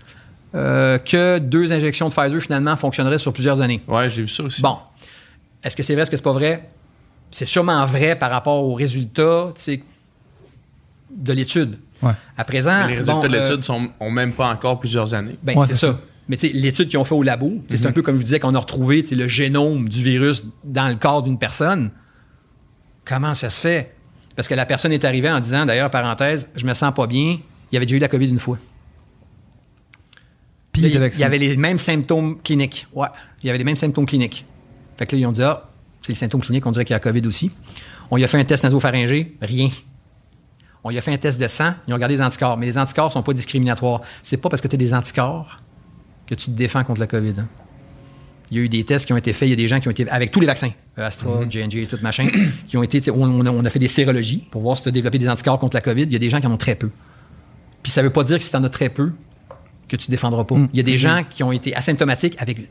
euh, 0.54 0.98
que 0.98 1.38
deux 1.38 1.72
injections 1.72 2.08
de 2.08 2.14
Pfizer, 2.14 2.40
finalement, 2.40 2.76
fonctionneraient 2.76 3.18
sur 3.18 3.32
plusieurs 3.32 3.60
années. 3.60 3.82
Ouais, 3.88 4.08
j'ai 4.10 4.22
vu 4.22 4.28
ça 4.28 4.42
aussi. 4.44 4.62
Bon. 4.62 4.78
Est-ce 5.62 5.76
que 5.76 5.82
c'est 5.82 5.94
vrai, 5.94 6.02
est-ce 6.02 6.10
que 6.10 6.16
c'est 6.16 6.22
pas 6.22 6.32
vrai? 6.32 6.68
C'est 7.34 7.46
sûrement 7.46 7.84
vrai 7.84 8.16
par 8.16 8.30
rapport 8.30 8.62
aux 8.62 8.74
résultats 8.74 9.52
de 11.10 11.32
l'étude. 11.32 11.80
Ouais. 12.00 12.12
À 12.36 12.44
présent, 12.44 12.82
Mais 12.82 12.90
les 12.90 12.98
résultats 12.98 13.14
bon, 13.14 13.28
de 13.28 13.34
euh, 13.34 13.42
l'étude 13.42 13.64
sont 13.64 13.88
ont 13.98 14.10
même 14.12 14.34
pas 14.34 14.46
encore 14.50 14.78
plusieurs 14.78 15.14
années. 15.14 15.36
ben, 15.42 15.58
Ouais, 15.58 15.66
c'est 15.66 15.74
ça. 15.74 15.88
ça. 15.88 16.00
Mais 16.28 16.36
l'étude 16.36 16.88
qu'ils 16.88 16.98
ont 17.00 17.04
fait 17.04 17.16
au 17.16 17.24
labo, 17.24 17.60
c'est 17.68 17.84
un 17.86 17.90
peu 17.90 18.02
comme 18.02 18.14
je 18.14 18.18
vous 18.18 18.24
disais 18.24 18.38
qu'on 18.38 18.54
a 18.54 18.58
retrouvé 18.60 19.02
le 19.10 19.26
génome 19.26 19.88
du 19.88 20.00
virus 20.04 20.44
dans 20.62 20.86
le 20.86 20.94
corps 20.94 21.24
d'une 21.24 21.36
personne. 21.36 21.90
Comment 23.04 23.34
ça 23.34 23.50
se 23.50 23.60
fait? 23.60 23.96
Parce 24.36 24.46
que 24.46 24.54
la 24.54 24.64
personne 24.64 24.92
est 24.92 25.04
arrivée 25.04 25.28
en 25.28 25.40
disant, 25.40 25.66
d'ailleurs, 25.66 25.90
parenthèse, 25.90 26.48
je 26.54 26.64
me 26.64 26.72
sens 26.72 26.94
pas 26.94 27.08
bien, 27.08 27.38
il 27.72 27.76
avait 27.76 27.84
déjà 27.84 27.96
eu 27.96 28.00
la 28.00 28.08
COVID 28.08 28.28
une 28.28 28.38
fois. 28.38 28.58
Puis 30.70 30.82
Là, 30.82 30.88
il 30.88 31.18
y 31.18 31.24
avait 31.24 31.38
les 31.38 31.56
mêmes 31.56 31.78
symptômes 31.78 32.38
cliniques. 32.42 32.86
Ouais, 32.94 33.08
il 33.42 33.48
y 33.48 33.50
avait 33.50 33.58
les 33.58 33.64
mêmes 33.64 33.74
symptômes 33.74 34.06
cliniques. 34.06 34.46
Fait 34.96 35.06
que 35.06 35.16
là, 35.16 35.20
ils 35.20 35.26
ont 35.26 35.32
dit, 35.32 35.42
ah, 35.42 35.68
c'est 36.04 36.12
les 36.12 36.16
symptômes 36.16 36.42
cliniques, 36.42 36.66
on 36.66 36.70
dirait 36.70 36.84
qu'il 36.84 36.92
y 36.92 36.96
a 36.96 37.00
COVID 37.00 37.26
aussi. 37.26 37.50
On 38.10 38.16
lui 38.16 38.24
a 38.24 38.28
fait 38.28 38.38
un 38.38 38.44
test 38.44 38.62
nasopharyngé, 38.62 39.36
rien. 39.40 39.70
On 40.84 40.90
lui 40.90 40.98
a 40.98 41.00
fait 41.00 41.14
un 41.14 41.16
test 41.16 41.40
de 41.40 41.48
sang, 41.48 41.72
ils 41.88 41.92
ont 41.92 41.96
regardé 41.96 42.16
les 42.16 42.22
anticorps. 42.22 42.58
Mais 42.58 42.66
les 42.66 42.76
anticorps 42.76 43.10
sont 43.10 43.22
pas 43.22 43.32
discriminatoires. 43.32 44.02
C'est 44.22 44.36
pas 44.36 44.50
parce 44.50 44.60
que 44.60 44.68
tu 44.68 44.74
as 44.74 44.78
des 44.78 44.92
anticorps 44.92 45.62
que 46.26 46.34
tu 46.34 46.46
te 46.46 46.50
défends 46.50 46.84
contre 46.84 47.00
la 47.00 47.06
COVID. 47.06 47.32
hein. 47.38 47.48
Il 48.50 48.58
y 48.58 48.60
a 48.60 48.64
eu 48.64 48.68
des 48.68 48.84
tests 48.84 49.06
qui 49.06 49.14
ont 49.14 49.16
été 49.16 49.32
faits, 49.32 49.48
il 49.48 49.52
y 49.52 49.54
a 49.54 49.56
des 49.56 49.66
gens 49.66 49.80
qui 49.80 49.88
ont 49.88 49.92
été, 49.92 50.06
avec 50.10 50.30
tous 50.30 50.40
les 50.40 50.46
vaccins, 50.46 50.70
euh, 50.98 51.06
Astra, 51.06 51.48
J&J, 51.48 51.86
tout 51.86 51.98
machin, 52.02 52.28
qui 52.68 52.76
ont 52.76 52.82
été, 52.82 53.10
on, 53.10 53.22
on 53.22 53.64
a, 53.64 53.70
fait 53.70 53.78
des 53.78 53.88
sérologies 53.88 54.44
pour 54.50 54.60
voir 54.60 54.76
si 54.76 54.82
tu 54.82 54.90
as 54.90 54.92
développé 54.92 55.18
des 55.18 55.30
anticorps 55.30 55.58
contre 55.58 55.74
la 55.74 55.80
COVID. 55.80 56.02
Il 56.02 56.12
y 56.12 56.16
a 56.16 56.18
des 56.18 56.28
gens 56.28 56.38
qui 56.38 56.46
en 56.46 56.52
ont 56.52 56.58
très 56.58 56.74
peu. 56.74 56.90
Puis 57.82 57.90
ça 57.90 58.02
veut 58.02 58.10
pas 58.10 58.24
dire 58.24 58.36
que 58.36 58.44
si 58.44 58.50
tu 58.50 58.56
en 58.58 58.64
as 58.64 58.68
très 58.68 58.90
peu, 58.90 59.12
que 59.88 59.96
tu 59.96 60.10
ne 60.10 60.12
défendras 60.12 60.44
pas. 60.44 60.56
Il 60.74 60.76
y 60.76 60.80
a 60.80 60.82
des 60.82 60.98
gens 60.98 61.22
qui 61.28 61.42
ont 61.42 61.52
été 61.52 61.74
asymptomatiques 61.74 62.36
avec 62.38 62.68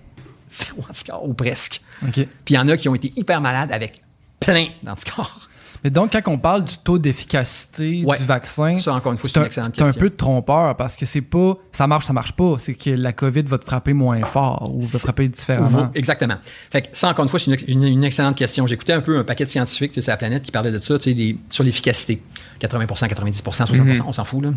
zéro 0.53 0.83
anticorps 0.89 1.27
ou 1.27 1.33
presque. 1.33 1.81
Puis 2.11 2.27
il 2.49 2.53
y 2.55 2.57
en 2.57 2.67
a 2.69 2.77
qui 2.77 2.87
ont 2.89 2.95
été 2.95 3.11
hyper 3.15 3.41
malades 3.41 3.71
avec 3.71 4.01
plein 4.39 4.67
d'anticorps. 4.83 5.49
Mais 5.83 5.89
donc, 5.89 6.13
quand 6.13 6.21
on 6.31 6.37
parle 6.37 6.63
du 6.63 6.77
taux 6.77 6.97
d'efficacité 6.97 8.03
Ouais. 8.05 8.17
du 8.17 8.23
vaccin, 8.23 8.79
Ça, 8.79 8.93
encore 8.93 9.11
une 9.11 9.17
fois, 9.17 9.29
c'est 9.29 9.37
une 9.37 9.43
un, 9.43 9.47
excellente 9.47 9.73
c'est 9.75 9.81
un 9.81 9.85
question. 9.87 9.99
peu 9.99 10.09
de 10.09 10.15
trompeur 10.15 10.77
parce 10.77 10.95
que 10.95 11.05
c'est 11.05 11.19
pas 11.21 11.57
ça 11.73 11.87
marche, 11.87 12.05
ça 12.05 12.13
marche 12.13 12.31
pas. 12.33 12.55
C'est 12.57 12.73
que 12.75 12.89
la 12.91 13.11
COVID 13.11 13.41
va 13.43 13.57
te 13.57 13.65
frapper 13.65 13.91
moins 13.91 14.23
fort 14.23 14.63
ou 14.73 14.79
va 14.79 14.87
te 14.93 14.97
frapper 14.97 15.27
différemment. 15.27 15.89
Exactement. 15.93 16.35
Fait 16.71 16.83
que 16.83 16.87
ça, 16.97 17.09
encore 17.09 17.23
une 17.23 17.29
fois, 17.29 17.37
c'est 17.39 17.47
une, 17.47 17.53
ex- 17.53 17.65
une- 17.67 17.83
une 17.83 18.03
excellente 18.05 18.37
question. 18.37 18.65
J'écoutais 18.65 18.93
un 18.93 19.01
peu 19.01 19.17
un 19.19 19.23
paquet 19.25 19.43
de 19.43 19.49
scientifiques 19.49 19.91
tu 19.91 19.95
sais, 19.95 20.01
sur 20.01 20.11
la 20.11 20.17
planète 20.17 20.43
qui 20.43 20.51
parlaient 20.51 20.71
de 20.71 20.79
ça, 20.79 20.97
tu 20.97 21.09
sais, 21.09 21.13
des- 21.13 21.37
sur 21.49 21.65
l'efficacité. 21.65 22.21
80% 22.61 23.07
90% 23.07 23.65
60% 23.65 24.03
on 24.07 24.13
s'en 24.13 24.23
fout, 24.23 24.41
là. 24.43 24.51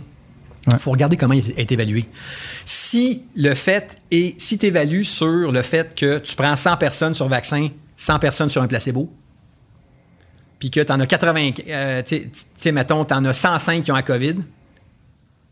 Il 0.69 0.73
Ouais. 0.73 0.79
faut 0.81 0.91
regarder 0.91 1.17
comment 1.17 1.35
il 1.35 1.53
est 1.57 1.71
évalué. 1.71 2.07
Si 2.65 3.23
le 3.37 3.55
fait 3.55 3.99
est, 4.11 4.41
si 4.41 4.59
tu 4.59 4.67
évalues 4.67 5.05
sur 5.05 5.53
le 5.53 5.63
fait 5.63 5.95
que 5.95 6.19
tu 6.19 6.35
prends 6.35 6.57
100 6.57 6.77
personnes 6.77 7.15
sur 7.15 7.29
vaccin, 7.29 7.69
100 7.97 8.19
personnes 8.19 8.49
sur 8.49 8.63
un 8.63 8.67
placebo, 8.67 9.13
puis 10.59 10.71
que 10.71 10.81
tu 10.81 10.93
en 10.93 10.99
as 10.99 11.07
80, 11.07 11.51
euh, 11.69 12.03
tu 12.03 12.31
sais- 12.57 12.73
mettons, 12.73 13.05
tu 13.05 13.15
en 13.15 13.25
as 13.25 13.33
105 13.33 13.83
qui 13.85 13.93
ont 13.93 13.95
la 13.95 14.03
COVID, 14.03 14.37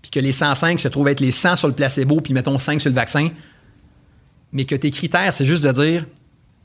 puis 0.03 0.11
que 0.11 0.19
les 0.21 0.33
105 0.33 0.79
se 0.81 0.89
trouvent 0.89 1.09
être 1.09 1.21
les 1.21 1.31
100 1.33 1.57
sur 1.57 1.69
le 1.69 1.75
placebo, 1.75 2.21
puis 2.21 2.35
mettons 2.35 2.59
5 2.59 2.81
sur 2.81 2.91
le 2.91 2.97
vaccin, 2.97 3.29
mais 4.53 4.65
que 4.65 4.75
tes 4.75 4.91
critères, 4.91 5.33
c'est 5.33 5.45
juste 5.45 5.63
de 5.63 5.71
dire, 5.73 6.07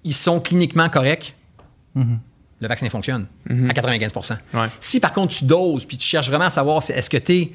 ils 0.03 0.13
sont 0.15 0.39
cliniquement 0.39 0.89
corrects, 0.89 1.35
le 1.95 2.67
vaccin 2.67 2.89
fonctionne 2.89 3.27
à 3.67 3.73
95 3.73 4.11
Ouais. 4.53 4.67
Si 4.79 4.99
par 4.99 5.11
contre 5.13 5.35
tu 5.35 5.45
doses, 5.45 5.85
puis 5.85 5.97
tu 5.97 6.07
cherches 6.07 6.29
vraiment 6.29 6.45
à 6.45 6.49
savoir 6.49 6.81
est-ce 6.89 7.09
que 7.09 7.17
tu 7.17 7.33
es 7.33 7.51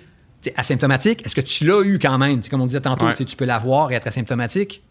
asymptomatique, 0.56 1.24
est-ce 1.24 1.34
que 1.34 1.40
tu 1.40 1.64
l'as 1.66 1.82
eu 1.82 1.98
quand 1.98 2.18
même, 2.18 2.40
comme 2.50 2.60
on 2.60 2.66
disait 2.66 2.80
tantôt, 2.80 3.06
Ouais. 3.06 3.14
tu 3.14 3.36
peux 3.36 3.44
l'avoir 3.44 3.90
et 3.92 3.94
être 3.94 4.06
asymptomatique, 4.06 4.82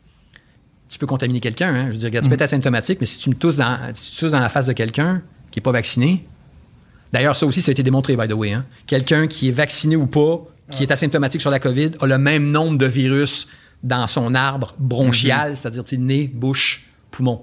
tu 0.90 1.00
peux 1.00 1.08
contaminer 1.08 1.40
quelqu'un. 1.40 1.74
hein. 1.74 1.86
Je 1.88 1.92
veux 1.94 1.98
dire, 1.98 2.08
regarde, 2.08 2.26
tu 2.26 2.30
peux 2.30 2.36
être 2.36 2.42
asymptomatique, 2.44 3.00
mais 3.00 3.06
si 3.08 3.18
tu 3.20 3.30
me 3.30 3.36
tousses 3.36 3.58
dans, 3.58 3.78
si 3.94 4.12
tu 4.12 4.18
tousses 4.20 4.32
dans 4.32 4.40
la 4.40 4.50
face 4.50 4.66
de 4.66 4.74
quelqu'un 4.74 5.22
qui 5.52 5.60
n'est 5.60 5.64
pas 5.64 5.72
vacciné, 5.72 6.26
d'ailleurs, 7.12 7.36
ça 7.36 7.46
aussi, 7.46 7.62
ça 7.62 7.70
a 7.70 7.74
été 7.74 7.84
démontré, 7.84 8.16
by 8.16 8.28
the 8.28 8.34
way. 8.34 8.54
hein. 8.54 8.66
Quelqu'un 8.88 9.28
qui 9.28 9.50
est 9.50 9.52
vacciné 9.54 9.96
ou 9.96 10.08
pas, 10.08 10.42
qui 10.72 10.84
est 10.84 10.92
asymptomatique 10.92 11.42
sur 11.42 11.52
la 11.52 11.60
COVID, 11.60 11.92
a 12.00 12.06
le 12.08 12.18
même 12.18 12.50
nombre 12.52 12.78
de 12.78 12.86
virus 12.86 13.48
dans 13.84 14.08
son 14.08 14.34
arbre 14.34 14.76
bronchial, 14.80 15.56
c'est-à-dire 15.56 15.84
tu 15.84 15.96
sais, 15.96 16.02
nez, 16.02 16.32
bouche, 16.34 16.86
poumon. 17.12 17.42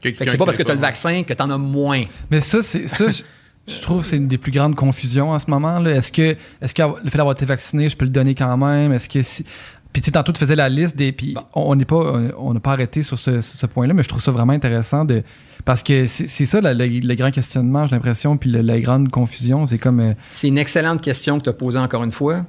Fait 0.00 0.12
que 0.12 0.30
c'est 0.30 0.36
pas 0.38 0.44
parce 0.44 0.56
que 0.56 0.62
tu 0.62 0.70
as 0.70 0.74
le 0.74 0.80
vaccin 0.80 1.24
que 1.24 1.32
tu 1.34 1.42
en 1.42 1.50
as 1.50 1.58
moins. 1.58 2.04
Mais 2.30 2.40
ça, 2.40 2.62
c'est 2.62 2.86
ça. 2.86 3.04
je- 3.68 3.80
trouve 3.82 4.00
que 4.00 4.06
c'est 4.06 4.16
une 4.16 4.28
des 4.28 4.38
plus 4.38 4.52
grandes 4.52 4.74
confusions 4.74 5.30
en 5.30 5.38
ce 5.38 5.50
moment. 5.50 5.78
Là. 5.78 5.90
Est-ce 5.92 6.10
que, 6.12 6.36
est-ce 6.62 6.74
que 6.74 6.82
le 6.82 7.10
fait 7.10 7.18
d'avoir 7.18 7.34
été 7.36 7.44
vacciné, 7.44 7.88
je 7.88 7.96
peux 7.96 8.04
le 8.04 8.10
donner 8.10 8.34
quand 8.34 8.56
même? 8.56 8.92
Est-ce 8.92 9.08
que 9.08 9.22
si. 9.22 9.44
Puis 9.92 10.02
tu 10.02 10.06
sais, 10.06 10.12
tantôt 10.12 10.32
tu 10.32 10.40
faisais 10.40 10.54
la 10.56 10.68
liste 10.68 10.96
des. 10.96 11.12
Puis 11.12 11.34
on 11.54 11.74
n'est 11.74 11.84
pas, 11.86 12.20
on 12.38 12.52
n'a 12.52 12.60
pas 12.60 12.72
arrêté 12.72 13.02
sur 13.02 13.18
ce, 13.18 13.66
point-là, 13.66 13.94
mais 13.94 14.02
je 14.02 14.08
trouve 14.08 14.20
ça 14.20 14.30
vraiment 14.32 14.52
intéressant 14.52 15.04
de. 15.04 15.22
Parce 15.64 15.82
que 15.82 16.06
c'est 16.06 16.26
ça 16.46 16.60
le, 16.60 16.72
le- 16.72 17.00
le 17.00 17.14
grand 17.14 17.30
questionnement, 17.30 17.86
j'ai 17.86 17.94
l'impression, 17.96 18.36
puis 18.36 18.50
le- 18.50 18.60
la 18.62 18.78
grande 18.80 19.10
confusion, 19.10 19.66
c'est 19.66 19.78
comme. 19.78 20.00
euh, 20.00 20.12
C'est 20.30 20.48
une 20.48 20.58
excellente 20.58 21.00
question 21.02 21.38
que 21.38 21.44
tu 21.44 21.50
as 21.50 21.54
posée 21.54 21.78
encore 21.78 22.04
une 22.04 22.12
fois. 22.12 22.44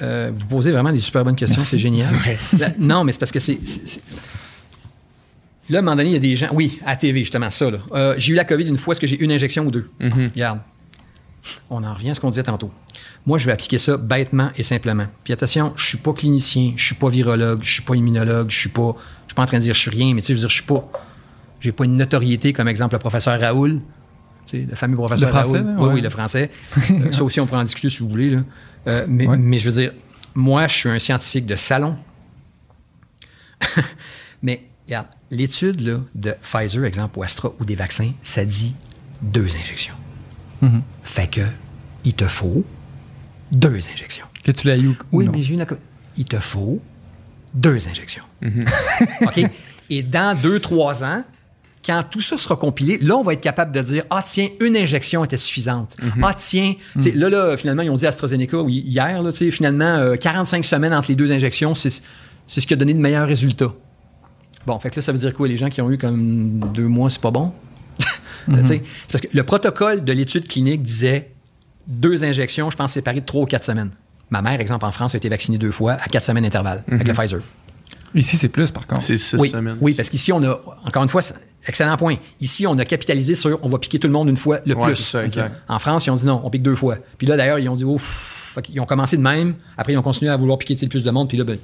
Euh, 0.00 0.30
vous 0.34 0.46
posez 0.46 0.70
vraiment 0.70 0.92
des 0.92 0.98
super 1.00 1.24
bonnes 1.24 1.34
questions, 1.36 1.60
c'est 1.60 1.78
génial. 1.78 2.06
Ouais. 2.24 2.36
Non, 2.78 3.04
mais 3.04 3.12
c'est 3.12 3.18
parce 3.18 3.32
que 3.32 3.40
c'est. 3.40 3.58
Là, 5.70 5.78
à 5.78 5.80
un 5.80 5.82
moment 5.82 5.96
donné, 5.96 6.10
il 6.10 6.12
y 6.14 6.16
a 6.16 6.20
des 6.20 6.36
gens. 6.36 6.48
Oui, 6.52 6.80
à 6.86 6.96
TV, 6.96 7.20
justement, 7.20 7.50
ça. 7.50 7.70
là. 7.70 7.78
Euh, 7.92 8.14
j'ai 8.18 8.32
eu 8.32 8.36
la 8.36 8.44
COVID 8.44 8.64
une 8.66 8.76
fois, 8.78 8.92
est-ce 8.92 9.00
que 9.00 9.06
j'ai 9.06 9.20
une 9.22 9.30
injection 9.32 9.66
ou 9.66 9.70
deux? 9.70 9.90
Regarde. 10.00 10.60
On 11.70 11.82
en 11.84 11.94
revient 11.94 12.10
à 12.10 12.14
ce 12.14 12.20
qu'on 12.20 12.30
disait 12.30 12.42
tantôt. 12.42 12.70
Moi, 13.26 13.38
je 13.38 13.46
vais 13.46 13.52
appliquer 13.52 13.78
ça 13.78 13.96
bêtement 13.96 14.50
et 14.56 14.62
simplement. 14.62 15.06
Puis 15.24 15.32
attention, 15.32 15.72
je 15.76 15.86
suis 15.86 15.98
pas 15.98 16.12
clinicien, 16.12 16.72
je 16.76 16.84
suis 16.84 16.94
pas 16.94 17.08
virologue, 17.08 17.60
je 17.62 17.70
suis 17.72 17.82
pas 17.82 17.94
immunologue, 17.94 18.50
je 18.50 18.58
suis 18.58 18.68
pas. 18.70 18.96
Je 19.26 19.32
suis 19.32 19.34
pas 19.34 19.42
en 19.42 19.46
train 19.46 19.58
de 19.58 19.62
dire 19.62 19.74
je 19.74 19.80
suis 19.80 19.90
rien, 19.90 20.14
mais 20.14 20.20
tu 20.20 20.28
sais, 20.28 20.32
je 20.32 20.38
veux 20.38 20.40
dire, 20.40 20.48
je 20.48 20.54
suis 20.54 20.64
pas. 20.64 20.90
J'ai 21.60 21.72
pas 21.72 21.84
une 21.84 21.96
notoriété 21.96 22.52
comme 22.52 22.68
exemple 22.68 22.94
le 22.94 22.98
professeur 22.98 23.38
Raoul. 23.40 23.80
Tu 24.46 24.58
sais, 24.60 24.66
le 24.68 24.74
fameux 24.74 24.96
professeur 24.96 25.28
Le 25.28 25.34
français, 25.34 25.58
Raoul. 25.58 25.92
Oui, 25.94 26.00
le 26.00 26.08
français. 26.10 26.50
Euh, 26.90 27.12
ça 27.12 27.22
aussi, 27.24 27.40
on 27.40 27.46
pourra 27.46 27.60
en 27.60 27.64
discuter 27.64 27.88
si 27.90 27.98
vous 28.00 28.08
voulez. 28.08 28.30
là. 28.30 28.40
Euh, 28.86 29.04
mais, 29.08 29.26
Ouais. 29.26 29.36
mais 29.36 29.58
je 29.58 29.66
veux 29.70 29.80
dire, 29.80 29.92
moi, 30.34 30.66
je 30.66 30.74
suis 30.74 30.88
un 30.88 30.98
scientifique 30.98 31.46
de 31.46 31.56
salon. 31.56 31.96
Mais 34.42 34.67
regarde, 34.88 35.06
l'étude 35.30 35.80
là, 35.80 36.00
de 36.14 36.34
Pfizer, 36.42 36.84
exemple, 36.84 37.18
ou 37.18 37.22
Astra, 37.22 37.52
ou 37.60 37.64
des 37.64 37.76
vaccins, 37.76 38.12
ça 38.22 38.44
dit 38.44 38.74
deux 39.22 39.54
injections. 39.56 39.94
Mhm. 40.62 40.82
Fait 41.02 41.28
que 41.28 41.42
il 42.04 42.14
te 42.14 42.24
faut 42.24 42.64
deux 43.52 43.88
injections. 43.92 44.26
Que 44.42 44.50
tu 44.52 44.66
l'as 44.66 44.76
eu 44.78 44.88
ou 44.88 44.96
Oui, 45.12 45.24
non. 45.26 45.32
mais 45.32 45.42
j'ai 45.42 45.54
une. 45.54 45.64
Il 46.16 46.24
te 46.24 46.38
faut 46.40 46.80
deux 47.54 47.88
injections. 47.88 48.24
OK? 49.22 49.40
Et 49.90 50.02
dans 50.02 50.38
deux, 50.38 50.60
trois 50.60 51.02
ans, 51.04 51.24
quand 51.84 52.02
tout 52.10 52.20
ça 52.20 52.36
sera 52.38 52.56
compilé, 52.56 52.98
là, 52.98 53.16
on 53.16 53.22
va 53.22 53.32
être 53.32 53.40
capable 53.40 53.72
de 53.72 53.80
dire 53.80 54.04
Ah, 54.10 54.22
tiens, 54.26 54.48
une 54.60 54.76
injection 54.76 55.24
était 55.24 55.36
suffisante. 55.36 55.96
Ah, 56.22 56.34
tiens, 56.34 56.74
tu 56.94 57.02
sais, 57.02 57.10
là, 57.12 57.28
là, 57.30 57.56
finalement, 57.56 57.82
ils 57.82 57.90
ont 57.90 57.96
dit 57.96 58.06
à 58.06 58.10
AstraZeneca 58.10 58.58
oui, 58.62 58.82
hier, 58.86 59.22
là, 59.22 59.30
tu 59.32 59.38
sais, 59.38 59.50
finalement, 59.50 59.84
euh, 59.96 60.16
45 60.16 60.64
semaines 60.64 60.92
entre 60.94 61.08
les 61.08 61.14
deux 61.16 61.30
injections, 61.32 61.74
c'est 61.74 62.02
c'est 62.46 62.62
ce 62.62 62.66
qui 62.66 62.72
a 62.72 62.76
donné 62.76 62.94
de 62.94 62.98
meilleurs 62.98 63.28
résultats. 63.28 63.72
Bon, 64.68 64.78
fait 64.78 64.90
que 64.90 64.96
là, 64.96 65.02
ça 65.02 65.12
veut 65.12 65.18
dire 65.18 65.32
quoi? 65.32 65.48
Les 65.48 65.56
gens 65.56 65.70
qui 65.70 65.80
ont 65.80 65.90
eu 65.90 65.96
comme 65.98 66.60
deux 66.74 66.86
mois, 66.88 67.08
c'est 67.10 67.20
pas 67.22 67.30
bon? 67.30 67.52
C'est 68.66 68.82
Parce 69.10 69.22
que 69.22 69.28
le 69.32 69.42
protocole 69.42 70.04
de 70.04 70.12
l'étude 70.12 70.46
clinique 70.46 70.82
disait 70.82 71.30
deux 71.86 72.22
injections, 72.24 72.70
je 72.70 72.76
pense, 72.76 72.92
séparées 72.92 73.20
de 73.20 73.26
trois 73.26 73.42
ou 73.42 73.46
quatre 73.46 73.64
semaines. 73.64 73.90
Ma 74.30 74.42
mère, 74.42 74.60
exemple, 74.60 74.84
en 74.84 74.90
France, 74.90 75.14
a 75.14 75.16
été 75.18 75.28
vaccinée 75.30 75.56
deux 75.58 75.70
fois 75.70 75.92
à 75.94 76.06
quatre 76.08 76.24
semaines 76.24 76.44
d'intervalle 76.44 76.84
avec 76.90 77.08
le 77.08 77.14
Pfizer. 77.14 77.40
Ici, 78.14 78.36
c'est 78.36 78.48
plus, 78.50 78.70
par 78.70 78.86
contre. 78.86 79.02
C'est 79.02 79.16
six 79.16 79.36
Oui, 79.38 79.48
semaines. 79.50 79.76
oui, 79.80 79.94
parce 79.94 80.08
qu'ici, 80.10 80.32
on 80.32 80.42
a, 80.44 80.60
encore 80.84 81.02
une 81.02 81.08
fois, 81.08 81.22
excellent 81.66 81.96
point. 81.96 82.16
Ici, 82.40 82.66
on 82.66 82.78
a 82.78 82.84
capitalisé 82.84 83.34
sur 83.34 83.58
on 83.62 83.68
va 83.68 83.78
piquer 83.78 83.98
tout 83.98 84.06
le 84.06 84.12
monde 84.12 84.28
une 84.28 84.36
fois 84.36 84.60
le 84.66 84.74
Ouais, 84.74 84.82
plus. 84.82 84.96
c'est 84.96 85.02
ça, 85.12 85.24
exact. 85.24 85.54
En 85.68 85.78
France, 85.78 86.06
ils 86.06 86.10
ont 86.10 86.14
dit 86.14 86.26
non, 86.26 86.40
on 86.44 86.50
pique 86.50 86.62
deux 86.62 86.74
fois. 86.76 86.96
Puis 87.18 87.26
là, 87.26 87.36
d'ailleurs, 87.36 87.58
ils 87.58 87.68
ont 87.68 87.76
dit 87.76 87.84
ouf. 87.84 88.58
Qu'ils 88.62 88.80
ont 88.80 88.86
commencé 88.86 89.16
de 89.16 89.22
même. 89.22 89.54
Après, 89.76 89.92
ils 89.92 89.96
ont 89.98 90.02
continué 90.02 90.30
à 90.30 90.36
vouloir 90.36 90.58
piquer 90.58 90.76
le 90.82 90.88
plus 90.88 91.04
de 91.04 91.10
monde. 91.10 91.28
Puis 91.28 91.36
là, 91.38 91.44
ben, 91.44 91.58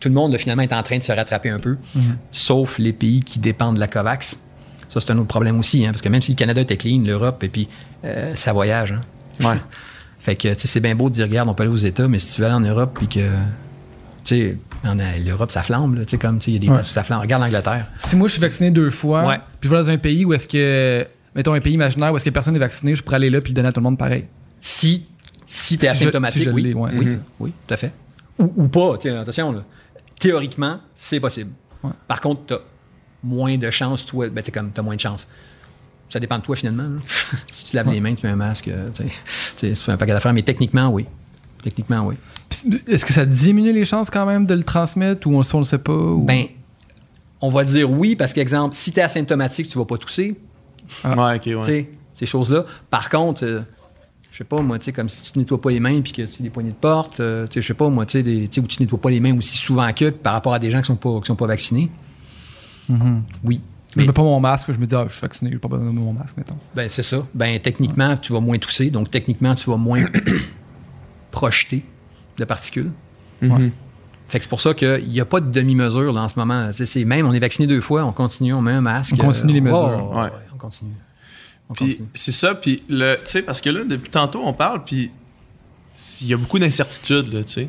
tout 0.00 0.08
le 0.08 0.14
monde, 0.14 0.32
là, 0.32 0.38
finalement, 0.38 0.62
est 0.62 0.72
en 0.72 0.82
train 0.82 0.98
de 0.98 1.02
se 1.02 1.12
rattraper 1.12 1.50
un 1.50 1.58
peu, 1.60 1.76
Mhm. 1.94 2.16
sauf 2.32 2.78
les 2.78 2.92
pays 2.92 3.22
qui 3.22 3.38
dépendent 3.38 3.76
de 3.76 3.80
la 3.80 3.86
COVAX. 3.86 4.40
Ça, 4.88 5.00
c'est 5.00 5.12
un 5.12 5.18
autre 5.18 5.28
problème 5.28 5.58
aussi, 5.58 5.86
hein, 5.86 5.90
parce 5.92 6.02
que 6.02 6.08
même 6.08 6.22
si 6.22 6.32
le 6.32 6.36
Canada 6.36 6.60
était 6.60 6.76
clean, 6.76 7.02
l'Europe, 7.06 7.42
et 7.44 7.48
puis 7.48 7.68
euh, 8.04 8.34
ça 8.34 8.52
voyage. 8.52 8.92
hein. 8.92 9.46
Ouais. 9.48 9.56
Fait 10.18 10.36
que, 10.36 10.48
tu 10.48 10.60
sais, 10.60 10.68
c'est 10.68 10.80
bien 10.80 10.94
beau 10.94 11.08
de 11.08 11.14
dire, 11.14 11.26
regarde, 11.26 11.48
on 11.48 11.54
peut 11.54 11.62
aller 11.62 11.72
aux 11.72 11.76
États, 11.76 12.08
mais 12.08 12.18
si 12.18 12.34
tu 12.34 12.40
veux 12.40 12.46
aller 12.46 12.56
en 12.56 12.60
Europe, 12.60 12.92
puis 12.98 13.06
que, 13.08 13.20
tu 13.20 14.34
sais, 14.36 14.56
euh, 14.86 14.94
l'Europe, 15.24 15.50
ça 15.50 15.62
flambe, 15.62 15.94
là, 15.96 16.04
tu 16.04 16.10
sais, 16.10 16.18
comme, 16.18 16.38
tu 16.38 16.46
sais, 16.46 16.50
il 16.50 16.54
y 16.54 16.56
a 16.56 16.60
des 16.60 16.68
Ouais. 16.68 16.74
places 16.74 16.90
où 16.90 16.92
ça 16.92 17.04
flambe. 17.04 17.20
Regarde 17.22 17.42
l'Angleterre. 17.42 17.86
Si 17.98 18.16
moi, 18.16 18.26
je 18.28 18.32
suis 18.32 18.40
vacciné 18.40 18.70
deux 18.70 18.90
fois, 18.90 19.26
Ouais. 19.26 19.38
puis 19.60 19.70
je 19.70 19.74
vais 19.74 19.82
dans 19.82 19.90
un 19.90 19.96
pays 19.98 20.24
où 20.24 20.32
est-ce 20.34 20.48
que, 20.48 21.06
mettons 21.34 21.52
un 21.54 21.60
pays 21.60 21.72
imaginaire 21.74 22.12
où 22.12 22.16
est-ce 22.16 22.24
que 22.24 22.30
personne 22.30 22.52
n'est 22.54 22.60
vacciné, 22.60 22.94
je 22.94 23.02
pourrais 23.02 23.16
aller 23.16 23.30
là 23.30 23.40
puis 23.40 23.52
le 23.52 23.56
donner 23.56 23.68
à 23.68 23.72
tout 23.72 23.80
le 23.80 23.84
monde 23.84 23.98
pareil. 23.98 24.24
Si, 24.60 25.06
si 25.46 25.78
tu 25.78 25.86
es 25.86 25.88
Si 25.88 25.94
je- 25.94 26.00
asymptomatique, 26.02 26.42
si 26.42 26.48
je 26.48 26.50
oui. 26.50 26.74
oui, 27.38 27.52
tout 27.66 27.74
à 27.74 27.76
fait. 27.76 27.92
Ou, 28.38 28.52
ou 28.56 28.68
pas, 28.68 28.96
tu 28.98 29.08
sais, 29.08 29.16
attention, 29.16 29.52
là. 29.52 29.64
Théoriquement, 30.20 30.78
c'est 30.94 31.18
possible. 31.18 31.50
Ouais. 31.82 31.90
Par 32.06 32.20
contre, 32.20 32.42
tu 32.46 32.54
as 32.54 32.60
moins 33.24 33.56
de 33.58 33.70
chances, 33.70 34.06
toi, 34.06 34.28
ben, 34.28 34.42
tu 34.42 34.52
comme 34.52 34.72
tu 34.72 34.78
as 34.78 34.82
moins 34.82 34.94
de 34.94 35.00
chances. 35.00 35.26
Ça 36.08 36.20
dépend 36.20 36.38
de 36.38 36.42
toi, 36.42 36.54
finalement. 36.54 37.00
si 37.50 37.64
tu 37.64 37.76
laves 37.76 37.90
les 37.90 38.00
mains, 38.00 38.14
tu 38.14 38.24
mets 38.26 38.32
un 38.32 38.36
masque, 38.36 38.68
euh, 38.68 38.88
tu 38.94 39.04
sais, 39.56 39.74
fais 39.74 39.92
un 39.92 39.96
paquet 39.96 40.12
d'affaires, 40.12 40.32
mais 40.32 40.42
techniquement, 40.42 40.88
oui. 40.88 41.06
Techniquement, 41.62 42.06
oui. 42.06 42.14
Est-ce 42.86 43.04
que 43.04 43.12
ça 43.12 43.26
diminue 43.26 43.72
les 43.72 43.84
chances 43.84 44.08
quand 44.10 44.24
même 44.26 44.46
de 44.46 44.54
le 44.54 44.62
transmettre 44.64 45.26
ou 45.26 45.34
on, 45.34 45.42
ça, 45.42 45.56
on 45.56 45.60
le 45.60 45.64
sait 45.66 45.78
pas? 45.78 45.92
ou- 45.92 46.22
Ben, 46.24 46.46
on 47.40 47.48
va 47.48 47.64
dire 47.64 47.90
oui, 47.90 48.16
parce 48.16 48.32
qu'exemple, 48.32 48.74
si 48.74 48.92
tu 48.92 48.98
es 48.98 49.02
asymptomatique, 49.02 49.68
tu 49.68 49.78
vas 49.78 49.84
pas 49.84 49.98
tousser. 49.98 50.36
Ouais, 51.04 51.10
ok, 51.12 51.18
ouais. 51.18 51.36
Tu 51.36 51.64
sais, 51.64 51.90
ces 52.14 52.26
choses-là. 52.26 52.64
Par 52.88 53.08
contre, 53.08 53.44
euh, 53.44 53.60
je 54.30 54.36
sais 54.38 54.44
pas, 54.44 54.60
moi, 54.62 54.78
tu 54.78 54.86
sais, 54.86 54.92
comme 54.92 55.08
si 55.08 55.32
tu 55.32 55.38
ne 55.38 55.42
nettoies 55.42 55.60
pas 55.60 55.70
les 55.70 55.80
mains 55.80 56.00
puis 56.00 56.12
que 56.12 56.22
tu 56.22 56.42
des 56.42 56.50
poignées 56.50 56.70
de 56.70 56.74
porte, 56.76 57.20
euh, 57.20 57.46
tu 57.46 57.54
sais, 57.54 57.62
je 57.62 57.66
sais 57.68 57.74
pas, 57.74 57.88
moi, 57.88 58.06
tu 58.06 58.12
sais, 58.12 58.22
des- 58.22 58.48
tu 58.48 58.54
sais, 58.54 58.60
où 58.60 58.66
tu 58.66 58.80
nettoies 58.82 59.00
pas 59.00 59.10
les 59.10 59.20
mains 59.20 59.36
aussi 59.36 59.58
souvent 59.58 59.92
que 59.92 60.10
par 60.10 60.32
rapport 60.34 60.54
à 60.54 60.58
des 60.58 60.70
gens 60.70 60.80
qui 60.80 60.86
sont 60.86 60.96
pas, 60.96 61.20
qui 61.20 61.26
sont 61.26 61.36
pas 61.36 61.46
vaccinés. 61.46 61.88
Mhm. 62.88 63.22
Oui. 63.44 63.60
Je 63.94 64.00
Mais, 64.00 64.06
mets 64.06 64.12
pas 64.12 64.22
mon 64.22 64.38
masque, 64.38 64.72
je 64.72 64.78
me 64.78 64.86
dis, 64.86 64.94
ah, 64.94 65.04
je 65.08 65.12
suis 65.14 65.20
vacciné, 65.20 65.50
j'ai 65.50 65.58
pas 65.58 65.66
besoin 65.66 65.86
de 65.86 65.90
mon 65.90 66.12
masque, 66.12 66.36
mettons. 66.36 66.56
ben, 66.76 66.88
c'est 66.88 67.02
ça. 67.02 67.26
Ben, 67.34 67.58
techniquement, 67.60 68.16
tu 68.16 68.32
vas 68.32 68.38
moins 68.40 68.56
tousser, 68.58 68.88
donc 68.90 69.10
techniquement, 69.10 69.54
tu 69.56 69.68
vas 69.68 69.76
moins 69.76 70.04
projeter 71.30 71.84
de 72.38 72.44
particules. 72.44 72.90
Mhm. 73.42 73.70
Fait 74.28 74.38
que 74.38 74.44
c'est 74.44 74.48
pour 74.48 74.60
ça 74.60 74.74
qu'il 74.74 75.08
n'y 75.08 75.20
a 75.20 75.24
pas 75.24 75.40
de 75.40 75.50
demi-mesure 75.50 76.16
en 76.16 76.28
ce 76.28 76.38
moment. 76.38 76.70
C'est 76.72 77.04
même, 77.04 77.26
on 77.26 77.32
est 77.32 77.40
vacciné 77.40 77.66
deux 77.66 77.80
fois, 77.80 78.04
on 78.04 78.12
continue, 78.12 78.54
on 78.54 78.62
met 78.62 78.70
un 78.72 78.80
masque. 78.80 79.14
On 79.18 79.24
continue 79.24 79.54
les 79.54 79.58
euh, 79.60 79.62
mesures. 79.64 80.10
ouais, 80.12 80.22
Ouais. 80.22 80.30
on 80.54 80.56
continue. 80.58 80.92
Puis 81.74 82.00
c'est 82.14 82.32
ça, 82.32 82.54
puis 82.54 82.82
le, 82.88 83.14
tu 83.16 83.20
sais, 83.26 83.42
parce 83.42 83.60
que 83.60 83.70
là, 83.70 83.84
depuis 83.84 84.10
tantôt, 84.10 84.40
on 84.44 84.52
parle, 84.52 84.84
puis 84.84 85.10
il 86.22 86.26
y 86.28 86.34
a 86.34 86.36
beaucoup 86.36 86.58
d'incertitudes, 86.58 87.32
là, 87.32 87.44
tu 87.44 87.50
sais. 87.52 87.68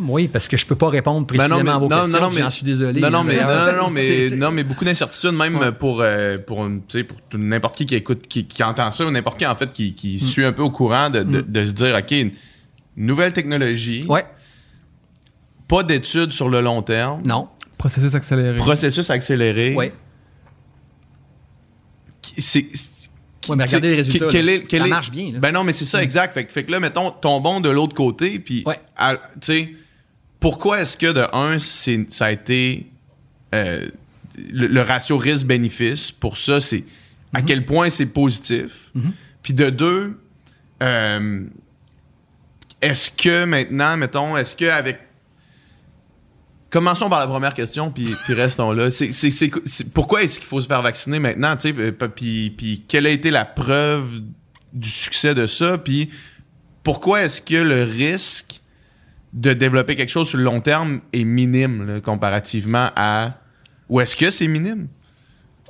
Oui, 0.00 0.26
parce 0.28 0.48
que 0.48 0.56
je 0.56 0.66
peux 0.66 0.74
pas 0.74 0.88
répondre 0.88 1.26
Ben 1.26 1.36
précisément 1.36 1.58
non, 1.58 1.64
mais- 1.64 1.70
à 1.70 1.78
vos 1.78 1.88
non, 1.88 1.96
questions, 2.02 2.18
non, 2.18 2.24
non, 2.24 2.28
puis 2.30 2.36
mais- 2.38 2.42
j'en 2.42 2.50
suis 2.50 2.64
désolé. 2.64 3.00
Non, 3.00 3.10
non, 3.10 3.24
mais, 3.24 3.36
non, 3.76 3.90
mais, 3.90 4.30
non, 4.30 4.50
mais 4.50 4.64
beaucoup 4.64 4.84
d'incertitudes, 4.84 5.32
même 5.32 5.72
pour, 5.78 6.00
euh, 6.00 6.38
pour, 6.38 6.66
une- 6.66 6.80
tu 6.80 6.98
sais, 6.98 7.04
pour 7.04 7.16
n'importe 7.34 7.76
qui 7.76 7.86
qui 7.86 7.94
écoute, 7.94 8.26
qui, 8.28 8.46
qui 8.46 8.62
entend 8.64 8.90
ça, 8.90 9.06
ou 9.06 9.10
n'importe 9.10 9.38
qui, 9.38 9.46
en 9.46 9.54
fait, 9.56 9.72
qui, 9.72 9.90
Mm. 9.90 9.94
qui 9.94 10.18
suit 10.18 10.44
un 10.44 10.52
peu 10.52 10.62
au 10.62 10.70
courant 10.70 11.08
de, 11.10 11.22
de, 11.22 11.40
de 11.40 11.64
se 11.64 11.72
dire, 11.72 11.94
OK, 11.96 12.32
nouvelle 12.96 13.32
technologie, 13.32 14.04
Ouais, 14.08 14.24
pas 15.68 15.82
d'études 15.84 16.32
sur 16.32 16.48
le 16.48 16.60
long 16.60 16.82
terme, 16.82 17.22
non, 17.26 17.48
Processus 17.76 18.14
accéléré. 18.14 18.56
processus 18.56 19.08
accéléré. 19.10 19.74
ouais. 19.74 19.92
Qui- 22.22 22.42
Ouais, 23.48 23.56
mais 23.56 23.64
regardez 23.64 23.90
les 23.90 23.94
résultats, 23.96 24.26
Quel 24.30 24.48
est, 24.48 24.60
quel 24.64 24.80
Ça 24.82 24.86
est- 24.86 24.90
marche 24.90 25.10
bien, 25.10 25.32
là. 25.32 25.38
Ben 25.40 25.52
non, 25.52 25.64
mais 25.64 25.72
c'est 25.72 25.84
ça, 25.86 26.02
exact. 26.02 26.34
Fait, 26.34 26.44
que- 26.44 26.52
fait 26.52 26.64
que 26.64 26.70
là, 26.70 26.80
mettons, 26.80 27.10
tombons 27.10 27.60
de 27.60 27.68
l'autre 27.68 27.94
côté, 27.94 28.38
puis, 28.38 28.62
Ouais. 28.66 28.78
tu 28.78 29.18
sais, 29.40 29.70
pourquoi 30.40 30.80
est-ce 30.82 30.96
que 30.96 31.12
de 31.12 31.26
un, 31.32 31.58
ça 32.10 32.26
a 32.26 32.30
été 32.32 32.86
euh, 33.54 33.88
le, 34.52 34.66
le 34.66 34.82
ratio 34.82 35.16
risque-bénéfice 35.16 36.12
pour 36.12 36.36
ça, 36.36 36.60
c'est 36.60 36.84
à 37.34 37.42
quel 37.42 37.64
point 37.64 37.90
c'est 37.90 38.06
positif? 38.06 38.90
Puis 39.42 39.54
de 39.54 39.70
deux, 39.70 40.20
euh, 40.82 41.40
est-ce 42.80 43.10
que 43.10 43.44
maintenant, 43.44 43.96
mettons, 43.96 44.36
est-ce 44.36 44.54
que 44.54 44.66
avec 44.66 44.98
Commençons 46.70 47.08
par 47.08 47.20
la 47.20 47.26
première 47.26 47.54
question, 47.54 47.90
puis, 47.90 48.14
puis 48.24 48.34
restons 48.34 48.72
là. 48.72 48.90
C'est, 48.90 49.10
c'est- 49.12 49.30
c'est- 49.30 49.50
c'est- 49.64 49.90
pourquoi 49.92 50.22
est-ce 50.22 50.38
qu'il 50.38 50.48
faut 50.48 50.60
se 50.60 50.66
faire 50.66 50.82
vacciner 50.82 51.18
maintenant? 51.18 51.56
tu 51.56 51.70
sais, 51.70 51.74
euh, 51.78 51.92
Puis, 52.14 52.50
puis 52.50 52.84
quelle 52.86 53.06
a 53.06 53.10
été 53.10 53.30
la 53.30 53.44
preuve 53.46 54.20
du 54.74 54.88
succès 54.88 55.34
de 55.34 55.46
ça? 55.46 55.78
Puis 55.78 56.10
pourquoi 56.82 57.22
est-ce 57.22 57.40
que 57.40 57.54
le 57.56 57.84
risque 57.84 58.60
de 59.32 59.52
développer 59.54 59.96
quelque 59.96 60.10
chose 60.10 60.28
sur 60.28 60.38
le 60.38 60.44
long 60.44 60.60
terme 60.60 61.00
est 61.12 61.24
minime 61.24 61.86
là, 61.86 62.00
comparativement 62.00 62.90
à... 62.96 63.34
Ou 63.88 64.00
est-ce 64.00 64.16
que 64.16 64.30
c'est 64.30 64.48
minime? 64.48 64.88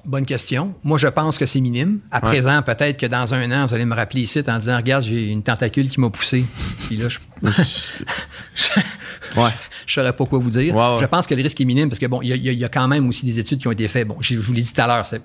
Bonne 0.05 0.24
question. 0.26 0.74
Moi, 0.84 0.96
je 0.99 1.09
pense 1.09 1.38
que 1.38 1.44
c'est 1.46 1.61
minime. 1.61 2.01
À 2.11 2.16
Ouais. 2.24 2.30
présent, 2.30 2.62
peut-être 2.62 2.99
que 2.99 3.07
dans 3.07 3.34
un 3.34 3.51
an, 3.53 3.66
vous 3.66 3.74
allez 3.74 3.84
me 3.84 3.94
rappeler 3.94 4.22
ici 4.22 4.40
en 4.49 4.59
disant 4.59 4.76
Regarde, 4.76 5.05
j'ai 5.05 5.28
une 5.30 5.42
tentacule 5.42 5.88
qui 5.88 6.01
m'a 6.01 6.09
poussé. 6.11 6.44
Puis 6.86 6.96
là, 6.96 7.09
je 7.09 7.18
Ouais. 9.37 9.51
je 9.87 9.93
saurais 9.95 10.12
pas 10.14 10.24
quoi 10.26 10.39
vous 10.39 10.51
dire. 10.51 10.74
Ouais, 10.74 10.95
ouais. 10.95 11.01
Je 11.01 11.07
pense 11.07 11.26
que 11.26 11.35
le 11.35 11.43
risque 11.43 11.61
est 11.61 11.64
minime 11.64 11.89
parce 11.89 11.99
que, 11.99 12.07
bon, 12.07 12.22
il 12.22 12.29
y, 12.29 12.33
a- 12.33 12.53
y 12.53 12.64
y 12.64 12.68
quand 12.70 12.89
même 12.89 13.09
aussi 13.09 13.26
des 13.26 13.39
études 13.39 13.59
qui 13.61 13.68
ont 13.68 13.72
été 13.72 13.89
faites. 13.89 14.07
Bon, 14.09 14.16
je, 14.20 14.35
je 14.35 14.41
vous 14.41 14.53
l'ai 14.53 14.62
dit 14.62 14.72
tout 14.72 14.81
à 14.81 14.87
l'heure, 14.87 15.05
c'est 15.07 15.20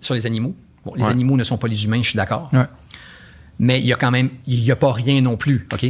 sur 0.00 0.14
les 0.14 0.26
animaux. 0.26 0.54
Bon, 0.84 0.94
les 0.94 1.02
Ouais. 1.04 1.10
animaux 1.10 1.36
ne 1.36 1.44
sont 1.44 1.56
pas 1.58 1.68
les 1.68 1.84
humains, 1.84 2.02
je 2.02 2.08
suis 2.10 2.16
d'accord. 2.16 2.50
Ouais. 2.52 2.66
mais 3.58 3.80
il 3.80 3.86
y 3.86 3.92
a 3.92 3.96
quand 3.96 4.10
même, 4.10 4.30
il 4.46 4.62
n'y 4.62 4.70
a 4.70 4.76
pas 4.76 4.92
rien 4.92 5.20
non 5.20 5.36
plus, 5.36 5.66
OK? 5.72 5.86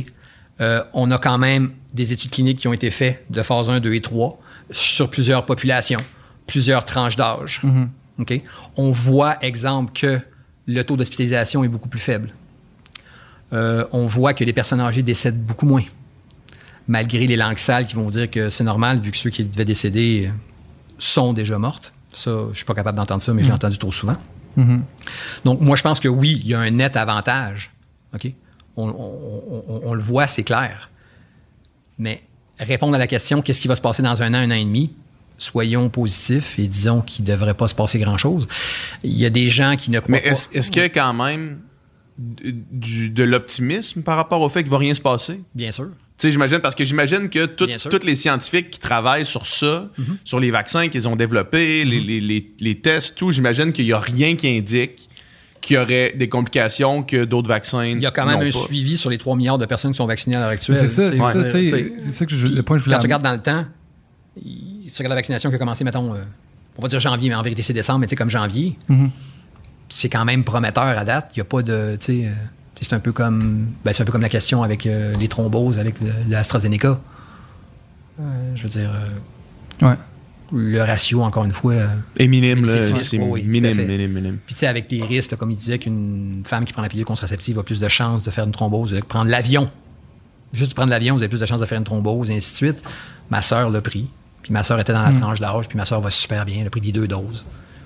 Euh, 0.60 0.84
on 0.92 1.10
a 1.10 1.18
quand 1.18 1.38
même 1.38 1.72
des 1.92 2.12
études 2.12 2.30
cliniques 2.30 2.58
qui 2.60 2.68
ont 2.68 2.72
été 2.72 2.90
faites 2.90 3.24
de 3.30 3.42
phase 3.42 3.68
1, 3.70 3.80
2 3.80 3.94
et 3.94 4.00
3 4.00 4.38
sur 4.70 5.10
plusieurs 5.10 5.44
populations, 5.46 6.00
plusieurs 6.46 6.84
tranches 6.84 7.16
d'âge. 7.16 7.62
OK? 8.18 8.40
On 8.76 8.90
voit, 8.92 9.36
exemple, 9.42 9.92
que 9.98 10.20
le 10.66 10.82
taux 10.84 10.96
d'hospitalisation 10.96 11.64
est 11.64 11.68
beaucoup 11.68 11.88
plus 11.88 11.98
faible. 12.00 12.32
Euh, 13.52 13.84
on 13.92 14.06
voit 14.06 14.34
que 14.34 14.44
les 14.44 14.52
personnes 14.52 14.80
âgées 14.80 15.02
décèdent 15.02 15.42
beaucoup 15.42 15.66
moins, 15.66 15.82
malgré 16.88 17.26
les 17.26 17.36
langues 17.36 17.58
sales 17.58 17.86
qui 17.86 17.94
vont 17.94 18.08
dire 18.08 18.30
que 18.30 18.50
c'est 18.50 18.64
normal, 18.64 19.00
vu 19.00 19.10
que 19.10 19.16
ceux 19.16 19.30
qui 19.30 19.44
devaient 19.44 19.64
décéder 19.64 20.30
sont 20.98 21.32
déjà 21.32 21.58
mortes. 21.58 21.92
Ça, 22.12 22.30
je 22.52 22.56
suis 22.56 22.64
pas 22.64 22.74
capable 22.74 22.96
d'entendre 22.96 23.22
ça, 23.22 23.32
mais 23.34 23.42
je 23.42 23.48
l'ai 23.48 23.54
entendu 23.54 23.78
trop 23.78 23.90
souvent. 23.92 24.16
Mhm. 24.56 24.84
Donc, 25.44 25.60
moi, 25.60 25.76
je 25.76 25.82
pense 25.82 25.98
que 25.98 26.08
oui, 26.08 26.40
il 26.44 26.48
y 26.48 26.54
a 26.54 26.60
un 26.60 26.70
net 26.70 26.96
avantage. 26.96 27.72
OK? 28.14 28.32
On, 28.76 28.88
on- 28.88 29.62
on- 29.68 29.80
on 29.86 29.94
le 29.94 30.02
voit, 30.02 30.26
c'est 30.28 30.44
clair. 30.44 30.90
Mais 31.98 32.22
répondre 32.60 32.94
à 32.94 32.98
la 32.98 33.06
question, 33.08 33.42
qu'est-ce 33.42 33.60
qui 33.60 33.68
va 33.68 33.74
se 33.76 33.80
passer 33.80 34.02
dans 34.02 34.22
un 34.22 34.32
an, 34.34 34.38
un 34.38 34.50
an 34.50 34.54
et 34.54 34.64
demi, 34.64 34.92
soyons 35.38 35.88
positifs 35.88 36.58
et 36.60 36.68
disons 36.68 37.00
qu'il 37.00 37.24
ne 37.24 37.30
devrait 37.30 37.54
pas 37.54 37.66
se 37.66 37.74
passer 37.74 37.98
grand-chose. 37.98 38.46
Il 39.02 39.16
y 39.18 39.26
a 39.26 39.30
des 39.30 39.48
gens 39.48 39.74
qui 39.76 39.90
ne 39.90 39.98
croient 39.98 40.12
Mais 40.12 40.20
pas. 40.22 40.28
est-ce 40.30 40.48
est-ce 40.56 40.70
qu'il 40.70 40.82
y 40.82 40.84
a 40.84 40.88
quand 40.88 41.12
même 41.14 41.58
du- 42.18 43.08
de 43.10 43.24
l'optimisme 43.24 44.02
par 44.02 44.16
rapport 44.16 44.40
au 44.40 44.48
fait 44.48 44.62
qu'il 44.62 44.70
va 44.70 44.78
rien 44.78 44.94
se 44.94 45.00
passer? 45.00 45.40
Bien 45.54 45.72
sûr. 45.72 45.88
Tu 46.16 46.28
sais, 46.28 46.30
j'imagine, 46.32 46.60
parce 46.60 46.74
que 46.76 46.84
j'imagine 46.84 47.28
que 47.28 47.44
tous 47.46 48.06
les 48.06 48.14
scientifiques 48.14 48.70
qui 48.70 48.78
travaillent 48.78 49.26
sur 49.26 49.46
ça, 49.46 49.88
sur 50.24 50.38
les 50.38 50.50
vaccins 50.52 50.88
qu'ils 50.88 51.08
ont 51.08 51.16
développés, 51.16 51.84
les, 51.84 52.00
les- 52.00 52.20
les- 52.20 52.52
les 52.60 52.74
tests, 52.80 53.16
tout, 53.16 53.32
j'imagine 53.32 53.72
qu'il 53.72 53.84
n'y 53.86 53.92
a 53.92 53.98
rien 53.98 54.36
qui 54.36 54.48
indique 54.48 55.08
qu'il 55.60 55.76
y 55.76 55.78
aurait 55.78 56.12
des 56.14 56.28
complications 56.28 57.02
que 57.02 57.24
d'autres 57.24 57.48
vaccins. 57.48 57.84
Il 57.84 57.98
y 57.98 58.06
a 58.06 58.10
quand 58.10 58.26
même 58.26 58.38
un 58.40 58.50
pas. 58.50 58.58
suivi 58.58 58.96
sur 58.98 59.08
les 59.10 59.16
3 59.18 59.34
milliards 59.34 59.56
de 59.58 59.64
personnes 59.66 59.92
qui 59.92 59.96
sont 59.96 60.04
vaccinées 60.06 60.36
à 60.36 60.40
l'heure 60.40 60.48
actuelle. 60.50 60.76
C'est 60.78 60.88
ça, 60.88 61.06
c'est 61.10 61.16
ça, 61.16 61.32
c'est 61.98 62.10
ça 62.12 62.26
que 62.26 62.36
je, 62.36 62.46
le 62.46 62.62
point 62.62 62.76
que 62.76 62.80
je 62.80 62.84
voulais 62.84 62.96
Quand 62.96 63.00
tu 63.00 63.06
regardes 63.06 63.22
dans 63.24 63.32
le 63.32 63.40
temps, 63.40 63.64
il- 64.44 64.84
si 64.88 64.92
tu 64.94 64.98
regardes 64.98 65.10
la 65.12 65.16
vaccination 65.16 65.48
qui 65.50 65.56
a 65.56 65.58
commencé, 65.58 65.82
mettons, 65.82 66.14
euh, 66.14 66.18
on 66.78 66.82
va 66.82 66.88
dire 66.88 67.00
janvier, 67.00 67.28
mais 67.30 67.34
en 67.34 67.42
vérité 67.42 67.62
c'est 67.62 67.72
décembre, 67.72 68.00
mais 68.00 68.06
tu 68.06 68.10
sais, 68.10 68.16
comme 68.16 68.30
janvier, 68.30 68.76
Mhm. 68.88 69.10
c'est 69.88 70.08
quand 70.10 70.24
même 70.24 70.44
prometteur 70.44 70.84
à 70.84 71.04
date. 71.04 71.30
Il 71.34 71.38
n'y 71.38 71.42
a 71.42 71.44
pas 71.44 71.62
de. 71.62 71.96
Tu 71.98 72.04
sais, 72.20 72.26
euh, 72.26 72.32
c'est 72.84 72.94
un 72.94 73.00
peu 73.00 73.12
comme. 73.12 73.66
Ben, 73.84 73.92
c'est 73.92 74.02
un 74.02 74.06
peu 74.06 74.12
comme 74.12 74.22
la 74.22 74.28
question 74.28 74.62
avec 74.62 74.86
euh, 74.86 75.14
les 75.18 75.28
thromboses, 75.28 75.78
avec 75.78 75.96
l'AstraZeneca. 76.28 77.00
Euh, 78.20 78.52
je 78.54 78.62
veux 78.62 78.68
dire, 78.68 78.90
euh, 79.82 79.86
Ouais. 79.88 79.96
le 80.52 80.80
ratio, 80.82 81.22
encore 81.22 81.44
une 81.44 81.52
fois. 81.52 81.72
euh, 81.74 81.86
Et 82.16 82.28
minime, 82.28 82.64
là, 82.64 82.80
c'est 82.82 83.18
oui, 83.18 83.42
minime, 83.42 83.76
minime, 83.76 84.12
minime. 84.12 84.38
Puis, 84.46 84.54
tu 84.54 84.60
sais, 84.60 84.66
avec 84.68 84.88
des 84.88 85.02
risques, 85.02 85.32
là, 85.32 85.36
comme 85.36 85.50
il 85.50 85.56
disait, 85.56 85.78
qu'une 85.78 86.42
femme 86.46 86.64
qui 86.64 86.72
prend 86.72 86.82
la 86.82 86.88
pilule 86.88 87.04
contraceptive 87.04 87.58
a 87.58 87.62
plus 87.64 87.80
de 87.80 87.88
chances 87.88 88.22
de 88.22 88.30
faire 88.30 88.44
une 88.44 88.52
thrombose, 88.52 88.92
de 88.92 89.00
prendre 89.00 89.30
l'avion. 89.30 89.68
Juste 90.52 90.70
de 90.70 90.74
prendre 90.76 90.90
l'avion, 90.90 91.14
vous 91.16 91.20
avez 91.22 91.28
plus 91.28 91.40
de 91.40 91.46
chances 91.46 91.60
de 91.60 91.66
faire 91.66 91.78
une 91.78 91.84
thrombose, 91.84 92.30
et 92.30 92.36
ainsi 92.36 92.52
de 92.52 92.56
suite. 92.56 92.84
Ma 93.30 93.42
sœur 93.42 93.68
l'a 93.70 93.80
pris. 93.80 94.08
Puis 94.42 94.52
ma 94.52 94.62
sœur 94.62 94.78
était 94.78 94.92
dans 94.92 95.02
la 95.02 95.10
tranche 95.12 95.40
d'âge, 95.40 95.68
puis 95.68 95.76
ma 95.76 95.84
sœur 95.86 96.00
va 96.00 96.10
super 96.10 96.44
bien. 96.44 96.58
Elle 96.60 96.66
a 96.66 96.70
pris 96.70 96.80
les 96.82 96.92
deux 96.92 97.08
doses. 97.08 97.44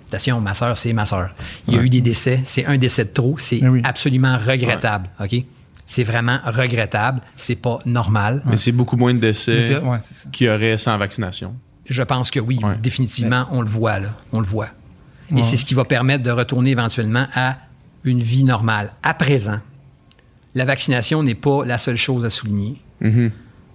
Attention, 0.09 0.41
ma 0.41 0.55
sœur, 0.55 0.77
c'est 0.77 0.93
ma 0.93 1.07
sœur. 1.07 1.31
Il 1.67 1.75
y 1.75 1.79
a 1.79 1.83
eu 1.83 1.89
des 1.89 2.01
décès. 2.01 2.41
C'est 2.45 2.65
un 2.65 2.79
décès 2.79 3.05
de 3.05 3.11
trop. 3.11 3.37
C'est 3.39 3.67
oui. 3.67 3.83
absolument 3.85 4.39
regrettable. 4.39 5.11
OK? 5.21 5.43
C'est 5.85 6.05
vraiment 6.05 6.39
regrettable. 6.47 7.21
C'est 7.37 7.57
pas 7.57 7.79
normal. 7.87 8.43
Mais 8.47 8.57
c'est 8.57 8.73
beaucoup 8.73 8.97
moins 8.97 9.15
de 9.15 9.21
décès 9.21 9.81
qu'il 10.33 10.47
y 10.47 10.51
aurait 10.51 10.79
sans 10.79 10.97
vaccination. 10.99 11.55
Je 11.89 12.03
pense 12.03 12.31
que 12.31 12.41
oui, 12.41 12.61
définitivement, 12.83 13.47
on 13.51 13.63
le 13.63 13.69
voit, 13.69 13.99
là. 13.99 14.09
On 14.33 14.41
le 14.41 14.47
voit. 14.47 14.69
Et 15.37 15.43
c'est 15.45 15.57
ce 15.57 15.65
qui 15.65 15.75
va 15.75 15.85
permettre 15.85 16.23
de 16.23 16.31
retourner 16.31 16.71
éventuellement 16.71 17.27
à 17.35 17.57
une 18.05 18.23
vie 18.23 18.45
normale. 18.45 18.93
À 19.03 19.15
présent, 19.15 19.61
la 20.55 20.65
vaccination 20.65 21.23
n'est 21.23 21.35
pas 21.35 21.65
la 21.65 21.79
seule 21.79 21.97
chose 21.97 22.25
à 22.25 22.31
souligner. 22.31 22.81
Mhm. 23.01 23.31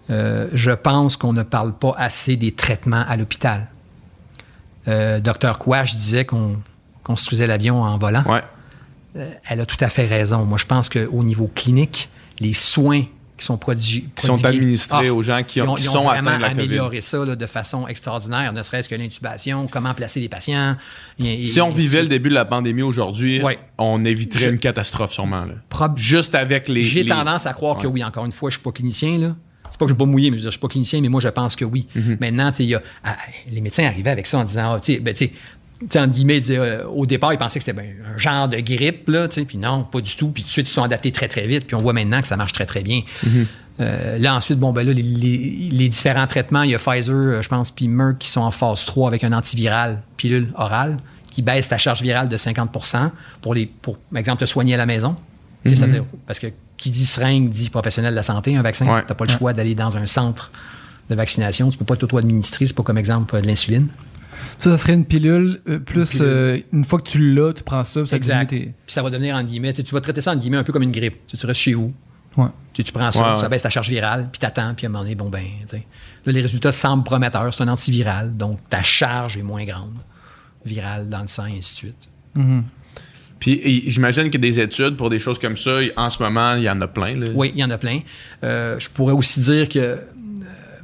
Euh, 0.10 0.50
je 0.54 0.72
pense 0.72 1.16
qu'on 1.16 1.34
ne 1.34 1.44
parle 1.44 1.74
pas 1.74 1.94
assez 1.98 2.36
des 2.36 2.52
traitements 2.52 3.06
à 3.08 3.16
l'hôpital. 3.16 3.68
Euh, 4.88 5.20
Docteur 5.20 5.60
Quash 5.60 5.96
disait 5.96 6.26
qu'on 6.26 6.58
construisait 7.04 7.48
l'avion 7.48 7.82
en 7.84 7.98
volant. 7.98 8.24
Ouais. 8.28 8.42
Euh, 9.16 9.30
elle 9.50 9.62
a 9.62 9.66
tout 9.66 9.78
à 9.80 9.88
fait 9.90 10.06
raison. 10.08 10.44
Moi, 10.46 10.58
je 10.58 10.66
pense 10.66 10.90
qu'au 10.90 11.24
niveau 11.24 11.50
clinique, 11.54 12.10
les 12.40 12.54
soins 12.54 13.04
qui 13.38 13.46
sont 13.46 13.58
prodigés, 13.58 14.06
Qui 14.16 14.26
sont 14.28 14.44
administrés 14.46 15.10
aux 15.10 15.22
gens 15.24 15.42
qui 15.44 15.60
ont- 15.62 15.66
ils 15.66 15.70
ont, 15.70 15.76
qui 15.76 15.84
ils 15.84 15.90
ont 15.90 15.94
sont 15.94 16.04
vraiment 16.04 16.30
atteints 16.32 16.38
de 16.38 16.42
la 16.44 16.50
COVID. 16.50 16.62
amélioré 16.62 17.02
ça 17.02 17.26
là, 17.26 17.36
de 17.36 17.46
façon 17.46 17.88
extraordinaire, 17.88 18.54
ne 18.54 18.62
serait-ce 18.64 18.88
que 18.88 18.96
l'intubation, 18.96 19.68
comment 19.72 19.94
placer 19.94 20.20
les 20.20 20.30
patients. 20.30 20.76
Et- 21.20 21.42
et- 21.42 21.46
Si 21.46 21.60
on 21.60 21.70
vivait 21.70 22.04
le 22.04 22.08
début 22.08 22.30
de 22.30 22.36
la 22.36 22.46
pandémie 22.46 22.84
aujourd'hui, 22.84 23.42
Ouais. 23.44 23.60
on 23.78 24.06
éviterait 24.06 24.46
Je- 24.46 24.50
une 24.52 24.60
catastrophe 24.60 25.12
sûrement. 25.14 25.46
là. 25.46 25.54
Juste 25.96 26.36
avec 26.36 26.70
les. 26.70 26.84
J'ai 26.84 27.04
les- 27.04 27.10
tendance 27.10 27.46
à 27.46 27.54
croire 27.54 27.78
que 27.78 27.88
oui, 27.88 28.04
encore 28.04 28.26
une 28.26 28.32
fois, 28.32 28.50
je 28.50 28.56
suis 28.56 28.64
pas 28.64 28.72
clinicien, 28.72 29.18
là. 29.18 29.36
C'est 29.74 29.80
pas 29.80 29.86
que 29.86 29.90
je 29.90 29.94
ne 29.96 29.98
vais 29.98 30.06
pas 30.06 30.12
mouiller, 30.12 30.30
mais 30.30 30.38
je 30.38 30.44
je 30.44 30.50
suis 30.52 30.60
pas 30.60 30.68
clinicien, 30.68 31.02
mais 31.02 31.10
moi, 31.10 31.20
je 31.20 31.30
pense 31.30 31.56
que 31.56 31.66
oui. 31.66 31.88
Mhm. 31.96 32.18
Maintenant, 32.22 32.52
y 32.60 32.76
a- 32.76 32.82
ah, 33.04 33.18
les 33.52 33.60
médecins 33.60 33.86
arrivaient 33.86 34.12
avec 34.12 34.28
ça 34.28 34.38
en 34.38 34.44
disant, 34.44 34.74
ah, 34.76 34.80
tu 34.80 34.94
sais, 34.94 35.00
ben, 35.00 35.16
entre 35.84 36.14
guillemets, 36.14 36.40
disaient, 36.40 36.60
euh, 36.60 36.86
au 36.88 37.08
départ, 37.08 37.34
ils 37.34 37.38
pensaient 37.40 37.58
que 37.58 37.66
c'était 37.66 37.76
ben, 37.82 37.90
un 38.14 38.18
genre 38.20 38.48
de 38.48 38.60
grippe, 38.60 39.10
là, 39.10 39.28
puis 39.28 39.58
non, 39.58 39.84
pas 39.84 40.00
du 40.00 40.16
tout. 40.16 40.28
Puis 40.30 40.44
tout 40.44 40.48
de 40.48 40.52
suite, 40.52 40.68
ils 40.68 40.70
se 40.70 40.76
sont 40.76 40.84
adaptés 40.84 41.12
très, 41.12 41.28
très 41.28 41.48
vite, 41.48 41.66
puis 41.66 41.76
on 41.76 41.82
voit 41.82 41.94
maintenant 41.94 42.22
que 42.22 42.28
ça 42.28 42.38
marche 42.38 42.54
très, 42.54 42.68
très 42.68 42.84
bien. 42.84 43.02
Mhm. 43.26 43.48
Euh, 43.80 44.18
là, 44.20 44.36
ensuite, 44.36 44.60
bon, 44.60 44.72
ben 44.74 44.86
là, 44.86 44.94
les, 44.94 45.02
les- 45.02 45.70
les 45.72 45.90
différents 45.90 46.28
traitements, 46.28 46.62
il 46.62 46.70
y 46.70 46.76
a 46.76 46.78
Pfizer, 46.78 47.16
euh, 47.16 47.42
je 47.42 47.50
pense, 47.50 47.72
puis 47.72 47.88
Merck 47.88 48.20
qui 48.20 48.30
sont 48.30 48.42
en 48.42 48.52
phase 48.52 48.86
3 48.86 49.08
avec 49.08 49.24
un 49.24 49.34
antiviral, 49.34 50.04
pilule 50.18 50.50
orale, 50.56 51.00
qui 51.32 51.42
baisse 51.42 51.70
ta 51.70 51.80
charge 51.80 52.04
virale 52.04 52.30
de 52.30 52.38
50% 52.38 53.10
pour, 53.42 53.56
les, 53.56 53.66
pour 53.66 53.98
par 53.98 54.20
exemple, 54.20 54.42
te 54.42 54.46
soigner 54.46 54.76
à 54.76 54.78
la 54.78 54.86
maison. 54.86 55.16
Sais, 55.66 55.76
c'est-à-dire, 55.76 56.04
parce 56.28 56.38
que 56.40 56.48
qui 56.84 56.92
dit 56.92 57.06
seringue 57.06 57.50
dit 57.50 57.70
professionnel 57.70 58.12
de 58.12 58.16
la 58.18 58.24
santé, 58.24 58.58
un 58.58 58.62
vaccin. 58.62 58.86
Ouais. 58.94 59.02
Tu 59.04 59.08
n'as 59.08 59.16
pas 59.16 59.24
le 59.26 59.32
choix 59.32 59.54
d'aller 59.54 59.74
dans 59.74 59.96
un 59.96 60.06
centre 60.06 60.52
de 61.10 61.16
vaccination. 61.16 61.70
Tu 61.70 61.78
peux 61.78 61.86
pas 61.86 61.96
t'auto-administrer. 61.96 62.66
C'est 62.66 62.76
pas 62.76 62.84
comme 62.84 62.98
exemple 62.98 63.34
euh, 63.38 63.42
de 63.42 63.48
l'insuline. 63.48 63.88
Ça, 64.60 64.70
ça 64.72 64.78
serait 64.78 64.94
une 64.94 65.06
pilule, 65.06 65.62
euh, 65.70 65.80
plus 65.80 66.12
pilule. 66.12 66.26
euh, 66.28 66.60
une 66.74 66.84
fois 66.84 67.00
que 67.00 67.08
tu 67.10 67.34
l'as, 67.34 67.54
tu 67.54 67.64
prends 67.64 67.86
ça, 67.86 68.02
puis 68.02 68.10
ça 68.10 68.18
exact. 68.18 68.50
Puis 68.50 68.74
ça 68.88 69.02
va 69.02 69.10
devenir, 69.10 69.34
en 69.36 69.44
guillemets, 69.44 69.72
tu 69.72 69.82
vas 69.96 70.02
traiter 70.02 70.20
ça, 70.20 70.32
en 70.32 70.36
guillemets, 70.36 70.58
un 70.58 70.64
peu 70.64 70.74
comme 70.74 70.84
une 70.84 70.92
grippe. 70.92 71.26
Tu 71.28 71.46
restes 71.46 71.62
chez 71.62 71.74
vous, 71.74 71.94
Ouais. 72.36 72.48
tu, 72.74 72.84
tu 72.84 72.92
prends 72.92 73.12
ça, 73.12 73.24
Ouais, 73.30 73.34
ouais. 73.36 73.40
ça 73.42 73.48
baisse 73.50 73.62
ta 73.64 73.70
charge 73.70 73.90
virale, 73.90 74.28
puis 74.32 74.40
t'attends, 74.40 74.74
puis 74.74 74.86
à 74.86 74.90
un 74.90 74.92
moment 74.92 75.04
donné, 75.04 75.16
bon, 75.16 75.30
ben, 75.30 75.44
tu 75.62 75.78
sais. 75.78 75.86
Là, 76.26 76.34
les 76.34 76.42
résultats 76.42 76.72
semblent 76.74 77.04
prometteurs. 77.06 77.54
C'est 77.54 77.64
un 77.64 77.68
antiviral, 77.70 78.36
donc 78.36 78.60
ta 78.70 78.84
charge 78.84 79.38
est 79.38 79.44
moins 79.44 79.64
grande, 79.64 79.94
virale 80.66 81.08
dans 81.10 81.22
le 81.22 81.28
sang, 81.28 81.46
et 81.46 81.58
ainsi 81.58 81.74
de 81.74 81.78
suite. 81.78 82.10
Mhm. 82.36 82.64
Puis 83.44 83.84
j'imagine 83.88 84.30
que 84.30 84.38
des 84.38 84.62
études 84.62 84.96
pour 84.96 85.10
des 85.10 85.20
choses 85.20 85.38
comme 85.38 85.58
ça, 85.58 85.80
en 85.98 86.10
ce 86.10 86.24
moment, 86.24 86.54
il 86.54 86.64
y 86.64 86.70
en 86.70 86.80
a 86.80 86.88
plein. 86.88 87.14
Là. 87.18 87.28
Oui, 87.36 87.52
il 87.54 87.60
y 87.60 87.64
en 87.66 87.70
a 87.72 87.78
plein. 87.78 88.00
Euh, 88.42 88.80
je 88.80 88.88
pourrais 88.88 89.12
aussi 89.12 89.42
dire 89.42 89.68
que 89.68 89.80
euh, 89.80 89.98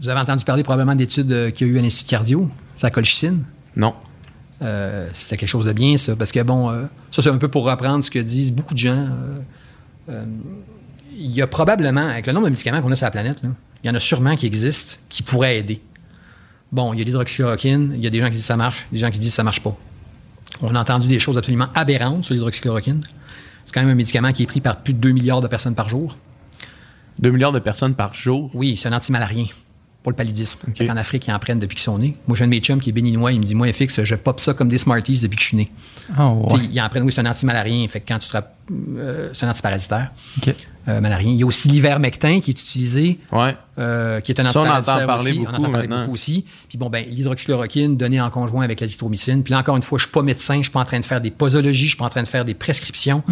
vous 0.01 0.09
avez 0.09 0.19
entendu 0.19 0.43
parler 0.43 0.61
probablement 0.63 0.93
d'études 0.93 1.31
euh, 1.31 1.51
qu'il 1.51 1.67
y 1.67 1.69
a 1.69 1.73
eu 1.73 1.79
à 1.79 1.81
l'Institut 1.81 2.09
cardio, 2.09 2.49
la 2.81 2.91
colchicine? 2.91 3.45
Non. 3.77 3.95
Euh, 4.61 5.07
c'était 5.13 5.37
quelque 5.37 5.47
chose 5.47 5.67
de 5.67 5.71
bien, 5.71 5.97
ça. 5.97 6.17
Parce 6.17 6.33
que, 6.33 6.41
bon, 6.41 6.69
euh, 6.69 6.83
ça, 7.11 7.21
c'est 7.21 7.29
un 7.29 7.37
peu 7.37 7.47
pour 7.47 7.63
reprendre 7.63 8.03
ce 8.03 8.11
que 8.11 8.19
disent 8.19 8.51
beaucoup 8.51 8.73
de 8.73 8.79
gens. 8.79 9.07
il 10.09 11.31
y 11.31 11.41
a 11.41 11.47
probablement, 11.47 12.09
avec 12.09 12.27
le 12.27 12.33
nombre 12.33 12.47
de 12.47 12.51
médicaments 12.51 12.81
qu'on 12.81 12.91
a 12.91 12.97
sur 12.97 13.05
la 13.05 13.11
planète, 13.11 13.41
là, 13.41 13.51
il 13.85 13.87
y 13.87 13.89
en 13.89 13.95
a 13.95 14.01
sûrement 14.01 14.35
qui 14.35 14.47
existent 14.47 14.95
qui 15.07 15.23
pourraient 15.23 15.59
aider. 15.59 15.79
Bon, 16.73 16.91
il 16.91 16.99
y 16.99 17.01
a 17.03 17.05
l'hydroxychloroquine, 17.05 17.93
il 17.95 18.03
y 18.03 18.07
a 18.07 18.09
des 18.09 18.19
gens 18.19 18.25
qui 18.25 18.31
disent 18.31 18.41
que 18.41 18.47
ça 18.47 18.57
marche, 18.57 18.85
des 18.91 18.99
gens 18.99 19.11
qui 19.11 19.19
disent 19.19 19.29
que 19.29 19.35
ça 19.35 19.45
marche 19.45 19.61
pas. 19.61 19.77
On 20.61 20.75
a 20.75 20.79
entendu 20.79 21.07
des 21.07 21.19
choses 21.19 21.37
absolument 21.37 21.67
aberrantes 21.75 22.25
sur 22.25 22.33
l'hydroxychloroquine. 22.33 23.01
C'est 23.65 23.73
quand 23.73 23.81
même 23.81 23.89
un 23.89 23.95
médicament 23.95 24.31
qui 24.33 24.43
est 24.43 24.47
pris 24.47 24.61
par 24.61 24.77
plus 24.77 24.93
de 24.93 24.99
2 24.99 25.11
milliards 25.11 25.41
de 25.41 25.47
personnes 25.47 25.75
par 25.75 25.89
jour. 25.89 26.17
2 27.19 27.31
milliards 27.31 27.51
de 27.51 27.59
personnes 27.59 27.95
par 27.95 28.13
jour? 28.13 28.49
Oui, 28.53 28.77
c'est 28.77 28.89
un 28.89 28.93
antimalarien 28.93 29.45
pour 30.03 30.11
le 30.11 30.15
paludisme. 30.15 30.59
Ok. 30.67 30.87
En 30.89 30.95
Afrique, 30.97 31.27
ils 31.27 31.33
en 31.33 31.39
prennent 31.39 31.59
depuis 31.59 31.75
qu'ils 31.75 31.83
sont 31.83 31.97
nés. 31.97 32.15
Moi, 32.27 32.37
j'ai 32.37 32.43
un 32.45 32.47
de 32.47 32.51
mes 32.51 32.59
chums 32.59 32.79
qui 32.79 32.89
est 32.89 32.93
béninois, 32.93 33.31
il 33.33 33.39
me 33.39 33.43
dit 33.43 33.55
Moi, 33.55 33.71
FX, 33.73 34.03
je 34.03 34.15
pop 34.15 34.39
ça 34.39 34.53
comme 34.53 34.69
des 34.69 34.77
Smarties 34.77 35.19
depuis 35.19 35.35
que 35.35 35.41
je 35.41 35.47
suis 35.47 35.57
né. 35.57 35.71
Ah, 36.15 36.29
ouais. 36.31 36.59
Ils 36.71 36.81
en 36.81 36.87
prennent, 36.89 37.03
oui, 37.03 37.11
c'est 37.11 37.21
un 37.21 37.25
antimalarien. 37.29 37.85
Fait 37.89 37.99
que 37.99 38.07
quand 38.07 38.17
tu 38.19 38.29
te 38.29 38.37
euh, 38.97 39.29
c'est 39.33 39.45
un 39.45 39.49
antiparasitaire, 39.49 40.11
euh, 40.87 41.01
malarien. 41.01 41.31
Il 41.31 41.37
y 41.37 41.43
a 41.43 41.45
aussi 41.45 41.67
l'ivermectin 41.69 42.39
qui 42.39 42.51
est 42.51 42.59
utilisé, 42.61 43.19
Ouais. 43.31 43.55
euh, 43.77 44.19
qui 44.21 44.31
est 44.31 44.39
un 44.39 44.45
Ça, 44.45 44.59
on 44.59 44.61
antiparasitaire 44.61 44.95
entend 44.95 45.05
parler 45.07 45.31
aussi. 45.31 45.39
beaucoup 45.39 45.51
on 45.51 45.55
entend 45.55 45.71
parler 45.71 45.87
maintenant. 45.87 46.01
beaucoup 46.03 46.13
aussi. 46.13 46.45
Puis 46.69 46.77
bon, 46.77 46.89
ben, 46.89 47.05
l'hydroxychloroquine 47.09 47.97
donnée 47.97 48.21
en 48.21 48.29
conjoint 48.29 48.63
avec 48.63 48.79
l'azithromycine. 48.79 49.43
Puis 49.43 49.51
là, 49.51 49.59
encore 49.59 49.75
une 49.75 49.83
fois, 49.83 49.97
je 49.97 50.03
suis 50.03 50.11
pas 50.11 50.21
médecin, 50.21 50.57
je 50.57 50.63
suis 50.63 50.71
pas 50.71 50.79
en 50.79 50.85
train 50.85 50.99
de 50.99 51.05
faire 51.05 51.21
des 51.21 51.31
posologies, 51.31 51.83
je 51.85 51.89
suis 51.89 51.97
pas 51.97 52.05
en 52.05 52.09
train 52.09 52.23
de 52.23 52.27
faire 52.27 52.45
des 52.45 52.53
prescriptions. 52.53 53.23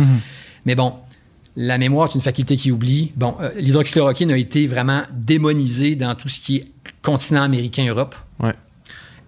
Mais 0.66 0.76
bon, 0.76 0.94
la 1.60 1.80
mémoire 1.80 2.08
est 2.10 2.14
une 2.16 2.22
faculté 2.22 2.56
qui 2.56 2.72
oublie. 2.72 3.12
Bon, 3.16 3.36
euh, 3.42 3.50
l'hydroxychloroquine 3.58 4.32
a 4.32 4.38
été 4.38 4.68
vraiment 4.68 5.02
démonisée 5.12 5.96
dans 5.96 6.14
tout 6.14 6.30
ce 6.30 6.40
qui 6.40 6.58
est 6.58 6.68
continent 7.02 7.42
américain, 7.42 7.86
Europe 7.90 8.16
Ouais. 8.40 8.54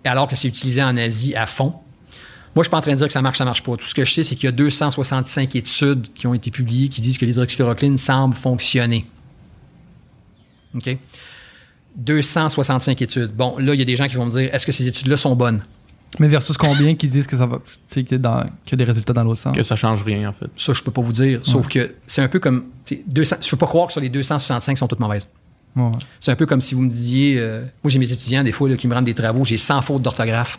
alors 0.03 0.27
que 0.27 0.35
c'est 0.35 0.47
utilisé 0.47 0.81
en 0.83 0.95
Asie 0.95 1.35
à 1.35 1.47
fond. 1.47 1.73
Moi, 2.55 2.63
je 2.63 2.67
suis 2.67 2.69
pas 2.69 2.77
en 2.77 2.81
train 2.81 2.91
de 2.91 2.97
dire 2.97 3.07
que 3.07 3.13
ça 3.13 3.21
marche, 3.23 3.39
ça 3.39 3.45
marche 3.45 3.63
pas. 3.63 3.75
Tout 3.77 3.87
ce 3.87 3.95
que 3.95 4.05
je 4.05 4.13
sais, 4.13 4.23
c'est 4.23 4.35
qu'il 4.35 4.45
y 4.45 4.47
a 4.47 4.51
265 4.51 5.55
études 5.55 6.07
qui 6.13 6.27
ont 6.27 6.33
été 6.35 6.51
publiées 6.51 6.87
qui 6.87 7.01
disent 7.01 7.17
que 7.17 7.25
l'hydroxychloroquine 7.25 7.97
semble 7.97 8.35
fonctionner. 8.35 9.05
OK? 10.75 10.97
265 11.95 13.01
études. 13.01 13.31
Bon, 13.35 13.57
là, 13.57 13.73
il 13.73 13.79
y 13.79 13.81
a 13.81 13.85
des 13.85 13.95
gens 13.95 14.07
qui 14.07 14.15
vont 14.15 14.25
me 14.25 14.31
dire, 14.31 14.53
est-ce 14.53 14.65
que 14.65 14.71
ces 14.71 14.87
études-là 14.87 15.17
sont 15.17 15.35
bonnes? 15.35 15.63
Mais 16.17 16.27
versus 16.27 16.57
combien 16.57 16.95
qui 16.95 17.07
disent 17.07 17.27
que 17.27 17.37
ça 17.37 17.45
va, 17.45 17.57
tu 17.57 17.73
sais, 17.87 18.03
qu'il 18.03 18.13
y 18.13 18.15
a 18.15 18.17
dans- 18.17 18.41
qu'il 18.65 18.71
y 18.71 18.73
a 18.73 18.77
des 18.77 18.83
résultats 18.83 19.13
dans 19.13 19.23
l'autre 19.23 19.39
sens? 19.41 19.55
Que 19.55 19.61
ça 19.61 19.75
change 19.75 20.03
rien, 20.03 20.27
en 20.29 20.33
fait. 20.33 20.47
Ça, 20.57 20.73
je 20.73 20.81
peux 20.81 20.91
pas 20.91 21.01
vous 21.01 21.11
dire. 21.13 21.39
Sauf 21.43 21.67
que 21.67 21.93
c'est 22.07 22.21
un 22.21 22.27
peu 22.27 22.39
comme, 22.39 22.65
tu 22.83 22.95
sais, 22.95 23.03
200 23.05 23.35
je 23.41 23.49
peux 23.51 23.57
pas 23.57 23.67
croire 23.67 23.87
que 23.87 23.91
sur 23.93 24.01
les 24.01 24.09
265 24.09 24.77
sont 24.77 24.87
toutes 24.87 24.99
mauvaises. 24.99 25.27
Ouais. 25.75 25.91
C'est 26.19 26.31
un 26.31 26.35
peu 26.35 26.47
comme 26.47 26.61
si 26.61 26.73
vous 26.73 26.81
me 26.81 26.89
disiez, 26.89 27.35
euh, 27.37 27.61
moi 27.83 27.91
j'ai 27.91 27.99
mes 27.99 28.11
étudiants 28.11 28.43
des 28.43 28.51
fois 28.51 28.67
là, 28.69 28.75
qui 28.75 28.87
me 28.87 28.95
rendent 28.95 29.05
des 29.05 29.13
travaux, 29.13 29.45
j'ai 29.45 29.57
100 29.57 29.81
fautes 29.83 30.01
d'orthographe. 30.01 30.57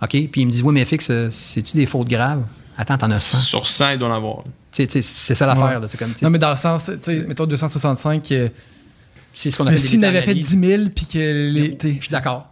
OK? 0.00 0.08
Puis 0.08 0.30
ils 0.36 0.46
me 0.46 0.50
disent, 0.50 0.62
oui, 0.62 0.72
mais 0.72 0.84
fixe, 0.86 1.08
euh, 1.10 1.28
c'est-tu 1.30 1.76
des 1.76 1.86
fautes 1.86 2.08
graves? 2.08 2.42
Attends, 2.78 2.96
t'en 2.96 3.10
as 3.10 3.20
100. 3.20 3.38
Tu 3.38 3.44
Sur 3.44 3.66
100, 3.66 3.90
il 3.90 3.98
doit 3.98 4.08
en 4.08 4.14
avoir. 4.16 4.44
c'est 4.72 5.00
ça 5.02 5.46
l'affaire. 5.46 5.80
Ouais. 5.82 5.88
comme, 5.98 6.12
tu 6.12 6.18
sais, 6.20 6.24
Non, 6.24 6.30
mais 6.30 6.38
dans 6.38 6.48
le 6.50 6.56
sens, 6.56 6.86
tu 6.86 6.92
sais, 7.00 7.20
mettons 7.28 7.44
265, 7.46 8.32
euh, 8.32 8.48
c'est 9.34 9.50
ce 9.50 9.58
qu'on 9.58 9.64
mais 9.64 9.70
appelle 9.72 9.82
des 9.82 9.86
s'il 9.86 10.00
n'avait 10.00 10.22
fait 10.22 10.34
méta-analyses. 10.34 10.56
10 10.58 10.76
000, 10.76 10.88
puis 10.94 11.06
que 11.06 11.18
les. 11.18 11.78
Je 11.82 11.88
suis 12.00 12.10
d'accord. 12.10 12.48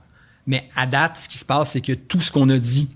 Mais 0.51 0.69
à 0.75 0.85
date, 0.85 1.17
ce 1.17 1.29
qui 1.29 1.39
se 1.39 1.45
passe, 1.45 1.71
c'est 1.71 1.81
que 1.81 1.93
tout 1.93 2.21
ce 2.21 2.33
qu'on 2.33 2.49
a 2.49 2.59
dit, 2.59 2.89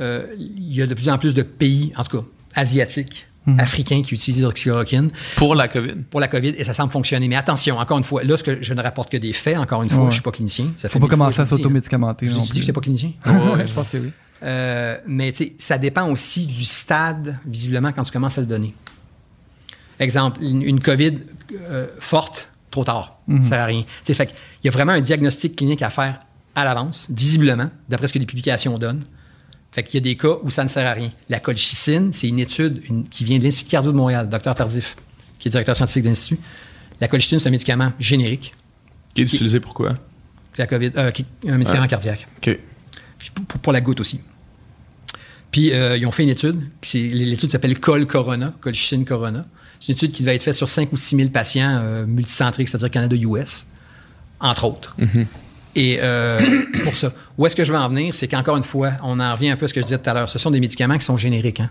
euh, 0.00 0.26
il 0.38 0.72
y 0.74 0.80
a 0.80 0.86
de 0.86 0.94
plus 0.94 1.10
en 1.10 1.18
plus 1.18 1.34
de 1.34 1.42
pays, 1.42 1.92
en 1.94 2.04
tout 2.04 2.18
cas 2.22 2.24
asiatiques, 2.54 3.26
africains 3.58 4.00
qui 4.02 4.14
utilisent 4.14 4.36
l'hydroxychloroquine 4.38 5.10
Pour 5.36 5.54
la 5.54 5.68
COVID. 5.68 5.94
pour 6.10 6.20
la 6.20 6.28
COVID 6.28 6.54
et 6.56 6.64
ça 6.64 6.72
semble 6.72 6.90
fonctionner. 6.90 7.28
Mais 7.28 7.36
attention, 7.36 7.76
encore 7.78 7.98
une 7.98 8.04
fois, 8.04 8.22
là, 8.24 8.36
ce 8.38 8.42
que 8.44 8.62
je 8.62 8.72
ne 8.72 8.80
rapporte 8.82 9.10
que 9.12 9.18
des 9.18 9.34
faits, 9.34 9.58
encore 9.58 9.82
une 9.82 9.90
fois, 9.90 10.04
Ouais. 10.04 10.10
je 10.10 10.14
suis 10.14 10.22
pas 10.22 10.30
clinicien. 10.30 10.72
Ça 10.76 10.88
Faut 10.88 10.94
fait 10.94 10.98
pas 11.00 11.04
mille 11.04 11.08
fois 11.10 11.18
commencer 11.26 11.40
à 11.42 11.44
je 11.44 11.50
s'automédicamenter. 11.50 12.28
Je 12.28 12.34
non 12.34 12.42
dis 12.42 12.60
que 12.60 12.64
c'est 12.64 12.72
pas 12.72 12.80
clinicien. 12.80 13.12
Ouais, 13.26 13.66
je 13.66 13.72
pense 13.74 13.88
que 13.88 13.98
oui. 13.98 14.10
Euh, 14.42 14.96
mais 15.06 15.32
tu 15.32 15.52
ça 15.58 15.76
dépend 15.76 16.08
aussi 16.10 16.46
du 16.46 16.64
stade, 16.64 17.38
visiblement, 17.44 17.92
quand 17.92 18.04
tu 18.04 18.12
commences 18.12 18.38
à 18.38 18.40
le 18.40 18.46
donner. 18.46 18.74
Exemple, 19.98 20.42
une, 20.42 20.62
une 20.62 20.80
COVID 20.80 21.18
euh, 21.68 21.88
forte, 21.98 22.50
trop 22.70 22.84
tard. 22.84 23.18
Ça 23.42 23.48
sert 23.50 23.60
à 23.60 23.64
rien. 23.66 23.84
Tu 24.04 24.14
fait 24.14 24.26
qu'il 24.26 24.36
y 24.64 24.68
a 24.68 24.70
vraiment 24.70 24.92
un 24.92 25.00
diagnostic 25.02 25.56
clinique 25.56 25.82
à 25.82 25.90
faire 25.90 26.20
à 26.60 26.64
l'avance, 26.64 27.08
visiblement, 27.10 27.70
d'après 27.88 28.08
ce 28.08 28.12
que 28.12 28.18
les 28.18 28.26
publications 28.26 28.78
donnent. 28.78 29.04
Fait 29.72 29.82
qu'il 29.84 29.94
y 29.94 29.98
a 29.98 30.04
des 30.04 30.16
cas 30.16 30.36
où 30.42 30.50
ça 30.50 30.64
ne 30.64 30.68
sert 30.68 30.86
à 30.86 30.92
rien. 30.92 31.10
La 31.28 31.38
colchicine, 31.40 32.12
c'est 32.12 32.26
une 32.28 32.40
étude 32.40 32.82
une- 32.88 33.08
qui 33.08 33.24
vient 33.24 33.38
de 33.38 33.44
l'Institut 33.44 33.66
de 33.66 33.70
cardio 33.70 33.92
de 33.92 33.96
Montréal, 33.96 34.28
docteur 34.28 34.54
Tardif, 34.54 34.96
qui 35.38 35.46
est 35.48 35.50
directeur 35.50 35.76
scientifique 35.76 36.02
de 36.02 36.08
l'Institut. 36.08 36.40
La 37.00 37.06
colchicine, 37.08 37.38
c'est 37.38 37.48
un 37.48 37.52
médicament 37.52 37.92
générique. 38.00 38.54
Qui 39.14 39.22
est 39.22 39.24
utilisé 39.24 39.60
pour 39.60 39.74
quoi? 39.74 39.96
La 40.58 40.66
COVID, 40.66 40.90
euh, 40.96 41.10
qui- 41.12 41.24
un 41.46 41.56
médicament 41.56 41.82
Ouais. 41.82 41.88
cardiaque. 41.88 42.26
OK. 42.38 42.58
Puis 43.18 43.30
pour, 43.34 43.44
pour- 43.44 43.60
pour 43.60 43.72
la 43.72 43.80
goutte 43.80 44.00
aussi. 44.00 44.20
Puis 45.50 45.72
euh, 45.72 45.96
ils 45.96 46.06
ont 46.06 46.12
fait 46.12 46.22
une 46.22 46.28
étude, 46.28 46.60
l'étude 46.94 47.50
s'appelle 47.50 47.78
Col 47.80 48.06
Corona, 48.06 48.52
Colchicine 48.60 49.04
Corona. 49.04 49.46
C'est 49.80 49.88
une 49.88 49.94
étude 49.96 50.12
qui 50.12 50.22
devait 50.22 50.34
être 50.36 50.42
faite 50.42 50.54
sur 50.54 50.68
5 50.68 50.92
ou 50.92 50.96
6 50.96 51.16
000 51.16 51.30
patients 51.30 51.78
euh, 51.82 52.06
multicentriques, 52.06 52.68
c'est-à-dire 52.68 52.90
Canada-US, 52.90 53.66
entre 54.40 54.64
autres. 54.64 54.96
Et 55.76 55.98
euh, 56.02 56.62
pour 56.84 56.96
ça, 56.96 57.12
où 57.38 57.46
est-ce 57.46 57.54
que 57.54 57.64
je 57.64 57.72
veux 57.72 57.78
en 57.78 57.88
venir? 57.88 58.14
C'est 58.14 58.26
qu'encore 58.26 58.56
une 58.56 58.64
fois, 58.64 58.92
on 59.04 59.20
en 59.20 59.32
revient 59.32 59.50
un 59.50 59.56
peu 59.56 59.66
à 59.66 59.68
ce 59.68 59.74
que 59.74 59.80
je 59.80 59.86
disais 59.86 59.98
tout 59.98 60.10
à 60.10 60.14
l'heure. 60.14 60.28
Ce 60.28 60.38
sont 60.38 60.50
des 60.50 60.58
médicaments 60.60 60.98
qui 60.98 61.04
sont 61.04 61.16
génériques. 61.16 61.60
Hein? 61.60 61.70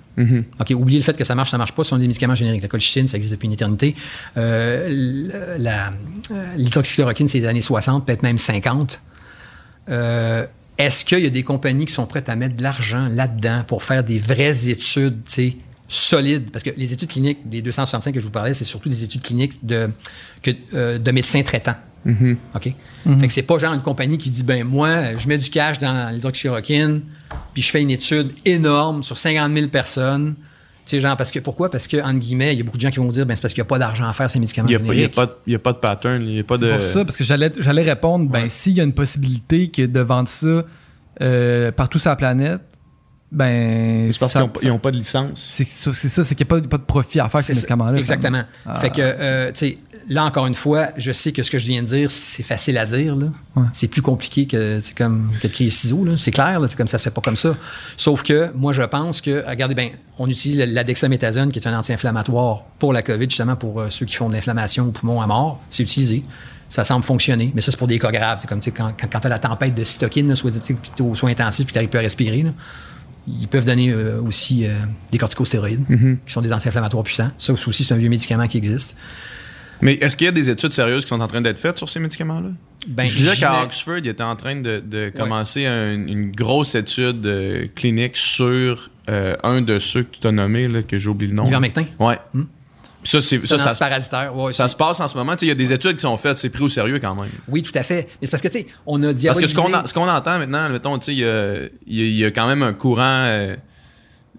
OK, 0.60 0.72
oubliez 0.72 1.00
le 1.00 1.04
fait 1.04 1.18
que 1.18 1.24
ça 1.26 1.36
marche, 1.36 1.52
ça 1.52 1.58
marche 1.58 1.74
pas. 1.74 1.84
Ce 1.84 1.90
sont 1.90 1.98
des 1.98 2.08
médicaments 2.08 2.36
génériques. 2.36 2.62
La 2.62 2.68
colchicine, 2.70 3.08
ça 3.08 3.18
existe 3.18 3.34
depuis 3.34 3.48
une 3.48 3.54
éternité. 3.54 3.96
Euh, 4.38 5.58
la- 5.58 5.94
euh, 6.32 6.54
L'hydroxychloroquine, 6.56 7.28
c'est 7.28 7.40
les 7.40 7.46
années 7.46 7.62
60, 7.62 8.06
peut-être 8.06 8.24
même 8.24 8.38
50. 8.38 9.02
Euh, 9.90 10.46
Est-ce 10.78 11.04
qu'il 11.04 11.20
y 11.20 11.28
a 11.28 11.30
des 11.30 11.44
compagnies 11.44 11.86
qui 11.86 11.94
sont 11.94 12.06
prêtes 12.06 12.30
à 12.30 12.36
mettre 12.38 12.56
de 12.56 12.64
l'argent 12.64 13.10
là-dedans 13.12 13.64
pour 13.68 13.84
faire 13.84 14.04
des 14.04 14.18
vraies 14.20 14.70
études, 14.70 15.24
tu 15.26 15.32
sais, 15.34 15.58
solides? 15.90 16.52
Parce 16.52 16.64
que 16.64 16.70
les 16.78 16.94
études 16.94 17.10
cliniques 17.10 17.50
des 17.50 17.62
265 17.62 18.14
que 18.14 18.20
je 18.22 18.26
vous 18.26 18.32
parlais, 18.32 18.54
c'est 18.54 18.64
surtout 18.64 18.88
des 18.88 19.04
études 19.04 19.22
cliniques 19.24 19.66
de, 19.66 19.90
que, 20.42 20.98
de 20.98 21.12
médecins 21.12 21.42
traitants. 21.44 21.76
OK? 22.06 22.74
Fait 23.20 23.28
que 23.28 23.34
c'est 23.34 23.44
pas 23.44 23.58
genre 23.58 23.74
une 23.74 23.82
compagnie 23.82 24.18
qui 24.18 24.30
dit, 24.32 24.44
ben 24.44 24.64
moi, 24.64 25.16
je 25.18 25.28
mets 25.28 25.38
du 25.38 25.50
cash 25.50 25.80
dans 25.80 26.14
l'hydroxychloroquine, 26.14 27.02
puis 27.54 27.62
je 27.62 27.70
fais 27.72 27.82
une 27.82 27.92
étude 27.92 28.32
énorme 28.46 29.04
sur 29.04 29.18
50 29.18 29.54
000 29.54 29.68
personnes. 29.68 30.36
Tu 30.86 30.96
sais, 30.96 31.02
genre, 31.02 31.16
parce 31.16 31.32
que, 31.32 31.38
pourquoi? 31.40 31.70
Parce 31.70 31.88
que, 31.88 31.98
entre 31.98 32.18
guillemets, 32.20 32.54
il 32.54 32.58
y 32.58 32.62
a 32.62 32.64
beaucoup 32.64 32.78
de 32.78 32.82
gens 32.82 32.90
qui 32.90 32.98
vont 32.98 33.08
dire, 33.10 33.26
ben 33.26 33.36
c'est 33.36 33.42
parce 33.44 33.54
qu'il 33.54 33.62
n'y 33.62 33.68
a 33.68 33.70
pas 33.70 33.78
d'argent 33.78 34.08
à 34.08 34.14
faire 34.14 34.30
ces 34.30 34.40
médicaments 34.40 34.68
Il 34.68 34.72
n'y 34.72 34.76
a, 34.76 34.80
pas- 34.80 34.94
il 34.96 35.00
y 35.02 35.06
a 35.06 35.10
pas 35.10 35.26
de- 35.28 35.36
il 35.46 35.54
y 35.54 35.56
a 35.56 35.60
pas 35.60 35.74
de 35.74 35.78
pattern, 35.78 36.22
il 36.24 36.34
n'y 36.34 36.40
a 36.40 36.44
pas 36.44 36.58
C'est 36.58 36.66
de. 36.66 36.72
pour 36.72 36.82
ça, 36.82 37.06
parce 37.06 37.16
que 37.18 37.24
j'allais, 37.24 37.52
j'allais 37.60 37.84
répondre, 37.84 38.28
ben, 38.28 38.44
Ouais. 38.44 38.50
s'il 38.50 38.74
y 38.74 38.82
a 38.82 38.84
une 38.84 38.94
possibilité 38.94 39.68
que 39.70 39.86
de 39.86 40.00
vendre 40.00 40.28
ça 40.30 40.64
euh, 41.22 41.72
partout 41.72 42.00
sur 42.00 42.10
la 42.10 42.16
planète, 42.16 42.62
ben. 43.32 44.12
C'est 44.12 44.20
parce 44.20 44.34
qu'ils 44.60 44.70
n'ont 44.70 44.80
pas 44.80 44.90
de 44.92 44.98
licence. 44.98 45.54
C'est 45.56 45.68
ça, 45.68 46.24
c'est 46.24 46.34
qu'il 46.36 46.48
n'y 46.48 46.54
a 46.54 46.62
pas, 46.62 46.68
pas 46.68 46.78
de 46.78 46.84
profit 46.84 47.20
à 47.20 47.30
faire 47.30 47.36
avec 47.36 47.46
ces 47.46 47.54
médicaments-là. 47.54 47.98
Exactement. 48.00 48.42
Fait 48.78 48.90
que, 48.90 48.96
euh, 49.00 49.48
tu 49.52 49.60
sais, 49.60 49.78
là, 50.10 50.26
encore 50.26 50.48
une 50.48 50.56
fois, 50.56 50.88
je 50.98 51.12
sais 51.12 51.32
que 51.32 51.44
ce 51.44 51.52
que 51.52 51.60
je 51.60 51.68
viens 51.68 51.82
de 51.84 51.88
dire, 51.88 52.10
c'est 52.12 52.44
facile 52.44 52.78
à 52.78 52.86
dire. 52.86 53.16
Ouais. 53.16 53.64
C'est 53.74 53.88
plus 53.88 54.02
compliqué 54.02 54.48
que, 54.48 54.80
c'est 54.84 54.98
comme, 54.98 55.32
que 55.42 55.48
de 55.48 55.54
crier 55.54 55.70
ciseaux. 55.70 56.06
C'est 56.18 56.32
clair, 56.32 56.60
c'est 56.68 56.76
comme 56.76 56.88
ça 56.88 56.98
se 56.98 57.04
fait 57.06 57.12
pas 57.12 57.22
comme 57.22 57.38
ça. 57.38 57.56
Sauf 57.96 58.24
que 58.24 58.52
moi, 58.56 58.74
je 58.74 58.82
pense 58.82 59.22
que, 59.22 59.44
regardez 59.48 59.76
bien, 59.76 59.92
on 60.18 60.28
utilise 60.30 60.58
le- 60.60 60.66
la 60.66 60.84
dexaméthasone, 60.84 61.52
qui 61.52 61.60
est 61.60 61.68
un 61.68 61.78
anti-inflammatoire 61.78 62.64
pour 62.80 62.92
la 62.92 63.02
COVID, 63.02 63.30
justement 63.30 63.56
pour 63.56 63.80
euh, 63.80 63.90
ceux 63.90 64.06
qui 64.06 64.16
font 64.16 64.28
de 64.30 64.34
l'inflammation 64.34 64.86
au 64.88 64.92
poumon 64.92 65.22
à 65.22 65.28
mort. 65.28 65.62
C'est 65.70 65.84
utilisé. 65.84 66.24
Ça 66.70 66.86
semble 66.86 67.04
fonctionner, 67.06 67.52
mais 67.56 67.62
ça, 67.62 67.72
c'est 67.72 67.78
pour 67.78 67.88
des 67.88 67.98
cas 67.98 68.12
graves. 68.12 68.40
C'est 68.42 68.48
comme 68.48 68.60
quand, 68.62 68.94
quand, 69.00 69.08
quand 69.12 69.20
tu 69.20 69.26
as 69.28 69.30
la 69.30 69.40
tempête 69.40 69.74
de 69.74 69.84
cytokine, 69.84 70.28
là, 70.30 70.36
soit, 70.36 70.52
aux 71.00 71.16
soins 71.16 71.32
intensifs 71.32 71.66
puis 71.66 71.74
tu 71.74 71.78
n'arrives 71.78 71.90
plus 71.90 71.98
à 72.00 72.02
respirer. 72.04 72.44
là, 72.44 72.52
ils 73.28 73.48
peuvent 73.48 73.66
donner 73.66 73.90
euh, 73.90 74.20
aussi 74.22 74.66
euh, 74.66 74.74
des 75.12 75.18
corticostéroïdes, 75.20 75.84
qui 76.26 76.34
sont 76.34 76.42
des 76.42 76.52
anti-inflammatoires 76.54 77.04
puissants. 77.04 77.30
Ça 77.38 77.54
aussi, 77.54 77.84
c'est 77.84 77.94
un 77.94 77.98
vieux 77.98 78.10
médicament 78.10 78.48
qui 78.48 78.58
existe. 78.58 78.96
Mais 79.82 79.94
est-ce 79.96 80.18
qu'il 80.18 80.26
y 80.26 80.28
a 80.28 80.32
des 80.34 80.50
études 80.50 80.74
sérieuses 80.74 81.04
qui 81.04 81.10
sont 81.10 81.22
en 81.22 81.28
train 81.28 81.42
d'être 81.42 81.60
faites 81.60 81.78
sur 81.78 81.88
ces 81.90 82.00
médicaments-là? 82.00 82.50
Ben, 82.88 83.08
je 83.08 83.18
disais 83.18 83.36
qu'à 83.36 83.64
Oxford, 83.64 83.98
il 84.00 84.08
était 84.08 84.24
en 84.24 84.36
train 84.36 84.56
de, 84.56 84.80
de 84.86 85.10
commencer 85.16 85.66
un- 85.66 85.94
une 86.08 86.32
grosse 86.32 86.76
étude 86.76 87.26
euh, 87.26 87.68
clinique 87.76 88.16
sur 88.18 88.90
euh, 89.10 89.36
un 89.44 89.62
de 89.62 89.80
ceux 89.80 90.04
que 90.04 90.16
tu 90.20 90.28
as 90.28 90.32
nommé, 90.32 90.68
là, 90.68 90.82
que 90.84 90.98
j'ai 91.00 91.10
oublié 91.10 91.32
le 91.32 91.38
nom. 91.38 91.46
Ivermectin. 91.46 91.86
Hmm. 92.34 92.44
Puis 93.02 93.12
Ça, 93.12 93.22
c'est, 93.22 93.46
ça, 93.48 93.58
ça. 93.58 94.32
Ouais, 94.34 94.52
ça 94.52 94.68
se 94.68 94.76
passe 94.76 95.00
en 95.00 95.08
ce 95.08 95.16
moment. 95.18 95.34
Il 95.42 95.48
y 95.48 95.52
a 95.52 95.56
des 95.56 95.72
études 95.72 95.96
qui 95.96 96.02
sont 96.02 96.18
faites, 96.18 96.38
c'est 96.38 96.50
pris 96.50 96.64
au 96.64 96.70
sérieux 96.70 97.00
quand 97.00 97.16
même. 97.16 97.30
Oui, 97.48 97.62
tout 97.62 97.72
à 97.76 97.84
fait. 97.84 98.08
Mais 98.22 98.28
c'est 98.28 98.32
parce 98.32 98.44
que, 98.44 98.50
tu 98.50 98.58
sais, 98.60 98.68
on 98.86 99.02
a 99.04 99.08
Parce 99.08 99.16
diabolisé... 99.16 99.54
que 99.54 99.60
ce 99.60 99.66
qu'on, 99.66 99.74
a- 99.74 99.88
ce 99.88 99.94
qu'on 99.94 100.08
entend 100.10 100.38
maintenant, 100.40 100.70
mettons, 100.70 100.98
tu 101.00 101.06
sais, 101.06 101.14
il 101.14 101.20
y 101.20 101.24
a, 101.26 101.54
y 101.88 102.02
a- 102.02 102.06
y 102.08 102.26
a 102.26 102.32
quand 102.32 102.48
même 102.48 102.62
un 102.62 102.74
courant 102.74 103.24
euh, 103.26 103.56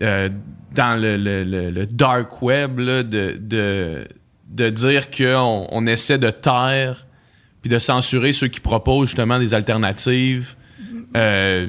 euh, 0.03 0.28
dans 0.74 1.01
le, 1.01 1.16
le- 1.16 1.43
le- 1.45 1.70
le 1.70 1.86
dark 1.86 2.43
web 2.43 2.78
là, 2.80 3.03
de, 3.03 3.38
de, 3.41 4.07
de 4.51 4.68
dire 4.70 5.11
qu'on 5.11 5.66
on 5.70 5.86
essaie 5.86 6.18
de 6.18 6.30
taire 6.30 7.07
puis 7.62 7.70
de 7.70 7.78
censurer 7.78 8.32
ceux 8.32 8.48
qui 8.48 8.61
proposent 8.61 9.09
justement 9.09 9.38
des 9.38 9.55
alternatives 9.55 10.55
euh, 11.16 11.66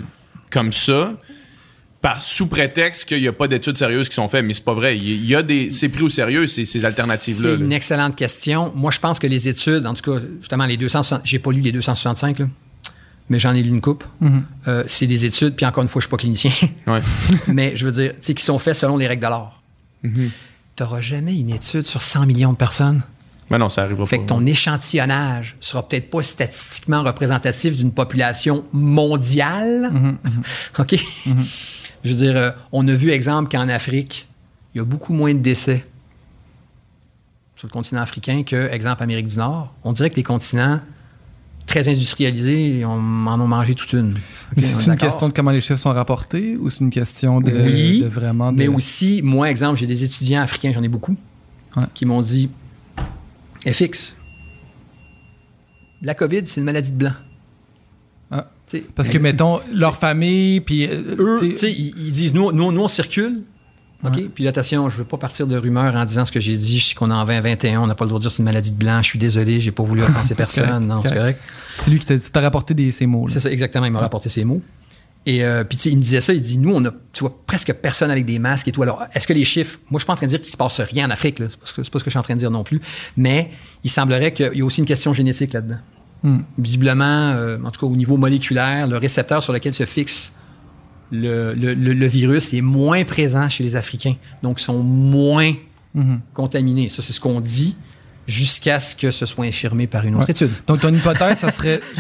comme 0.50 0.72
ça. 0.72 1.14
Par, 2.02 2.20
sous 2.20 2.48
prétexte 2.48 3.06
qu'il 3.06 3.22
n'y 3.22 3.28
a 3.28 3.34
pas 3.34 3.48
d'études 3.48 3.78
sérieuses 3.78 4.10
qui 4.10 4.16
sont 4.16 4.28
faites, 4.28 4.44
mais 4.44 4.54
c'est 4.54 4.64
pas 4.66 4.74
vrai. 4.74 4.98
Il 4.98 5.24
y 5.26 5.36
a- 5.36 5.44
des, 5.44 5.70
c'est 5.70 5.90
pris 5.90 6.02
au 6.02 6.10
sérieux 6.10 6.48
ces, 6.48 6.66
ces 6.66 6.84
alternatives-là. 6.84 7.58
C'est 7.58 7.64
une 7.64 7.72
excellente 7.74 8.16
question. 8.16 8.72
Moi, 8.74 8.90
je 8.90 8.98
pense 9.00 9.20
que 9.20 9.28
les 9.28 9.48
études, 9.48 9.86
en 9.86 9.94
tout 9.94 10.12
cas, 10.12 10.20
justement, 10.40 10.66
les 10.66 10.78
260... 10.78 11.22
J'ai 11.24 11.38
pas 11.38 11.52
lu 11.52 11.62
les 11.62 11.72
265, 11.72 12.40
là, 12.40 12.48
mais 13.30 13.38
j'en 13.38 13.54
ai 13.54 13.62
lu 13.62 13.70
une 13.70 13.82
coupe. 13.82 14.04
Mhm. 14.20 14.44
Euh, 14.68 14.84
c'est 14.88 15.06
des 15.06 15.26
études, 15.26 15.56
puis 15.56 15.64
encore 15.66 15.84
une 15.84 15.90
fois, 15.90 16.00
je 16.00 16.06
suis 16.08 16.10
pas 16.12 16.18
clinicien, 16.18 16.52
Ouais. 16.88 17.02
mais 17.48 17.74
je 17.76 17.86
veux 17.86 17.92
dire, 17.92 18.14
tu 18.14 18.18
sais, 18.22 18.34
qui 18.34 18.44
sont 18.44 18.58
faits 18.58 18.78
selon 18.78 18.98
les 18.98 19.06
règles 19.06 19.24
de 19.24 19.30
l'art. 19.30 19.62
Mhm. 20.02 20.32
Tu 20.82 20.86
n'auras 20.88 21.02
jamais 21.02 21.40
une 21.40 21.52
étude 21.52 21.86
sur 21.86 22.02
100 22.02 22.26
millions 22.26 22.54
de 22.54 22.58
personnes. 22.58 23.04
Mais 23.52 23.60
non, 23.60 23.70
ça 23.70 23.84
arrivera 23.84 24.08
Fait 24.08 24.18
pas. 24.18 24.24
que 24.24 24.28
ton 24.30 24.44
échantillonnage 24.48 25.56
sera 25.60 25.88
peut-être 25.88 26.10
pas 26.10 26.24
statistiquement 26.24 27.04
représentatif 27.04 27.78
d'une 27.78 27.92
population 27.92 28.66
mondiale. 28.74 29.92
OK? 30.80 30.96
Je 32.04 32.10
veux 32.10 32.16
dire, 32.16 32.36
euh, 32.36 32.50
on 32.72 32.88
a 32.88 32.94
vu, 32.94 33.12
exemple, 33.12 33.52
qu'en 33.52 33.70
Afrique, 33.70 34.28
il 34.74 34.80
y 34.80 34.82
a 34.82 34.84
beaucoup 34.84 35.14
moins 35.14 35.36
de 35.36 35.40
décès 35.40 35.86
sur 37.56 37.68
le 37.68 37.72
continent 37.72 38.02
africain 38.02 38.42
que, 38.42 38.68
exemple, 38.72 39.04
Amérique 39.04 39.28
du 39.28 39.38
Nord. 39.38 39.72
On 39.84 39.94
dirait 39.94 40.10
que 40.10 40.16
les 40.16 40.24
continents 40.24 40.80
très 41.66 41.88
industrialisés 41.88 42.84
on 42.86 43.26
en 43.28 43.40
ont 43.40 43.48
mangé 43.48 43.74
toute 43.76 43.94
une. 43.94 44.10
Mais 44.10 44.18
OK, 44.18 44.58
on 44.58 44.60
est 44.60 44.64
c'est 44.64 44.92
une 44.92 44.98
question 44.98 45.30
de 45.30 45.34
comment 45.34 45.52
les 45.52 45.62
chiffres 45.62 45.80
sont 45.80 45.94
rapportés 45.94 46.58
ou 46.58 46.70
c'est 46.70 46.84
une 46.84 46.90
question 46.90 47.40
de, 47.42 47.52
Oui, 47.52 48.02
de 48.02 48.08
vraiment. 48.08 48.52
de- 48.52 48.58
Mais 48.58 48.68
aussi, 48.68 49.22
moi, 49.24 49.50
exemple, 49.50 49.80
j'ai 49.80 49.88
des 49.88 50.04
étudiants 50.04 50.42
africains, 50.42 50.72
j'en 50.74 50.84
ai 50.84 50.90
beaucoup, 50.90 51.16
Ouais. 51.78 51.84
qui 51.94 52.06
m'ont 52.06 52.22
dit 52.22 52.50
FX, 53.66 54.16
la 56.02 56.14
COVID, 56.16 56.42
c'est 56.46 56.60
une 56.60 56.66
maladie 56.66 56.92
de 56.92 56.98
blanc. 56.98 57.14
Ah. 58.32 58.50
Parce 58.96 59.10
que, 59.10 59.18
mettons, 59.18 59.60
leur 59.74 59.98
famille, 59.98 60.62
puis. 60.62 60.86
euh, 60.88 61.16
eux, 61.20 61.40
ils, 61.44 61.94
ils 61.98 62.12
disent 62.12 62.34
nous, 62.34 62.52
nous, 62.52 62.72
nous, 62.72 62.82
on 62.82 62.88
circule. 62.88 63.42
OK? 64.04 64.16
Ouais. 64.16 64.30
Puis 64.34 64.48
attention, 64.48 64.90
je 64.90 64.98
veux 64.98 65.04
pas 65.04 65.18
partir 65.18 65.48
de 65.48 65.58
rumeurs 65.58 65.96
en 65.96 66.06
disant 66.06 66.26
ce 66.26 66.32
que 66.32 66.40
j'ai 66.40 66.56
dit. 66.56 66.80
Je 66.80 66.88
sais 66.88 66.96
qu'on 66.96 67.12
est 67.12 67.14
en 67.14 67.26
2021, 67.26 67.82
on 67.82 67.88
n'a 67.88 67.96
pas 67.96 68.06
le 68.06 68.10
droit 68.10 68.20
de 68.20 68.24
dire 68.24 68.32
c'est 68.32 68.40
une 68.40 68.46
maladie 68.46 68.72
de 68.72 68.78
blanc. 68.78 69.02
Je 69.02 69.10
suis 69.10 69.20
désolé, 69.20 69.60
j'ai 69.60 69.72
pas 69.72 69.84
voulu 69.84 70.02
offenser 70.02 70.36
personne. 70.36 70.88
Non, 70.88 71.02
c'est 71.06 71.16
correct. 71.16 71.40
c'est 71.84 71.92
lui 71.92 72.00
qui 72.00 72.20
t'a 72.20 72.42
rapporté 72.42 72.74
des, 72.74 72.92
ces 72.92 73.06
mots. 73.06 73.28
C'est 73.28 73.40
ça, 73.40 73.52
exactement. 73.52 73.86
Il 73.86 73.92
m'a 73.92 74.00
rapporté 74.00 74.30
ces 74.30 74.44
mots. 74.44 74.62
Et 75.26 75.44
euh, 75.44 75.64
puis, 75.64 75.78
tu 75.78 75.84
sais, 75.84 75.90
il 75.92 75.98
me 75.98 76.02
disait 76.02 76.22
ça. 76.22 76.34
Il 76.34 76.42
dit 76.42 76.58
Nous, 76.58 76.74
on 76.74 76.84
a, 76.86 76.92
tu 77.14 77.22
vois, 77.22 77.38
presque 77.46 77.72
personne 77.74 78.10
avec 78.10 78.26
des 78.26 78.40
masques 78.40 78.68
et 78.68 78.72
tout. 78.72 78.82
Alors, 78.82 79.04
est-ce 79.14 79.28
que 79.28 79.34
les 79.34 79.46
chiffres. 79.46 79.78
Moi, 79.90 80.00
je 80.00 80.04
suis 80.04 80.08
pas 80.08 80.14
en 80.14 80.16
train 80.16 80.26
de 80.26 80.32
dire 80.32 80.42
qu'il 80.42 80.52
se 80.52 80.58
passe 80.58 80.80
rien 80.80 81.08
en 81.08 81.12
Afrique. 81.12 81.38
C'est 81.38 81.76
pas, 81.76 81.84
pas 81.84 82.00
ce 82.00 82.04
que 82.04 82.06
je 82.06 82.10
suis 82.10 82.20
en 82.20 82.24
train 82.24 82.34
de 82.34 82.40
dire 82.40 82.52
non 82.52 82.64
plus. 82.64 82.82
Mais 83.18 83.52
il 83.84 83.92
semblerait 83.92 84.34
qu'il 84.34 84.52
y 84.56 84.62
a 84.62 84.66
aussi 84.66 84.80
une 84.80 84.88
question 84.88 85.14
génétique 85.14 85.54
là-dedans. 85.54 85.80
Hmm. 86.24 86.40
Visiblement, 86.58 87.32
euh, 87.32 87.58
en 87.64 87.72
tout 87.72 87.80
cas, 87.82 87.92
au 87.92 87.96
niveau 87.96 88.18
moléculaire, 88.18 88.88
le 88.88 88.98
récepteur 88.98 89.44
sur 89.44 89.54
lequel 89.54 89.74
se 89.74 89.86
fixe 89.86 90.34
le, 91.12 91.54
le- 91.54 91.74
le- 91.74 92.08
virus 92.08 92.54
est 92.54 92.62
moins 92.62 93.04
présent 93.04 93.48
chez 93.50 93.64
les 93.64 93.76
Africains. 93.76 94.16
Donc, 94.44 94.60
ils 94.62 94.64
sont 94.64 94.80
moins 94.82 95.54
Mhm. 95.94 96.22
contaminés. 96.34 96.90
Ça, 96.90 97.02
c'est 97.02 97.14
ce 97.14 97.20
qu'on 97.20 97.42
dit 97.42 97.76
jusqu'à 98.28 98.80
ce 98.80 98.96
que 98.96 99.12
ce 99.12 99.26
soit 99.26 99.46
infirmé 99.46 99.88
par 99.88 100.06
une 100.06 100.16
autre 100.16 100.26
Ouais. 100.28 100.32
étude. 100.32 100.52
Donc, 100.68 100.80
ton 100.82 100.94
hypothèse, 100.94 101.40
ça 101.40 101.52
serait. 101.52 101.82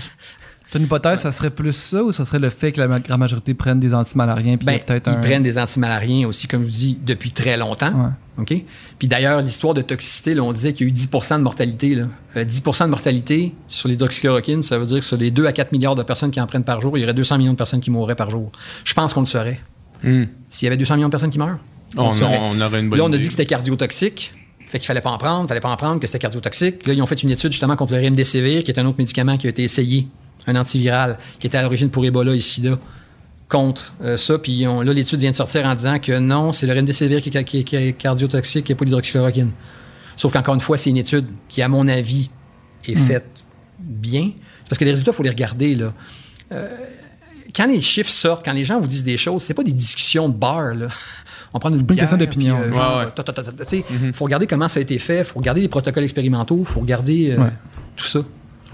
Ton 0.71 0.79
hypothèse, 0.79 1.19
ça 1.19 1.31
serait 1.33 1.49
plus 1.49 1.73
ça 1.73 2.01
ou 2.01 2.11
ça 2.13 2.23
serait 2.23 2.39
le 2.39 2.49
fait 2.49 2.71
que 2.71 2.79
la 2.79 2.99
grande 2.99 3.19
majorité 3.19 3.53
prennent 3.53 3.79
des 3.81 3.93
antimalariens 3.93 4.55
puis 4.55 4.65
Ben, 4.65 4.79
peut-être 4.79 5.07
ils 5.11 5.17
un. 5.17 5.21
prennent 5.21 5.43
des 5.43 5.57
antimalariens 5.57 6.27
aussi, 6.27 6.47
comme 6.47 6.61
je 6.61 6.67
vous 6.67 6.73
dis, 6.73 6.99
depuis 7.05 7.31
très 7.31 7.57
longtemps. 7.57 7.91
Ouais. 7.91 8.09
OK? 8.37 8.63
Puis 8.97 9.07
d'ailleurs, 9.09 9.41
l'histoire 9.41 9.73
de 9.73 9.81
toxicité, 9.81 10.33
là, 10.33 10.43
on 10.43 10.53
disait 10.53 10.71
qu'il 10.71 10.87
y 10.87 10.89
a 10.89 10.93
eu 10.93 10.95
10% 10.95 11.37
de 11.39 11.41
mortalité. 11.43 11.95
Là. 11.95 12.05
Euh, 12.37 12.45
10% 12.45 12.85
de 12.85 12.89
mortalité 12.89 13.53
sur 13.67 13.89
l'hydroxychloroquine, 13.89 14.63
ça 14.63 14.77
veut 14.77 14.85
dire 14.85 14.99
que 14.99 15.05
sur 15.05 15.17
les 15.17 15.29
2 15.29 15.45
à 15.45 15.51
4 15.51 15.73
milliards 15.73 15.95
de 15.95 16.03
personnes 16.03 16.31
qui 16.31 16.39
en 16.39 16.47
prennent 16.47 16.63
par 16.63 16.79
jour, 16.79 16.97
il 16.97 17.01
y 17.01 17.03
aurait 17.03 17.13
200 17.13 17.37
millions 17.37 17.51
de 17.51 17.57
personnes 17.57 17.81
qui 17.81 17.91
mourraient 17.91 18.15
par 18.15 18.29
jour. 18.31 18.49
Je 18.85 18.93
pense 18.93 19.13
qu'on 19.13 19.19
le 19.21 19.25
saurait. 19.25 19.59
Hmm. 20.03 20.23
S'il 20.49 20.65
y 20.65 20.67
avait 20.67 20.77
200 20.77 20.95
millions 20.95 21.07
de 21.09 21.11
personnes 21.11 21.29
qui 21.31 21.37
meurent, 21.39 21.59
On, 21.97 22.07
le 22.07 22.13
saurait. 22.13 22.39
on 22.41 22.59
aurait 22.61 22.79
une 22.79 22.89
bonne 22.89 22.97
Là, 22.97 23.03
on 23.03 23.07
a 23.07 23.09
idée. 23.09 23.19
dit 23.19 23.27
que 23.27 23.33
c'était 23.33 23.45
cardiotoxique. 23.45 24.33
Fait 24.69 24.79
qu'il 24.79 24.87
fallait 24.87 25.01
pas 25.01 25.09
en 25.11 25.17
prendre, 25.17 25.49
fallait 25.49 25.59
pas 25.59 25.69
en 25.69 25.75
prendre, 25.75 25.99
que 25.99 26.07
c'était 26.07 26.19
cardiotoxique. 26.19 26.87
Là, 26.87 26.93
ils 26.93 27.01
ont 27.01 27.05
fait 27.07 27.21
une 27.23 27.29
étude 27.29 27.51
justement 27.51 27.75
contre 27.75 27.93
le 27.93 27.99
remdesivir, 28.01 28.63
qui 28.63 28.71
est 28.71 28.79
un 28.79 28.85
autre 28.85 28.97
médicament 28.99 29.35
qui 29.37 29.47
a 29.47 29.49
été 29.49 29.63
essayé, 29.63 30.07
un 30.47 30.55
antiviral, 30.55 31.17
qui 31.39 31.47
était 31.47 31.57
à 31.57 31.61
l'origine 31.61 31.89
pour 31.89 32.03
Ebola 32.05 32.33
et 32.35 32.39
SIDA, 32.39 32.77
contre 33.49 33.93
euh, 34.01 34.17
ça. 34.17 34.37
Puis 34.39 34.65
on- 34.67 34.81
là, 34.81 34.93
l'étude 34.93 35.19
vient 35.19 35.31
de 35.31 35.35
sortir 35.35 35.65
en 35.65 35.75
disant 35.75 35.99
que 35.99 36.17
non, 36.19 36.51
c'est 36.51 36.65
le 36.67 36.73
remdesivir 36.73 37.21
qui, 37.21 37.29
est- 37.29 37.43
qui 37.43 37.59
est- 37.59 37.63
qui 37.63 37.75
est 37.75 37.93
cardiotoxique 37.93 38.69
et 38.71 38.75
pas 38.75 38.85
l'hydroxychloroquine. 38.85 39.51
Sauf 40.17 40.31
qu'encore 40.33 40.53
une 40.55 40.61
fois, 40.61 40.77
c'est 40.77 40.89
une 40.89 40.97
étude 40.97 41.25
qui, 41.49 41.61
à 41.61 41.67
mon 41.67 41.87
avis, 41.87 42.29
est 42.87 42.95
faite 42.95 43.43
bien. 43.79 44.31
C'est 44.63 44.69
parce 44.69 44.79
que 44.79 44.85
les 44.85 44.91
résultats, 44.91 45.11
il 45.11 45.15
faut 45.15 45.23
les 45.23 45.29
regarder. 45.29 45.75
Là. 45.75 45.93
Euh, 46.51 46.67
quand 47.55 47.67
les 47.67 47.81
chiffres 47.81 48.09
sortent, 48.09 48.45
quand 48.45 48.53
les 48.53 48.63
gens 48.65 48.79
vous 48.79 48.87
disent 48.87 49.03
des 49.03 49.17
choses, 49.17 49.41
c'est 49.43 49.53
pas 49.53 49.63
des 49.63 49.71
discussions 49.73 50.29
de 50.29 50.33
bar. 50.33 50.73
Là. 50.73 50.87
On 51.53 51.59
prend 51.59 51.69
une 51.69 51.79
une 51.79 51.85
question 51.85 52.15
d'opinion. 52.17 52.57
puis, 52.61 52.71
euh, 52.79 52.99
Ouais, 53.01 53.05
ouais. 53.05 53.65
sais, 53.67 53.83
faut 54.13 54.23
regarder 54.23 54.47
comment 54.47 54.67
ça 54.69 54.79
a 54.79 54.81
été 54.83 54.97
fait, 54.99 55.23
faut 55.25 55.39
regarder 55.39 55.59
les 55.61 55.67
protocoles 55.67 56.03
expérimentaux, 56.05 56.63
faut 56.63 56.79
regarder 56.79 57.31
euh, 57.31 57.43
Ouais. 57.43 57.49
tout 57.97 58.05
ça. 58.05 58.19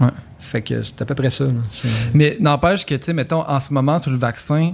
Ouais. 0.00 0.08
Fait 0.38 0.62
que 0.62 0.82
c'est 0.82 1.00
à 1.02 1.04
peu 1.04 1.14
près 1.14 1.30
ça. 1.30 1.44
là. 1.44 1.50
Mais 2.14 2.36
n'empêche 2.40 2.86
que, 2.86 2.94
tu 2.94 3.04
sais, 3.06 3.12
mettons, 3.12 3.40
en 3.48 3.60
ce 3.60 3.72
moment, 3.72 3.98
sur 3.98 4.10
le 4.10 4.16
vaccin, 4.18 4.72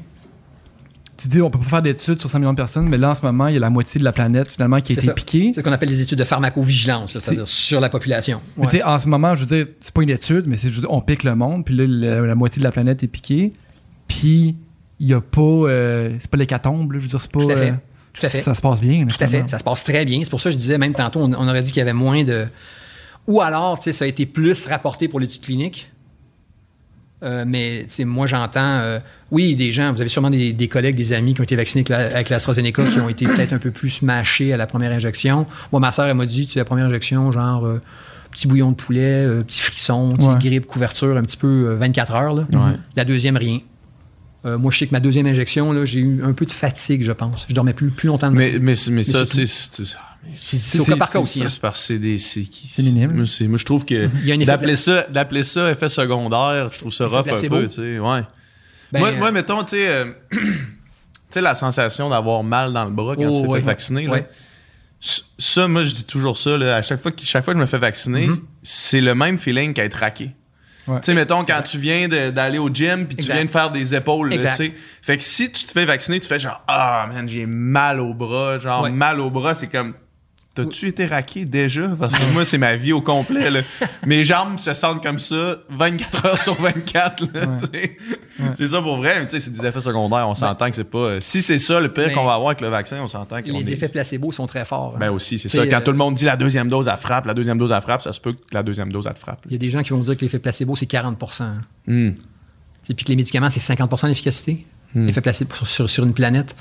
tu 1.17 1.29
dis, 1.29 1.41
on 1.41 1.49
peut 1.49 1.59
pas 1.61 1.65
faire 1.65 1.83
d'études 1.83 2.19
sur 2.21 2.29
100 2.29 2.39
millions 2.41 2.53
de 2.53 2.57
personnes, 2.57 2.89
mais 2.89 2.99
là, 2.99 3.11
en 3.11 3.15
ce 3.15 3.23
moment, 3.25 3.47
il 3.47 3.55
y 3.55 3.57
a 3.57 3.61
la 3.61 3.71
moitié 3.71 4.01
de 4.01 4.05
la 4.05 4.13
planète, 4.13 4.49
finalement, 4.49 4.81
qui 4.81 4.93
a 4.93 4.95
été 4.95 5.07
ça. 5.07 5.13
piquée. 5.13 5.53
C'est 5.55 5.61
ce 5.61 5.65
qu'on 5.65 5.73
appelle 5.73 5.89
les 5.89 6.01
études 6.01 6.19
de 6.19 6.25
pharmacovigilance, 6.25 7.17
c'est-à-dire 7.19 7.47
sur 7.47 7.81
la 7.81 7.89
population. 7.89 8.41
Ouais. 8.57 8.83
en 8.83 8.99
ce 8.99 9.07
moment, 9.09 9.35
je 9.35 9.45
veux 9.45 9.57
dire, 9.57 9.67
c'est 9.81 9.95
pas 9.95 10.03
une 10.03 10.11
étude, 10.11 10.47
mais 10.47 10.57
c'est 10.57 10.69
juste, 10.71 10.87
on 10.91 11.01
pique 11.01 11.23
le 11.23 11.35
monde, 11.37 11.65
puis 11.65 11.75
là, 11.77 12.21
la 12.27 12.35
moitié 12.35 12.59
de 12.61 12.65
la 12.65 12.73
planète 12.73 13.03
est 13.05 13.09
piquée, 13.09 13.53
puis 14.09 14.57
il 15.01 15.07
y 15.09 15.15
a 15.15 15.21
pas, 15.21 15.41
euh, 15.41 16.17
c'est 16.21 16.31
pas 16.31 16.37
l'hécatombe, 16.37 16.93
je 16.95 16.99
veux 16.99 17.07
dire, 17.09 17.21
c'est 17.21 17.31
pas. 17.31 17.41
Tout 17.41 17.51
à 17.51 17.57
fait. 17.57 17.71
euh, 17.71 17.75
Tout 18.13 18.27
à 18.27 18.29
fait. 18.29 18.41
Ça 18.41 18.55
se 18.55 18.61
passe 18.63 18.81
bien. 18.81 19.07
Tout 19.07 19.17
à 19.21 19.29
fait. 19.29 19.49
Ça 19.49 19.59
se 19.59 19.65
passe 19.65 19.83
très 19.85 20.05
bien. 20.05 20.21
C'est 20.25 20.31
pour 20.31 20.41
ça 20.41 20.49
que 20.51 20.55
je 20.55 20.59
disais, 20.59 20.79
même 20.79 20.95
tantôt, 20.95 21.21
on, 21.21 21.33
on 21.33 21.49
aurait 21.49 21.63
dit 21.63 21.71
qu'il 21.73 21.79
y 21.81 21.83
avait 21.83 21.93
moins 21.93 22.23
de. 22.25 22.47
Ou 23.27 23.41
alors, 23.41 23.79
tu 23.79 23.85
sais, 23.85 23.93
ça 23.93 24.05
a 24.05 24.09
été 24.09 24.27
plus 24.27 24.67
rapporté 24.67 25.09
pour 25.09 25.21
l'étude 25.21 25.43
clinique. 25.43 25.91
Euh, 27.23 27.45
mais, 27.47 27.87
moi, 28.01 28.27
j'entends, 28.27 28.61
euh, 28.81 28.99
oui, 29.31 29.57
des 29.57 29.73
gens, 29.73 29.93
vous 29.93 30.01
avez 30.01 30.11
sûrement 30.11 30.29
des, 30.31 30.53
des 30.53 30.69
collègues, 30.69 30.95
des 30.97 31.15
amis 31.15 31.33
qui 31.33 31.41
ont 31.41 31.45
été 31.45 31.57
vaccinés 31.57 31.81
avec 31.81 31.89
la- 31.89 32.15
avec 32.17 32.29
l'AstraZeneca 32.29 32.85
qui 32.87 32.99
ont 33.01 33.09
été 33.09 33.25
peut-être 33.27 33.55
un 33.55 33.59
peu 33.59 33.71
plus 33.71 34.03
mâchés 34.03 34.53
à 34.53 34.59
la 34.59 34.67
première 34.67 34.93
injection. 34.93 35.47
Moi, 35.73 35.81
ma 35.81 35.91
soeur, 35.91 36.07
elle 36.07 36.17
m'a 36.17 36.27
dit, 36.27 36.47
tu 36.47 36.53
sais, 36.53 36.59
la 36.59 36.67
première 36.67 36.85
injection, 36.87 37.33
genre, 37.33 37.65
euh, 37.65 37.81
petit 38.31 38.47
bouillon 38.47 38.73
de 38.73 38.77
poulet, 38.77 39.25
euh, 39.25 39.43
petit 39.43 39.63
frisson, 39.63 40.15
Ouais. 40.21 40.35
grippe, 40.39 40.67
couverture, 40.67 41.17
un 41.17 41.23
petit 41.23 41.39
peu 41.39 41.69
euh, 41.71 41.77
24 41.77 42.15
heures. 42.15 42.35
Là. 42.35 42.47
Ouais. 42.53 42.77
La 42.95 43.07
deuxième, 43.07 43.39
rien. 43.39 43.61
Euh, 44.45 44.59
moi, 44.59 44.71
je 44.71 44.77
sais 44.79 44.87
que 44.87 44.93
ma 44.93 45.01
deuxième 45.01 45.27
injection, 45.27 45.73
là, 45.73 45.87
j'ai 45.87 46.01
eu 46.01 46.23
un 46.23 46.35
peu 46.35 46.45
de 46.45 46.53
fatigue, 46.53 47.03
je 47.03 47.13
pense. 47.13 47.47
Je 47.49 47.55
dormais 47.55 47.73
plus, 47.73 47.89
plus 47.91 48.09
longtemps. 48.09 48.31
de 48.31 48.37
Mais, 48.37 48.59
mais, 48.61 48.75
mais 48.91 49.03
ça, 49.03 49.25
c'est 49.25 49.47
c'est. 49.47 49.85
c'est- 49.85 49.97
c'est 50.33 50.81
au 50.81 50.85
cas 50.85 50.97
par 50.97 51.11
cas 51.11 51.19
aussi. 51.19 51.43
Hein. 51.43 51.47
c'est 51.49 51.61
parce 51.61 51.89
que 51.89 52.19
c'est 52.19 52.83
minime. 52.83 53.13
Moi, 53.15 53.25
moi, 53.49 53.59
je 53.59 53.65
trouve 53.65 53.85
que. 53.85 54.09
D'appeler 54.45 54.77
ça, 54.77 55.03
d'appeler 55.09 55.45
ça 55.45 55.71
effet 55.71 55.89
secondaire, 55.89 56.71
je 56.73 56.79
trouve 56.79 56.93
ça 56.93 57.07
rough 57.07 57.27
un 57.29 57.49
peu, 57.49 57.65
tu 57.67 57.75
sais. 57.75 57.99
Ouais. 57.99 58.21
Ben, 58.93 59.01
moi, 59.01 59.09
euh, 59.11 59.17
moi, 59.17 59.33
mettons, 59.33 59.63
tu 59.65 59.77
sais. 59.77 59.89
euh, 59.89 60.13
tu 60.31 60.39
sais, 61.31 61.41
la 61.41 61.55
sensation 61.55 62.09
d'avoir 62.11 62.43
mal 62.45 62.73
dans 62.73 62.85
le 62.85 62.91
bras 62.91 63.17
quand 63.17 63.25
Oh, 63.27 63.35
tu 63.37 63.43
t'es 63.43 63.49
ouais. 63.49 63.59
fait 63.61 63.67
vacciner. 63.67 64.09
Ouais. 64.09 64.29
Ça, 65.39 65.69
moi, 65.69 65.83
je 65.85 65.93
dis 65.93 66.05
toujours 66.05 66.39
ça, 66.39 66.57
là, 66.57 66.77
à 66.77 66.83
chaque 66.83 67.01
fois, 67.03 67.13
que, 67.13 67.23
chaque 67.25 67.45
fois 67.45 67.53
que 67.53 67.59
je 67.59 67.63
me 67.63 67.67
fais 67.67 67.79
vacciner, 67.79 68.27
Mm-hmm. 68.29 68.41
c'est 68.63 69.01
le 69.01 69.15
même 69.15 69.39
feeling 69.39 69.75
qu'être 69.75 69.95
raqué. 69.95 70.31
Ouais. 70.87 71.01
Tu 71.01 71.07
sais, 71.07 71.15
mettons, 71.15 71.45
quand 71.45 71.63
tu 71.63 71.79
viens 71.79 72.09
d'aller 72.09 72.59
au 72.59 72.69
gym 72.73 73.07
puis 73.07 73.17
tu 73.17 73.23
Exact. 73.23 73.35
viens 73.35 73.45
de 73.47 73.51
faire 73.51 73.71
des 73.71 73.95
épaules, 73.95 74.31
tu 74.31 74.41
sais. 74.41 74.75
Fait 75.03 75.17
que 75.17 75.23
si 75.23 75.51
tu 75.51 75.65
te 75.65 75.73
fais 75.73 75.85
vacciner, 75.87 76.21
tu 76.21 76.29
fais 76.29 76.39
genre, 76.39 76.63
ah, 76.69 77.09
man, 77.13 77.29
j'ai 77.29 77.47
mal 77.47 78.01
au 78.01 78.13
bras. 78.15 78.59
Genre, 78.59 78.83
Ouais. 78.83 78.93
mal 78.93 79.19
au 79.21 79.31
bras, 79.31 79.55
c'est 79.55 79.67
comme, 79.69 79.95
t'as-tu 80.55 80.89
été 80.89 81.07
raqué 81.07 81.45
déjà? 81.45 81.89
Parce 81.99 82.17
que 82.17 82.33
moi, 82.33 82.45
c'est 82.45 82.59
ma 82.59 82.77
vie 82.77 82.93
au 82.93 83.01
complet, 83.03 83.51
là. 83.51 83.61
Mes 84.07 84.25
jambes 84.25 84.59
se 84.59 84.73
sentent 84.75 85.03
comme 85.03 85.19
ça 85.19 85.57
24 85.71 86.27
heures 86.27 86.41
sur 86.43 86.55
24, 86.61 87.23
là, 87.23 87.29
Ouais. 87.41 87.47
tu 87.73 87.79
sais. 87.81 87.97
C'est 88.57 88.69
ça 88.69 88.83
pour 88.83 88.97
vrai, 88.97 89.21
mais 89.21 89.27
tu 89.29 89.33
sais, 89.33 89.41
c'est 89.41 89.51
des 89.53 89.65
effets 89.67 89.81
secondaires. 89.81 90.29
On 90.29 90.35
s'entend 90.35 90.69
que 90.71 90.77
c'est 90.77 90.85
pas. 90.85 90.99
euh, 90.99 91.21
si 91.21 91.41
c'est 91.43 91.59
ça 91.59 91.81
le 91.81 91.93
pire 91.93 92.07
Mais- 92.09 92.13
qu'on 92.15 92.25
va 92.25 92.35
avoir 92.35 92.49
avec 92.51 92.61
le 92.61 92.69
vaccin, 92.69 93.01
on 93.03 93.09
s'entend 93.09 93.43
qu'on 93.43 93.53
les 93.59 93.71
est- 93.71 93.73
effets 93.75 93.89
placebo 93.89 94.33
sont 94.33 94.47
très 94.47 94.65
forts. 94.65 94.93
hein. 94.97 94.99
Ben 95.01 95.11
aussi, 95.11 95.39
c'est 95.39 95.49
ça. 95.49 95.67
Quand 95.67 95.77
euh, 95.79 95.81
tout 95.81 95.91
le 95.93 95.97
monde 95.99 96.15
dit 96.15 96.25
la 96.25 96.37
deuxième 96.37 96.69
dose, 96.69 96.89
elle 96.89 96.99
frappe, 96.99 97.27
la 97.27 97.35
deuxième 97.35 97.59
dose, 97.59 97.73
elle 97.73 97.83
frappe, 97.83 98.03
ça 98.03 98.13
se 98.13 98.21
peut 98.21 98.33
que 98.33 98.39
la 98.53 98.63
deuxième 98.63 98.93
dose, 98.93 99.07
elle 99.07 99.15
te 99.15 99.19
frappe. 99.21 99.41
Il 99.47 99.53
y 99.53 99.55
a 99.55 99.59
des 99.59 99.71
gens 99.71 99.83
qui 99.83 99.91
vont 99.91 99.99
dire 100.01 100.17
que 100.17 100.23
l'effet 100.23 100.39
placebo, 100.39 100.75
c'est 100.77 100.87
40% 100.91 101.43
hein. 101.43 101.61
Hmm. 101.87 102.11
Et 102.91 102.95
puis 102.95 103.05
que 103.05 103.11
les 103.11 103.17
médicaments, 103.17 103.51
c'est 103.51 103.61
50% 103.61 104.09
d'efficacité. 104.09 104.67
Hmm. 104.95 105.07
L'effet 105.07 105.21
placebo 105.21 105.55
sur 105.65 106.05
une 106.05 106.13
planète. 106.15 106.55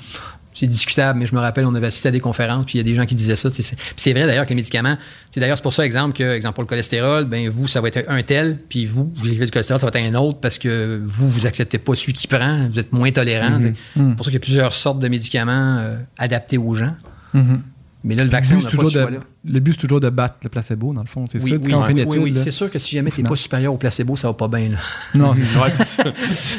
C'est 0.54 0.66
discutable, 0.66 1.18
mais 1.18 1.26
je 1.26 1.34
me 1.34 1.40
rappelle, 1.40 1.66
on 1.66 1.74
avait 1.74 1.88
assisté 1.88 2.08
à 2.08 2.12
des 2.12 2.20
conférences, 2.20 2.64
puis 2.64 2.74
il 2.74 2.78
y 2.78 2.80
a 2.80 2.84
des 2.84 2.94
gens 2.94 3.06
qui 3.06 3.14
disaient 3.14 3.36
ça. 3.36 3.50
C'est 3.52 3.76
puis 3.76 3.94
c'est 3.96 4.12
vrai 4.12 4.26
d'ailleurs 4.26 4.44
que 4.44 4.50
les 4.50 4.54
médicaments, 4.54 4.96
c'est 5.30 5.40
d'ailleurs 5.40 5.58
c'est 5.58 5.62
pour 5.62 5.72
ça, 5.72 5.84
exemple, 5.84 6.16
que, 6.16 6.34
exemple, 6.34 6.54
pour 6.54 6.62
le 6.62 6.68
cholestérol, 6.68 7.24
ben 7.24 7.50
vous, 7.50 7.66
ça 7.66 7.80
va 7.80 7.88
être 7.88 8.04
un 8.08 8.22
tel, 8.22 8.58
puis 8.68 8.86
vous, 8.86 9.12
vous 9.16 9.26
avez 9.26 9.44
du 9.44 9.50
cholestérol, 9.50 9.80
ça 9.80 9.86
va 9.86 9.98
être 9.98 10.14
un 10.14 10.14
autre 10.14 10.38
parce 10.38 10.58
que 10.58 11.02
vous, 11.04 11.28
vous 11.28 11.46
acceptez 11.46 11.78
pas 11.78 11.94
celui 11.94 12.12
qui 12.12 12.28
prend, 12.28 12.68
vous 12.68 12.78
êtes 12.78 12.92
moins 12.92 13.10
tolérant. 13.10 13.60
sais. 13.60 13.74
Mhm. 13.96 14.10
C'est 14.10 14.16
pour 14.16 14.24
ça 14.24 14.30
qu'il 14.30 14.34
y 14.34 14.36
a 14.36 14.40
plusieurs 14.40 14.74
sortes 14.74 15.00
de 15.00 15.08
médicaments 15.08 15.78
euh, 15.78 15.96
adaptés 16.18 16.58
aux 16.58 16.74
gens. 16.74 16.94
Mhm. 17.32 17.62
Mais 18.04 18.14
là, 18.14 18.24
le 18.24 18.30
vaccin, 18.30 18.56
on 18.56 18.58
n'a 18.58 18.64
pas 18.64 18.70
toujours 18.70 18.90
ce 18.90 18.98
de, 18.98 19.02
choix-là. 19.02 19.18
Le 19.46 19.60
but, 19.60 19.72
c'est 19.72 19.78
toujours 19.80 20.00
de 20.00 20.08
battre 20.10 20.36
le 20.42 20.48
placebo, 20.48 20.92
dans 20.92 21.02
le 21.02 21.06
fond. 21.06 21.26
C'est 21.30 21.42
Oui, 21.42 21.50
ça, 21.50 21.56
oui, 21.56 21.70
quand 21.70 21.80
on 21.80 21.82
fait 21.82 21.92
une 21.92 21.98
oui, 21.98 22.04
étude. 22.04 22.22
oui, 22.22 22.32
c'est 22.36 22.50
sûr 22.50 22.70
que 22.70 22.78
si 22.78 22.94
jamais 22.94 23.10
tu 23.10 23.22
n'es 23.22 23.28
pas 23.28 23.36
supérieur 23.36 23.74
au 23.74 23.76
placebo, 23.76 24.16
ça 24.16 24.28
va 24.28 24.34
pas 24.34 24.48
bien. 24.48 24.70
là. 24.70 24.78
Non, 25.14 25.34
c'est 25.36 25.44
ça. 25.44 26.04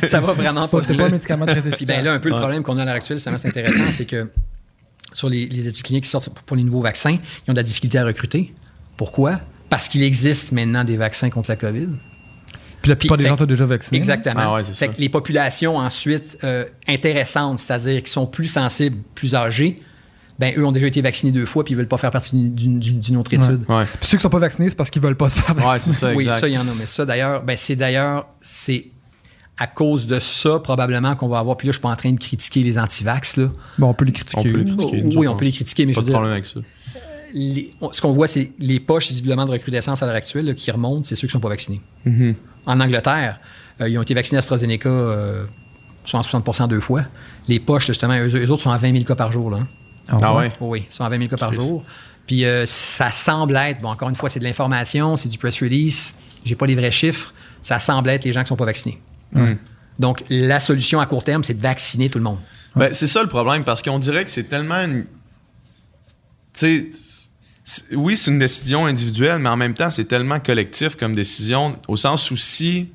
ça 0.03 0.19
va 0.19 0.33
vraiment 0.33 0.67
pas 0.67 0.81
t'es 0.81 0.95
pas 0.95 1.05
un 1.05 1.09
médicament 1.09 1.45
très 1.45 1.59
efficace. 1.59 1.87
Ben 1.87 2.03
là, 2.05 2.13
un 2.13 2.19
peu 2.19 2.29
le 2.29 2.35
problème 2.35 2.63
qu'on 2.63 2.77
a 2.77 2.83
à 2.83 2.85
l'heure 2.85 2.95
actuelle, 2.95 3.19
c'est 3.19 3.29
intéressant, 3.29 3.91
c'est 3.91 4.05
que 4.05 4.29
sur 5.13 5.29
les, 5.29 5.47
les 5.47 5.67
études 5.67 5.83
cliniques 5.83 6.03
qui 6.03 6.09
sortent 6.09 6.29
pour 6.29 6.57
les 6.57 6.63
nouveaux 6.63 6.81
vaccins, 6.81 7.17
ils 7.47 7.51
ont 7.51 7.53
de 7.53 7.59
la 7.59 7.63
difficulté 7.63 7.97
à 7.97 8.05
recruter. 8.05 8.53
Pourquoi? 8.97 9.39
Parce 9.69 9.87
qu'il 9.87 10.03
existe 10.03 10.51
maintenant 10.51 10.83
des 10.83 10.97
vaccins 10.97 11.29
contre 11.29 11.49
la 11.49 11.55
COVID. 11.55 11.87
Puis 12.81 12.89
la 12.89 12.95
plupart 12.95 13.17
Puis, 13.17 13.23
des 13.23 13.29
gens 13.29 13.35
sont 13.37 13.45
déjà 13.45 13.65
vaccinés. 13.65 13.97
Exactement. 13.97 14.35
Ah 14.39 14.53
ouais, 14.55 14.63
fait 14.63 14.89
que 14.89 14.99
les 14.99 15.09
populations 15.09 15.77
ensuite 15.77 16.37
euh, 16.43 16.65
intéressantes, 16.87 17.59
c'est-à-dire 17.59 18.03
qui 18.03 18.11
sont 18.11 18.27
plus 18.27 18.45
sensibles, 18.47 18.97
plus 19.15 19.33
âgées, 19.33 19.81
ben 20.39 20.53
eux 20.57 20.65
ont 20.65 20.71
déjà 20.71 20.87
été 20.87 21.01
vaccinés 21.01 21.31
deux 21.31 21.45
fois 21.45 21.63
puis 21.63 21.73
ils 21.73 21.77
veulent 21.77 21.87
pas 21.87 21.97
faire 21.97 22.11
partie 22.11 22.35
d'une- 22.35 22.79
d'une 22.79 22.99
d'une 22.99 23.17
autre 23.17 23.33
étude. 23.33 23.63
Ouais. 23.69 23.85
Puis 23.85 24.09
ceux 24.09 24.17
qui 24.17 24.21
sont 24.23 24.29
pas 24.29 24.39
vaccinés, 24.39 24.69
c'est 24.69 24.75
parce 24.75 24.89
qu'ils 24.89 25.01
veulent 25.01 25.15
pas 25.17 25.29
se 25.29 25.39
faire 25.41 25.55
vacciner. 25.55 25.95
ça, 25.95 26.13
Oui, 26.13 26.25
ça, 26.25 26.47
il 26.47 26.53
y 26.53 26.57
en 26.57 26.67
a. 26.67 26.71
Mais 26.77 26.85
ça, 26.85 27.05
d'ailleurs, 27.05 27.41
ben, 27.43 27.55
c'est 27.57 27.75
d'ailleurs, 27.75 28.27
c'est 28.41 28.87
à 29.57 29.67
cause 29.67 30.07
de 30.07 30.19
ça, 30.19 30.59
probablement, 30.59 31.15
qu'on 31.15 31.29
va 31.29 31.39
avoir. 31.39 31.55
Puis 31.55 31.67
là, 31.67 31.71
je 31.71 31.77
suis 31.77 31.81
pas 31.81 31.89
en 31.89 31.95
train 31.95 32.11
de 32.11 32.19
critiquer 32.19 32.61
les 32.63 32.77
antivax, 32.77 33.37
là. 33.37 33.47
Bon, 33.77 33.87
on 33.87 33.93
peut 33.93 34.03
les 34.05 34.11
critiquer. 34.11 34.39
On 34.39 34.51
peut 34.51 34.57
les 34.57 34.65
critiquer. 34.65 35.01
nous 35.03 35.17
oui, 35.17 35.27
on 35.29 35.35
peut 35.37 35.45
les 35.45 35.51
critiquer, 35.53 35.85
mais 35.85 35.93
Pas 35.93 36.01
je 36.01 36.05
de 36.05 36.05
dire, 36.07 36.13
problème 36.15 36.33
avec 36.33 36.45
ça. 36.45 36.59
les- 37.33 37.73
on- 37.79 37.91
ce 37.93 38.01
qu'on 38.01 38.11
voit, 38.11 38.27
c'est 38.27 38.51
les 38.59 38.81
poches, 38.81 39.07
visiblement, 39.07 39.45
de 39.45 39.51
recrudescence 39.51 40.03
à 40.03 40.05
l'heure 40.05 40.15
actuelle, 40.15 40.45
là, 40.47 40.53
qui 40.53 40.69
remontent, 40.71 41.03
c'est 41.03 41.15
ceux 41.15 41.27
qui 41.27 41.31
sont 41.31 41.39
pas 41.39 41.47
vaccinés. 41.49 41.79
Mm-hmm. 42.05 42.35
En 42.65 42.79
Angleterre, 42.81 43.39
euh, 43.79 43.87
ils 43.87 43.97
ont 43.97 44.01
été 44.01 44.13
vaccinés 44.13 44.39
AstraZeneca 44.39 44.89
euh, 44.89 45.45
60% 46.05 46.67
deux 46.67 46.79
fois. 46.81 47.03
Les 47.47 47.59
poches, 47.61 47.87
justement, 47.87 48.15
eux, 48.17 48.27
eux 48.35 48.51
autres 48.51 48.61
sont 48.63 48.71
à 48.71 48.77
20 48.77 48.91
000 48.91 49.05
cas 49.05 49.15
par 49.15 49.31
jour, 49.31 49.49
là. 49.51 49.57
hein. 49.61 49.67
Ah 50.09 50.35
ouais? 50.35 50.51
Oui, 50.61 50.85
ils 50.89 50.93
sont 50.93 51.03
à 51.03 51.09
20 51.09 51.17
000 51.17 51.29
cas 51.29 51.37
par 51.37 51.53
jour. 51.53 51.83
Puis 52.27 52.43
euh, 52.45 52.65
ça 52.65 53.11
semble 53.11 53.55
être, 53.55 53.81
bon, 53.81 53.89
encore 53.89 54.09
une 54.09 54.15
fois, 54.15 54.29
c'est 54.29 54.39
de 54.39 54.43
l'information, 54.45 55.15
c'est 55.15 55.29
du 55.29 55.37
press 55.37 55.61
release, 55.61 56.15
j'ai 56.43 56.55
pas 56.55 56.65
les 56.65 56.75
vrais 56.75 56.91
chiffres, 56.91 57.33
ça 57.61 57.79
semble 57.79 58.09
être 58.09 58.23
les 58.23 58.33
gens 58.33 58.41
qui 58.43 58.47
sont 58.49 58.55
pas 58.55 58.65
vaccinés. 58.65 58.99
Donc, 59.99 60.23
la 60.29 60.59
solution 60.59 60.99
à 60.99 61.05
court 61.05 61.23
terme, 61.23 61.43
c'est 61.43 61.53
de 61.53 61.61
vacciner 61.61 62.09
tout 62.09 62.17
le 62.17 62.23
monde. 62.23 62.39
Ben, 62.75 62.93
c'est 62.93 63.07
ça 63.07 63.21
le 63.21 63.29
problème, 63.29 63.63
parce 63.63 63.81
qu'on 63.81 63.99
dirait 63.99 64.25
que 64.25 64.31
c'est 64.31 64.43
tellement 64.43 64.75
une. 64.83 65.05
Tu 66.53 66.91
sais, 67.63 67.85
oui, 67.95 68.17
c'est 68.17 68.31
une 68.31 68.39
décision 68.39 68.85
individuelle, 68.85 69.39
mais 69.39 69.49
en 69.49 69.55
même 69.57 69.73
temps, 69.73 69.89
c'est 69.89 70.05
tellement 70.05 70.39
collectif 70.39 70.95
comme 70.95 71.15
décision, 71.15 71.77
au 71.87 71.95
sens 71.95 72.29
où 72.31 72.35
si. 72.37 72.89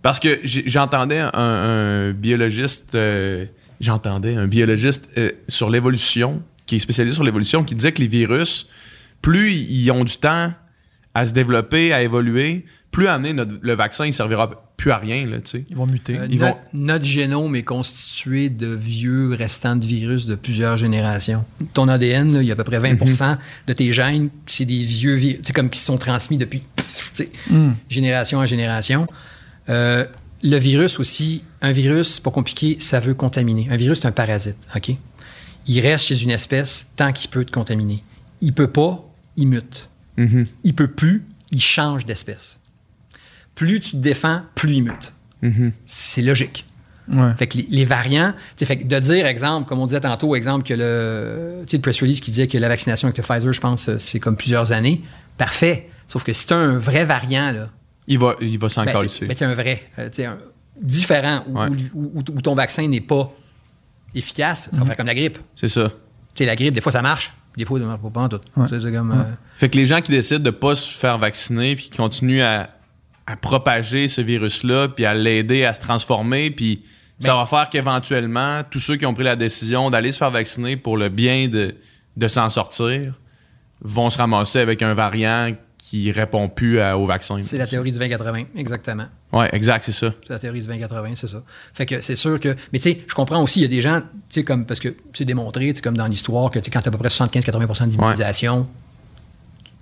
Parce 0.00 0.20
que 0.20 0.40
j'entendais 0.44 1.18
un, 1.20 1.30
un 1.34 2.12
biologiste. 2.12 2.94
euh, 2.94 3.46
j'entendais 3.80 4.36
un 4.36 4.46
biologiste 4.46 5.08
euh, 5.18 5.30
sur 5.48 5.70
l'évolution, 5.70 6.42
qui 6.66 6.76
est 6.76 6.80
spécialisé 6.80 7.14
sur 7.14 7.24
l'évolution, 7.24 7.64
qui 7.64 7.74
disait 7.74 7.92
que 7.92 8.00
les 8.00 8.08
virus, 8.08 8.68
plus 9.22 9.52
ils 9.52 9.90
ont 9.90 10.04
du 10.04 10.16
temps 10.16 10.52
à 11.14 11.26
se 11.26 11.32
développer, 11.32 11.92
à 11.92 12.02
évoluer, 12.02 12.64
plus 12.90 13.06
à 13.06 13.14
amener 13.14 13.32
notre- 13.32 13.54
le 13.60 13.72
vaccin, 13.74 14.06
il 14.06 14.12
servira 14.12 14.60
plus 14.76 14.90
à 14.90 14.98
rien, 14.98 15.26
là, 15.26 15.40
tu 15.40 15.50
sais. 15.50 15.64
Ils 15.70 15.76
vont 15.76 15.86
muter. 15.86 16.18
Euh, 16.18 16.26
Ils 16.30 16.38
notre, 16.40 16.54
vont- 16.54 16.60
notre 16.74 17.04
génome 17.04 17.54
est 17.56 17.62
constitué 17.62 18.50
de 18.50 18.66
vieux 18.66 19.32
restants 19.34 19.76
de 19.76 19.84
virus 19.86 20.26
de 20.26 20.34
plusieurs 20.34 20.76
générations. 20.76 21.44
Ton 21.72 21.86
ADN, 21.88 22.32
là, 22.34 22.42
il 22.42 22.46
y 22.48 22.50
a 22.50 22.54
à 22.54 22.56
peu 22.56 22.64
près 22.64 22.78
20 22.80 22.94
Mm-hmm. 22.94 23.36
de 23.68 23.72
tes 23.72 23.92
gènes, 23.92 24.30
c'est 24.46 24.64
des 24.64 24.82
vieux 24.82 25.14
virus, 25.14 25.40
comme 25.54 25.70
qui 25.70 25.78
sont 25.80 25.96
transmis 25.98 26.38
depuis 26.38 26.62
Hmm. 27.48 27.72
génération 27.88 28.38
en 28.40 28.46
génération. 28.46 29.06
Euh, 29.68 30.04
le 30.44 30.58
virus 30.58 31.00
aussi, 31.00 31.42
un 31.62 31.72
virus, 31.72 32.16
c'est 32.16 32.22
pas 32.22 32.30
compliqué, 32.30 32.76
ça 32.78 33.00
veut 33.00 33.14
contaminer. 33.14 33.66
Un 33.70 33.76
virus, 33.76 34.00
c'est 34.00 34.06
un 34.06 34.12
parasite, 34.12 34.58
OK? 34.76 34.94
Il 35.66 35.80
reste 35.80 36.04
chez 36.04 36.22
une 36.22 36.30
espèce 36.30 36.90
tant 36.96 37.12
qu'il 37.12 37.30
peut 37.30 37.46
te 37.46 37.50
contaminer. 37.50 38.04
Il 38.42 38.52
peut 38.52 38.68
pas, 38.68 39.02
il 39.36 39.48
mute. 39.48 39.88
Mhm. 40.18 40.46
Il 40.62 40.74
peut 40.74 40.88
plus, 40.88 41.24
il 41.50 41.62
change 41.62 42.04
d'espèce. 42.04 42.60
Plus 43.54 43.80
tu 43.80 43.92
te 43.92 43.96
défends, 43.96 44.42
plus 44.54 44.74
il 44.74 44.82
mute. 44.82 45.14
Mhm. 45.40 45.72
C'est 45.86 46.20
logique. 46.20 46.66
Ouais. 47.08 47.32
Fait 47.38 47.46
que 47.46 47.56
les, 47.56 47.66
les 47.70 47.84
variants, 47.86 48.34
fait 48.58 48.76
que 48.76 48.84
de 48.84 48.98
dire, 48.98 49.24
exemple, 49.24 49.66
comme 49.66 49.78
on 49.78 49.86
disait 49.86 50.00
tantôt, 50.00 50.36
exemple, 50.36 50.66
que 50.66 50.74
le, 50.74 51.62
tu 51.62 51.70
sais, 51.70 51.76
le 51.78 51.82
press 51.82 52.02
release 52.02 52.20
qui 52.20 52.30
disait 52.30 52.48
que 52.48 52.58
la 52.58 52.68
vaccination 52.68 53.08
avec 53.08 53.16
le 53.16 53.22
Pfizer, 53.22 53.52
je 53.52 53.60
pense, 53.62 53.88
euh, 53.88 53.98
c'est 53.98 54.20
comme 54.20 54.36
plusieurs 54.36 54.72
années, 54.72 55.00
parfait. 55.38 55.88
Sauf 56.06 56.22
que 56.22 56.34
si 56.34 56.46
tu 56.46 56.52
un 56.52 56.78
vrai 56.78 57.06
variant, 57.06 57.50
là, 57.50 57.70
Il 58.06 58.18
va, 58.18 58.36
il 58.40 58.58
va 58.58 58.68
s'en 58.68 58.84
ben, 58.84 58.92
tu 59.08 59.26
ben, 59.26 59.36
sais, 59.36 59.44
un 59.44 59.54
vrai, 59.54 59.82
euh, 59.98 60.10
un 60.18 60.38
différent, 60.80 61.42
où, 61.48 61.58
Ouais. 61.58 61.68
où- 61.94 62.12
où- 62.16 62.18
où 62.18 62.40
ton 62.42 62.54
vaccin 62.54 62.86
n'est 62.88 63.00
pas 63.00 63.32
efficace, 64.14 64.68
ça 64.70 64.80
va 64.80 64.86
faire 64.86 64.96
comme 64.96 65.06
la 65.06 65.14
grippe. 65.14 65.38
C'est 65.54 65.68
ça. 65.68 65.88
Tu 66.34 66.42
sais, 66.42 66.46
la 66.46 66.56
grippe, 66.56 66.74
des 66.74 66.80
fois, 66.80 66.92
ça 66.92 67.02
marche, 67.02 67.32
des 67.56 67.64
fois, 67.64 67.78
ça 67.78 67.86
marche 67.86 68.00
pas 68.12 68.20
en 68.20 68.28
tout. 68.28 68.40
Ouais. 68.56 68.66
C'est 68.68 68.92
comme... 68.92 69.12
euh, 69.12 69.24
Fait 69.56 69.68
que 69.68 69.76
les 69.76 69.86
gens 69.86 70.00
qui 70.00 70.12
décident 70.12 70.40
de 70.40 70.50
pas 70.50 70.74
se 70.74 70.88
faire 70.96 71.18
vacciner 71.18 71.76
puis 71.76 71.84
qui 71.84 71.96
continuent 71.96 72.42
à, 72.42 72.70
à 73.26 73.36
propager 73.36 74.08
ce 74.08 74.20
virus-là 74.20 74.88
puis 74.88 75.04
à 75.04 75.14
l'aider 75.14 75.64
à 75.64 75.72
se 75.74 75.80
transformer 75.80 76.50
puis 76.50 76.82
ça 77.20 77.34
va 77.36 77.46
faire 77.46 77.70
qu'éventuellement 77.70 78.62
tous 78.68 78.80
ceux 78.80 78.96
qui 78.96 79.06
ont 79.06 79.14
pris 79.14 79.24
la 79.24 79.36
décision 79.36 79.88
d'aller 79.88 80.12
se 80.12 80.18
faire 80.18 80.30
vacciner 80.32 80.76
pour 80.76 80.96
le 80.98 81.08
bien 81.08 81.48
de, 81.48 81.74
de 82.16 82.28
s'en 82.28 82.50
sortir 82.50 83.14
vont 83.80 84.10
se 84.10 84.18
ramasser 84.18 84.58
avec 84.58 84.82
un 84.82 84.92
variant 84.94 85.52
qui 85.86 86.10
répond 86.12 86.48
plus 86.48 86.80
à- 86.80 86.96
au 86.96 87.04
vaccin. 87.04 87.36
c'est 87.42 87.58
la 87.58 87.66
théorie 87.66 87.92
du 87.92 87.98
20-80, 87.98 88.46
exactement. 88.56 89.04
Ouais, 89.34 89.50
exact, 89.52 89.84
c'est 89.84 89.92
ça. 89.92 90.14
C'est 90.26 90.32
la 90.32 90.38
théorie 90.38 90.62
du 90.62 90.66
20-80, 90.66 91.14
c'est 91.14 91.26
ça. 91.26 91.42
Fait 91.74 91.84
que 91.84 92.00
c'est 92.00 92.16
sûr 92.16 92.40
que. 92.40 92.56
Mais 92.72 92.78
tu 92.78 92.90
sais, 92.90 93.04
je 93.06 93.14
comprends 93.14 93.42
aussi, 93.42 93.58
il 93.60 93.62
y 93.62 93.66
a 93.66 93.68
des 93.68 93.82
gens, 93.82 94.00
tu 94.00 94.06
sais, 94.30 94.44
comme. 94.44 94.64
Parce 94.64 94.80
que 94.80 94.94
c'est 95.12 95.26
démontré, 95.26 95.66
tu 95.68 95.76
sais, 95.76 95.82
comme 95.82 95.96
dans 95.98 96.06
l'histoire, 96.06 96.50
que 96.50 96.58
quand 96.58 96.80
tu 96.80 96.86
as 96.86 96.88
à 96.88 96.90
peu 96.90 96.96
près 96.96 97.08
75-80% 97.10 97.88
d'immunisation, 97.88 98.66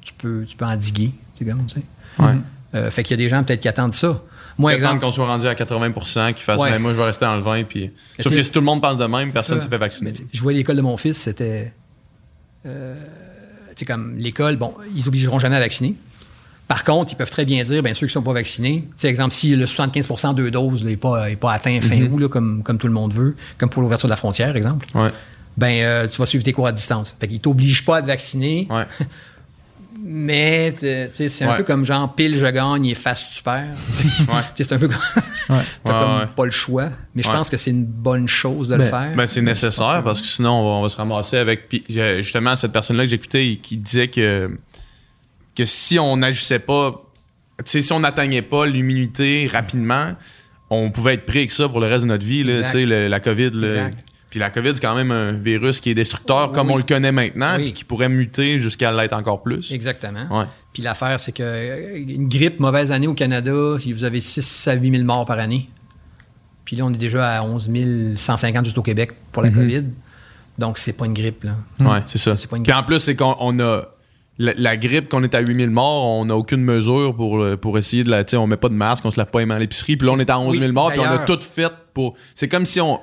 tu, 0.01 0.13
peux, 0.15 0.45
tu 0.45 0.57
peux 0.57 0.65
endiguer, 0.65 1.13
tu 1.37 1.45
sais, 1.45 1.51
comme, 1.51 1.65
tu 1.67 1.77
sais. 1.77 1.83
Ouais. 2.19 2.35
Euh, 2.75 2.91
fait 2.91 3.05
qu'il 3.05 3.13
y 3.13 3.23
a 3.23 3.25
des 3.25 3.29
gens 3.29 3.45
peut-être 3.45 3.61
qui 3.61 3.69
attendent 3.69 3.95
ça. 3.95 4.21
Moi, 4.59 4.75
Exemple 4.75 4.97
exemple. 4.97 5.05
qu'on 5.05 5.13
soit 5.13 5.27
rendu 5.27 5.47
à 5.47 5.55
80%, 5.55 6.33
qu'ils 6.35 6.43
fassent 6.43 6.61
Ouais. 6.61 6.71
ben, 6.71 6.79
moi 6.81 6.93
je 6.93 6.97
vais 6.99 7.05
rester 7.05 7.25
dans 7.25 7.37
le 7.37 7.43
20 7.43 7.63
puis 7.65 7.91
sauf 8.19 8.33
que 8.33 8.43
si 8.43 8.51
tout 8.51 8.59
le 8.61 8.65
monde 8.67 8.83
pense 8.83 8.99
de 8.99 9.05
même, 9.07 9.33
personne 9.33 9.57
ne 9.59 9.63
se 9.63 9.69
fait 9.69 9.79
vacciner. 9.79 10.13
Je 10.33 10.43
vois 10.43 10.53
l'école 10.53 10.77
de 10.77 10.83
mon 10.83 10.97
fils, 10.97 11.17
c'était. 11.17 11.73
euh, 12.67 12.95
sais, 13.83 13.85
comme 13.87 14.17
l'école, 14.19 14.57
bon, 14.57 14.75
ils 14.97 15.07
obligeront 15.09 15.39
jamais 15.39 15.57
à 15.57 15.61
vacciner. 15.61 15.95
Par 16.69 16.85
contre, 16.85 17.13
ils 17.13 17.17
peuvent 17.17 17.31
très 17.31 17.45
bien 17.45 17.63
dire, 17.65 17.83
bien 17.83 17.93
ceux 17.93 18.07
qui 18.07 18.13
sont 18.13 18.23
pas 18.23 18.33
vaccinés, 18.33 18.83
tu 18.87 18.93
sais, 18.97 19.09
exemple, 19.09 19.35
si 19.35 19.55
le 19.55 19.67
75% 19.67 20.35
deux 20.35 20.51
doses 20.51 20.85
n'est 20.85 20.97
pas, 20.97 21.31
est 21.31 21.37
pas 21.37 21.53
atteint 21.53 21.79
fin 21.83 21.97
Mm-hmm. 21.97 22.11
août, 22.11 22.19
là, 22.19 22.29
comme, 22.29 22.63
comme 22.63 22.79
tout 22.79 22.87
le 22.87 22.93
monde 22.93 23.13
veut, 23.13 23.37
comme 23.59 23.69
pour 23.69 23.83
l'ouverture 23.83 24.07
de 24.09 24.13
la 24.13 24.17
frontière, 24.17 24.57
exemple, 24.57 24.87
Ouais. 24.95 25.11
ben 25.59 25.83
euh, 25.83 26.09
tu 26.09 26.19
vas 26.19 26.27
suivre 26.27 26.45
tes 26.45 26.53
cours 26.53 26.67
à 26.67 26.73
distance. 26.73 27.15
Fait 27.21 27.29
qu'ils 27.29 27.41
t'obligent 27.41 27.85
pas 27.85 27.99
à 27.99 28.03
te 28.03 28.07
vacciner, 28.07 28.69
Ouais. 28.71 28.87
mais 30.01 30.73
sais, 30.79 31.29
c'est 31.29 31.45
un 31.45 31.51
Ouais. 31.51 31.57
peu 31.59 31.65
comme 31.65 31.85
genre 31.85 32.15
pile 32.15 32.37
je 32.37 32.47
gagne 32.47 32.87
et 32.87 32.95
face 32.95 33.35
tu 33.37 33.43
perds. 33.43 33.75
Ouais. 34.29 34.43
c'est 34.55 34.73
un 34.73 34.79
peu 34.79 34.89
comme 34.89 34.99
t'as 35.47 35.55
Ouais, 35.55 35.63
comme 35.85 36.19
ouais. 36.21 36.27
pas 36.35 36.45
le 36.45 36.51
choix. 36.51 36.89
Mais 37.15 37.23
je 37.23 37.29
Ouais. 37.29 37.35
pense 37.35 37.51
que 37.51 37.57
c'est 37.57 37.71
une 37.71 37.85
bonne 37.85 38.29
chose 38.29 38.69
de 38.69 38.75
le 38.77 38.83
Ben, 38.85 38.91
faire. 38.91 39.17
Ben, 39.17 39.27
c'est 39.27 39.43
nécessaire 39.43 40.03
parce 40.05 40.21
que 40.21 40.27
sinon, 40.27 40.51
on 40.53 40.63
va, 40.65 40.71
on 40.79 40.83
va 40.83 40.89
se 40.89 40.97
ramasser 40.97 41.37
avec. 41.37 41.69
Puis, 41.69 41.85
euh, 41.97 42.23
justement, 42.23 42.55
cette 42.57 42.73
personne-là 42.73 43.05
que 43.05 43.11
j'écoutais, 43.11 43.59
qui 43.63 43.77
disait 43.77 44.09
que, 44.09 44.51
que 45.57 45.65
si 45.65 45.99
on 45.99 46.17
n'agissait 46.17 46.59
pas, 46.61 47.03
si 47.65 47.93
on 47.93 48.01
n'atteignait 48.01 48.43
pas 48.43 48.67
l'immunité 48.67 49.49
rapidement, 49.53 50.13
on 50.71 50.91
pouvait 50.91 51.15
être 51.15 51.27
pris 51.27 51.41
avec 51.41 51.51
ça 51.51 51.69
pour 51.69 51.81
le 51.81 51.87
reste 51.87 52.05
de 52.05 52.09
notre 52.09 52.25
vie, 52.25 52.43
là, 52.45 53.09
la 53.09 53.21
COVID. 53.21 53.51
Puis 54.33 54.41
la 54.41 54.49
COVID, 54.49 54.71
c'est 54.75 54.81
quand 54.81 54.95
même 54.95 55.11
un 55.11 55.33
virus 55.33 55.79
qui 55.79 55.91
est 55.91 55.95
destructeur 55.95 56.49
Oui, 56.49 56.55
comme 56.55 56.71
on 56.71 56.79
le 56.79 56.85
connaît 56.85 57.13
maintenant, 57.13 57.57
Oui. 57.59 57.65
puis 57.65 57.73
qui 57.75 57.85
pourrait 57.85 58.09
muter 58.09 58.59
jusqu'à 58.59 58.91
l'être 58.91 59.13
encore 59.13 59.43
plus. 59.43 59.71
Exactement. 59.73 60.25
Ouais. 60.31 60.47
Puis 60.73 60.83
l'affaire, 60.83 61.21
c'est 61.21 61.33
que 61.33 61.43
euh, 61.43 61.99
une 62.09 62.29
grippe, 62.29 62.59
mauvaise 62.59 62.93
année 62.93 63.07
au 63.09 63.13
Canada, 63.13 63.53
si 63.79 63.93
vous 63.93 64.05
avez 64.05 64.23
6 64.23 64.69
à 64.69 64.73
8 64.73 64.91
000 64.91 65.05
morts 65.05 65.27
par 65.27 65.39
année. 65.39 65.69
Puis 66.65 66.77
là, 66.77 66.87
on 66.87 66.91
est 66.95 66.97
déjà 66.97 67.29
à 67.37 67.43
11 67.43 67.69
150 68.17 68.65
juste 68.65 68.79
au 68.79 68.83
Québec 68.83 69.11
pour 69.33 69.43
la 69.43 69.51
COVID. 69.51 69.85
Donc, 70.59 70.79
c'est 70.79 70.95
pas 70.95 71.05
une 71.05 71.13
grippe, 71.13 71.45
là. 71.45 71.53
Ouais, 71.81 72.01
c'est 72.07 72.17
ça. 72.17 72.35
C'est 72.35 72.49
pas 72.49 72.57
une 72.57 72.63
Puis 72.63 72.73
en 72.73 72.85
plus, 72.85 73.01
c'est 73.01 73.15
qu'on 73.17 73.37
on 73.39 73.61
a. 73.61 73.83
La, 74.39 74.55
la 74.57 74.77
grippe, 74.79 75.11
qu'on 75.11 75.23
est 75.25 75.35
à 75.35 75.41
8000 75.41 75.69
morts, 75.69 76.07
on 76.07 76.25
n'a 76.25 76.35
aucune 76.35 76.63
mesure 76.63 77.15
pour, 77.15 77.37
le- 77.37 77.59
pour 77.59 77.77
essayer 77.77 78.03
de 78.03 78.11
la. 78.11 78.25
On 78.41 78.47
met 78.47 78.57
pas 78.57 78.71
de 78.71 78.75
masque, 78.75 79.05
on 79.05 79.11
se 79.11 79.19
lave 79.19 79.31
pas 79.31 79.41
les 79.41 79.47
mains 79.47 79.57
à 79.57 79.59
l'épicerie. 79.59 79.99
Puis 79.99 80.07
là, 80.07 80.15
on 80.15 80.19
est 80.19 80.31
à 80.31 80.39
11 80.39 80.55
000 80.55 80.65
Oui, 80.67 80.73
morts, 80.73 80.91
puis 80.91 81.01
on 81.01 81.05
a 81.05 81.19
tout 81.27 81.39
fait 81.43 81.71
pour. 81.93 82.15
C'est 82.35 82.49
comme 82.49 82.65
si 82.65 82.81
on. 82.81 82.99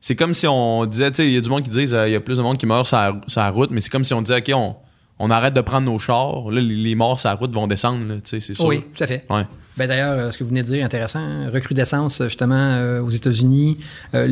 C'est 0.00 0.16
comme 0.16 0.32
si 0.34 0.46
on 0.46 0.86
disait, 0.86 1.10
tu 1.10 1.16
sais, 1.16 1.28
il 1.28 1.34
y 1.34 1.36
a 1.36 1.40
du 1.40 1.50
monde 1.50 1.62
qui 1.62 1.70
dit, 1.70 1.82
il 1.82 1.88
y 2.10 2.14
a 2.16 2.20
plus 2.20 2.38
de 2.38 2.42
monde 2.42 2.56
qui 2.56 2.66
meurt 2.66 2.86
sur 2.86 2.96
la, 2.96 3.20
sur 3.26 3.40
la 3.40 3.50
route, 3.50 3.70
mais 3.70 3.80
c'est 3.80 3.90
comme 3.90 4.04
si 4.04 4.14
on 4.14 4.22
disait, 4.22 4.38
OK, 4.38 4.50
on, 4.54 4.74
on 5.18 5.30
arrête 5.30 5.52
de 5.52 5.60
prendre 5.60 5.84
nos 5.90 5.98
chars. 5.98 6.50
Là, 6.50 6.60
les, 6.60 6.74
les 6.74 6.94
morts 6.94 7.20
sur 7.20 7.28
la 7.28 7.34
route 7.34 7.52
vont 7.52 7.66
descendre, 7.66 8.14
tu 8.16 8.20
sais, 8.24 8.40
c'est 8.40 8.54
sûr. 8.54 8.64
Oui, 8.64 8.82
tout 8.94 9.04
à 9.04 9.06
fait. 9.06 9.26
Ouais. 9.28 9.44
Ben 9.76 9.86
d'ailleurs, 9.86 10.12
euh, 10.18 10.30
ce 10.30 10.36
que 10.38 10.42
vous 10.44 10.50
venez 10.50 10.62
de 10.62 10.66
dire, 10.66 10.84
intéressant, 10.84 11.20
hein, 11.20 11.48
recrudescence 11.50 12.22
justement 12.24 12.54
euh, 12.56 13.00
aux 13.00 13.08
États-Unis. 13.10 13.78
Euh, 14.14 14.26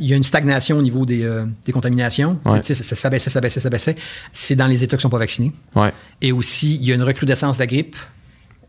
il 0.00 0.06
y 0.06 0.12
a 0.12 0.16
une 0.16 0.22
stagnation 0.22 0.76
au 0.78 0.82
niveau 0.82 1.06
des, 1.06 1.22
euh, 1.24 1.44
des 1.64 1.72
contaminations. 1.72 2.38
Ouais. 2.44 2.60
Tu 2.60 2.74
sais, 2.74 2.82
Ça, 2.82 2.96
ça 2.96 3.08
baissait, 3.08 3.30
ça 3.30 3.40
baissait, 3.40 3.60
ça 3.60 3.70
baissait. 3.70 3.96
C'est 4.32 4.56
dans 4.56 4.66
les 4.66 4.82
États 4.82 4.96
qui 4.96 5.02
sont 5.02 5.10
pas 5.10 5.18
vaccinés. 5.18 5.52
Ouais. 5.76 5.92
Et 6.20 6.32
aussi, 6.32 6.74
il 6.76 6.84
y 6.84 6.92
a 6.92 6.94
une 6.96 7.02
recrudescence 7.02 7.56
de 7.56 7.62
la 7.62 7.66
grippe, 7.66 7.96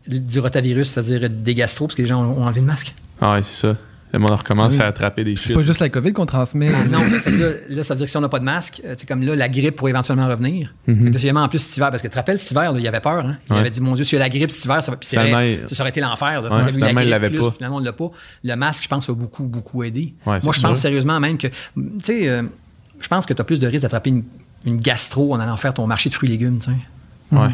du 0.06 0.38
rotavirus, 0.38 0.88
c'est-à-dire 0.90 1.28
des 1.28 1.54
gastro, 1.54 1.86
parce 1.86 1.96
que 1.96 2.02
les 2.02 2.08
gens 2.08 2.22
ont 2.24 2.40
ont 2.40 2.44
enlevé 2.44 2.60
le 2.60 2.66
masque. 2.66 2.94
Ah 3.20 3.32
ouais, 3.34 3.42
c'est 3.42 3.54
ça. 3.54 3.76
Le 4.12 4.18
monde 4.18 4.32
recommence 4.32 4.74
Oui. 4.74 4.80
à 4.82 4.86
attraper 4.86 5.22
des 5.24 5.36
C'est 5.36 5.42
shit. 5.44 5.54
pas 5.54 5.62
juste 5.62 5.78
la 5.80 5.88
COVID 5.88 6.12
qu'on 6.12 6.26
transmet. 6.26 6.70
Non, 6.90 7.00
fait 7.20 7.30
que 7.30 7.36
là, 7.36 7.48
là, 7.68 7.84
ça 7.84 7.94
veut 7.94 7.98
dire 7.98 8.06
que 8.06 8.10
si 8.10 8.16
on 8.16 8.20
n'a 8.20 8.28
pas 8.28 8.40
de 8.40 8.44
masque, 8.44 8.82
euh, 8.84 8.94
tu 8.94 9.00
sais, 9.02 9.06
comme 9.06 9.22
là, 9.22 9.36
la 9.36 9.48
grippe 9.48 9.76
pourrait 9.76 9.90
éventuellement 9.92 10.26
revenir. 10.28 10.74
Mhm. 10.88 11.10
Deuxièmement, 11.10 11.42
en 11.42 11.48
plus, 11.48 11.60
cet 11.60 11.76
hiver, 11.76 11.90
parce 11.90 12.02
que 12.02 12.08
tu 12.08 12.12
te 12.12 12.16
rappelles, 12.16 12.38
cet 12.38 12.50
hiver, 12.50 12.72
là, 12.72 12.78
il 12.78 12.84
y 12.84 12.88
avait 12.88 13.00
peur. 13.00 13.24
Hein? 13.24 13.36
Il 13.48 13.52
Ouais. 13.52 13.60
avait 13.60 13.70
dit, 13.70 13.80
mon 13.80 13.94
Dieu, 13.94 14.02
s'il 14.04 14.18
y 14.18 14.20
a 14.20 14.24
la 14.24 14.28
grippe 14.28 14.50
cet 14.50 14.64
hiver, 14.64 14.82
ça 14.82 14.96
c'est 15.00 15.10
Finalement, 15.10 15.36
vrai, 15.36 15.58
il- 15.62 15.68
ça 15.74 15.82
aurait 15.82 15.90
été 15.90 16.00
l'enfer. 16.00 16.42
là. 16.42 16.50
Ouais, 16.50 16.62
eu 16.62 16.66
la 16.66 16.72
finalement, 16.72 16.88
il 16.88 16.94
grippe 17.04 17.10
l'avait 17.10 17.30
plus, 17.30 17.38
pas. 17.38 17.52
Finalement, 17.52 17.76
on 17.76 17.80
ne 17.80 17.84
l'a 17.84 17.92
pas. 17.92 18.10
Le 18.42 18.54
masque, 18.56 18.82
je 18.84 18.88
pense, 18.88 19.08
a 19.08 19.12
beaucoup, 19.14 19.44
beaucoup 19.44 19.82
aidé. 19.84 20.14
Ouais, 20.26 20.40
Moi, 20.42 20.52
c'est 20.52 20.58
je 20.60 20.60
pense 20.66 20.76
sûr. 20.76 20.76
sérieusement 20.76 21.20
même 21.20 21.38
que, 21.38 21.46
tu 21.46 21.54
sais, 22.02 22.28
euh, 22.28 22.42
je 23.00 23.08
pense 23.08 23.26
que 23.26 23.32
tu 23.34 23.40
as 23.40 23.44
plus 23.44 23.60
de 23.60 23.66
risque 23.68 23.82
d'attraper 23.82 24.10
une, 24.10 24.24
une 24.66 24.76
gastro 24.80 25.34
en 25.34 25.40
allant 25.40 25.56
faire 25.56 25.72
ton 25.74 25.86
marché 25.86 26.08
de 26.10 26.14
fruits 26.14 26.28
et 26.28 26.32
légumes, 26.32 26.58
tu 26.58 26.70
sais. 26.70 26.76
Ouais. 27.36 27.50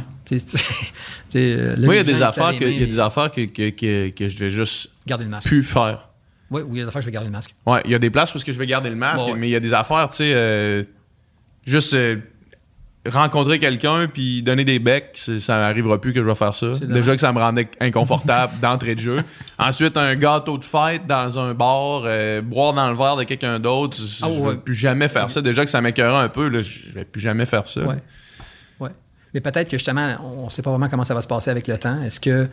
Euh, 1.36 1.76
Moi, 1.78 1.94
il 1.94 1.98
y 1.98 2.00
a 2.00 2.04
des 2.04 2.22
affaires 2.22 2.56
que, 2.58 2.64
il 2.64 2.80
y 2.80 2.82
a 2.82 2.86
des 2.86 2.98
affaires 2.98 3.30
que, 3.30 3.42
que, 3.44 3.70
que, 3.70 4.08
que 4.08 4.28
je 4.28 4.38
vais 4.38 4.50
juste 4.50 4.88
Gardez 5.06 5.24
le 5.24 5.30
masque. 5.30 5.46
plus 5.48 5.62
faire. 5.62 6.08
Oui, 6.50 6.62
oui, 6.62 6.68
il 6.72 6.78
y 6.78 6.80
a 6.80 6.84
des 6.84 6.88
affaires, 6.88 7.02
je 7.02 7.06
vais 7.06 7.12
garder 7.12 7.28
le 7.28 7.32
masque. 7.32 7.54
Ouais, 7.66 7.80
il 7.84 7.90
y 7.90 7.94
a 7.94 7.98
des 7.98 8.10
places 8.10 8.32
où 8.34 8.38
est-ce 8.38 8.44
que 8.44 8.52
je 8.52 8.58
vais 8.58 8.66
garder 8.66 8.88
le 8.90 8.96
masque, 8.96 9.24
Ouais, 9.26 9.32
ouais. 9.32 9.38
mais 9.38 9.48
il 9.48 9.52
y 9.52 9.56
a 9.56 9.60
des 9.60 9.74
affaires, 9.74 10.08
tu 10.10 10.16
sais, 10.16 10.32
euh, 10.34 10.84
juste 11.66 11.92
euh, 11.94 12.16
rencontrer 13.08 13.58
quelqu'un 13.58 14.08
puis 14.12 14.42
donner 14.42 14.64
des 14.64 14.78
becs, 14.78 15.16
ça 15.16 15.58
n'arrivera 15.58 16.00
plus 16.00 16.12
que 16.12 16.20
je 16.20 16.24
vais 16.26 16.34
faire 16.34 16.54
ça. 16.54 16.72
Déjà 16.80 17.14
que 17.14 17.20
ça 17.20 17.32
me 17.32 17.38
rendait 17.38 17.68
inconfortable 17.80 18.52
d'entrée 18.62 18.94
de 18.96 19.00
jeu. 19.00 19.18
Ensuite, 19.58 19.96
un 19.96 20.14
gâteau 20.16 20.58
de 20.58 20.64
fête 20.64 21.06
dans 21.06 21.38
un 21.38 21.54
bar, 21.54 22.02
euh, 22.04 22.42
boire 22.42 22.72
dans 22.74 22.88
le 22.90 22.96
verre 22.96 23.16
de 23.16 23.24
quelqu'un 23.24 23.58
d'autre, 23.60 23.96
je 23.96 24.24
Ah, 24.24 24.28
je 24.28 24.40
ouais. 24.40 24.50
vais 24.52 24.56
plus 24.58 24.74
jamais 24.74 25.08
faire 25.08 25.30
ça. 25.30 25.40
Déjà 25.40 25.64
que 25.64 25.70
ça 25.70 25.80
m'écœurait 25.80 26.22
un 26.24 26.28
peu, 26.28 26.48
là, 26.48 26.60
je 26.62 26.90
vais 26.92 27.04
plus 27.04 27.20
jamais 27.20 27.46
faire 27.46 27.68
ça. 27.68 27.82
Ouais. 27.82 27.96
Mais 29.34 29.40
peut-être 29.40 29.68
que 29.68 29.76
justement, 29.76 30.16
on 30.40 30.44
ne 30.46 30.50
sait 30.50 30.62
pas 30.62 30.70
vraiment 30.70 30.88
comment 30.88 31.04
ça 31.04 31.12
va 31.12 31.20
se 31.20 31.26
passer 31.26 31.50
avec 31.50 31.68
le 31.68 31.76
temps. 31.76 32.00
Est-ce 32.02 32.18
que 32.20 32.48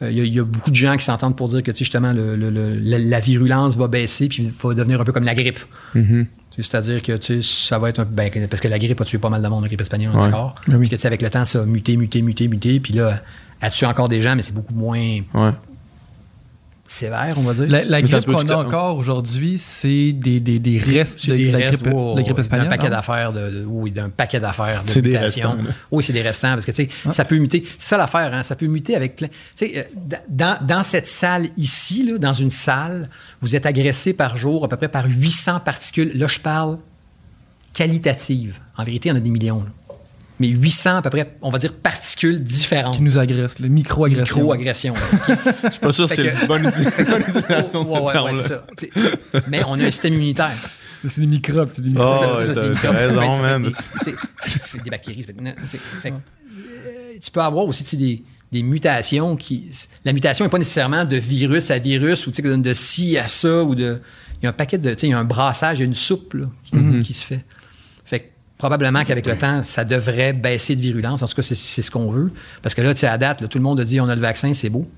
il 0.00 0.12
y, 0.12 0.20
a- 0.20 0.24
il 0.24 0.34
y 0.34 0.40
a 0.40 0.44
beaucoup 0.44 0.70
de 0.70 0.76
gens 0.76 0.96
qui 0.96 1.04
s'entendent 1.04 1.36
pour 1.36 1.48
dire 1.48 1.62
que 1.62 1.70
tu 1.70 1.78
sais, 1.78 1.84
justement 1.84 2.12
le- 2.12 2.36
le- 2.36 2.50
le- 2.50 2.74
la, 2.74 2.98
la 2.98 3.20
virulence 3.20 3.76
va 3.76 3.88
baisser 3.88 4.28
puis 4.28 4.52
va 4.62 4.74
devenir 4.74 5.00
un 5.00 5.04
peu 5.04 5.12
comme 5.12 5.24
la 5.24 5.34
grippe. 5.34 5.58
Mhm. 5.94 6.26
Sais, 6.56 6.62
C'est-à-dire 6.62 7.02
que 7.02 7.18
ça 7.42 7.78
va 7.78 7.88
être 7.88 8.00
un 8.00 8.04
ben, 8.04 8.30
parce 8.48 8.60
que 8.60 8.68
la 8.68 8.78
grippe 8.78 9.00
a 9.00 9.04
tué 9.04 9.18
pas 9.18 9.28
mal 9.30 9.42
de 9.42 9.48
monde, 9.48 9.62
la 9.62 9.68
grippe 9.68 9.80
espagnole, 9.80 10.14
Ouais. 10.14 10.22
d'accord. 10.26 10.54
Ben 10.68 10.74
oui. 10.74 10.80
Puis 10.82 10.90
que 10.90 10.94
tu 10.96 11.00
sais, 11.02 11.06
avec 11.08 11.22
le 11.22 11.30
temps, 11.30 11.44
ça 11.44 11.62
a 11.62 11.64
muté, 11.66 11.96
muté, 11.96 12.22
muté, 12.22 12.46
muté. 12.48 12.78
Puis 12.80 12.92
là, 12.94 13.22
elle 13.60 13.70
tue 13.70 13.86
encore 13.86 14.08
des 14.08 14.20
gens, 14.22 14.36
mais 14.36 14.42
c'est 14.42 14.54
beaucoup 14.54 14.74
moins 14.74 14.98
Ouais. 15.34 15.50
Sévère, 16.86 17.34
on 17.38 17.42
va 17.42 17.54
dire. 17.54 17.66
La, 17.68 17.82
la 17.84 18.02
grippe 18.02 18.24
qu'on 18.26 18.32
a 18.32 18.56
encore 18.66 18.96
aujourd'hui, 18.98 19.56
c'est 19.58 20.12
des, 20.12 20.38
des, 20.40 20.58
des 20.58 20.78
restes 20.78 21.28
de, 21.28 21.34
des 21.34 21.50
la, 21.50 21.58
restes, 21.58 21.82
grippe, 21.82 21.94
wow, 21.94 22.12
de 22.12 22.18
la 22.18 22.22
grippe 22.24 22.38
espagnole. 22.38 22.68
D'un 22.68 22.76
paquet 22.76 22.90
d'affaires 22.90 23.32
de, 23.32 23.50
de- 23.50 23.64
oui, 23.66 23.90
d'un 23.90 24.10
paquet 24.10 24.38
d'affaires 24.40 24.82
de 24.84 24.88
là. 25.54 25.70
Oui, 25.90 26.04
c'est 26.04 26.12
des 26.12 26.22
restants 26.22 26.52
parce 26.52 26.66
que 26.66 26.72
tu 26.72 26.84
sais, 26.84 26.90
ça 27.12 27.24
peut 27.24 27.36
muter. 27.36 27.64
C'est 27.78 27.88
ça 27.88 27.96
l'affaire, 27.96 28.32
hein, 28.34 28.42
ça 28.42 28.54
peut 28.56 28.66
muter 28.66 28.94
avec 28.96 29.16
plein. 29.16 29.28
Tu 29.28 29.34
sais, 29.56 29.72
euh, 29.78 29.82
dans, 30.28 30.58
dans 30.66 30.82
cette 30.82 31.08
salle 31.08 31.46
ici, 31.56 32.04
là, 32.06 32.18
dans 32.18 32.32
une 32.34 32.50
salle, 32.50 33.08
vous 33.40 33.56
êtes 33.56 33.66
agressé 33.66 34.12
par 34.12 34.36
jour 34.36 34.64
à 34.64 34.68
peu 34.68 34.76
près 34.76 34.88
par 34.88 35.06
800 35.06 35.60
particules. 35.60 36.12
Là, 36.14 36.26
je 36.26 36.38
parle 36.40 36.78
qualitatives. 37.72 38.58
En 38.76 38.84
vérité, 38.84 39.08
il 39.08 39.12
y 39.12 39.14
en 39.14 39.18
a 39.18 39.20
des 39.20 39.30
millions. 39.30 39.60
là. 39.60 39.66
Mais 40.40 40.48
800 40.48 40.96
à 40.96 41.02
peu 41.02 41.10
près, 41.10 41.36
on 41.42 41.50
va 41.50 41.58
dire 41.58 41.72
particules 41.72 42.42
différentes. 42.42 42.96
Qui 42.96 43.02
nous 43.02 43.18
agresse, 43.18 43.60
le 43.60 43.68
micro-agression. 43.68 44.36
Micro-agression. 44.38 44.94
là. 44.94 45.36
Je 45.64 45.70
suis 45.70 45.78
pas 45.80 45.92
sûr 45.92 46.08
que 46.08 46.14
c'est 46.16 46.24
une 46.26 46.46
bonne 46.48 46.64
utilisation 46.66 47.84
de 47.84 47.88
Ouais, 47.88 48.12
ce 48.12 48.18
ouais, 48.18 48.20
ouais, 48.24 48.34
c'est 48.34 48.48
ça. 48.48 48.66
Mais 49.48 49.62
on 49.66 49.74
a 49.78 49.84
un 49.84 49.90
système 49.92 50.14
immunitaire. 50.14 50.50
C'est 51.06 51.20
des 51.20 51.26
microbes. 51.26 51.68
C'est 51.72 51.82
des 51.82 51.92
Oh, 51.96 52.00
microbes. 52.00 52.38
Ouais, 52.38 52.44
c'est 52.44 52.54
ça, 52.54 52.54
t'as- 52.54 52.62
c'est 52.62 52.68
des 52.68 52.74
t'as 52.80 52.92
microbes, 52.92 52.96
raison, 52.96 53.22
être 53.22 53.42
man. 53.42 53.62
des- 54.82 54.90
bactéries. 54.90 55.24
tu 55.24 55.78
fait 56.02 56.12
euh, 56.12 57.18
peux 57.32 57.40
avoir 57.40 57.64
aussi 57.66 57.96
des, 57.96 58.24
des 58.50 58.62
mutations 58.62 59.36
qui. 59.36 59.70
La 60.04 60.12
mutation 60.12 60.44
n'est 60.44 60.50
pas 60.50 60.58
nécessairement 60.58 61.04
de 61.04 61.16
virus 61.16 61.70
à 61.70 61.78
virus 61.78 62.26
ou 62.26 62.30
tu 62.32 62.42
sais, 62.42 62.56
de 62.56 62.72
ci 62.72 63.16
à 63.18 63.28
ça 63.28 63.62
ou 63.62 63.74
de. 63.74 64.00
Il 64.40 64.44
y 64.44 64.46
a 64.46 64.50
un 64.50 64.52
paquet 64.52 64.78
de. 64.78 64.90
tu 64.94 65.00
sais, 65.00 65.06
Il 65.06 65.10
y 65.10 65.12
a 65.14 65.18
un 65.18 65.24
brassage, 65.24 65.78
il 65.78 65.82
y 65.82 65.84
a 65.84 65.86
une 65.86 65.94
soupe 65.94 66.34
là, 66.34 66.46
qui, 66.64 66.74
Mm-hmm. 66.76 67.02
qui 67.02 67.12
se 67.12 67.24
fait. 67.24 67.44
Fait 68.04 68.20
que 68.20 68.24
probablement 68.64 69.04
qu'avec 69.04 69.26
le 69.26 69.36
temps, 69.36 69.62
ça 69.62 69.84
devrait 69.84 70.32
baisser 70.32 70.74
de 70.74 70.80
virulence. 70.80 71.22
En 71.22 71.28
tout 71.28 71.34
cas, 71.34 71.42
c'est 71.42 71.54
c'est 71.54 71.82
ce 71.82 71.90
qu'on 71.90 72.10
veut. 72.10 72.32
Parce 72.62 72.74
que 72.74 72.80
là, 72.80 72.94
tu 72.94 73.00
sais, 73.00 73.06
à 73.06 73.18
date, 73.18 73.42
là, 73.42 73.48
tout 73.48 73.58
le 73.58 73.62
monde 73.62 73.78
a 73.78 73.84
dit 73.84 74.00
on 74.00 74.08
a 74.08 74.14
le 74.14 74.22
vaccin, 74.22 74.54
c'est 74.54 74.70
beau. 74.70 74.88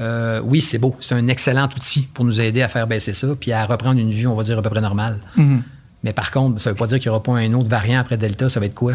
euh, 0.00 0.40
oui, 0.42 0.62
c'est 0.62 0.78
beau. 0.78 0.96
C'est 0.98 1.14
un 1.14 1.28
excellent 1.28 1.66
outil 1.66 2.08
pour 2.14 2.24
nous 2.24 2.40
aider 2.40 2.62
à 2.62 2.68
faire 2.68 2.86
baisser 2.86 3.12
ça, 3.12 3.26
puis 3.38 3.52
à 3.52 3.66
reprendre 3.66 4.00
une 4.00 4.10
vue, 4.10 4.26
on 4.26 4.34
va 4.34 4.42
dire, 4.42 4.58
à 4.58 4.62
peu 4.62 4.70
près 4.70 4.80
normale. 4.80 5.18
Mhm. 5.36 5.62
Mais 6.02 6.14
par 6.14 6.30
contre, 6.30 6.62
ça 6.62 6.70
ne 6.70 6.74
veut 6.74 6.78
pas 6.78 6.86
dire 6.86 6.98
qu'il 6.98 7.10
n'y 7.10 7.14
aura 7.14 7.22
pas 7.22 7.32
un 7.34 7.52
autre 7.52 7.68
variant 7.68 8.00
après 8.00 8.16
Delta. 8.16 8.48
Ça 8.48 8.58
va 8.58 8.64
être 8.64 8.74
quoi? 8.74 8.94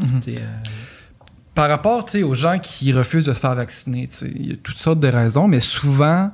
Tu 0.00 0.06
sais, 0.22 0.36
euh, 0.38 0.46
Par 1.54 1.68
rapport 1.68 2.06
tu 2.06 2.12
sais, 2.12 2.22
aux 2.22 2.34
gens 2.34 2.58
qui 2.58 2.90
refusent 2.94 3.26
de 3.26 3.34
se 3.34 3.38
faire 3.40 3.54
vacciner, 3.54 4.08
tu 4.08 4.16
sais, 4.16 4.32
il 4.34 4.46
y 4.48 4.52
a 4.54 4.56
toutes 4.62 4.78
sortes 4.78 5.00
de 5.00 5.08
raisons, 5.08 5.46
mais 5.46 5.60
souvent, 5.60 6.30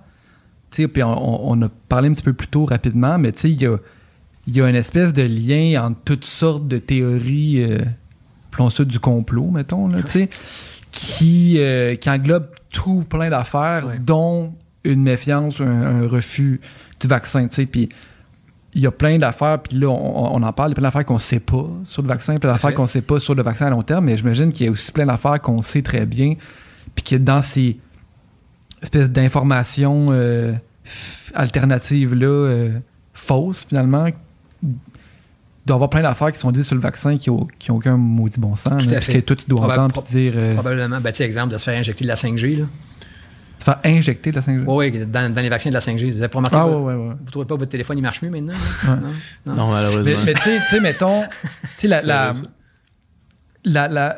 tu 0.71 0.83
sais, 0.83 0.89
puis 0.89 1.03
on, 1.03 1.51
on 1.51 1.61
a 1.63 1.69
parlé 1.89 2.09
un 2.09 2.13
petit 2.13 2.23
peu 2.23 2.33
plus 2.33 2.47
tôt 2.47 2.65
rapidement, 2.65 3.19
mais 3.19 3.33
tu 3.33 3.41
sais, 3.41 3.51
il 3.51 3.61
y 3.61 3.67
a, 3.67 3.77
il 4.47 4.57
y 4.57 4.61
a 4.61 4.69
une 4.69 4.77
espèce 4.77 5.13
de 5.13 5.23
lien 5.23 5.83
entre 5.85 5.99
toutes 6.05 6.25
sortes 6.25 6.69
de 6.69 6.79
théories, 6.79 7.63
euh, 7.63 7.79
ça 8.71 8.85
du 8.85 8.99
complot, 9.01 9.51
mettons, 9.51 9.89
là, 9.89 10.03
tu 10.03 10.11
sais, 10.13 10.31
qui, 10.93 11.57
euh, 11.59 11.95
qui 11.97 12.09
englobe 12.09 12.47
tout 12.71 13.05
plein 13.09 13.29
d'affaires, 13.29 13.87
Ouais. 13.89 13.99
dont 13.99 14.55
une 14.85 15.03
méfiance, 15.03 15.61
un, 15.61 15.67
un 16.05 16.09
refus 16.09 16.61
du 17.01 17.07
vaccin, 17.09 17.47
tu 17.49 17.55
sais, 17.55 17.67
puis 17.67 17.89
il 18.73 18.83
y 18.83 18.87
a 18.87 18.91
plein 18.91 19.19
d'affaires, 19.19 19.59
puis 19.61 19.77
là, 19.79 19.89
on, 19.89 20.35
on 20.37 20.43
en 20.43 20.53
parle, 20.53 20.71
il 20.71 20.73
y 20.73 20.75
a 20.75 20.77
plein 20.77 20.83
d'affaires 20.89 21.05
qu'on 21.05 21.15
ne 21.15 21.19
sait 21.19 21.41
pas 21.41 21.67
sur 21.85 22.03
le 22.03 22.09
vaccin, 22.09 22.39
plein 22.39 22.53
d'affaires 22.53 22.75
qu'on 22.75 22.83
ne 22.83 22.87
sait 22.89 23.03
pas 23.03 23.19
sur 23.21 23.35
le 23.35 23.43
vaccin 23.43 23.67
à 23.67 23.71
long 23.71 23.83
terme, 23.83 24.05
mais 24.07 24.17
j'imagine 24.17 24.53
qu'il 24.53 24.67
y 24.67 24.69
a 24.69 24.73
aussi 24.73 24.93
plein 24.93 25.07
d'affaires 25.07 25.41
qu'on 25.41 25.61
sait 25.63 25.83
très 25.83 26.07
bien, 26.07 26.35
puis 26.95 27.03
que 27.05 27.17
dans 27.17 27.43
ces 27.43 27.79
espèces 28.83 29.11
d'informations 29.11 30.09
euh, 30.13 30.53
alternatives-là, 31.35 32.27
euh, 32.27 32.79
fausses 33.15 33.65
finalement, 33.69 34.07
doit 34.63 34.73
y 35.69 35.73
avoir 35.73 35.91
plein 35.91 36.03
d'affaires 36.03 36.31
qui 36.33 36.39
sont 36.39 36.51
dites 36.53 36.63
sur 36.65 36.75
le 36.77 36.81
vaccin 36.81 37.19
qui 37.19 37.31
n'ont 37.31 37.49
aucun 37.71 37.97
maudit 37.97 38.39
bon 38.39 38.55
sens, 38.57 38.87
Tout 38.87 38.95
à 38.95 39.01
fait. 39.01 39.15
que 39.15 39.19
toi, 39.21 39.37
tu 39.37 39.47
dois 39.49 39.61
Probable- 39.61 39.81
entendre 39.83 40.03
puis 40.03 40.13
dire, 40.13 40.33
euh, 40.37 40.55
Probablement, 40.55 41.01
ben, 41.01 41.11
tu 41.11 41.19
sais, 41.19 41.25
exemple, 41.25 41.53
de 41.53 41.59
se 41.59 41.65
faire 41.65 41.79
injecter 41.79 42.05
de 42.05 42.09
la 42.09 42.15
5G. 42.17 42.57
Là. 42.59 42.65
se 43.59 43.65
faire 43.65 43.81
injecter 43.85 44.31
de 44.31 44.37
la 44.37 44.43
5G. 44.43 44.63
Oui, 44.67 44.91
oui, 44.93 45.07
dans, 45.07 45.33
dans 45.35 45.41
les 45.41 45.49
vaccins 45.49 45.71
de 45.71 45.75
la 45.75 45.81
5G. 45.81 46.09
Vous 46.11 46.19
avez 46.19 46.29
pas 46.29 46.39
remarqué? 46.39 46.57
Ah 46.57 46.67
vous- 46.67 46.85
ouais, 46.85 46.95
ouais, 46.95 47.09
ouais. 47.09 47.15
Vous 47.25 47.31
trouvez 47.33 47.47
pas 47.47 47.55
que 47.55 47.61
votre 47.61 47.71
téléphone 47.73 47.99
il 47.99 48.03
marche 48.03 48.23
mieux 48.23 48.31
maintenant? 48.31 48.53
là? 48.53 48.97
Non? 48.97 49.03
Non? 49.47 49.55
Non, 49.55 49.71
malheureusement. 49.73 50.05
Mais, 50.05 50.15
mais 50.27 50.35
tu 50.35 50.43
sais- 50.43 50.59
tu 50.59 50.67
sais, 50.69 50.81
mettons, 50.81 51.23
tu 51.43 51.59
sais, 51.77 51.89
la, 51.89 52.03
la, 52.03 52.35
la, 53.65 53.89
la, 53.89 54.17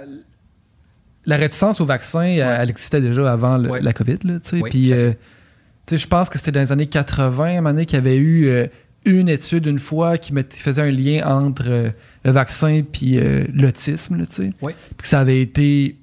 la 1.24 1.36
réticence 1.36 1.80
au 1.80 1.86
vaccin, 1.86 2.22
elle, 2.22 2.40
elle 2.60 2.70
existait 2.70 3.00
déjà 3.00 3.32
avant 3.32 3.56
le- 3.56 3.70
Ouais. 3.70 3.80
la 3.80 3.92
COVID, 3.94 4.18
là, 4.24 4.40
tu 4.40 4.48
sais. 4.50 4.60
Oui, 4.60 4.68
Puis, 4.70 4.88
tout 4.90 4.94
euh, 4.96 5.12
tu 5.86 5.94
sais, 5.96 5.98
je 6.02 6.06
pense 6.08 6.28
que 6.28 6.36
c'était 6.38 6.52
dans 6.52 6.60
les 6.60 6.72
années 6.72 6.86
80, 6.86 7.44
à 7.44 7.48
un 7.48 7.54
moment 7.56 7.70
donné, 7.70 7.86
qu'il 7.86 7.96
y 7.96 8.00
avait 8.00 8.16
eu 8.18 8.48
euh, 8.48 8.66
une 9.10 9.28
étude 9.28 9.66
une 9.66 9.78
fois 9.78 10.18
qui, 10.18 10.32
met- 10.34 10.44
qui 10.44 10.60
faisait 10.60 10.82
un 10.82 10.90
lien 10.90 11.26
entre 11.26 11.64
euh, 11.68 11.90
le 12.24 12.30
vaccin 12.30 12.82
puis 12.90 13.18
euh, 13.18 13.44
l'autisme, 13.52 14.18
tu 14.26 14.32
sais. 14.32 14.50
Oui. 14.62 14.72
Puis 14.90 15.02
que 15.02 15.06
ça 15.06 15.20
avait 15.20 15.40
été 15.40 15.96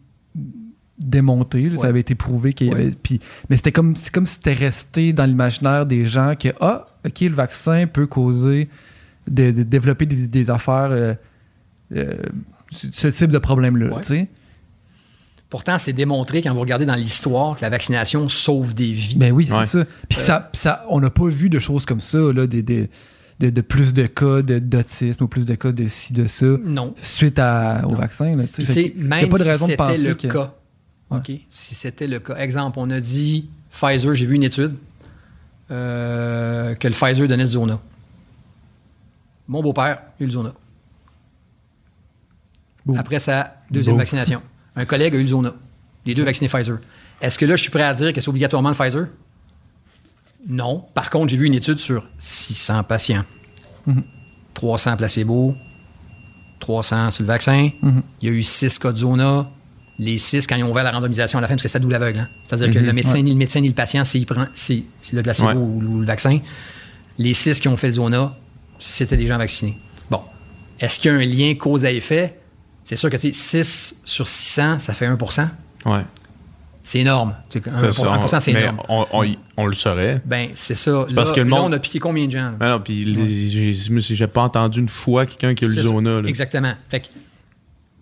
démonté, 0.98 1.70
là, 1.70 1.78
ça 1.78 1.88
avait 1.88 2.00
été 2.00 2.16
prouvé 2.16 2.54
qu'il 2.54 2.68
y 2.68 2.70
Ouais. 2.70 2.76
avait. 2.82 2.92
Puis, 2.92 3.20
mais 3.50 3.58
c'était 3.58 3.72
comme, 3.72 3.96
c'est 3.96 4.12
comme 4.14 4.26
si 4.26 4.36
c'était 4.36 4.54
resté 4.54 5.12
dans 5.14 5.26
l'imaginaire 5.26 5.86
des 5.86 6.06
gens 6.06 6.36
que, 6.40 6.50
ah, 6.62 6.88
ok, 7.06 7.20
le 7.22 7.30
vaccin 7.34 7.86
peut 7.88 8.08
causer 8.08 8.70
de, 9.30 9.52
de 9.52 9.64
développer 9.64 10.06
des, 10.06 10.28
des 10.28 10.50
affaires, 10.50 10.90
euh, 10.92 11.14
ce 12.72 12.88
ce 12.92 13.08
type 13.08 13.32
de 13.32 13.38
problème-là, 13.38 13.94
Ouais. 13.96 14.02
tu 14.02 14.08
sais. 14.08 14.28
Pourtant, 15.50 15.78
c'est 15.80 15.94
démontré 15.94 16.42
quand 16.42 16.54
vous 16.54 16.60
regardez 16.60 16.86
dans 16.86 16.96
l'histoire 16.96 17.56
que 17.56 17.62
la 17.62 17.70
vaccination 17.70 18.28
sauve 18.28 18.74
des 18.74 18.92
vies. 18.92 19.16
Ben 19.18 19.32
oui, 19.32 19.48
Ouais. 19.50 19.60
c'est 19.66 19.80
ça. 19.80 19.86
Puis 20.10 20.20
ça, 20.20 20.50
puis 20.52 20.60
ça, 20.60 20.84
on 20.90 21.00
n'a 21.00 21.10
pas 21.10 21.28
vu 21.28 21.50
de 21.50 21.60
choses 21.60 21.86
comme 21.86 22.02
ça, 22.02 22.18
là, 22.18 22.48
des, 22.48 22.62
des- 22.64 22.90
de, 23.40 23.50
de 23.50 23.62
plus 23.62 23.94
de 23.94 24.06
cas 24.08 24.42
de- 24.42 24.60
d'autisme 24.60 25.24
ou 25.26 25.28
plus 25.28 25.46
de 25.46 25.56
cas 25.56 25.72
de 25.72 25.88
ci, 25.88 26.14
de 26.14 26.26
ça, 26.26 26.46
non. 26.64 26.96
suite 27.02 27.38
à, 27.38 27.82
au 27.86 27.92
Non. 27.92 27.98
vaccin. 27.98 28.36
Là, 28.36 28.46
tu 28.48 28.66
sais. 28.66 28.94
Même 28.98 29.30
pas 29.30 29.38
de 29.38 29.44
si 29.44 29.50
raison 29.50 29.66
de 29.66 29.72
c'était 29.72 29.78
penser 29.84 30.08
le 30.08 30.14
que- 30.16 30.28
cas, 30.28 30.54
Ouais. 31.12 31.18
OK? 31.20 31.32
Si 31.50 31.76
c'était 31.76 32.08
le 32.08 32.20
cas. 32.20 32.38
Exemple, 32.38 32.80
on 32.80 32.90
a 32.90 33.00
dit 33.00 33.48
Pfizer, 33.70 34.16
j'ai 34.16 34.26
vu 34.26 34.36
une 34.36 34.44
étude 34.44 34.76
euh, 35.72 36.74
que 36.76 36.88
le 36.88 36.94
Pfizer 36.94 37.28
donnait 37.28 37.44
le 37.44 37.50
Zona. 37.50 37.80
Mon 39.48 39.62
beau-père 39.62 39.98
a 40.00 40.24
eu 40.24 40.26
le 40.26 40.32
Zona. 40.32 40.54
Après 42.98 43.20
sa 43.20 43.56
deuxième 43.70 43.98
vaccination. 43.98 44.42
Un 44.76 44.86
collègue 44.86 45.16
a 45.16 45.18
eu 45.18 45.22
le 45.22 45.28
Zona. 45.28 45.54
Les 46.06 46.14
deux 46.14 46.24
vaccinés 46.24 46.50
Pfizer. 46.50 46.78
Est-ce 47.22 47.40
que 47.40 47.46
là, 47.46 47.56
je 47.56 47.62
suis 47.62 47.72
prêt 47.72 47.84
à 47.84 47.94
dire 47.94 48.12
que 48.14 48.22
c'est 48.22 48.30
obligatoirement 48.30 48.70
le 48.70 48.76
Pfizer? 48.76 49.08
Non. 50.48 50.86
Par 50.94 51.10
contre, 51.10 51.30
j'ai 51.30 51.38
vu 51.38 51.46
une 51.48 51.54
étude 51.54 51.80
sur 51.80 52.06
600 52.20 52.84
patients. 52.84 53.24
Mhm. 53.88 54.04
300 54.54 54.96
placebo, 54.98 55.56
300 56.60 57.12
sur 57.12 57.24
le 57.24 57.28
vaccin. 57.28 57.70
Mhm. 57.82 58.04
Il 58.22 58.30
y 58.30 58.32
a 58.32 58.36
eu 58.36 58.44
6 58.44 58.80
cas 58.80 58.92
de 58.92 58.98
Zona. 58.98 59.50
Les 59.98 60.18
6, 60.18 60.46
quand 60.46 60.56
ils 60.58 60.64
ont 60.64 60.72
ouvert 60.72 60.84
la 60.84 60.92
randomisation 60.92 61.40
à 61.40 61.42
la 61.42 61.48
fin, 61.48 61.54
parce 61.56 61.64
que 61.64 61.70
c'est 61.70 61.78
à 61.78 61.80
double 61.80 61.96
aveugle. 61.96 62.20
hein. 62.20 62.30
C'est-à-dire 62.44 62.70
que 62.74 62.80
Mhm. 62.80 62.86
le 62.86 62.94
médecin, 62.94 63.14
Ouais. 63.14 63.22
ni 63.24 63.32
le 63.32 63.38
médecin, 63.38 63.62
ni 63.62 63.70
le 63.70 63.74
patient, 63.74 64.04
s'il 64.04 64.26
prend 64.26 64.46
c'est 64.54 64.84
c'est 65.02 65.16
le 65.16 65.24
placebo 65.24 65.48
Ouais. 65.50 65.56
ou, 65.56 65.82
ou 65.96 66.00
le 66.02 66.06
vaccin. 66.06 66.40
Les 67.18 67.34
6 67.34 67.60
qui 67.62 67.68
ont 67.70 67.78
fait 67.78 67.88
le 67.88 67.94
Zona, 67.94 68.36
c'était 68.78 69.16
des 69.18 69.26
gens 69.26 69.38
vaccinés. 69.38 69.78
Bon. 70.12 70.22
Est-ce 70.80 71.00
qu'il 71.00 71.12
y 71.12 71.14
a 71.16 71.18
un 71.18 71.26
lien 71.26 71.56
cause 71.56 71.86
à 71.86 71.92
effet? 71.92 72.38
C'est 72.86 72.96
sûr 72.96 73.10
que 73.10 73.18
tu 73.18 73.34
sais, 73.34 73.64
6 73.64 74.00
sur 74.04 74.26
600, 74.28 74.80
ça 74.80 74.94
fait 74.94 75.08
1% 75.08 75.50
Ouais. 75.86 76.06
C'est 76.84 77.00
énorme. 77.00 77.36
Tu 77.50 77.60
sais, 77.60 77.70
1, 77.70 77.80
C'est 77.82 77.92
ça, 77.94 78.08
1%, 78.16 78.40
c'est 78.40 78.54
mais 78.54 78.62
énorme. 78.62 78.82
On, 78.88 79.06
on- 79.12 79.36
on 79.58 79.66
le 79.66 79.74
saurait. 79.74 80.22
Ben, 80.24 80.50
c'est 80.54 80.76
ça. 80.76 80.92
Là, 80.92 81.06
parce 81.16 81.32
que 81.32 81.42
le 81.42 81.50
là, 81.50 81.56
monde- 81.56 81.72
on 81.72 81.76
a 81.76 81.80
piqué 81.80 81.98
combien 82.00 82.28
de 82.28 82.32
gens? 82.32 82.54
Mais 82.60 82.70
non, 82.70 82.80
puis 82.80 83.74
j'ai 84.00 84.28
pas 84.28 84.44
entendu 84.44 84.80
une 84.80 84.88
fois 84.90 85.26
quelqu'un 85.26 85.56
qui 85.56 85.66
a 85.66 85.68
eu 85.68 85.76
le 85.76 85.82
zona. 85.82 86.22
là. 86.22 86.30
Exactement. 86.30 86.74
Fait 86.90 87.00
que, 87.02 87.08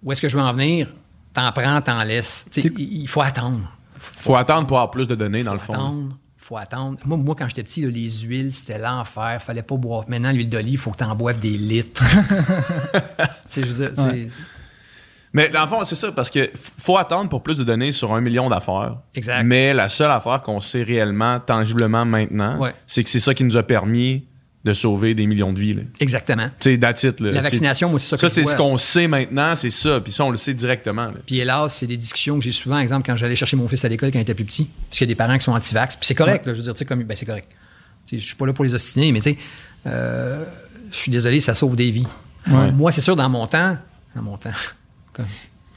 où 0.04 0.12
est-ce 0.12 0.22
que 0.22 0.28
je 0.28 0.36
veux 0.36 0.44
en 0.44 0.52
venir? 0.52 0.88
T'en 1.34 1.50
prends, 1.54 1.82
t'en 1.82 2.04
laisses. 2.04 2.46
Il 2.78 3.08
faut 3.08 3.22
attendre. 3.22 3.72
Faut 3.98 4.36
attendre 4.36 4.68
pour 4.68 4.78
avoir 4.78 4.92
plus 4.92 5.08
de 5.08 5.16
données, 5.16 5.44
dans 5.44 5.54
le 5.54 5.60
faut 5.60 5.68
fond. 5.72 5.80
attendre. 5.80 6.18
faut 6.38 6.58
attendre. 6.58 6.98
Moi, 7.06 7.18
moi 7.18 7.36
quand 7.40 7.48
j'étais 7.48 7.64
petit, 7.64 7.84
là, 7.84 7.90
les 7.90 8.10
huiles, 8.12 8.52
c'était 8.52 8.78
l'enfer. 8.80 9.42
Fallait 9.42 9.64
pas 9.64 9.78
boire. 9.78 10.04
Maintenant, 10.10 10.32
l'huile 10.34 10.50
d'olive, 10.50 10.74
il 10.74 10.78
faut 10.78 10.92
que 10.92 10.98
tu 10.98 11.04
en 11.06 11.16
boives 11.16 11.40
des 11.40 11.58
litres. 11.58 12.04
tu 13.50 13.62
sais, 13.62 13.64
je 13.66 13.72
veux 13.72 13.88
dire, 13.90 14.04
Ouais. 14.06 14.28
Mais 15.34 15.50
dans 15.50 15.64
le 15.64 15.68
fond, 15.68 15.84
c'est 15.84 15.96
ça, 15.96 16.12
parce 16.12 16.30
que 16.30 16.52
faut 16.78 16.96
attendre 16.98 17.28
pour 17.30 17.42
plus 17.42 17.58
de 17.58 17.64
données 17.64 17.92
sur 17.92 18.14
un 18.14 18.22
million 18.22 18.50
d'affaires. 18.50 18.98
Exact. 19.16 19.44
Mais 19.44 19.74
la 19.74 19.90
seule 19.90 20.12
affaire 20.12 20.42
qu'on 20.44 20.60
sait 20.60 20.84
réellement, 20.84 21.40
tangiblement 21.40 22.06
maintenant, 22.06 22.60
Ouais. 22.60 22.74
c'est 22.86 23.04
que 23.04 23.10
c'est 23.10 23.20
ça 23.20 23.34
qui 23.34 23.44
nous 23.44 23.58
a 23.58 23.64
permis 23.64 24.26
de 24.64 24.74
sauver 24.74 25.14
des 25.14 25.28
millions 25.28 25.52
de 25.52 25.60
vies. 25.60 25.74
là. 25.74 25.82
exactement. 26.00 26.48
Tu 26.60 26.72
sais, 26.74 26.78
that's 26.78 27.04
it, 27.04 27.20
là. 27.20 27.32
La 27.32 27.42
vaccination, 27.42 27.90
moi, 27.90 28.00
c'est 28.00 28.08
ça 28.08 28.16
que 28.16 28.22
Ça, 28.22 28.30
c'est 28.30 28.46
ce 28.46 28.56
qu'on 28.56 28.78
sait 28.78 29.08
maintenant, 29.10 29.56
c'est 29.56 29.70
ça. 29.72 30.00
Puis 30.00 30.14
ça, 30.14 30.24
on 30.24 30.30
le 30.30 30.38
sait 30.38 30.54
directement. 30.54 31.08
là. 31.08 31.16
Puis 31.26 31.40
hélas, 31.40 31.76
c'est 31.76 31.88
des 31.88 31.98
discussions 31.98 32.38
que 32.38 32.44
j'ai 32.46 32.54
souvent, 32.54 32.80
exemple, 32.80 33.06
quand 33.06 33.18
j'allais 33.18 33.36
chercher 33.36 33.58
mon 33.58 33.68
fils 33.68 33.84
à 33.84 33.90
l'école 33.90 34.12
quand 34.12 34.20
il 34.20 34.22
était 34.22 34.34
plus 34.36 34.46
petit, 34.46 34.70
parce 34.90 35.00
qu'il 35.00 35.08
y 35.08 35.10
a 35.10 35.12
des 35.12 35.16
parents 35.18 35.38
qui 35.38 35.44
sont 35.44 35.52
anti-vax. 35.52 35.98
Puis 35.98 36.06
c'est 36.08 36.16
correct, 36.16 36.46
là, 36.46 36.54
je 36.54 36.60
veux 36.60 36.64
dire, 36.64 36.74
tu 36.74 36.80
sais, 36.80 36.86
comme, 36.86 37.04
ben 37.04 37.18
c'est 37.18 37.26
correct. 37.26 37.50
Je 38.10 38.18
suis 38.18 38.36
pas 38.36 38.46
là 38.46 38.54
pour 38.54 38.64
les 38.64 38.74
ostiner, 38.74 39.12
mais 39.12 39.20
tu 39.20 39.32
sais, 39.32 39.38
euh, 39.88 40.46
je 40.92 40.96
suis 40.96 41.12
désolé, 41.12 41.42
ça 41.42 41.54
sauve 41.56 41.76
des 41.76 41.92
vies. 41.92 42.08
Ouais. 42.48 42.72
Moi, 42.72 42.92
c'est 42.94 43.02
sûr, 43.02 43.16
dans 43.18 43.28
mon 43.30 43.48
temps, 43.48 43.78
dans 44.16 44.22
mon 44.22 44.38
temps, 44.38 44.52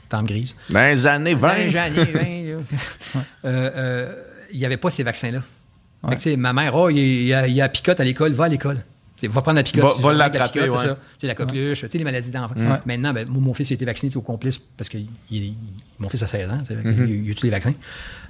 temps 0.09 0.23
grise, 0.23 0.55
Dans 0.69 0.79
les 0.81 1.05
années 1.07 1.35
20. 1.35 1.47
Ben, 1.47 1.69
j'en 1.69 1.85
ai 1.85 2.05
20, 2.05 2.21
là. 2.57 3.21
Euh, 3.45 3.71
euh, 3.75 4.23
il 4.51 4.59
n'y 4.59 4.65
avait 4.65 4.77
pas 4.77 4.89
ces 4.89 5.03
vaccins-là. 5.03 5.41
Fait 6.07 6.15
que, 6.15 6.21
tu 6.21 6.29
sais, 6.31 6.37
ma 6.37 6.53
mère, 6.53 6.75
oh, 6.75 6.89
il 6.89 7.23
y 7.25 7.33
a, 7.33 7.47
il 7.47 7.53
y 7.55 7.61
a 7.61 7.67
picote 7.67 7.99
à 7.99 8.03
l'école, 8.03 8.31
va 8.33 8.45
à 8.45 8.49
l'école. 8.49 8.83
Va 9.23 9.41
prendre 9.41 9.55
la 9.57 9.63
picote. 9.63 9.99
Va- 9.99 10.13
la 10.13 10.29
ouais. 10.29 10.77
c'est 10.77 10.87
ça. 10.87 10.97
La 11.23 11.33
coqueluche, 11.35 11.81
tu 11.81 11.89
sais, 11.89 11.97
les 11.97 12.03
maladies 12.03 12.29
d'enfants. 12.29 12.53
Ouais. 12.55 12.77
Maintenant, 12.85 13.13
ben, 13.13 13.27
moi, 13.27 13.41
mon 13.41 13.53
fils 13.55 13.71
a 13.71 13.73
été 13.73 13.83
vacciné 13.83 14.15
au 14.15 14.21
complice 14.21 14.59
parce 14.59 14.89
que 14.89 14.97
il- 14.99 15.09
il- 15.31 15.55
mon 15.97 16.07
fils 16.07 16.21
a 16.21 16.27
16 16.27 16.47
ans, 16.49 16.61
Mm-hmm. 16.61 16.85
il, 17.07 17.09
il 17.23 17.27
a 17.27 17.31
eu 17.31 17.35
tous 17.35 17.43
les 17.45 17.49
vaccins. 17.49 17.73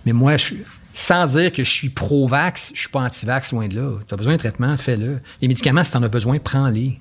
Mais 0.06 0.14
moi, 0.14 0.38
je 0.38 0.56
sans 0.94 1.28
dire 1.28 1.52
que 1.52 1.64
je 1.64 1.70
suis 1.70 1.90
pro-vax, 1.90 2.72
je 2.74 2.80
suis 2.80 2.90
pas 2.90 3.02
anti-vax, 3.02 3.52
loin 3.52 3.68
de 3.68 3.76
là. 3.76 4.00
Tu 4.08 4.14
as 4.14 4.18
besoin 4.18 4.34
de 4.34 4.38
traitement, 4.40 4.76
fais-le. 4.78 5.20
Les 5.42 5.48
médicaments, 5.50 5.84
si 5.84 5.92
tu 5.92 5.98
en 5.98 6.04
as 6.04 6.08
besoin, 6.10 6.40
prends-les. 6.40 7.00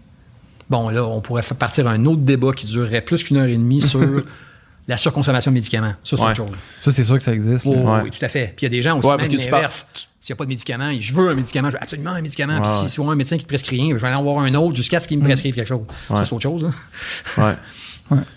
Bon, 0.70 0.88
là, 0.88 1.05
on 1.05 1.20
pourrait 1.20 1.43
faire 1.43 1.56
partir 1.56 1.86
un 1.86 2.05
autre 2.06 2.22
débat 2.22 2.52
qui 2.52 2.66
durerait 2.66 3.01
plus 3.01 3.22
qu'une 3.22 3.36
heure 3.36 3.47
et 3.47 3.56
demie 3.56 3.80
sur 3.80 4.01
la 4.88 4.97
surconsommation 4.97 5.51
de 5.51 5.55
médicaments. 5.55 5.94
Ça, 6.05 6.16
c'est 6.16 6.22
Ouais. 6.22 6.28
autre 6.30 6.36
chose. 6.36 6.56
Ça, 6.82 6.93
c'est 6.93 7.05
sûr 7.05 7.16
que 7.16 7.22
ça 7.22 7.32
existe. 7.32 7.66
Oh, 7.66 7.74
Ouais. 7.74 8.01
Oui, 8.05 8.10
tout 8.10 8.24
à 8.24 8.28
fait. 8.28 8.52
Puis 8.56 8.64
il 8.64 8.64
y 8.64 8.66
a 8.66 8.70
des 8.70 8.82
gens 8.82 8.98
aussi, 8.98 9.09
Ouais, 9.09 9.16
parce 9.16 9.28
l'inverse. 9.30 9.51
parles- 9.84 10.06
S'il 10.20 10.32
n'y 10.32 10.36
a 10.36 10.38
pas 10.38 10.44
de 10.44 10.48
médicament, 10.48 10.90
je 10.98 11.14
veux 11.14 11.28
un 11.30 11.34
médicament, 11.34 11.68
je 11.68 11.74
veux 11.74 11.82
absolument 11.82 12.10
un 12.10 12.20
médicament. 12.20 12.60
Puis 12.60 12.88
si 12.90 12.97
vois 12.97 13.12
un 13.12 13.16
médecin 13.16 13.36
qui 13.36 13.44
te 13.44 13.48
prescrit 13.48 13.76
rien, 13.80 13.90
je 13.90 14.01
vais 14.01 14.06
aller 14.09 14.16
en 14.16 14.24
voir 14.24 14.40
un 14.40 14.52
autre 14.55 14.74
jusqu'à 14.74 14.98
ce 14.98 15.06
qu'il 15.06 15.18
me 15.20 15.24
prescrive 15.24 15.55
quelque 15.55 15.68
chose. 15.68 15.82
Ouais. 16.10 16.16
Ça, 16.16 16.24
c'est 16.24 16.32
autre 16.32 16.43
chose. 16.43 16.68
Ouais. 17.38 17.55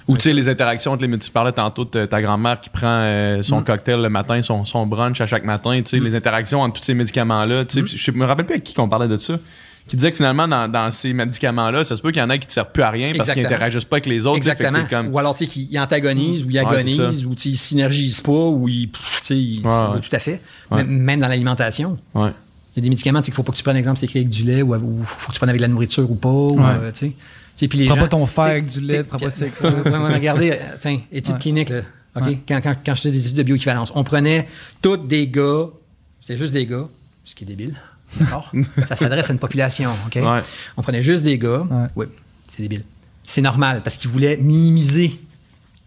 Ou 0.07 0.17
tu 0.17 0.23
sais, 0.23 0.33
les 0.33 0.49
interactions 0.49 0.93
entre 0.93 1.03
les 1.03 1.07
médecins. 1.07 1.27
Tu 1.27 1.31
parlais 1.31 1.51
tantôt 1.51 1.85
de 1.85 2.05
ta 2.07 2.21
grand-mère 2.23 2.59
qui 2.59 2.71
prend 2.71 2.87
euh, 3.03 3.37
Mm. 3.39 3.43
son 3.43 3.61
cocktail 3.63 4.01
le 4.01 4.09
matin, 4.09 4.41
son, 4.41 4.65
son 4.65 4.87
brunch 4.87 5.21
à 5.21 5.27
chaque 5.27 5.43
matin. 5.43 5.79
Tu 5.83 5.85
sais, 5.85 5.99
les 5.99 6.15
interactions 6.15 6.61
entre 6.61 6.79
tous 6.79 6.83
ces 6.85 6.95
médicaments-là. 6.95 7.61
Mm. 7.63 7.65
Tu 7.67 7.87
sais, 7.87 7.97
Je 7.97 8.11
me 8.11 8.25
rappelle 8.25 8.45
plus 8.47 8.53
avec 8.55 8.63
qui 8.63 8.73
qu'on 8.73 8.89
parlait 8.89 9.07
de 9.07 9.17
ça. 9.19 9.35
Qui 9.89 9.95
disait 9.97 10.11
que 10.11 10.17
finalement, 10.17 10.47
dans, 10.47 10.67
dans 10.71 10.91
ces 10.91 11.11
médicaments-là, 11.13 11.83
ça 11.83 11.95
se 11.97 12.01
peut 12.01 12.11
qu'il 12.11 12.21
y 12.21 12.23
en 12.25 12.29
a 12.29 12.37
qui 12.37 12.47
ne 12.47 12.51
servent 12.51 12.71
plus 12.71 12.83
à 12.83 12.89
rien 12.91 13.11
parce 13.17 13.31
qu'ils 13.31 13.43
n'interagissent 13.43 13.83
pas 13.85 13.95
avec 13.97 14.05
les 14.05 14.25
autres. 14.27 14.37
Exactement. 14.37 14.79
comme- 14.89 15.07
Ou 15.13 15.19
alors, 15.19 15.35
tu 15.35 15.45
sais, 15.45 15.51
qu'ils 15.51 15.79
antagonisent, 15.79 16.45
ou 16.45 16.49
ils 16.51 16.59
agonisent, 16.59 17.25
ou 17.25 17.35
tu 17.35 17.41
sais, 17.43 17.49
ils 17.49 17.57
synergisent 17.57 18.21
pas, 18.21 18.31
ou 18.31 18.67
ils. 18.69 18.89
Ouais, 19.29 19.61
ouais. 19.65 19.99
tout 20.01 20.15
à 20.15 20.19
fait. 20.19 20.41
Ouais. 20.71 20.83
Même- 20.83 21.19
dans 21.19 21.27
l'alimentation. 21.27 21.97
Ouais. 22.13 22.29
Il 22.75 22.77
y 22.77 22.79
a 22.79 22.83
des 22.83 22.89
médicaments, 22.89 23.19
tu 23.19 23.25
sais, 23.25 23.31
qu'il 23.31 23.35
faut 23.35 23.43
pas 23.43 23.51
que 23.51 23.57
tu 23.57 23.63
prennes, 23.63 23.77
exemple, 23.77 23.97
c'est 23.99 24.05
écrit 24.05 24.19
avec 24.19 24.29
du 24.29 24.43
lait, 24.43 24.61
ou 24.61 24.73
il 24.75 25.05
faut 25.05 25.27
que 25.29 25.33
tu 25.33 25.39
prennes 25.39 25.49
avec 25.49 25.59
de 25.59 25.63
la 25.65 25.67
nourriture 25.67 26.09
ou 26.09 26.15
pas. 26.15 26.29
ou, 26.29 26.59
Ouais. 26.59 26.65
euh, 26.83 26.91
tu 26.91 27.13
sais. 27.55 27.67
Puis 27.67 27.77
les 27.79 27.87
Prends 27.87 27.95
gens- 27.95 28.01
pas 28.03 28.07
ton 28.07 28.25
fer 28.25 28.43
avec 28.45 28.67
du 28.67 28.79
lait, 28.79 29.03
prends 29.03 29.17
pas 29.17 29.29
ça. 29.31 29.45
Regardez, 30.13 30.51
euh, 30.51 30.55
tiens, 30.79 31.01
étude 31.11 31.33
Ouais. 31.33 31.39
clinique, 31.41 31.69
là. 31.69 31.81
OK? 32.15 32.23
Ouais. 32.25 32.39
Quand, 32.47 32.61
quand, 32.61 32.75
quand 32.85 32.95
je 32.95 33.01
faisais 33.01 33.11
des 33.11 33.25
études 33.25 33.37
de 33.37 33.43
bioéquivalence, 33.43 33.91
on 33.95 34.03
prenait 34.03 34.47
tous 34.81 34.97
des 34.97 35.27
gars, 35.27 35.65
c'était 36.21 36.37
juste 36.37 36.53
des 36.53 36.65
gars, 36.65 36.87
ce 37.25 37.35
qui 37.35 37.43
est 37.43 37.47
débile. 37.47 37.73
D'accord? 38.17 38.51
ça 38.87 38.95
s'adresse 38.95 39.29
à 39.29 39.33
une 39.33 39.39
population, 39.39 39.91
OK? 40.05 40.15
Ouais. 40.15 40.41
On 40.77 40.81
prenait 40.81 41.03
juste 41.03 41.23
des 41.23 41.37
gars. 41.37 41.65
Ouais. 41.69 41.87
Oui, 41.95 42.05
c'est 42.47 42.61
débile. 42.61 42.83
C'est 43.23 43.41
normal 43.41 43.81
parce 43.83 43.95
qu'ils 43.97 44.09
voulaient 44.09 44.37
minimiser 44.37 45.19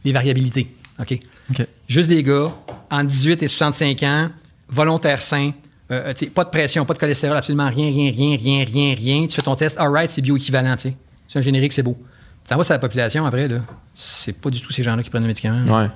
les 0.05 0.12
variabilités. 0.12 0.74
OK? 1.01 1.19
OK. 1.51 1.66
Juste 1.89 2.09
des 2.09 2.23
gars, 2.23 2.53
en 2.90 3.05
18 3.05 3.43
et 3.43 3.49
65 3.49 4.03
ans, 4.05 4.31
volontaires 4.69 5.23
sains, 5.23 5.53
euh, 5.90 6.07
euh, 6.07 6.12
tu 6.15 6.24
sais, 6.24 6.31
pas 6.31 6.44
de 6.44 6.51
pression, 6.51 6.85
pas 6.85 6.94
de 6.94 6.99
cholestérol, 6.99 7.36
absolument 7.36 7.69
rien, 7.69 7.86
rien, 7.86 8.11
rien, 8.11 8.36
rien, 8.36 8.65
rien, 8.65 8.94
rien. 8.94 9.27
Tu 9.27 9.35
fais 9.35 9.43
ton 9.43 9.55
test, 9.57 9.77
all 9.78 9.90
right, 9.90 10.09
c'est 10.09 10.23
bioéquivalent, 10.23 10.77
tu 10.77 10.82
sais. 10.82 10.97
C'est 11.28 11.39
un 11.39 11.43
générique, 11.43 11.73
c'est 11.73 11.82
beau. 11.82 11.97
Ça 12.44 12.57
va 12.57 12.65
sur 12.65 12.73
la 12.73 12.78
population 12.78 13.27
après, 13.27 13.49
là. 13.49 13.59
C'est 13.94 14.32
pas 14.32 14.51
du 14.51 14.61
tout 14.61 14.73
ces 14.73 14.82
gens-là 14.82 15.03
qui 15.03 15.11
prennent 15.11 15.23
le 15.23 15.28
médicament. 15.28 15.81
Ouais. 15.81 15.89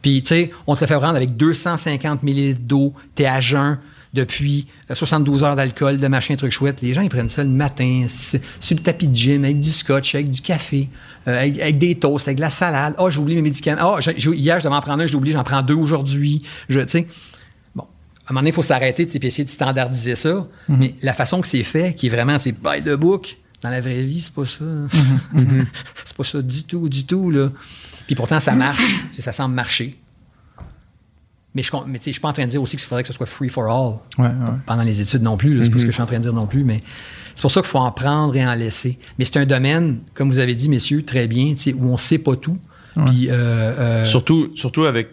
Puis, 0.00 0.22
tu 0.22 0.28
sais, 0.28 0.50
on 0.66 0.74
te 0.76 0.80
le 0.80 0.86
fait 0.86 0.96
prendre 0.96 1.16
avec 1.16 1.36
250 1.36 2.22
ml 2.22 2.54
d'eau, 2.54 2.92
t'es 3.14 3.26
à 3.26 3.40
jeun 3.40 3.78
depuis 4.14 4.66
euh, 4.90 4.94
72 4.94 5.42
heures 5.42 5.56
d'alcool, 5.56 5.98
de 5.98 6.06
machin, 6.06 6.36
truc 6.36 6.52
chouette. 6.52 6.80
Les 6.82 6.92
gens, 6.94 7.00
ils 7.00 7.08
prennent 7.08 7.28
ça 7.30 7.42
le 7.42 7.48
matin, 7.50 8.04
sur 8.08 8.76
le 8.76 8.82
tapis 8.82 9.08
de 9.08 9.16
gym, 9.16 9.44
avec 9.44 9.58
du 9.58 9.70
scotch, 9.70 10.14
avec 10.14 10.30
du 10.30 10.40
café, 10.42 10.88
euh, 11.28 11.38
avec, 11.40 11.60
avec 11.60 11.78
des 11.78 11.94
toasts, 11.94 12.28
avec 12.28 12.36
de 12.36 12.42
la 12.42 12.50
salade. 12.50 12.94
Ah, 12.98 13.08
j'ai 13.08 13.18
oublié 13.18 13.36
mes 13.36 13.42
médicaments. 13.42 13.94
Ah, 13.96 14.00
j'ai- 14.00 14.14
hier, 14.34 14.58
je 14.60 14.64
devais 14.64 14.74
en 14.76 14.80
prendre 14.82 15.02
un, 15.02 15.06
j'ai 15.06 15.14
oublié, 15.16 15.32
j'en 15.34 15.44
prends 15.44 15.62
deux 15.62 15.74
aujourd'hui. 15.74 16.42
Je- 16.68 16.80
Tu 16.80 16.88
sais, 16.88 17.06
bon, 17.74 17.82
à 17.82 17.86
un 18.30 18.32
moment 18.34 18.40
donné, 18.40 18.50
il 18.50 18.54
faut 18.54 18.62
s'arrêter, 18.62 19.06
tu 19.06 19.12
sais, 19.12 19.26
essayer 19.26 19.44
de 19.44 19.50
standardiser 19.50 20.14
ça. 20.16 20.46
Mais 20.68 20.94
la 21.02 21.14
façon 21.14 21.40
que 21.40 21.46
c'est 21.48 21.62
fait, 21.62 21.94
qui 21.94 22.08
est 22.08 22.10
vraiment, 22.10 22.36
tu 22.38 22.50
sais, 22.50 22.52
by 22.52 22.82
the 22.84 22.94
book, 22.96 23.36
dans 23.62 23.70
la 23.70 23.80
vraie 23.80 24.02
vie, 24.02 24.20
c'est 24.20 24.32
pas 24.34 24.44
ça. 24.44 24.64
c'est 26.04 26.16
pas 26.16 26.24
ça 26.24 26.42
du 26.42 26.64
tout, 26.64 26.88
du 26.88 27.04
tout, 27.04 27.30
là. 27.30 27.50
Puis 28.06 28.14
pourtant, 28.16 28.40
ça 28.40 28.54
marche. 28.54 28.82
Ça 29.18 29.32
semble 29.32 29.54
marcher. 29.54 29.96
Mais 31.54 31.62
je 31.62 31.70
ne 31.76 31.82
mais 31.86 31.98
tu 31.98 32.04
sais, 32.04 32.10
je 32.10 32.12
suis 32.12 32.20
pas 32.20 32.28
en 32.28 32.32
train 32.32 32.44
de 32.46 32.50
dire 32.50 32.62
aussi 32.62 32.76
qu'il 32.76 32.86
faudrait 32.86 33.02
que 33.02 33.08
ce 33.08 33.12
soit 33.12 33.26
free 33.26 33.48
for 33.50 33.64
all 33.64 33.98
Ouais, 34.18 34.30
ouais. 34.30 34.52
pendant 34.66 34.82
les 34.82 35.00
études 35.02 35.22
non 35.22 35.36
plus. 35.36 35.62
C'est 35.64 35.70
pas 35.70 35.78
ce 35.78 35.82
que 35.84 35.90
je 35.90 35.94
suis 35.94 36.02
en 36.02 36.06
train 36.06 36.16
de 36.16 36.22
dire 36.22 36.32
non 36.32 36.46
plus. 36.46 36.64
Mais 36.64 36.82
c'est 37.34 37.42
pour 37.42 37.50
ça 37.50 37.60
qu'il 37.60 37.68
faut 37.68 37.78
en 37.78 37.92
prendre 37.92 38.34
et 38.36 38.46
en 38.46 38.54
laisser. 38.54 38.98
Mais 39.18 39.24
c'est 39.26 39.36
un 39.38 39.44
domaine, 39.46 39.98
comme 40.14 40.30
vous 40.30 40.38
avez 40.38 40.54
dit, 40.54 40.68
messieurs, 40.70 41.04
très 41.04 41.26
bien, 41.28 41.52
tu 41.52 41.58
sais, 41.58 41.72
où 41.74 41.88
on 41.88 41.92
ne 41.92 41.96
sait 41.98 42.18
pas 42.18 42.36
tout. 42.36 42.56
Puis, 43.06 43.28
euh, 43.28 43.32
euh, 43.34 44.04
Surtout, 44.06 44.50
surtout 44.54 44.84
avec, 44.84 45.08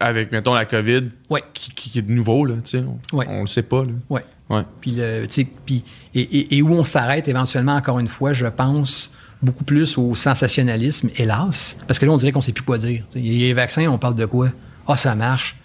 avec, 0.00 0.32
mettons, 0.32 0.54
la 0.54 0.64
COVID 0.64 1.10
Ouais. 1.30 1.42
qui, 1.54 1.70
qui- 1.72 1.90
qui 1.90 1.98
est 1.98 2.02
de 2.02 2.10
nouveau, 2.12 2.44
là, 2.44 2.54
tu 2.64 2.78
sais. 2.78 2.84
On, 3.12 3.16
Ouais. 3.16 3.26
on 3.28 3.42
le 3.42 3.46
sait 3.46 3.62
pas, 3.62 3.84
là. 3.84 3.92
ouais. 4.10 4.24
Ouais. 4.50 4.62
Puis, 4.80 4.92
le- 4.96 5.26
tu 5.28 5.32
sais, 5.42 5.46
puis- 5.64 5.82
et, 6.14 6.20
et- 6.20 6.56
et 6.58 6.62
où 6.62 6.72
on 6.74 6.84
s'arrête 6.84 7.26
éventuellement, 7.28 7.74
encore 7.76 7.98
une 8.00 8.08
fois, 8.08 8.32
je 8.32 8.46
pense 8.46 9.12
beaucoup 9.40 9.64
plus 9.64 9.96
au 9.96 10.14
sensationnalisme, 10.14 11.08
hélas. 11.16 11.78
Parce 11.86 11.98
que 11.98 12.06
là, 12.06 12.12
on 12.12 12.16
dirait 12.16 12.32
qu'on 12.32 12.40
ne 12.40 12.44
sait 12.44 12.52
plus 12.52 12.64
quoi 12.64 12.78
dire. 12.78 13.04
Tu 13.10 13.18
sais, 13.20 13.24
les 13.24 13.52
vaccins, 13.52 13.86
on 13.88 13.98
parle 13.98 14.14
de 14.16 14.26
quoi? 14.26 14.48
Ah, 14.86 14.96
ça 14.96 15.14
marche. 15.14 15.56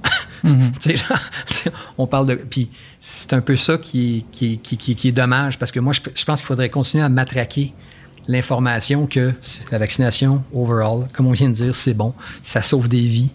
Genre, 0.44 1.18
sais, 1.46 1.72
on 1.98 2.06
parle 2.06 2.26
de. 2.26 2.34
Puis 2.36 2.68
c'est 3.00 3.32
un 3.32 3.40
peu 3.40 3.56
ça 3.56 3.78
qui 3.78 4.18
est, 4.18 4.24
qui, 4.32 4.58
qui, 4.58 4.94
qui 4.94 5.08
est- 5.08 5.12
dommage 5.12 5.58
parce 5.58 5.72
que 5.72 5.80
moi, 5.80 5.92
je, 5.92 6.00
je 6.14 6.24
pense 6.24 6.40
qu'il 6.40 6.46
faudrait 6.46 6.68
continuer 6.70 7.02
à 7.02 7.08
matraquer 7.08 7.72
l'information 8.28 9.06
que 9.06 9.32
la 9.70 9.78
vaccination, 9.78 10.44
overall, 10.54 11.08
comme 11.12 11.26
on 11.26 11.32
vient 11.32 11.48
de 11.48 11.54
dire, 11.54 11.74
c'est 11.74 11.94
bon, 11.94 12.12
ça 12.42 12.62
sauve 12.62 12.88
des 12.88 13.00
vies. 13.00 13.30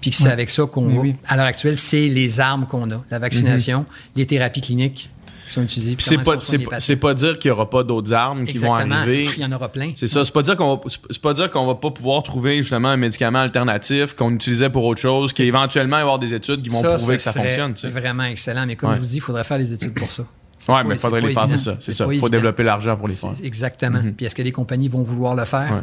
Puis 0.00 0.10
que 0.10 0.16
c'est 0.18 0.30
avec 0.30 0.50
ça 0.50 0.64
qu'on 0.66 0.86
va. 0.88 1.00
oui. 1.00 1.16
À 1.26 1.36
l'heure 1.36 1.46
actuelle, 1.46 1.78
c'est 1.78 2.08
les 2.08 2.38
armes 2.38 2.66
qu'on 2.66 2.90
a. 2.90 3.02
La 3.10 3.18
vaccination, 3.18 3.86
les 4.16 4.26
thérapies 4.26 4.60
cliniques 4.60 5.08
sont 5.54 5.62
utilisées. 5.62 5.96
C'est 5.98 6.18
pas, 6.18 6.38
c'est 6.40 6.58
pas, 6.58 6.80
c'est 6.80 7.14
dire 7.14 7.38
qu'il 7.38 7.48
y 7.48 7.52
aura 7.52 7.68
pas 7.70 7.82
d'autres 7.82 8.12
armes 8.12 8.44
qui 8.44 8.58
vont 8.58 8.74
arriver. 8.74 9.28
Il 9.36 9.42
y 9.42 9.44
en 9.44 9.52
aura 9.52 9.68
plein. 9.68 9.92
C'est 9.94 10.06
ça. 10.06 10.24
C'est 10.24 10.32
pas 10.32 10.42
dire 10.42 10.56
qu'on 10.56 10.80
c'est 11.10 11.20
pas 11.20 11.34
dire 11.34 11.50
qu'on 11.50 11.66
va 11.66 11.74
pas 11.74 11.90
pouvoir 11.90 12.22
trouver 12.22 12.58
justement 12.58 12.88
un 12.88 12.96
médicament 12.96 13.38
alternatif 13.40 14.14
qu'on 14.14 14.32
utilisait 14.32 14.70
pour 14.70 14.84
autre 14.84 15.00
chose, 15.00 15.32
qu'éventuellement 15.32 15.96
il 15.96 16.00
va 16.00 16.00
y 16.00 16.02
avoir 16.02 16.18
des 16.18 16.34
études 16.34 16.62
qui 16.62 16.68
vont 16.68 16.82
Ça, 16.82 16.94
prouver 16.96 17.16
que 17.16 17.22
ça 17.22 17.32
fonctionne. 17.32 17.76
sais. 17.76 17.88
vraiment 17.88 18.24
excellent. 18.24 18.66
Mais 18.66 18.76
comme 18.76 18.90
Ouais. 18.90 18.96
je 18.96 19.00
vous 19.00 19.06
dis, 19.06 19.16
il 19.16 19.20
faudrait 19.20 19.44
faire 19.44 19.58
les 19.58 19.72
études 19.72 19.94
pour 19.94 20.10
ça. 20.12 20.24
C'est 20.58 20.66
pas- 20.72 20.82
mais 20.84 20.94
il 20.94 20.98
c'est 20.98 21.02
faudrait 21.02 21.20
les 21.20 21.32
faire, 21.32 21.46
c'est 21.50 21.58
ça. 21.58 21.76
C'est 21.80 21.92
ça. 21.92 22.04
Il 22.04 22.06
faut 22.06 22.12
évident. 22.12 22.28
développer 22.28 22.62
l'argent 22.62 22.96
pour 22.96 23.08
les 23.08 23.14
C'est- 23.14 23.26
faire. 23.26 23.36
Exactement. 23.44 23.98
Mhm. 24.02 24.14
Puis 24.14 24.26
est-ce 24.26 24.34
que 24.34 24.42
les 24.42 24.52
compagnies 24.52 24.88
vont 24.88 25.02
vouloir 25.02 25.34
le 25.34 25.44
faire? 25.44 25.70
Ouais. 25.72 25.82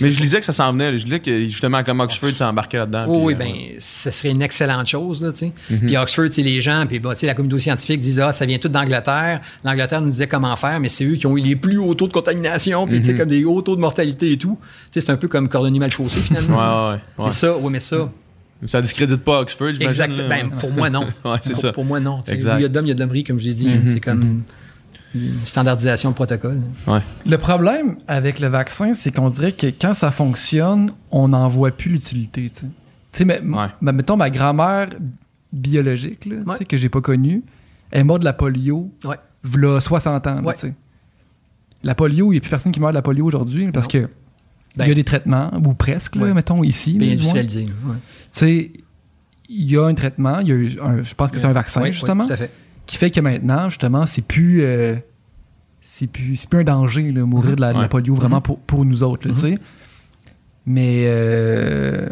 Mais 0.00 0.10
je 0.10 0.20
lisais 0.20 0.38
que 0.40 0.46
ça 0.46 0.52
s'en 0.52 0.72
venait. 0.72 0.96
Je 0.98 1.04
lisais 1.04 1.20
que 1.20 1.44
justement, 1.44 1.82
comme 1.82 2.00
Oxford 2.00 2.30
s'est 2.36 2.44
embarqué 2.44 2.78
là-dedans. 2.78 3.04
Oh, 3.08 3.20
oui, 3.24 3.34
euh, 3.34 3.36
ben, 3.36 3.52
ce 3.78 4.10
serait 4.10 4.30
une 4.30 4.42
excellente 4.42 4.86
chose, 4.86 5.22
là. 5.22 5.30
Mhm. 5.70 5.80
Puis 5.80 5.96
Oxford, 5.96 6.28
les 6.38 6.60
gens, 6.60 6.84
puis 6.88 6.98
bah, 6.98 7.14
tu 7.14 7.20
sais, 7.20 7.26
la 7.26 7.34
communauté 7.34 7.62
scientifique 7.62 8.00
disent, 8.00 8.20
ah, 8.20 8.32
ça 8.32 8.46
vient 8.46 8.58
tout 8.58 8.68
d'Angleterre. 8.68 9.40
L'Angleterre 9.64 10.00
nous 10.00 10.10
disait 10.10 10.26
comment 10.28 10.54
faire, 10.56 10.78
mais 10.80 10.88
c'est 10.88 11.04
eux 11.04 11.14
qui 11.16 11.26
ont 11.26 11.36
eu 11.36 11.40
les 11.42 11.56
plus 11.56 11.78
hauts 11.78 11.94
taux 11.94 12.08
de 12.08 12.12
contamination, 12.12 12.86
puis 12.86 12.96
tu 12.96 13.00
Mhm. 13.00 13.06
sais, 13.06 13.14
comme 13.20 13.28
des 13.28 13.44
hauts 13.44 13.62
taux 13.62 13.76
de 13.76 13.80
mortalité 13.80 14.32
et 14.32 14.38
tout. 14.38 14.58
Tu 14.90 15.00
sais, 15.00 15.06
c'est 15.06 15.12
un 15.12 15.16
peu 15.16 15.28
comme 15.28 15.48
cordonnier 15.48 15.78
mal 15.80 15.90
chaussé, 15.90 16.20
finalement. 16.20 16.56
Ouais, 16.58 16.94
ouais, 16.94 17.00
ouais. 17.18 17.26
Mais 17.26 17.32
ça, 17.32 17.56
oui, 17.56 17.70
mais 17.72 17.80
ça, 17.80 18.10
Ça 18.64 18.80
discrédite 18.80 19.22
pas 19.24 19.40
Oxford, 19.40 19.68
j'imagine. 19.74 19.88
exact. 20.12 20.28
Ben, 20.28 20.50
pour 20.50 20.70
moi, 20.70 20.88
non. 20.88 21.06
Ouais, 21.24 21.36
c'est 21.40 21.52
pour, 21.52 21.60
ça. 21.60 21.72
pour 21.72 21.84
moi, 21.84 21.98
non. 22.00 22.22
Exact. 22.28 22.56
Il 22.58 22.62
y 22.62 22.64
a 22.64 22.68
de 22.68 22.74
l'homme, 22.74 22.86
il 22.86 22.90
y 22.90 22.92
a 22.92 22.94
de 22.94 23.00
l'hommerie, 23.00 23.24
comme 23.24 23.38
je 23.38 23.44
l'ai 23.48 23.54
dit. 23.54 23.68
Mhm, 23.68 23.88
C'est 23.88 24.00
comme 24.00 24.22
une 24.22 24.42
standardisation 25.44 26.10
de 26.10 26.14
protocole. 26.14 26.60
Ouais. 26.86 27.00
Le 27.26 27.36
problème 27.38 27.96
avec 28.08 28.40
le 28.40 28.48
vaccin, 28.48 28.94
c'est 28.94 29.12
qu'on 29.12 29.28
dirait 29.28 29.52
que 29.52 29.66
quand 29.66 29.94
ça 29.94 30.10
fonctionne, 30.10 30.90
on 31.10 31.28
n'en 31.28 31.48
voit 31.48 31.70
plus 31.70 31.90
l'utilité. 31.90 32.50
Tu 32.50 32.66
sais, 33.12 33.24
mais, 33.24 33.40
Ouais. 33.40 33.66
mais 33.80 33.92
mettons 33.92 34.16
ma 34.16 34.30
grand-mère 34.30 34.88
biologique, 35.52 36.24
là, 36.26 36.36
tu 36.44 36.48
Ouais. 36.50 36.56
sais, 36.56 36.64
que 36.64 36.76
j'ai 36.76 36.88
pas 36.88 37.00
connue, 37.00 37.42
elle 37.90 38.00
est 38.00 38.04
morte 38.04 38.20
de 38.20 38.24
la 38.24 38.32
polio, 38.32 38.90
Ouais. 39.04 39.16
v'là 39.44 39.80
60 39.80 40.26
ans. 40.26 40.40
là. 40.40 40.52
La 41.82 41.94
polio, 41.94 42.28
il 42.30 42.34
n'y 42.34 42.36
a 42.38 42.40
plus 42.40 42.50
personne 42.50 42.72
qui 42.72 42.80
meurt 42.80 42.92
de 42.92 42.96
la 42.98 43.02
polio 43.02 43.26
aujourd'hui 43.26 43.70
parce 43.72 43.86
Non. 43.86 44.00
que 44.02 44.08
Ben, 44.76 44.84
il 44.86 44.88
y 44.88 44.92
a 44.92 44.94
des 44.94 45.04
traitements, 45.04 45.50
ou 45.62 45.74
presque, 45.74 46.16
là, 46.16 46.32
mettons 46.32 46.62
ici. 46.64 46.94
bien 46.96 47.10
industrialisé. 47.12 47.66
Tu 47.66 47.72
sais, 48.30 48.72
il 49.50 49.70
y 49.70 49.76
a 49.76 49.84
un 49.84 49.92
traitement, 49.94 50.38
il 50.38 50.48
y 50.48 50.52
a 50.52 50.54
eu 50.54 50.78
un- 50.82 51.02
je 51.02 51.14
pense 51.14 51.30
que 51.30 51.38
c'est 51.38 51.46
un 51.46 51.52
vaccin, 51.52 51.84
justement, 51.90 52.26
tout 52.26 52.32
à 52.32 52.36
fait. 52.38 52.50
Qui 52.86 52.96
fait 52.96 53.10
que 53.10 53.20
maintenant, 53.20 53.68
justement, 53.68 54.06
c'est 54.06 54.26
plus, 54.26 54.62
euh, 54.62 54.96
c'est 55.80 56.06
plus, 56.06 56.36
c'est 56.36 56.48
plus 56.48 56.60
un 56.60 56.64
danger, 56.64 57.10
là, 57.12 57.24
mourir 57.24 57.56
de, 57.56 57.60
la, 57.60 57.72
de 57.72 57.80
la 57.80 57.88
polio, 57.88 58.14
vraiment 58.14 58.36
Mhm. 58.36 58.42
pour, 58.42 58.58
pour 58.60 58.84
nous 58.84 59.02
autres, 59.02 59.26
là, 59.28 59.34
tu 59.34 59.40
sais. 59.40 59.58
Mais, 60.66 61.04
euh, 61.06 62.08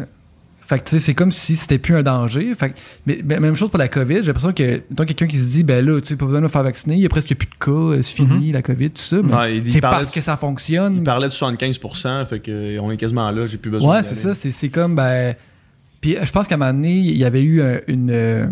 fait 0.59 0.79
que, 0.79 0.83
tu 0.85 0.89
sais, 0.91 0.99
c'est 0.99 1.13
comme 1.13 1.31
si 1.31 1.55
c'était 1.55 1.77
plus 1.77 1.95
un 1.95 2.03
danger. 2.03 2.53
Fait 2.57 2.69
que- 2.71 2.75
mais, 3.05 3.21
même 3.39 3.55
chose 3.55 3.69
pour 3.69 3.79
la 3.79 3.87
COVID, 3.87 4.15
j'ai 4.17 4.27
l'impression 4.27 4.53
que, 4.53 4.81
mettons, 4.89 5.05
quelqu'un 5.05 5.27
qui 5.27 5.37
se 5.37 5.51
dit, 5.51 5.63
ben 5.63 5.85
là, 5.85 5.99
tu 6.01 6.07
sais, 6.07 6.15
pas 6.15 6.25
besoin 6.25 6.39
de 6.39 6.43
me 6.45 6.49
faire 6.49 6.63
vacciner, 6.63 6.95
il 6.95 7.01
y 7.01 7.05
a 7.05 7.09
presque 7.09 7.33
plus 7.35 7.47
de 7.47 7.55
cas, 7.59 7.71
euh, 7.71 8.01
c'est 8.01 8.15
fini, 8.15 8.51
la 8.51 8.61
COVID, 8.61 8.91
tout 8.91 9.01
ça. 9.01 9.19
Ouais, 9.19 9.61
c'est 9.65 9.81
parce 9.81 10.09
de- 10.09 10.15
que 10.15 10.21
ça 10.21 10.35
fonctionne. 10.37 10.97
Il 10.97 11.03
parlait 11.03 11.27
de 11.27 11.33
75 11.33 11.79
fait 12.29 12.39
qu'on 12.39 12.91
est 12.91 12.97
quasiment 12.97 13.29
là, 13.31 13.47
j'ai 13.47 13.57
plus 13.57 13.71
besoin 13.71 13.95
Ouais, 13.97 14.03
c'est 14.03 14.15
ça. 14.15 14.33
C'est, 14.33 14.51
c'est 14.51 14.69
comme, 14.69 14.95
ben. 14.95 15.35
Puis 16.01 16.15
je 16.21 16.31
pense 16.31 16.47
qu'à 16.47 16.55
un 16.55 16.57
moment 16.57 16.73
donné, 16.73 16.97
il 16.97 17.17
y 17.17 17.25
avait 17.25 17.43
eu 17.43 17.61
une, 17.87 18.51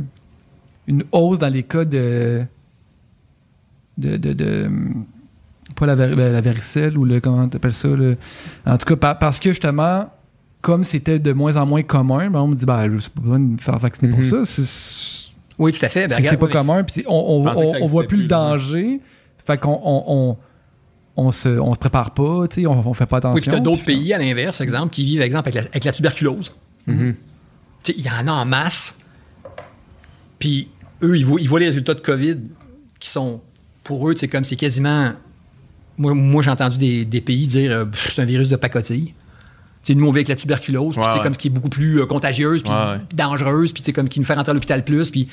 une 0.90 1.04
hausse 1.14 1.40
dans 1.40 1.48
les 1.48 1.64
cas 1.64 1.86
de. 1.86 2.44
de. 3.98 4.18
de, 4.18 4.34
de, 4.34 4.70
pas 5.76 5.86
la, 5.86 5.96
ben, 5.96 6.16
la 6.16 6.42
varicelle 6.42 6.98
ou 6.98 7.06
le. 7.06 7.20
Comment 7.22 7.48
t'appelles 7.48 7.74
ça? 7.74 7.88
le- 7.88 8.18
en 8.66 8.78
tout 8.78 8.86
cas, 8.86 8.96
pa- 8.96 9.16
parce 9.16 9.40
que 9.40 9.52
justement, 9.52 10.10
comme 10.62 10.84
c'était 10.84 11.20
de 11.20 11.32
moins 11.32 11.56
en 11.56 11.66
moins 11.66 11.84
commun, 11.84 12.30
ben, 12.30 12.40
on 12.42 12.48
me 12.48 12.56
dit, 12.56 12.66
ben, 12.66 12.86
je 12.90 12.92
n'ai 12.96 13.00
pas 13.16 13.22
besoin 13.22 13.40
de 13.40 13.46
me 13.46 13.58
faire 13.58 13.78
vacciner 13.80 14.10
pour 14.12 14.20
Mhm. 14.20 14.44
ça. 14.46 15.22
Oui, 15.60 15.72
tout 15.72 15.86
à 15.86 15.90
fait. 15.90 16.08
Ben, 16.08 16.10
c'est- 16.10 16.16
regarde, 16.18 16.34
c'est 16.34 16.38
pas 16.40 16.46
oui, 16.48 16.52
commun. 16.52 16.84
Puis 16.84 17.04
on, 17.08 17.14
on, 17.82 17.86
voit 17.86 18.04
plus 18.04 18.18
le 18.18 18.24
là. 18.24 18.28
danger. 18.30 19.00
Fait 19.38 19.58
qu'on 19.58 19.80
on, 19.84 20.04
on, 20.08 20.38
on 21.18 21.32
se, 21.32 21.50
on 21.50 21.74
se 21.74 21.80
prépare 21.80 22.12
pas, 22.12 22.48
tu 22.48 22.62
sais, 22.62 22.68
on, 22.68 22.80
on 22.88 22.94
fait 22.94 23.06
pas 23.06 23.18
attention. 23.18 23.36
Oui, 23.36 23.42
puis 23.42 23.50
tu 23.52 23.56
as 23.56 23.60
d'autres 23.60 23.84
puis- 23.84 23.96
pays, 23.96 24.14
à 24.14 24.18
l'inverse, 24.18 24.62
exemple, 24.62 24.90
qui 24.90 25.06
vivent, 25.06 25.22
exemple, 25.22 25.50
avec 25.50 25.56
la, 25.56 25.62
avec 25.70 25.84
la 25.86 25.92
tuberculose. 25.92 26.52
Mhm. 26.88 27.16
Tu 27.84 27.92
sais, 27.94 27.98
Il 28.00 28.06
y 28.06 28.10
en 28.10 28.28
a 28.28 28.32
en 28.32 28.46
masse. 28.46 28.96
Puis 30.40 30.70
eux, 31.04 31.18
ils 31.18 31.26
voient, 31.26 31.40
ils 31.40 31.48
voient 31.48 31.60
les 31.60 31.68
résultats 31.68 31.94
de 31.94 32.02
COVID 32.02 32.38
qui 33.00 33.10
sont, 33.10 33.42
pour 33.84 34.10
eux, 34.10 34.14
c'est 34.18 34.28
comme 34.28 34.44
c'est 34.44 34.56
quasiment. 34.56 35.12
Moi, 35.98 36.14
moi 36.14 36.42
j'ai 36.42 36.52
entendu 36.52 36.78
des, 36.78 37.06
des 37.06 37.22
pays 37.22 37.48
dire 37.48 37.72
euh, 37.72 37.86
Pff, 37.86 38.14
c'est 38.16 38.22
un 38.22 38.26
virus 38.26 38.50
de 38.50 38.56
pacotille. 38.56 39.14
Sais, 39.84 39.96
nous, 39.96 40.06
on 40.08 40.12
vit 40.12 40.18
avec 40.18 40.28
la 40.28 40.36
tuberculose, 40.36 40.96
puis 40.96 41.04
c'est 41.06 41.18
ouais. 41.18 41.24
comme 41.24 41.34
ce 41.34 41.40
qui 41.40 41.48
est 41.48 41.52
beaucoup 41.52 41.70
plus 41.70 42.02
euh, 42.02 42.06
contagieuse, 42.06 42.64
puis 42.64 42.72
Ouais, 42.72 43.00
dangereuse, 43.14 43.72
puis 43.72 43.82
c'est 43.86 43.94
comme 43.94 44.10
qui 44.10 44.20
nous 44.20 44.26
fait 44.26 44.34
rentrer 44.34 44.52
à 44.52 44.54
l'hôpital 44.54 44.84
plus, 44.84 45.10
puis 45.10 45.30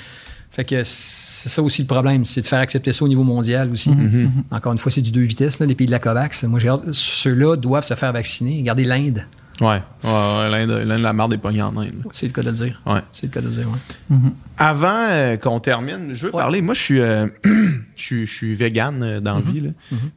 fait 0.50 0.64
que 0.64 0.84
c'est 0.84 1.48
ça 1.48 1.62
aussi 1.62 1.82
le 1.82 1.88
problème, 1.88 2.24
c'est 2.24 2.42
de 2.42 2.46
faire 2.46 2.60
accepter 2.60 2.92
ça 2.92 3.04
au 3.04 3.08
niveau 3.08 3.24
mondial 3.24 3.70
aussi. 3.70 3.90
Mhm. 3.90 4.44
Encore 4.50 4.72
une 4.72 4.78
fois, 4.78 4.92
c'est 4.92 5.02
du 5.02 5.10
deux 5.10 5.22
vitesses, 5.22 5.58
là, 5.58 5.66
les 5.66 5.74
pays 5.74 5.86
de 5.86 5.90
la 5.90 5.98
COVAX. 5.98 6.44
Moi, 6.44 6.60
j'ai 6.60 6.72
ceux-là 6.92 7.56
doivent 7.56 7.84
se 7.84 7.94
faire 7.94 8.12
vacciner. 8.12 8.58
Regardez 8.58 8.84
l'Inde, 8.84 9.26
Ouais, 9.60 9.82
ouais, 10.04 10.10
ouais, 10.10 10.50
l'Inde, 10.50 10.86
l'Inde, 10.86 11.00
la 11.00 11.12
marde 11.12 11.32
est 11.32 11.38
pognée 11.38 11.62
en 11.62 11.76
Inde. 11.76 12.04
c'est 12.12 12.26
le 12.26 12.32
cas 12.32 12.42
de 12.42 12.50
le 12.50 12.56
dire. 12.56 12.80
Ouais. 12.86 13.00
C'est 13.10 13.26
le 13.26 13.32
cas 13.32 13.40
de 13.40 13.46
le 13.46 13.52
dire, 13.52 13.66
ouais. 13.66 14.16
Mhm. 14.16 14.32
Avant 14.58 15.06
euh, 15.08 15.36
qu'on 15.36 15.60
termine, 15.60 16.14
je 16.14 16.26
veux 16.26 16.34
Ouais. 16.34 16.40
parler. 16.40 16.62
Moi, 16.62 16.74
je 16.74 16.80
suis, 16.80 17.00
euh, 17.00 17.26
je 17.44 18.02
suis, 18.02 18.26
je 18.26 18.32
suis 18.32 18.54
vegan 18.54 19.02
euh, 19.02 19.20
dans 19.20 19.34
la 19.36 19.40
vie. 19.40 19.60
là. 19.60 19.70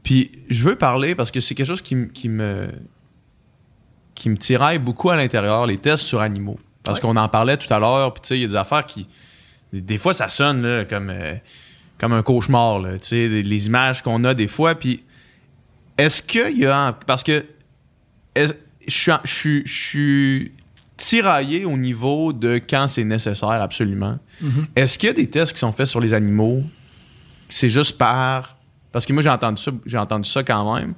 Puis 0.03 0.31
je 0.49 0.63
veux 0.63 0.75
parler 0.75 1.13
parce 1.15 1.29
que 1.31 1.39
c'est 1.39 1.55
quelque 1.55 1.67
chose 1.67 1.81
qui, 1.81 2.07
qui 2.09 2.29
me 2.29 2.69
qui 4.15 4.29
me 4.29 4.37
tiraille 4.37 4.79
beaucoup 4.79 5.09
à 5.09 5.15
l'intérieur, 5.15 5.65
les 5.65 5.77
tests 5.77 6.03
sur 6.03 6.19
animaux. 6.21 6.59
Parce 6.83 6.99
Ouais. 6.99 7.03
qu'on 7.03 7.15
en 7.15 7.29
parlait 7.29 7.55
tout 7.57 7.73
à 7.73 7.79
l'heure, 7.79 8.13
puis 8.13 8.21
tu 8.21 8.27
sais, 8.29 8.37
il 8.37 8.41
y 8.41 8.45
a 8.45 8.47
des 8.47 8.55
affaires 8.55 8.85
qui. 8.85 9.07
Des, 9.71 9.97
fois, 9.97 10.13
ça 10.13 10.29
sonne 10.29 10.61
là, 10.63 10.83
comme, 10.85 11.13
comme 11.99 12.13
un 12.13 12.23
cauchemar, 12.23 12.79
là, 12.79 12.93
tu 12.93 13.07
sais, 13.09 13.27
les, 13.27 13.67
images 13.67 14.01
qu'on 14.01 14.23
a 14.23 14.33
des 14.33 14.47
fois. 14.47 14.75
Puis 14.75 15.03
est-ce 15.97 16.21
qu'il 16.23 16.57
y 16.57 16.65
a. 16.65 16.93
Parce 17.05 17.23
que. 17.23 17.45
je 18.35 19.13
suis- 19.25 19.61
je 19.65 19.73
suis 19.73 20.51
tiraillé 20.97 21.63
au 21.65 21.77
niveau 21.77 22.33
de 22.33 22.55
quand 22.57 22.87
c'est 22.87 23.03
nécessaire, 23.05 23.49
absolument. 23.49 24.19
Mhm. 24.41 24.67
Est-ce 24.75 24.97
qu'il 24.99 25.07
y 25.07 25.09
a 25.11 25.13
des 25.15 25.29
tests 25.29 25.53
qui 25.53 25.59
sont 25.59 25.71
faits 25.71 25.87
sur 25.87 25.99
les 25.99 26.13
animaux? 26.13 26.63
C'est 27.47 27.69
juste 27.69 27.97
par. 27.97 28.57
Parce 28.91 29.05
que 29.05 29.13
moi, 29.13 29.21
j'ai 29.21 29.29
entendu 29.29 29.61
ça, 29.61 29.71
j'ai 29.85 29.97
entendu 29.97 30.27
ça 30.29 30.43
quand 30.43 30.75
même, 30.75 30.93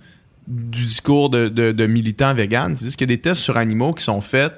du 0.47 0.83
discours 0.85 1.29
de, 1.29 1.49
de- 1.49 1.71
de 1.71 1.85
militants 1.87 2.33
véganes 2.33 2.75
qui 2.75 2.83
disent 2.85 2.95
qu'il 2.95 3.09
y 3.09 3.13
a 3.13 3.15
des 3.15 3.21
tests 3.21 3.41
sur 3.41 3.57
animaux 3.57 3.93
qui 3.93 4.03
sont 4.03 4.21
faits 4.21 4.53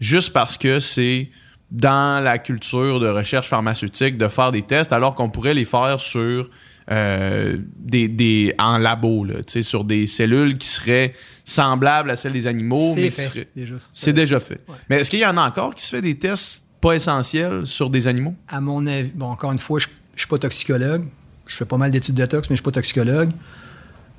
juste 0.00 0.32
parce 0.32 0.56
que 0.58 0.80
c'est 0.80 1.30
dans 1.70 2.22
la 2.22 2.38
culture 2.38 3.00
de 3.00 3.08
recherche 3.08 3.48
pharmaceutique 3.48 4.16
de 4.18 4.28
faire 4.28 4.52
des 4.52 4.62
tests 4.62 4.92
alors 4.92 5.14
qu'on 5.14 5.30
pourrait 5.30 5.54
les 5.54 5.64
faire 5.64 5.98
sur 5.98 6.50
euh, 6.90 7.56
des, 7.78 8.06
des 8.08 8.54
en 8.58 8.76
labo 8.78 9.24
là, 9.24 9.36
sur 9.62 9.84
des 9.84 10.06
cellules 10.06 10.58
qui 10.58 10.68
seraient 10.68 11.14
semblables 11.44 12.10
à 12.10 12.16
celles 12.16 12.32
des 12.34 12.46
animaux 12.46 12.94
mais 12.94 13.04
C'est 13.04 13.10
fait, 13.10 13.22
seraient- 13.22 13.48
déjà. 13.56 13.74
c'est 13.94 14.12
déjà 14.12 14.40
fait. 14.40 14.60
Ouais. 14.68 14.74
Mais 14.90 15.00
est-ce 15.00 15.10
qu'il 15.10 15.20
y 15.20 15.26
en 15.26 15.36
a 15.38 15.46
encore 15.48 15.74
qui 15.74 15.82
se 15.84 15.88
fait 15.96 16.02
des 16.02 16.18
tests 16.18 16.63
pas 16.84 16.94
essentiels 16.94 17.66
sur 17.66 17.88
des 17.90 18.06
animaux? 18.08 18.34
À 18.48 18.60
mon 18.60 18.86
avis, 18.86 19.10
bon, 19.14 19.26
encore 19.26 19.52
une 19.52 19.58
fois, 19.58 19.78
je 19.78 19.86
ne 19.88 20.18
suis 20.18 20.28
pas 20.28 20.38
toxicologue. 20.38 21.04
Je 21.46 21.56
fais 21.56 21.64
pas 21.64 21.76
mal 21.76 21.90
d'études 21.90 22.14
de 22.14 22.26
tox, 22.26 22.48
mais 22.50 22.56
je 22.56 22.60
suis 22.60 22.64
pas 22.64 22.70
toxicologue. 22.72 23.30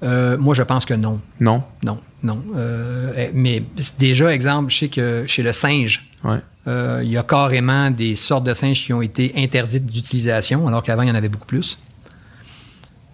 Euh, 0.04 0.38
moi, 0.38 0.54
je 0.54 0.64
pense 0.64 0.86
que 0.86 0.94
non. 0.94 1.20
Non? 1.40 1.64
Non, 1.84 2.00
non. 2.24 2.44
Euh, 2.56 3.12
eh, 3.18 3.32
mais 3.34 3.64
déjà, 3.98 4.34
exemple, 4.34 4.72
je 4.72 4.78
sais 4.78 4.88
que 4.90 5.24
chez 5.28 5.42
le 5.44 5.52
singe, 5.52 6.08
Ouais. 6.24 6.40
euh, 6.68 7.02
il 7.04 7.10
y 7.12 7.18
a 7.18 7.24
carrément 7.24 7.90
des 7.92 8.16
sortes 8.16 8.44
de 8.46 8.54
singes 8.54 8.84
qui 8.84 8.94
ont 8.94 9.02
été 9.02 9.34
interdites 9.38 9.86
d'utilisation, 9.86 10.68
alors 10.68 10.84
qu'avant, 10.84 11.04
il 11.04 11.08
y 11.08 11.12
en 11.12 11.16
avait 11.16 11.30
beaucoup 11.30 11.48
plus. 11.48 11.78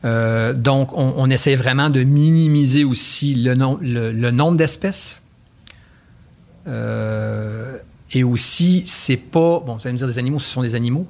Donc, 0.04 0.98
on, 0.98 1.14
on 1.18 1.30
essaie 1.30 1.56
vraiment 1.56 1.90
de 1.92 2.02
minimiser 2.04 2.84
aussi 2.84 3.36
le, 3.36 3.54
nom- 3.54 3.78
le- 3.82 4.12
le 4.12 4.32
nombre 4.32 4.58
d'espèces. 4.58 5.22
Et 8.14 8.24
aussi, 8.24 8.84
c'est 8.86 9.18
pas. 9.18 9.60
Bon, 9.60 9.76
vous 9.76 9.82
allez 9.84 9.94
me 9.94 9.98
dire 9.98 10.08
des 10.08 10.20
animaux, 10.20 10.40
ce 10.40 10.50
sont 10.52 10.62
des 10.62 10.76
animaux, 10.76 11.08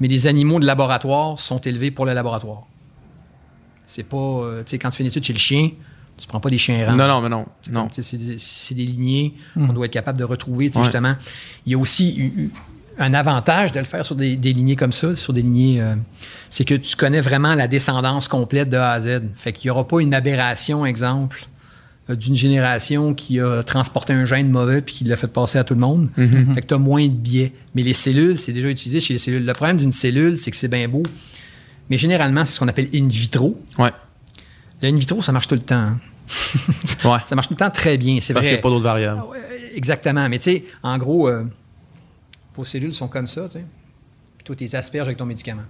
mais 0.00 0.08
les 0.08 0.26
animaux 0.26 0.60
de 0.60 0.66
laboratoire 0.66 1.38
sont 1.40 1.58
élevés 1.60 1.90
pour 1.90 2.06
le 2.06 2.12
laboratoire. 2.14 2.62
C'est 3.86 4.04
pas. 4.04 4.16
euh, 4.16 4.62
tu 4.64 4.70
sais, 4.70 4.78
quand 4.78 4.90
tu 4.90 4.98
fais 4.98 5.02
une 5.02 5.08
étude 5.08 5.24
chez 5.24 5.32
le 5.32 5.38
chien, 5.38 5.70
tu 6.16 6.26
prends 6.28 6.40
pas 6.40 6.50
des 6.50 6.58
chiens 6.58 6.76
errants. 6.78 6.94
Non, 6.96 7.08
non, 7.08 7.20
mais 7.20 7.28
non. 7.28 7.44
non. 7.70 7.88
C'est 7.90 8.16
des, 8.16 8.38
c'est 8.38 8.74
des 8.74 8.86
lignées 8.86 9.34
Mm. 9.56 9.66
qu'on 9.66 9.72
doit 9.72 9.86
être 9.86 9.92
capable 9.92 10.18
de 10.18 10.24
retrouver, 10.24 10.66
tu 10.68 10.74
sais, 10.74 10.78
Ouais. 10.78 10.84
justement. 10.84 11.14
Il 11.66 11.72
y 11.72 11.74
a 11.74 11.78
aussi 11.78 12.16
eu- 12.16 12.32
eu 12.44 12.50
un 12.98 13.12
avantage 13.14 13.72
de 13.72 13.80
le 13.80 13.84
faire 13.84 14.06
sur 14.06 14.14
des, 14.14 14.36
des 14.36 14.52
lignées 14.52 14.76
comme 14.76 14.92
ça, 14.92 15.16
sur 15.16 15.32
des 15.32 15.42
lignées. 15.42 15.80
euh, 15.82 15.96
c'est 16.50 16.64
que 16.64 16.74
tu 16.74 16.94
connais 16.94 17.20
vraiment 17.20 17.56
la 17.56 17.66
descendance 17.66 18.28
complète 18.28 18.70
de 18.70 18.76
A 18.76 18.92
à 18.92 19.00
Z. 19.00 19.22
Fait 19.34 19.52
qu'il 19.52 19.66
n'y 19.66 19.70
aura 19.72 19.86
pas 19.88 20.00
une 20.00 20.14
aberration, 20.14 20.86
exemple, 20.86 21.46
d'une 22.08 22.36
génération 22.36 23.14
qui 23.14 23.40
a 23.40 23.62
transporté 23.62 24.12
un 24.12 24.26
gène 24.26 24.50
mauvais 24.50 24.82
puis 24.82 24.94
qui 24.94 25.04
l'a 25.04 25.16
fait 25.16 25.26
passer 25.28 25.58
à 25.58 25.64
tout 25.64 25.74
le 25.74 25.80
monde. 25.80 26.10
Mm-hmm. 26.18 26.54
Fait 26.54 26.60
que 26.62 26.66
tu 26.66 26.74
as 26.74 26.78
moins 26.78 27.06
de 27.06 27.12
biais. 27.12 27.52
Mais 27.74 27.82
les 27.82 27.94
cellules, 27.94 28.38
c'est 28.38 28.52
déjà 28.52 28.68
utilisé 28.68 29.00
chez 29.00 29.14
les 29.14 29.18
cellules. 29.18 29.44
Le 29.44 29.52
problème 29.54 29.78
d'une 29.78 29.92
cellule, 29.92 30.36
c'est 30.36 30.50
que 30.50 30.56
c'est 30.56 30.68
bien 30.68 30.86
beau. 30.88 31.02
Mais 31.88 31.96
généralement, 31.98 32.44
c'est 32.44 32.52
ce 32.54 32.60
qu'on 32.60 32.68
appelle 32.68 32.88
in 32.94 33.08
vitro. 33.08 33.58
Ouais. 33.78 33.92
Le 34.82 34.88
in 34.88 34.96
vitro, 34.98 35.22
ça 35.22 35.32
marche 35.32 35.48
tout 35.48 35.54
le 35.54 35.60
temps. 35.62 35.76
hein. 35.76 35.98
Ouais. 37.04 37.18
Ça 37.26 37.34
marche 37.34 37.48
tout 37.48 37.54
le 37.54 37.58
temps 37.58 37.70
très 37.70 37.96
bien, 37.98 38.18
c'est 38.20 38.32
Parce 38.32 38.44
qu'il 38.46 38.54
n'y 38.54 38.58
a 38.58 38.62
pas 38.62 38.70
d'autres 38.70 38.84
variables. 38.84 39.20
Ah 39.22 39.28
ouais, 39.28 39.72
exactement. 39.74 40.26
Mais 40.28 40.38
tu 40.38 40.44
sais, 40.44 40.64
en 40.82 40.96
gros, 40.98 41.28
euh, 41.28 41.44
vos 42.56 42.64
cellules 42.64 42.94
sont 42.94 43.08
comme 43.08 43.26
ça, 43.26 43.44
tu 43.48 43.58
sais. 43.58 43.64
Puis 44.38 44.44
toi, 44.44 44.56
tu 44.56 44.64
les 44.64 44.74
asperges 44.74 45.06
avec 45.08 45.18
ton 45.18 45.26
médicament. 45.26 45.62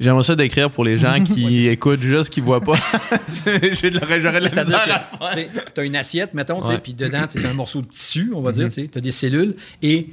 J'aimerais 0.00 0.22
ça 0.22 0.34
décrire 0.36 0.70
pour 0.70 0.84
les 0.84 0.98
gens 0.98 1.22
qui 1.22 1.44
Ouais, 1.46 1.72
écoutent 1.72 2.02
juste, 2.02 2.30
qui 2.30 2.40
voient 2.40 2.60
pas. 2.60 2.72
J'ai 3.80 3.90
de 3.90 3.98
la- 3.98 4.20
J'aurais 4.20 4.40
de 4.40 4.54
la 4.54 4.64
misère 4.64 5.06
à 5.20 5.34
faire. 5.36 5.84
une 5.84 5.96
assiette, 5.96 6.34
mettons, 6.34 6.60
puis 6.82 6.94
dedans, 6.94 7.22
tu 7.30 7.44
as 7.44 7.48
un 7.50 7.54
morceau 7.54 7.82
de 7.82 7.86
tissu, 7.86 8.32
on 8.34 8.40
va 8.40 8.52
dire, 8.52 8.68
tu 8.68 8.88
as 8.94 9.00
des 9.00 9.12
cellules, 9.12 9.54
et 9.82 10.08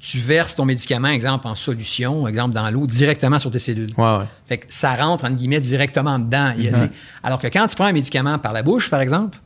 tu- 0.00 0.18
verses 0.18 0.54
ton 0.56 0.64
médicament, 0.64 1.08
exemple, 1.08 1.46
en 1.46 1.54
solution, 1.54 2.26
exemple, 2.26 2.54
dans 2.54 2.68
l'eau, 2.70 2.86
directement 2.86 3.38
sur 3.38 3.50
tes 3.50 3.58
cellules. 3.58 3.92
Ouais, 3.96 4.18
ouais. 4.18 4.24
Fait 4.48 4.58
que 4.58 4.66
ça 4.68 4.94
rentre, 4.96 5.24
entre 5.24 5.34
guillemets, 5.36 5.60
directement 5.60 6.18
dedans. 6.18 6.52
Alors 7.22 7.40
que 7.40 7.46
quand 7.48 7.66
tu 7.68 7.76
prends 7.76 7.86
un 7.86 7.92
médicament 7.92 8.38
par 8.38 8.52
la 8.52 8.62
bouche, 8.62 8.90
par 8.90 9.00
exemple, 9.00 9.38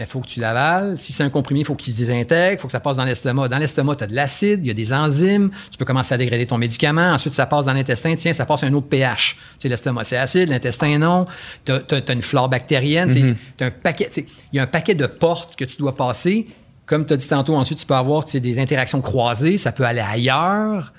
il 0.00 0.06
faut 0.06 0.20
que 0.20 0.26
tu 0.26 0.40
l'avales. 0.40 0.98
Si 0.98 1.12
c'est 1.12 1.22
un 1.22 1.30
comprimé, 1.30 1.60
il 1.60 1.66
faut 1.66 1.74
qu'il 1.74 1.92
se 1.92 1.98
désintègre, 1.98 2.54
il 2.54 2.58
faut 2.58 2.68
que 2.68 2.72
ça 2.72 2.80
passe 2.80 2.96
dans 2.96 3.04
l'estomac. 3.04 3.48
Dans 3.48 3.58
l'estomac, 3.58 3.96
tu 3.96 4.04
as 4.04 4.06
de 4.06 4.14
l'acide, 4.14 4.60
il 4.64 4.68
y 4.68 4.70
a 4.70 4.74
des 4.74 4.92
enzymes, 4.92 5.50
tu 5.70 5.78
peux 5.78 5.84
commencer 5.84 6.14
à 6.14 6.16
dégrader 6.16 6.46
ton 6.46 6.58
médicament. 6.58 7.12
Ensuite, 7.12 7.34
ça 7.34 7.46
passe 7.46 7.66
dans 7.66 7.72
l'intestin, 7.72 8.14
tiens, 8.16 8.32
ça 8.32 8.46
passe 8.46 8.62
à 8.62 8.66
un 8.66 8.72
autre 8.74 8.88
pH. 8.88 9.36
Tu 9.36 9.62
sais, 9.62 9.68
l'estomac, 9.68 10.04
c'est 10.04 10.16
acide, 10.16 10.48
l'intestin, 10.48 10.98
non. 10.98 11.26
Tu 11.64 11.72
as, 11.72 12.12
une 12.12 12.22
flore 12.22 12.48
bactérienne. 12.48 13.36
t'as 13.56 13.66
un 13.66 13.70
paquet, 13.70 14.10
il 14.16 14.56
y 14.56 14.58
a 14.58 14.62
un 14.62 14.66
paquet 14.66 14.94
de 14.94 15.06
portes 15.06 15.56
que 15.56 15.64
tu 15.64 15.76
dois 15.76 15.94
passer. 15.94 16.46
Comme 16.86 17.04
tu 17.04 17.12
as 17.12 17.16
dit 17.16 17.28
tantôt, 17.28 17.54
ensuite, 17.54 17.78
tu 17.78 17.86
peux 17.86 17.94
avoir 17.94 18.24
des 18.24 18.58
interactions 18.58 19.00
croisées, 19.02 19.58
ça 19.58 19.72
peut 19.72 19.84
aller 19.84 20.00
ailleurs. 20.00 20.92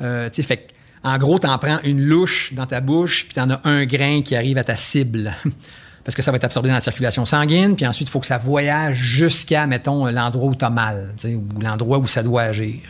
Euh, 0.00 0.30
tu 0.30 0.36
sais, 0.36 0.46
fait 0.46 0.56
que, 0.58 0.62
en 1.02 1.18
gros, 1.18 1.38
tu 1.38 1.48
en 1.48 1.58
prends 1.58 1.80
une 1.82 2.00
louche 2.00 2.52
dans 2.54 2.66
ta 2.66 2.80
bouche, 2.80 3.24
puis 3.24 3.34
tu 3.34 3.40
en 3.40 3.50
as 3.50 3.60
un 3.64 3.84
grain 3.84 4.22
qui 4.22 4.36
arrive 4.36 4.56
à 4.58 4.64
ta 4.64 4.76
cible. 4.76 5.34
Parce 6.04 6.16
que 6.16 6.22
ça 6.22 6.30
va 6.32 6.36
être 6.36 6.44
absorbé 6.44 6.68
dans 6.68 6.74
la 6.74 6.80
circulation 6.80 7.24
sanguine, 7.24 7.76
puis 7.76 7.86
ensuite, 7.86 8.08
il 8.08 8.10
faut 8.10 8.20
que 8.20 8.26
ça 8.26 8.38
voyage 8.38 8.96
jusqu'à, 8.96 9.66
mettons, 9.66 10.06
l'endroit 10.06 10.50
où 10.50 10.54
tu 10.54 10.64
as 10.64 10.70
mal, 10.70 11.14
ou 11.24 11.60
l'endroit 11.60 11.98
où 11.98 12.06
ça 12.06 12.22
doit 12.22 12.42
agir. 12.42 12.80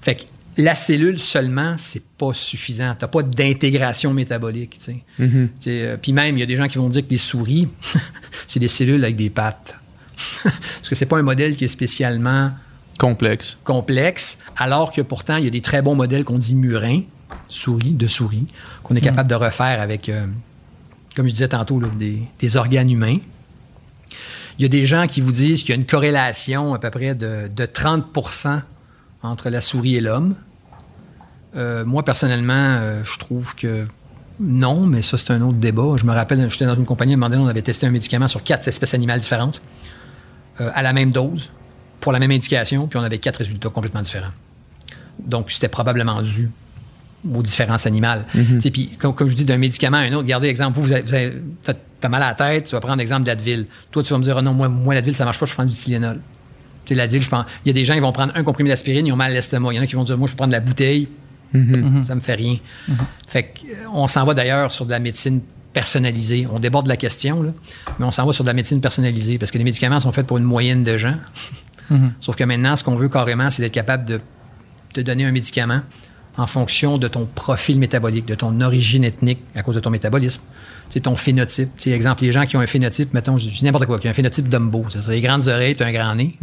Fait 0.00 0.14
que 0.14 0.22
la 0.56 0.74
cellule 0.74 1.18
seulement, 1.20 1.74
c'est 1.76 2.02
pas 2.02 2.32
suffisant. 2.32 2.96
Tu 2.98 3.06
pas 3.06 3.22
d'intégration 3.22 4.12
métabolique. 4.12 4.78
sais, 4.80 5.02
euh, 5.68 5.96
Puis 6.00 6.12
même, 6.12 6.36
il 6.36 6.40
y 6.40 6.42
a 6.42 6.46
des 6.46 6.56
gens 6.56 6.66
qui 6.66 6.78
vont 6.78 6.88
dire 6.88 7.06
que 7.06 7.10
les 7.10 7.18
souris, 7.18 7.68
c'est 8.46 8.58
des 8.58 8.68
cellules 8.68 9.02
avec 9.04 9.16
des 9.16 9.30
pattes. 9.30 9.76
Parce 10.42 10.88
que 10.88 10.94
c'est 10.94 11.06
pas 11.06 11.18
un 11.18 11.22
modèle 11.22 11.56
qui 11.56 11.64
est 11.64 11.68
spécialement 11.68 12.50
Complexe. 12.98 13.56
complexe, 13.62 14.38
alors 14.56 14.90
que 14.90 15.00
pourtant, 15.00 15.36
il 15.36 15.44
y 15.44 15.46
a 15.46 15.50
des 15.50 15.60
très 15.60 15.82
bons 15.82 15.94
modèles 15.94 16.24
qu'on 16.24 16.38
dit 16.38 16.56
murins, 16.56 17.02
souris, 17.48 17.92
de 17.92 18.08
souris, 18.08 18.46
qu'on 18.82 18.96
est 18.96 19.00
capable 19.00 19.28
de 19.28 19.36
refaire 19.36 19.80
avec, 19.80 20.08
euh, 20.08 20.26
comme 21.18 21.26
je 21.26 21.32
disais 21.32 21.48
tantôt, 21.48 21.82
des, 21.98 22.56
organes 22.56 22.92
humains. 22.92 23.18
Il 24.56 24.62
y 24.62 24.64
a 24.64 24.68
des 24.68 24.86
gens 24.86 25.08
qui 25.08 25.20
vous 25.20 25.32
disent 25.32 25.62
qu'il 25.64 25.70
y 25.70 25.72
a 25.72 25.74
une 25.74 25.84
corrélation 25.84 26.74
à 26.74 26.78
peu 26.78 26.90
près 26.90 27.16
de, 27.16 27.48
de 27.48 27.66
30% 27.66 28.60
entre 29.24 29.50
la 29.50 29.60
souris 29.60 29.96
et 29.96 30.00
l'homme. 30.00 30.36
Euh, 31.56 31.84
moi, 31.84 32.04
personnellement, 32.04 32.52
euh, 32.54 33.02
je 33.02 33.18
trouve 33.18 33.56
que 33.56 33.84
non, 34.38 34.86
mais 34.86 35.02
ça, 35.02 35.18
c'est 35.18 35.32
un 35.32 35.42
autre 35.42 35.56
débat. 35.56 35.96
Je 35.96 36.04
me 36.04 36.12
rappelle, 36.12 36.48
j'étais 36.48 36.66
dans 36.66 36.76
une 36.76 36.84
compagnie, 36.84 37.14
à 37.14 37.16
un 37.16 37.18
moment 37.18 37.30
donné, 37.30 37.42
on 37.42 37.48
avait 37.48 37.62
testé 37.62 37.88
un 37.88 37.90
médicament 37.90 38.28
sur 38.28 38.44
quatre 38.44 38.68
espèces 38.68 38.94
animales 38.94 39.18
différentes, 39.18 39.60
euh, 40.60 40.70
à 40.72 40.82
la 40.82 40.92
même 40.92 41.10
dose, 41.10 41.50
pour 41.98 42.12
la 42.12 42.20
même 42.20 42.30
indication, 42.30 42.86
puis 42.86 42.96
on 42.96 43.02
avait 43.02 43.18
quatre 43.18 43.38
résultats 43.38 43.70
complètement 43.70 44.02
différents. 44.02 44.30
Donc, 45.18 45.50
c'était 45.50 45.66
probablement 45.66 46.22
dû 46.22 46.48
aux 47.34 47.42
différences 47.42 47.86
animales. 47.86 48.24
Tu 48.32 48.60
sais, 48.60 48.70
Puis, 48.70 48.90
comme, 48.98 49.14
comme 49.14 49.28
je 49.28 49.34
dis, 49.34 49.44
d'un 49.44 49.58
médicament 49.58 49.96
à 49.98 50.00
un 50.00 50.08
autre, 50.12 50.18
regardez, 50.24 50.48
exemple, 50.48 50.76
vous, 50.76 50.82
vous 50.82 50.92
avez, 50.92 51.02
vous 51.02 51.14
avez- 51.14 51.32
t'as, 51.62 51.74
t'as 52.00 52.08
mal 52.08 52.22
à 52.22 52.28
la 52.28 52.34
tête, 52.34 52.64
tu 52.64 52.72
vas 52.72 52.80
prendre 52.80 52.98
l'exemple 52.98 53.24
d'Advil. 53.24 53.66
Toi, 53.90 54.02
tu 54.02 54.12
vas 54.12 54.18
me 54.18 54.22
dire, 54.24 54.38
Ah 54.38 54.42
non, 54.42 54.52
moi, 54.54 54.68
moi 54.68 54.94
l'Advil, 54.94 55.14
ça 55.14 55.24
marche 55.24 55.38
pas, 55.38 55.46
je 55.46 55.52
prends 55.54 55.64
du 55.64 55.72
Tylenol. 55.74 56.20
Tu 56.84 56.94
sais, 56.94 56.94
l'Advil, 56.94 57.22
je 57.22 57.28
prends. 57.28 57.44
Il 57.64 57.68
y 57.68 57.70
a 57.70 57.74
des 57.74 57.84
gens, 57.84 57.94
ils 57.94 58.00
vont 58.00 58.12
prendre 58.12 58.32
un 58.36 58.44
comprimé 58.44 58.70
d'aspirine, 58.70 59.06
ils 59.06 59.12
ont 59.12 59.16
mal 59.16 59.30
à 59.32 59.34
l'estomac. 59.34 59.72
Il 59.72 59.76
y 59.76 59.78
en 59.78 59.82
a 59.82 59.86
qui 59.86 59.94
vont 59.96 60.04
dire, 60.04 60.16
moi, 60.16 60.28
je 60.28 60.34
prendre 60.34 60.50
de 60.52 60.56
la 60.56 60.60
bouteille, 60.60 61.08
ça 62.04 62.14
me 62.14 62.20
fait 62.20 62.34
rien. 62.34 62.58
Fait 63.26 63.42
que, 63.44 63.60
euh, 63.66 63.88
on 63.92 64.06
s'en 64.06 64.24
va 64.24 64.34
d'ailleurs 64.34 64.70
sur 64.70 64.84
de 64.86 64.90
la 64.90 64.98
médecine 64.98 65.40
personnalisée. 65.72 66.46
On 66.50 66.58
déborde 66.60 66.84
de 66.84 66.88
la 66.90 66.96
question, 66.96 67.42
là, 67.42 67.50
mais 67.98 68.04
on 68.06 68.10
s'en 68.10 68.24
va 68.26 68.32
sur 68.32 68.42
de 68.44 68.48
la 68.48 68.54
médecine 68.54 68.80
personnalisée 68.80 69.38
parce 69.38 69.50
que 69.50 69.58
les 69.58 69.64
médicaments 69.64 70.00
sont 70.00 70.12
faits 70.12 70.26
pour 70.26 70.38
une 70.38 70.44
moyenne 70.44 70.84
de 70.84 70.96
gens. 70.98 71.14
Sauf 72.20 72.36
que 72.36 72.44
maintenant, 72.44 72.76
ce 72.76 72.84
qu'on 72.84 72.96
veut 72.96 73.08
carrément, 73.08 73.50
c'est 73.50 73.62
d'être 73.62 73.72
capable 73.72 74.04
de 74.04 74.20
te 74.92 75.00
donner 75.00 75.24
un 75.24 75.32
médicament 75.32 75.80
en 76.38 76.46
fonction 76.46 76.96
de 76.98 77.08
ton 77.08 77.26
profil 77.26 77.78
métabolique, 77.78 78.24
de 78.24 78.34
ton 78.34 78.60
origine 78.60 79.04
ethnique 79.04 79.40
à 79.54 79.62
cause 79.62 79.74
de 79.74 79.80
ton 79.80 79.90
métabolisme. 79.90 80.40
C'est 80.88 81.00
ton 81.00 81.16
phénotype. 81.16 81.68
C'est 81.76 81.90
exemple, 81.90 82.22
les 82.22 82.32
gens 82.32 82.46
qui 82.46 82.56
ont 82.56 82.60
un 82.60 82.66
phénotype, 82.66 83.12
mettons, 83.12 83.36
je 83.36 83.48
dis 83.50 83.64
n'importe 83.64 83.86
quoi, 83.86 83.98
qui 83.98 84.06
ont 84.06 84.10
un 84.10 84.14
phénotype 84.14 84.48
Dumbo, 84.48 84.86
c'est-à-dire 84.88 85.10
les 85.10 85.20
grandes 85.20 85.48
oreilles, 85.48 85.74
tu 85.76 85.82
as 85.82 85.86
un 85.86 85.92
grand 85.92 86.14
nez. 86.14 86.34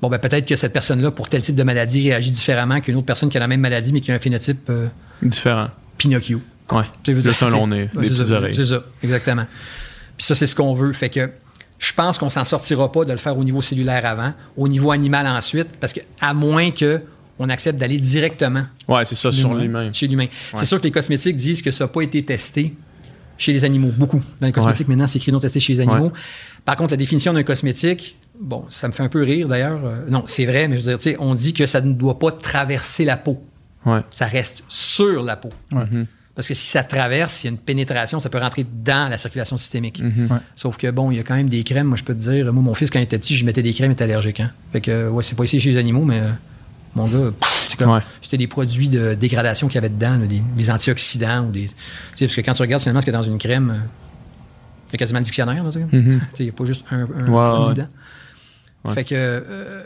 Bon, 0.00 0.08
ben 0.08 0.18
peut-être 0.18 0.46
que 0.46 0.56
cette 0.56 0.72
personne-là, 0.72 1.10
pour 1.10 1.28
tel 1.28 1.42
type 1.42 1.56
de 1.56 1.62
maladie, 1.62 2.08
réagit 2.08 2.30
différemment 2.30 2.80
qu'une 2.80 2.96
autre 2.96 3.04
personne 3.04 3.28
qui 3.28 3.36
a 3.36 3.40
la 3.40 3.48
même 3.48 3.60
maladie, 3.60 3.92
mais 3.92 4.00
qui 4.00 4.10
a 4.10 4.14
un 4.14 4.18
phénotype 4.18 4.70
euh, 4.70 4.86
Différent. 5.20 5.68
Pinocchio. 5.98 6.40
Veux 7.06 7.20
Juste 7.22 7.42
un 7.42 7.48
long 7.48 7.66
nez, 7.66 7.90
des 7.94 8.04
c'est 8.04 8.14
petites 8.14 8.26
ça, 8.28 8.34
oreilles. 8.34 8.54
C'est 8.54 8.64
ça, 8.64 8.82
exactement. 9.02 9.44
Puis 10.16 10.24
ça, 10.24 10.34
c'est 10.34 10.46
ce 10.46 10.54
qu'on 10.54 10.72
veut. 10.72 10.92
Fait 10.92 11.10
que 11.10 11.30
je 11.78 11.92
pense 11.92 12.16
qu'on 12.16 12.30
s'en 12.30 12.44
sortira 12.44 12.90
pas 12.92 13.04
de 13.04 13.12
le 13.12 13.18
faire 13.18 13.36
au 13.36 13.44
niveau 13.44 13.60
cellulaire 13.60 14.06
avant, 14.06 14.32
au 14.56 14.68
niveau 14.68 14.92
animal 14.92 15.26
ensuite, 15.26 15.68
parce 15.80 15.92
que 15.92 16.00
à 16.20 16.32
moins 16.32 16.70
que 16.70 17.02
on 17.40 17.48
accepte 17.48 17.78
d'aller 17.78 17.98
directement 17.98 18.64
Ouais, 18.86 19.04
c'est 19.04 19.14
ça, 19.16 19.32
sur 19.32 19.54
l'humain. 19.54 19.90
chez 19.92 20.06
l'humain. 20.06 20.26
C'est 20.54 20.66
sûr 20.66 20.78
que 20.78 20.84
les 20.84 20.90
cosmétiques 20.92 21.36
disent 21.36 21.62
que 21.62 21.70
ça 21.70 21.84
n'a 21.84 21.88
pas 21.88 22.02
été 22.02 22.22
testé 22.22 22.74
chez 23.38 23.52
les 23.52 23.64
animaux. 23.64 23.90
Beaucoup. 23.96 24.22
Dans 24.40 24.46
les 24.46 24.52
cosmétiques, 24.52 24.86
maintenant, 24.88 25.06
c'est 25.06 25.18
écrit 25.18 25.32
non 25.32 25.40
testé 25.40 25.58
chez 25.58 25.72
les 25.72 25.80
animaux. 25.80 26.06
Ouais. 26.08 26.20
Par 26.66 26.76
contre, 26.76 26.90
la 26.92 26.98
définition 26.98 27.32
d'un 27.32 27.42
cosmétique, 27.42 28.18
bon, 28.38 28.66
ça 28.68 28.86
me 28.88 28.92
fait 28.92 29.02
un 29.02 29.08
peu 29.08 29.22
rire 29.22 29.48
d'ailleurs. 29.48 29.80
Euh, 29.84 30.04
non, 30.10 30.24
c'est 30.26 30.44
vrai, 30.44 30.68
mais 30.68 30.76
je 30.76 30.82
veux 30.82 30.88
dire, 30.90 30.98
tu 30.98 31.10
sais, 31.10 31.16
on 31.18 31.34
dit 31.34 31.54
que 31.54 31.64
ça 31.64 31.80
ne 31.80 31.94
doit 31.94 32.18
pas 32.18 32.30
traverser 32.30 33.06
la 33.06 33.16
peau. 33.16 33.42
Ouais. 33.86 34.00
Ça 34.14 34.26
reste 34.26 34.62
sur 34.68 35.22
la 35.22 35.36
peau. 35.36 35.48
Ouais. 35.72 35.78
Parce 35.80 36.06
Parce 36.34 36.48
que 36.48 36.54
si 36.54 36.66
ça 36.66 36.82
traverse, 36.82 37.42
il 37.42 37.46
y 37.46 37.48
a 37.48 37.52
une 37.52 37.58
pénétration, 37.58 38.20
ça 38.20 38.28
peut 38.28 38.38
rentrer 38.38 38.66
dans 38.84 39.10
la 39.10 39.16
circulation 39.16 39.56
systémique. 39.56 40.02
Ouais. 40.02 40.36
Sauf 40.54 40.76
que 40.76 40.90
bon, 40.90 41.10
il 41.10 41.16
y 41.16 41.20
a 41.20 41.22
quand 41.22 41.34
même 41.36 41.48
des 41.48 41.64
crèmes. 41.64 41.86
Moi, 41.86 41.96
je 41.96 42.04
peux 42.04 42.14
te 42.14 42.20
dire, 42.20 42.52
moi, 42.52 42.62
mon 42.62 42.74
fils, 42.74 42.90
quand 42.90 42.98
il 42.98 43.04
était 43.04 43.18
petit, 43.18 43.34
je 43.36 43.46
mettais 43.46 43.62
des 43.62 43.72
crèmes, 43.72 43.90
il 43.92 43.94
était 43.94 44.04
allergique. 44.04 44.40
Hein? 44.40 44.50
Fait 44.72 44.82
que, 44.82 45.08
ouais, 45.08 45.22
c'est 45.22 45.34
pas 45.34 45.44
ici 45.44 45.58
chez 45.58 45.70
les 45.70 45.76
animaux, 45.78 46.04
mais 46.04 46.20
euh, 46.20 46.28
mon 46.94 47.04
gars, 47.06 47.30
pff, 47.40 47.66
c'est 47.70 47.78
comme- 47.78 47.90
Ouais. 47.90 48.00
c'était 48.20 48.36
des 48.38 48.46
produits 48.48 48.88
de 48.88 49.14
dégradation 49.14 49.68
qu'il 49.68 49.76
y 49.76 49.78
avait 49.78 49.88
dedans, 49.88 50.16
là, 50.18 50.26
des, 50.26 50.42
des 50.56 50.70
antioxydants 50.70 51.46
ou 51.46 51.50
des. 51.50 51.66
Tu 51.66 51.74
sais, 52.16 52.26
parce 52.26 52.36
que 52.36 52.40
quand 52.40 52.52
tu 52.52 52.62
regardes 52.62 52.82
finalement 52.82 53.00
ce 53.00 53.06
qu'il 53.06 53.12
y 53.12 53.16
a 53.16 53.18
dans 53.20 53.24
une 53.26 53.38
crème, 53.38 53.70
euh, 53.70 53.86
il 54.88 54.92
y 54.92 54.96
a 54.96 54.98
quasiment 54.98 55.20
le 55.20 55.24
dictionnaire, 55.24 55.62
là, 55.62 55.70
sais, 55.72 55.80
Il 55.92 56.44
n'y 56.44 56.48
a 56.48 56.52
pas 56.52 56.64
juste 56.64 56.84
un, 56.90 57.02
un 57.02 57.06
produit 57.06 57.32
ouais. 57.32 57.74
dedans. 57.74 57.86
Ouais. 58.84 58.94
Fait 58.94 59.04
que 59.04 59.14
euh, 59.14 59.82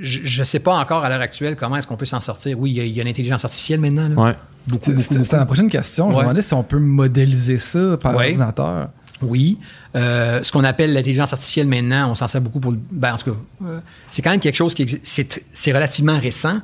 je 0.00 0.40
ne 0.40 0.44
sais 0.44 0.58
pas 0.58 0.76
encore 0.78 1.04
à 1.04 1.08
l'heure 1.08 1.20
actuelle 1.20 1.54
comment 1.56 1.76
est-ce 1.76 1.86
qu'on 1.86 1.96
peut 1.96 2.04
s'en 2.04 2.20
sortir. 2.20 2.58
Oui, 2.58 2.72
il 2.72 2.84
y 2.86 2.90
y, 2.90 3.00
a 3.00 3.04
l'intelligence 3.04 3.44
artificielle 3.44 3.80
maintenant. 3.80 4.08
là. 4.08 4.22
Ouais. 4.30 4.36
Beaucoup, 4.66 4.92
la 5.32 5.46
prochaine 5.46 5.70
question. 5.70 6.10
Je 6.10 6.16
me 6.16 6.22
demandais 6.22 6.42
si 6.42 6.52
on 6.54 6.62
peut 6.64 6.78
modéliser 6.78 7.58
ça 7.58 7.96
par 8.00 8.16
Ouais. 8.16 8.26
ordinateur. 8.28 8.88
Oui. 9.22 9.58
Euh, 9.94 10.42
ce 10.42 10.50
qu'on 10.52 10.64
appelle 10.64 10.92
l'intelligence 10.92 11.32
artificielle 11.32 11.66
maintenant, 11.68 12.10
on 12.10 12.14
s'en 12.14 12.28
sert 12.28 12.40
beaucoup 12.40 12.60
pour 12.60 12.72
le. 12.72 12.78
Ben, 12.90 13.14
en 13.14 13.16
tout 13.16 13.30
cas, 13.32 13.36
euh, 13.64 13.80
c'est 14.10 14.22
quand 14.22 14.30
même 14.30 14.40
quelque 14.40 14.56
chose 14.56 14.74
qui. 14.74 14.86
C'est, 15.02 15.72
relativement 15.72 16.18
récent, 16.18 16.58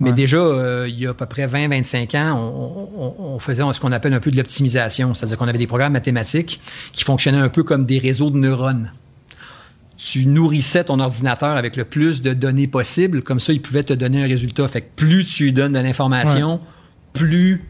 mais 0.00 0.10
Ouais. 0.10 0.16
déjà, 0.16 0.36
euh, 0.36 0.86
il 0.88 1.00
y 1.00 1.06
a 1.06 1.10
à 1.10 1.14
peu 1.14 1.26
près 1.26 1.46
20-25 1.46 2.14
ans, 2.14 2.38
on, 2.38 3.04
on- 3.04 3.34
on 3.34 3.38
faisait 3.38 3.62
ce 3.72 3.80
qu'on 3.80 3.92
appelle 3.92 4.12
un 4.12 4.20
peu 4.20 4.30
de 4.30 4.36
l'optimisation. 4.36 5.14
C'est-à-dire 5.14 5.38
qu'on 5.38 5.48
avait 5.48 5.58
des 5.58 5.66
programmes 5.66 5.94
mathématiques 5.94 6.60
qui 6.92 7.04
fonctionnaient 7.04 7.38
un 7.38 7.48
peu 7.48 7.62
comme 7.64 7.86
des 7.86 7.98
réseaux 7.98 8.30
de 8.30 8.36
neurones. 8.36 8.92
Tu 9.96 10.26
nourrissais 10.26 10.84
ton 10.84 10.98
ordinateur 11.00 11.56
avec 11.56 11.76
le 11.76 11.84
plus 11.84 12.20
de 12.20 12.34
données 12.34 12.66
possible, 12.66 13.22
comme 13.22 13.40
ça, 13.40 13.52
il 13.52 13.62
pouvait 13.62 13.84
te 13.84 13.92
donner 13.94 14.22
un 14.24 14.26
résultat. 14.26 14.66
Fait 14.68 14.82
que 14.82 14.88
plus 14.96 15.24
tu 15.24 15.44
lui 15.44 15.52
donnes 15.52 15.72
de 15.72 15.78
l'information, 15.78 16.60
plus 17.12 17.64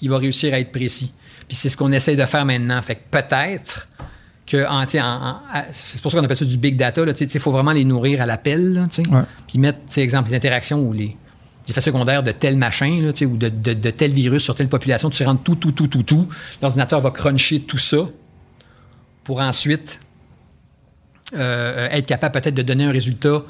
il 0.00 0.10
va 0.10 0.18
réussir 0.18 0.54
à 0.54 0.60
être 0.60 0.70
précis. 0.70 1.12
Puis 1.48 1.56
c'est 1.56 1.68
ce 1.70 1.76
qu'on 1.76 1.90
essaye 1.92 2.16
de 2.16 2.24
faire 2.24 2.44
maintenant. 2.44 2.80
Fait 2.82 2.96
que 2.96 3.00
peut-être 3.10 3.88
que, 4.46 4.66
en, 4.66 4.82
en- 4.84 5.30
en- 5.30 5.40
c'est 5.72 6.00
pour 6.02 6.10
ça 6.12 6.18
qu'on 6.18 6.24
appelle 6.24 6.36
ça 6.36 6.44
du 6.44 6.56
big 6.58 6.76
data. 6.76 7.02
Il 7.18 7.40
faut 7.40 7.50
vraiment 7.52 7.72
les 7.72 7.84
nourrir 7.84 8.20
à 8.22 8.26
l'appel. 8.26 8.86
Ouais. 9.10 9.22
Puis 9.46 9.58
mettre, 9.58 9.78
tu 9.80 9.94
sais, 9.94 10.02
exemple, 10.02 10.30
les 10.30 10.36
interactions 10.36 10.80
ou 10.80 10.92
les 10.92 11.16
effets 11.68 11.80
secondaires 11.82 12.22
de 12.22 12.32
tel 12.32 12.56
machin, 12.56 13.00
là, 13.02 13.12
tu 13.12 13.20
sais, 13.20 13.26
ou 13.26 13.36
de, 13.36 13.48
de- 13.48 13.74
de 13.74 13.90
tel 13.90 14.12
virus 14.12 14.42
sur 14.42 14.54
telle 14.54 14.68
population. 14.68 15.10
Tu 15.10 15.22
rentres 15.24 15.42
tout, 15.42 15.54
tout, 15.56 15.72
tout, 15.72 15.86
tout, 15.88 16.02
tout. 16.02 16.28
L'ordinateur 16.62 17.00
va 17.00 17.10
cruncher 17.10 17.60
tout 17.60 17.76
ça 17.78 17.98
pour 19.24 19.40
ensuite 19.40 20.00
euh, 21.34 21.88
être 21.90 22.06
capable 22.06 22.40
peut-être 22.40 22.54
de 22.54 22.62
donner 22.62 22.84
un 22.84 22.90
résultat 22.90 23.42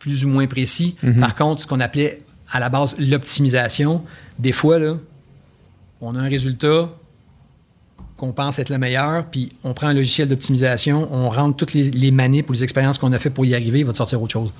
plus 0.00 0.24
ou 0.24 0.28
moins 0.28 0.46
précis. 0.46 0.96
Par 1.20 1.34
contre, 1.34 1.62
ce 1.62 1.66
qu'on 1.66 1.80
appelait 1.80 2.20
à 2.50 2.58
la 2.60 2.68
base 2.68 2.96
l'optimisation, 2.98 4.04
des 4.38 4.52
fois, 4.52 4.78
là, 4.78 4.96
on 6.00 6.14
a 6.16 6.20
un 6.20 6.28
résultat 6.28 6.88
qu'on 8.16 8.32
pense 8.32 8.58
être 8.58 8.68
le 8.70 8.78
meilleur, 8.78 9.26
puis 9.26 9.50
on 9.64 9.74
prend 9.74 9.88
un 9.88 9.94
logiciel 9.94 10.28
d'optimisation, 10.28 11.08
on 11.12 11.30
rentre 11.30 11.56
toutes 11.56 11.72
les, 11.72 11.90
les 11.90 12.10
manips 12.10 12.48
ou 12.48 12.52
les 12.52 12.62
expériences 12.62 12.98
qu'on 12.98 13.12
a 13.12 13.18
fait 13.18 13.30
pour 13.30 13.44
y 13.44 13.54
arriver, 13.54 13.80
il 13.80 13.86
va 13.86 13.92
te 13.92 13.98
sortir 13.98 14.22
autre 14.22 14.32
chose. 14.32 14.50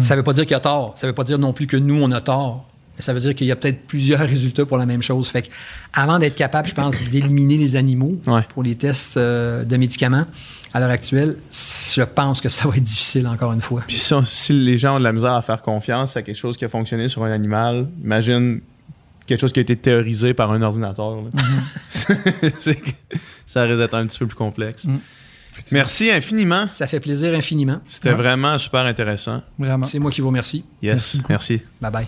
Ça 0.00 0.14
ne 0.14 0.20
veut 0.20 0.22
pas 0.22 0.32
dire 0.32 0.44
qu'il 0.44 0.52
y 0.52 0.54
a 0.54 0.60
tort. 0.60 0.92
Ça 0.96 1.06
ne 1.06 1.10
veut 1.10 1.14
pas 1.14 1.24
dire 1.24 1.38
non 1.38 1.52
plus 1.52 1.66
que 1.66 1.76
nous, 1.76 2.00
on 2.00 2.12
a 2.12 2.20
tort. 2.20 2.68
Mais 2.96 3.02
ça 3.02 3.12
veut 3.12 3.18
dire 3.20 3.34
qu'il 3.34 3.48
y 3.48 3.50
a 3.50 3.56
peut-être 3.56 3.84
plusieurs 3.86 4.20
résultats 4.28 4.64
pour 4.64 4.76
la 4.76 4.86
même 4.86 5.02
chose. 5.02 5.28
Fait 5.28 5.42
que 5.42 5.48
avant 5.92 6.18
d'être 6.20 6.36
capable, 6.36 6.68
je 6.68 6.74
pense, 6.74 6.94
d'éliminer 7.10 7.56
les 7.56 7.74
animaux 7.74 8.16
Ouais. 8.28 8.42
pour 8.50 8.62
les 8.62 8.76
tests 8.76 9.16
euh, 9.16 9.64
de 9.64 9.76
médicaments, 9.76 10.26
à 10.72 10.78
l'heure 10.80 10.90
actuelle, 10.90 11.36
je 11.50 12.02
pense 12.02 12.40
que 12.40 12.48
ça 12.48 12.68
va 12.68 12.76
être 12.76 12.84
difficile 12.84 13.26
encore 13.26 13.52
une 13.54 13.60
fois. 13.60 13.82
Puis 13.88 13.98
si, 13.98 14.14
on- 14.14 14.24
si 14.24 14.52
les 14.52 14.78
gens 14.78 14.96
ont 14.96 14.98
de 15.00 15.04
la 15.04 15.12
misère 15.12 15.32
à 15.32 15.42
faire 15.42 15.62
confiance 15.62 16.16
à 16.16 16.22
quelque 16.22 16.36
chose 16.36 16.56
qui 16.56 16.64
a 16.64 16.68
fonctionné 16.68 17.08
sur 17.08 17.24
un 17.24 17.32
animal, 17.32 17.88
imagine 18.04 18.60
quelque 19.32 19.40
chose 19.40 19.52
qui 19.52 19.60
a 19.60 19.62
été 19.62 19.76
théorisé 19.76 20.34
par 20.34 20.52
un 20.52 20.62
ordinateur. 20.62 21.16
là. 21.22 21.30
Que 22.54 22.90
ça 23.46 23.62
risque 23.64 23.78
d'être 23.78 23.94
un 23.94 24.06
petit 24.06 24.18
peu 24.18 24.26
plus 24.26 24.36
complexe. 24.36 24.84
Mhm. 24.86 25.00
Merci 25.72 26.10
infiniment. 26.10 26.66
Ça 26.66 26.86
fait 26.86 27.00
plaisir 27.00 27.34
infiniment. 27.34 27.80
C'était 27.86 28.08
Ouais. 28.10 28.14
vraiment 28.14 28.56
super 28.58 28.80
intéressant. 28.86 29.42
Vraiment. 29.58 29.84
C'est 29.86 29.98
moi 29.98 30.10
qui 30.10 30.20
vous 30.20 30.28
remercie. 30.28 30.64
Yes, 30.82 31.18
merci. 31.28 31.60
Bye 31.80 31.90
bye. 31.92 32.06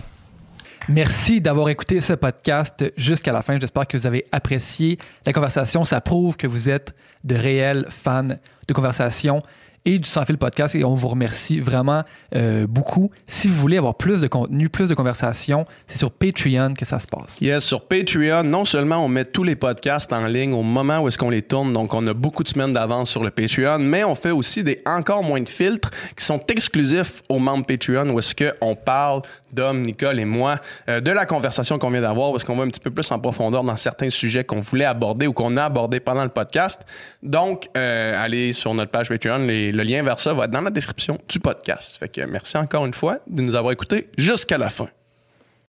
Merci 0.89 1.41
d'avoir 1.41 1.69
écouté 1.69 1.99
ce 2.01 2.13
podcast 2.13 2.85
jusqu'à 2.97 3.31
la 3.33 3.41
fin. 3.41 3.59
J'espère 3.59 3.87
que 3.87 3.97
vous 3.97 4.05
avez 4.05 4.25
apprécié 4.31 4.97
la 5.25 5.33
conversation. 5.33 5.83
Ça 5.85 5.99
prouve 6.01 6.37
que 6.37 6.47
vous 6.47 6.69
êtes 6.69 6.95
de 7.23 7.35
réels 7.35 7.87
fans 7.89 8.23
de 8.67 8.73
conversation 8.73 9.41
et 9.85 9.99
du 9.99 10.09
Sans 10.09 10.25
Fil 10.25 10.37
Podcast 10.37 10.75
et 10.75 10.83
on 10.83 10.95
vous 10.95 11.07
remercie 11.07 11.59
vraiment 11.59 12.01
euh, 12.35 12.67
beaucoup. 12.67 13.11
Si 13.27 13.47
vous 13.47 13.55
voulez 13.55 13.77
avoir 13.77 13.95
plus 13.95 14.21
de 14.21 14.27
contenu, 14.27 14.69
plus 14.69 14.89
de 14.89 14.95
conversation, 14.95 15.65
c'est 15.87 15.97
sur 15.97 16.11
Patreon 16.11 16.73
que 16.73 16.85
ça 16.85 16.99
se 16.99 17.07
passe. 17.07 17.39
Yes, 17.41 17.63
sur 17.63 17.87
Patreon, 17.87 18.43
non 18.43 18.65
seulement 18.65 19.03
on 19.03 19.07
met 19.07 19.25
tous 19.25 19.43
les 19.43 19.55
podcasts 19.55 20.11
en 20.11 20.25
ligne 20.25 20.53
au 20.53 20.63
moment 20.63 20.99
où 20.99 21.07
est-ce 21.07 21.17
qu'on 21.17 21.29
les 21.29 21.41
tourne, 21.41 21.73
donc 21.73 21.93
on 21.93 22.05
a 22.07 22.13
beaucoup 22.13 22.43
de 22.43 22.49
semaines 22.49 22.73
d'avance 22.73 23.09
sur 23.09 23.23
le 23.23 23.31
Patreon, 23.31 23.79
mais 23.79 24.03
on 24.03 24.15
fait 24.15 24.31
aussi 24.31 24.63
des 24.63 24.81
encore 24.85 25.23
moins 25.23 25.41
de 25.41 25.49
filtres 25.49 25.91
qui 26.15 26.25
sont 26.25 26.41
exclusifs 26.47 27.21
aux 27.29 27.39
membres 27.39 27.65
Patreon 27.65 28.09
où 28.09 28.19
est-ce 28.19 28.35
qu'on 28.35 28.75
parle, 28.75 29.21
Dom, 29.55 29.81
Nicole 29.81 30.19
et 30.19 30.25
moi, 30.25 30.57
euh, 30.89 30.99
de 30.99 31.11
la 31.11 31.25
conversation 31.25 31.79
qu'on 31.79 31.89
vient 31.89 32.01
d'avoir, 32.01 32.35
est-ce 32.35 32.45
qu'on 32.45 32.55
va 32.55 32.63
un 32.63 32.69
petit 32.69 32.79
peu 32.79 32.91
plus 32.91 33.09
en 33.11 33.19
profondeur 33.19 33.63
dans 33.63 33.75
certains 33.77 34.09
sujets 34.09 34.43
qu'on 34.43 34.59
voulait 34.59 34.85
aborder 34.85 35.27
ou 35.27 35.33
qu'on 35.33 35.57
a 35.57 35.63
abordé 35.63 35.99
pendant 35.99 36.23
le 36.23 36.29
podcast. 36.29 36.81
Donc, 37.23 37.69
euh, 37.77 38.21
allez 38.23 38.53
sur 38.53 38.73
notre 38.73 38.91
page 38.91 39.09
Patreon, 39.09 39.39
le 39.39 39.83
lien 39.83 40.03
vers 40.03 40.19
ça 40.19 40.33
va 40.33 40.45
être 40.45 40.51
dans 40.51 40.61
la 40.61 40.69
description 40.69 41.19
du 41.27 41.39
podcast. 41.39 41.97
Fait 41.97 42.09
que 42.09 42.21
merci 42.21 42.57
encore 42.57 42.85
une 42.85 42.93
fois 42.93 43.19
de 43.27 43.41
nous 43.41 43.55
avoir 43.55 43.71
écoutés 43.71 44.09
jusqu'à 44.17 44.57
la 44.57 44.69
fin. 44.69 44.87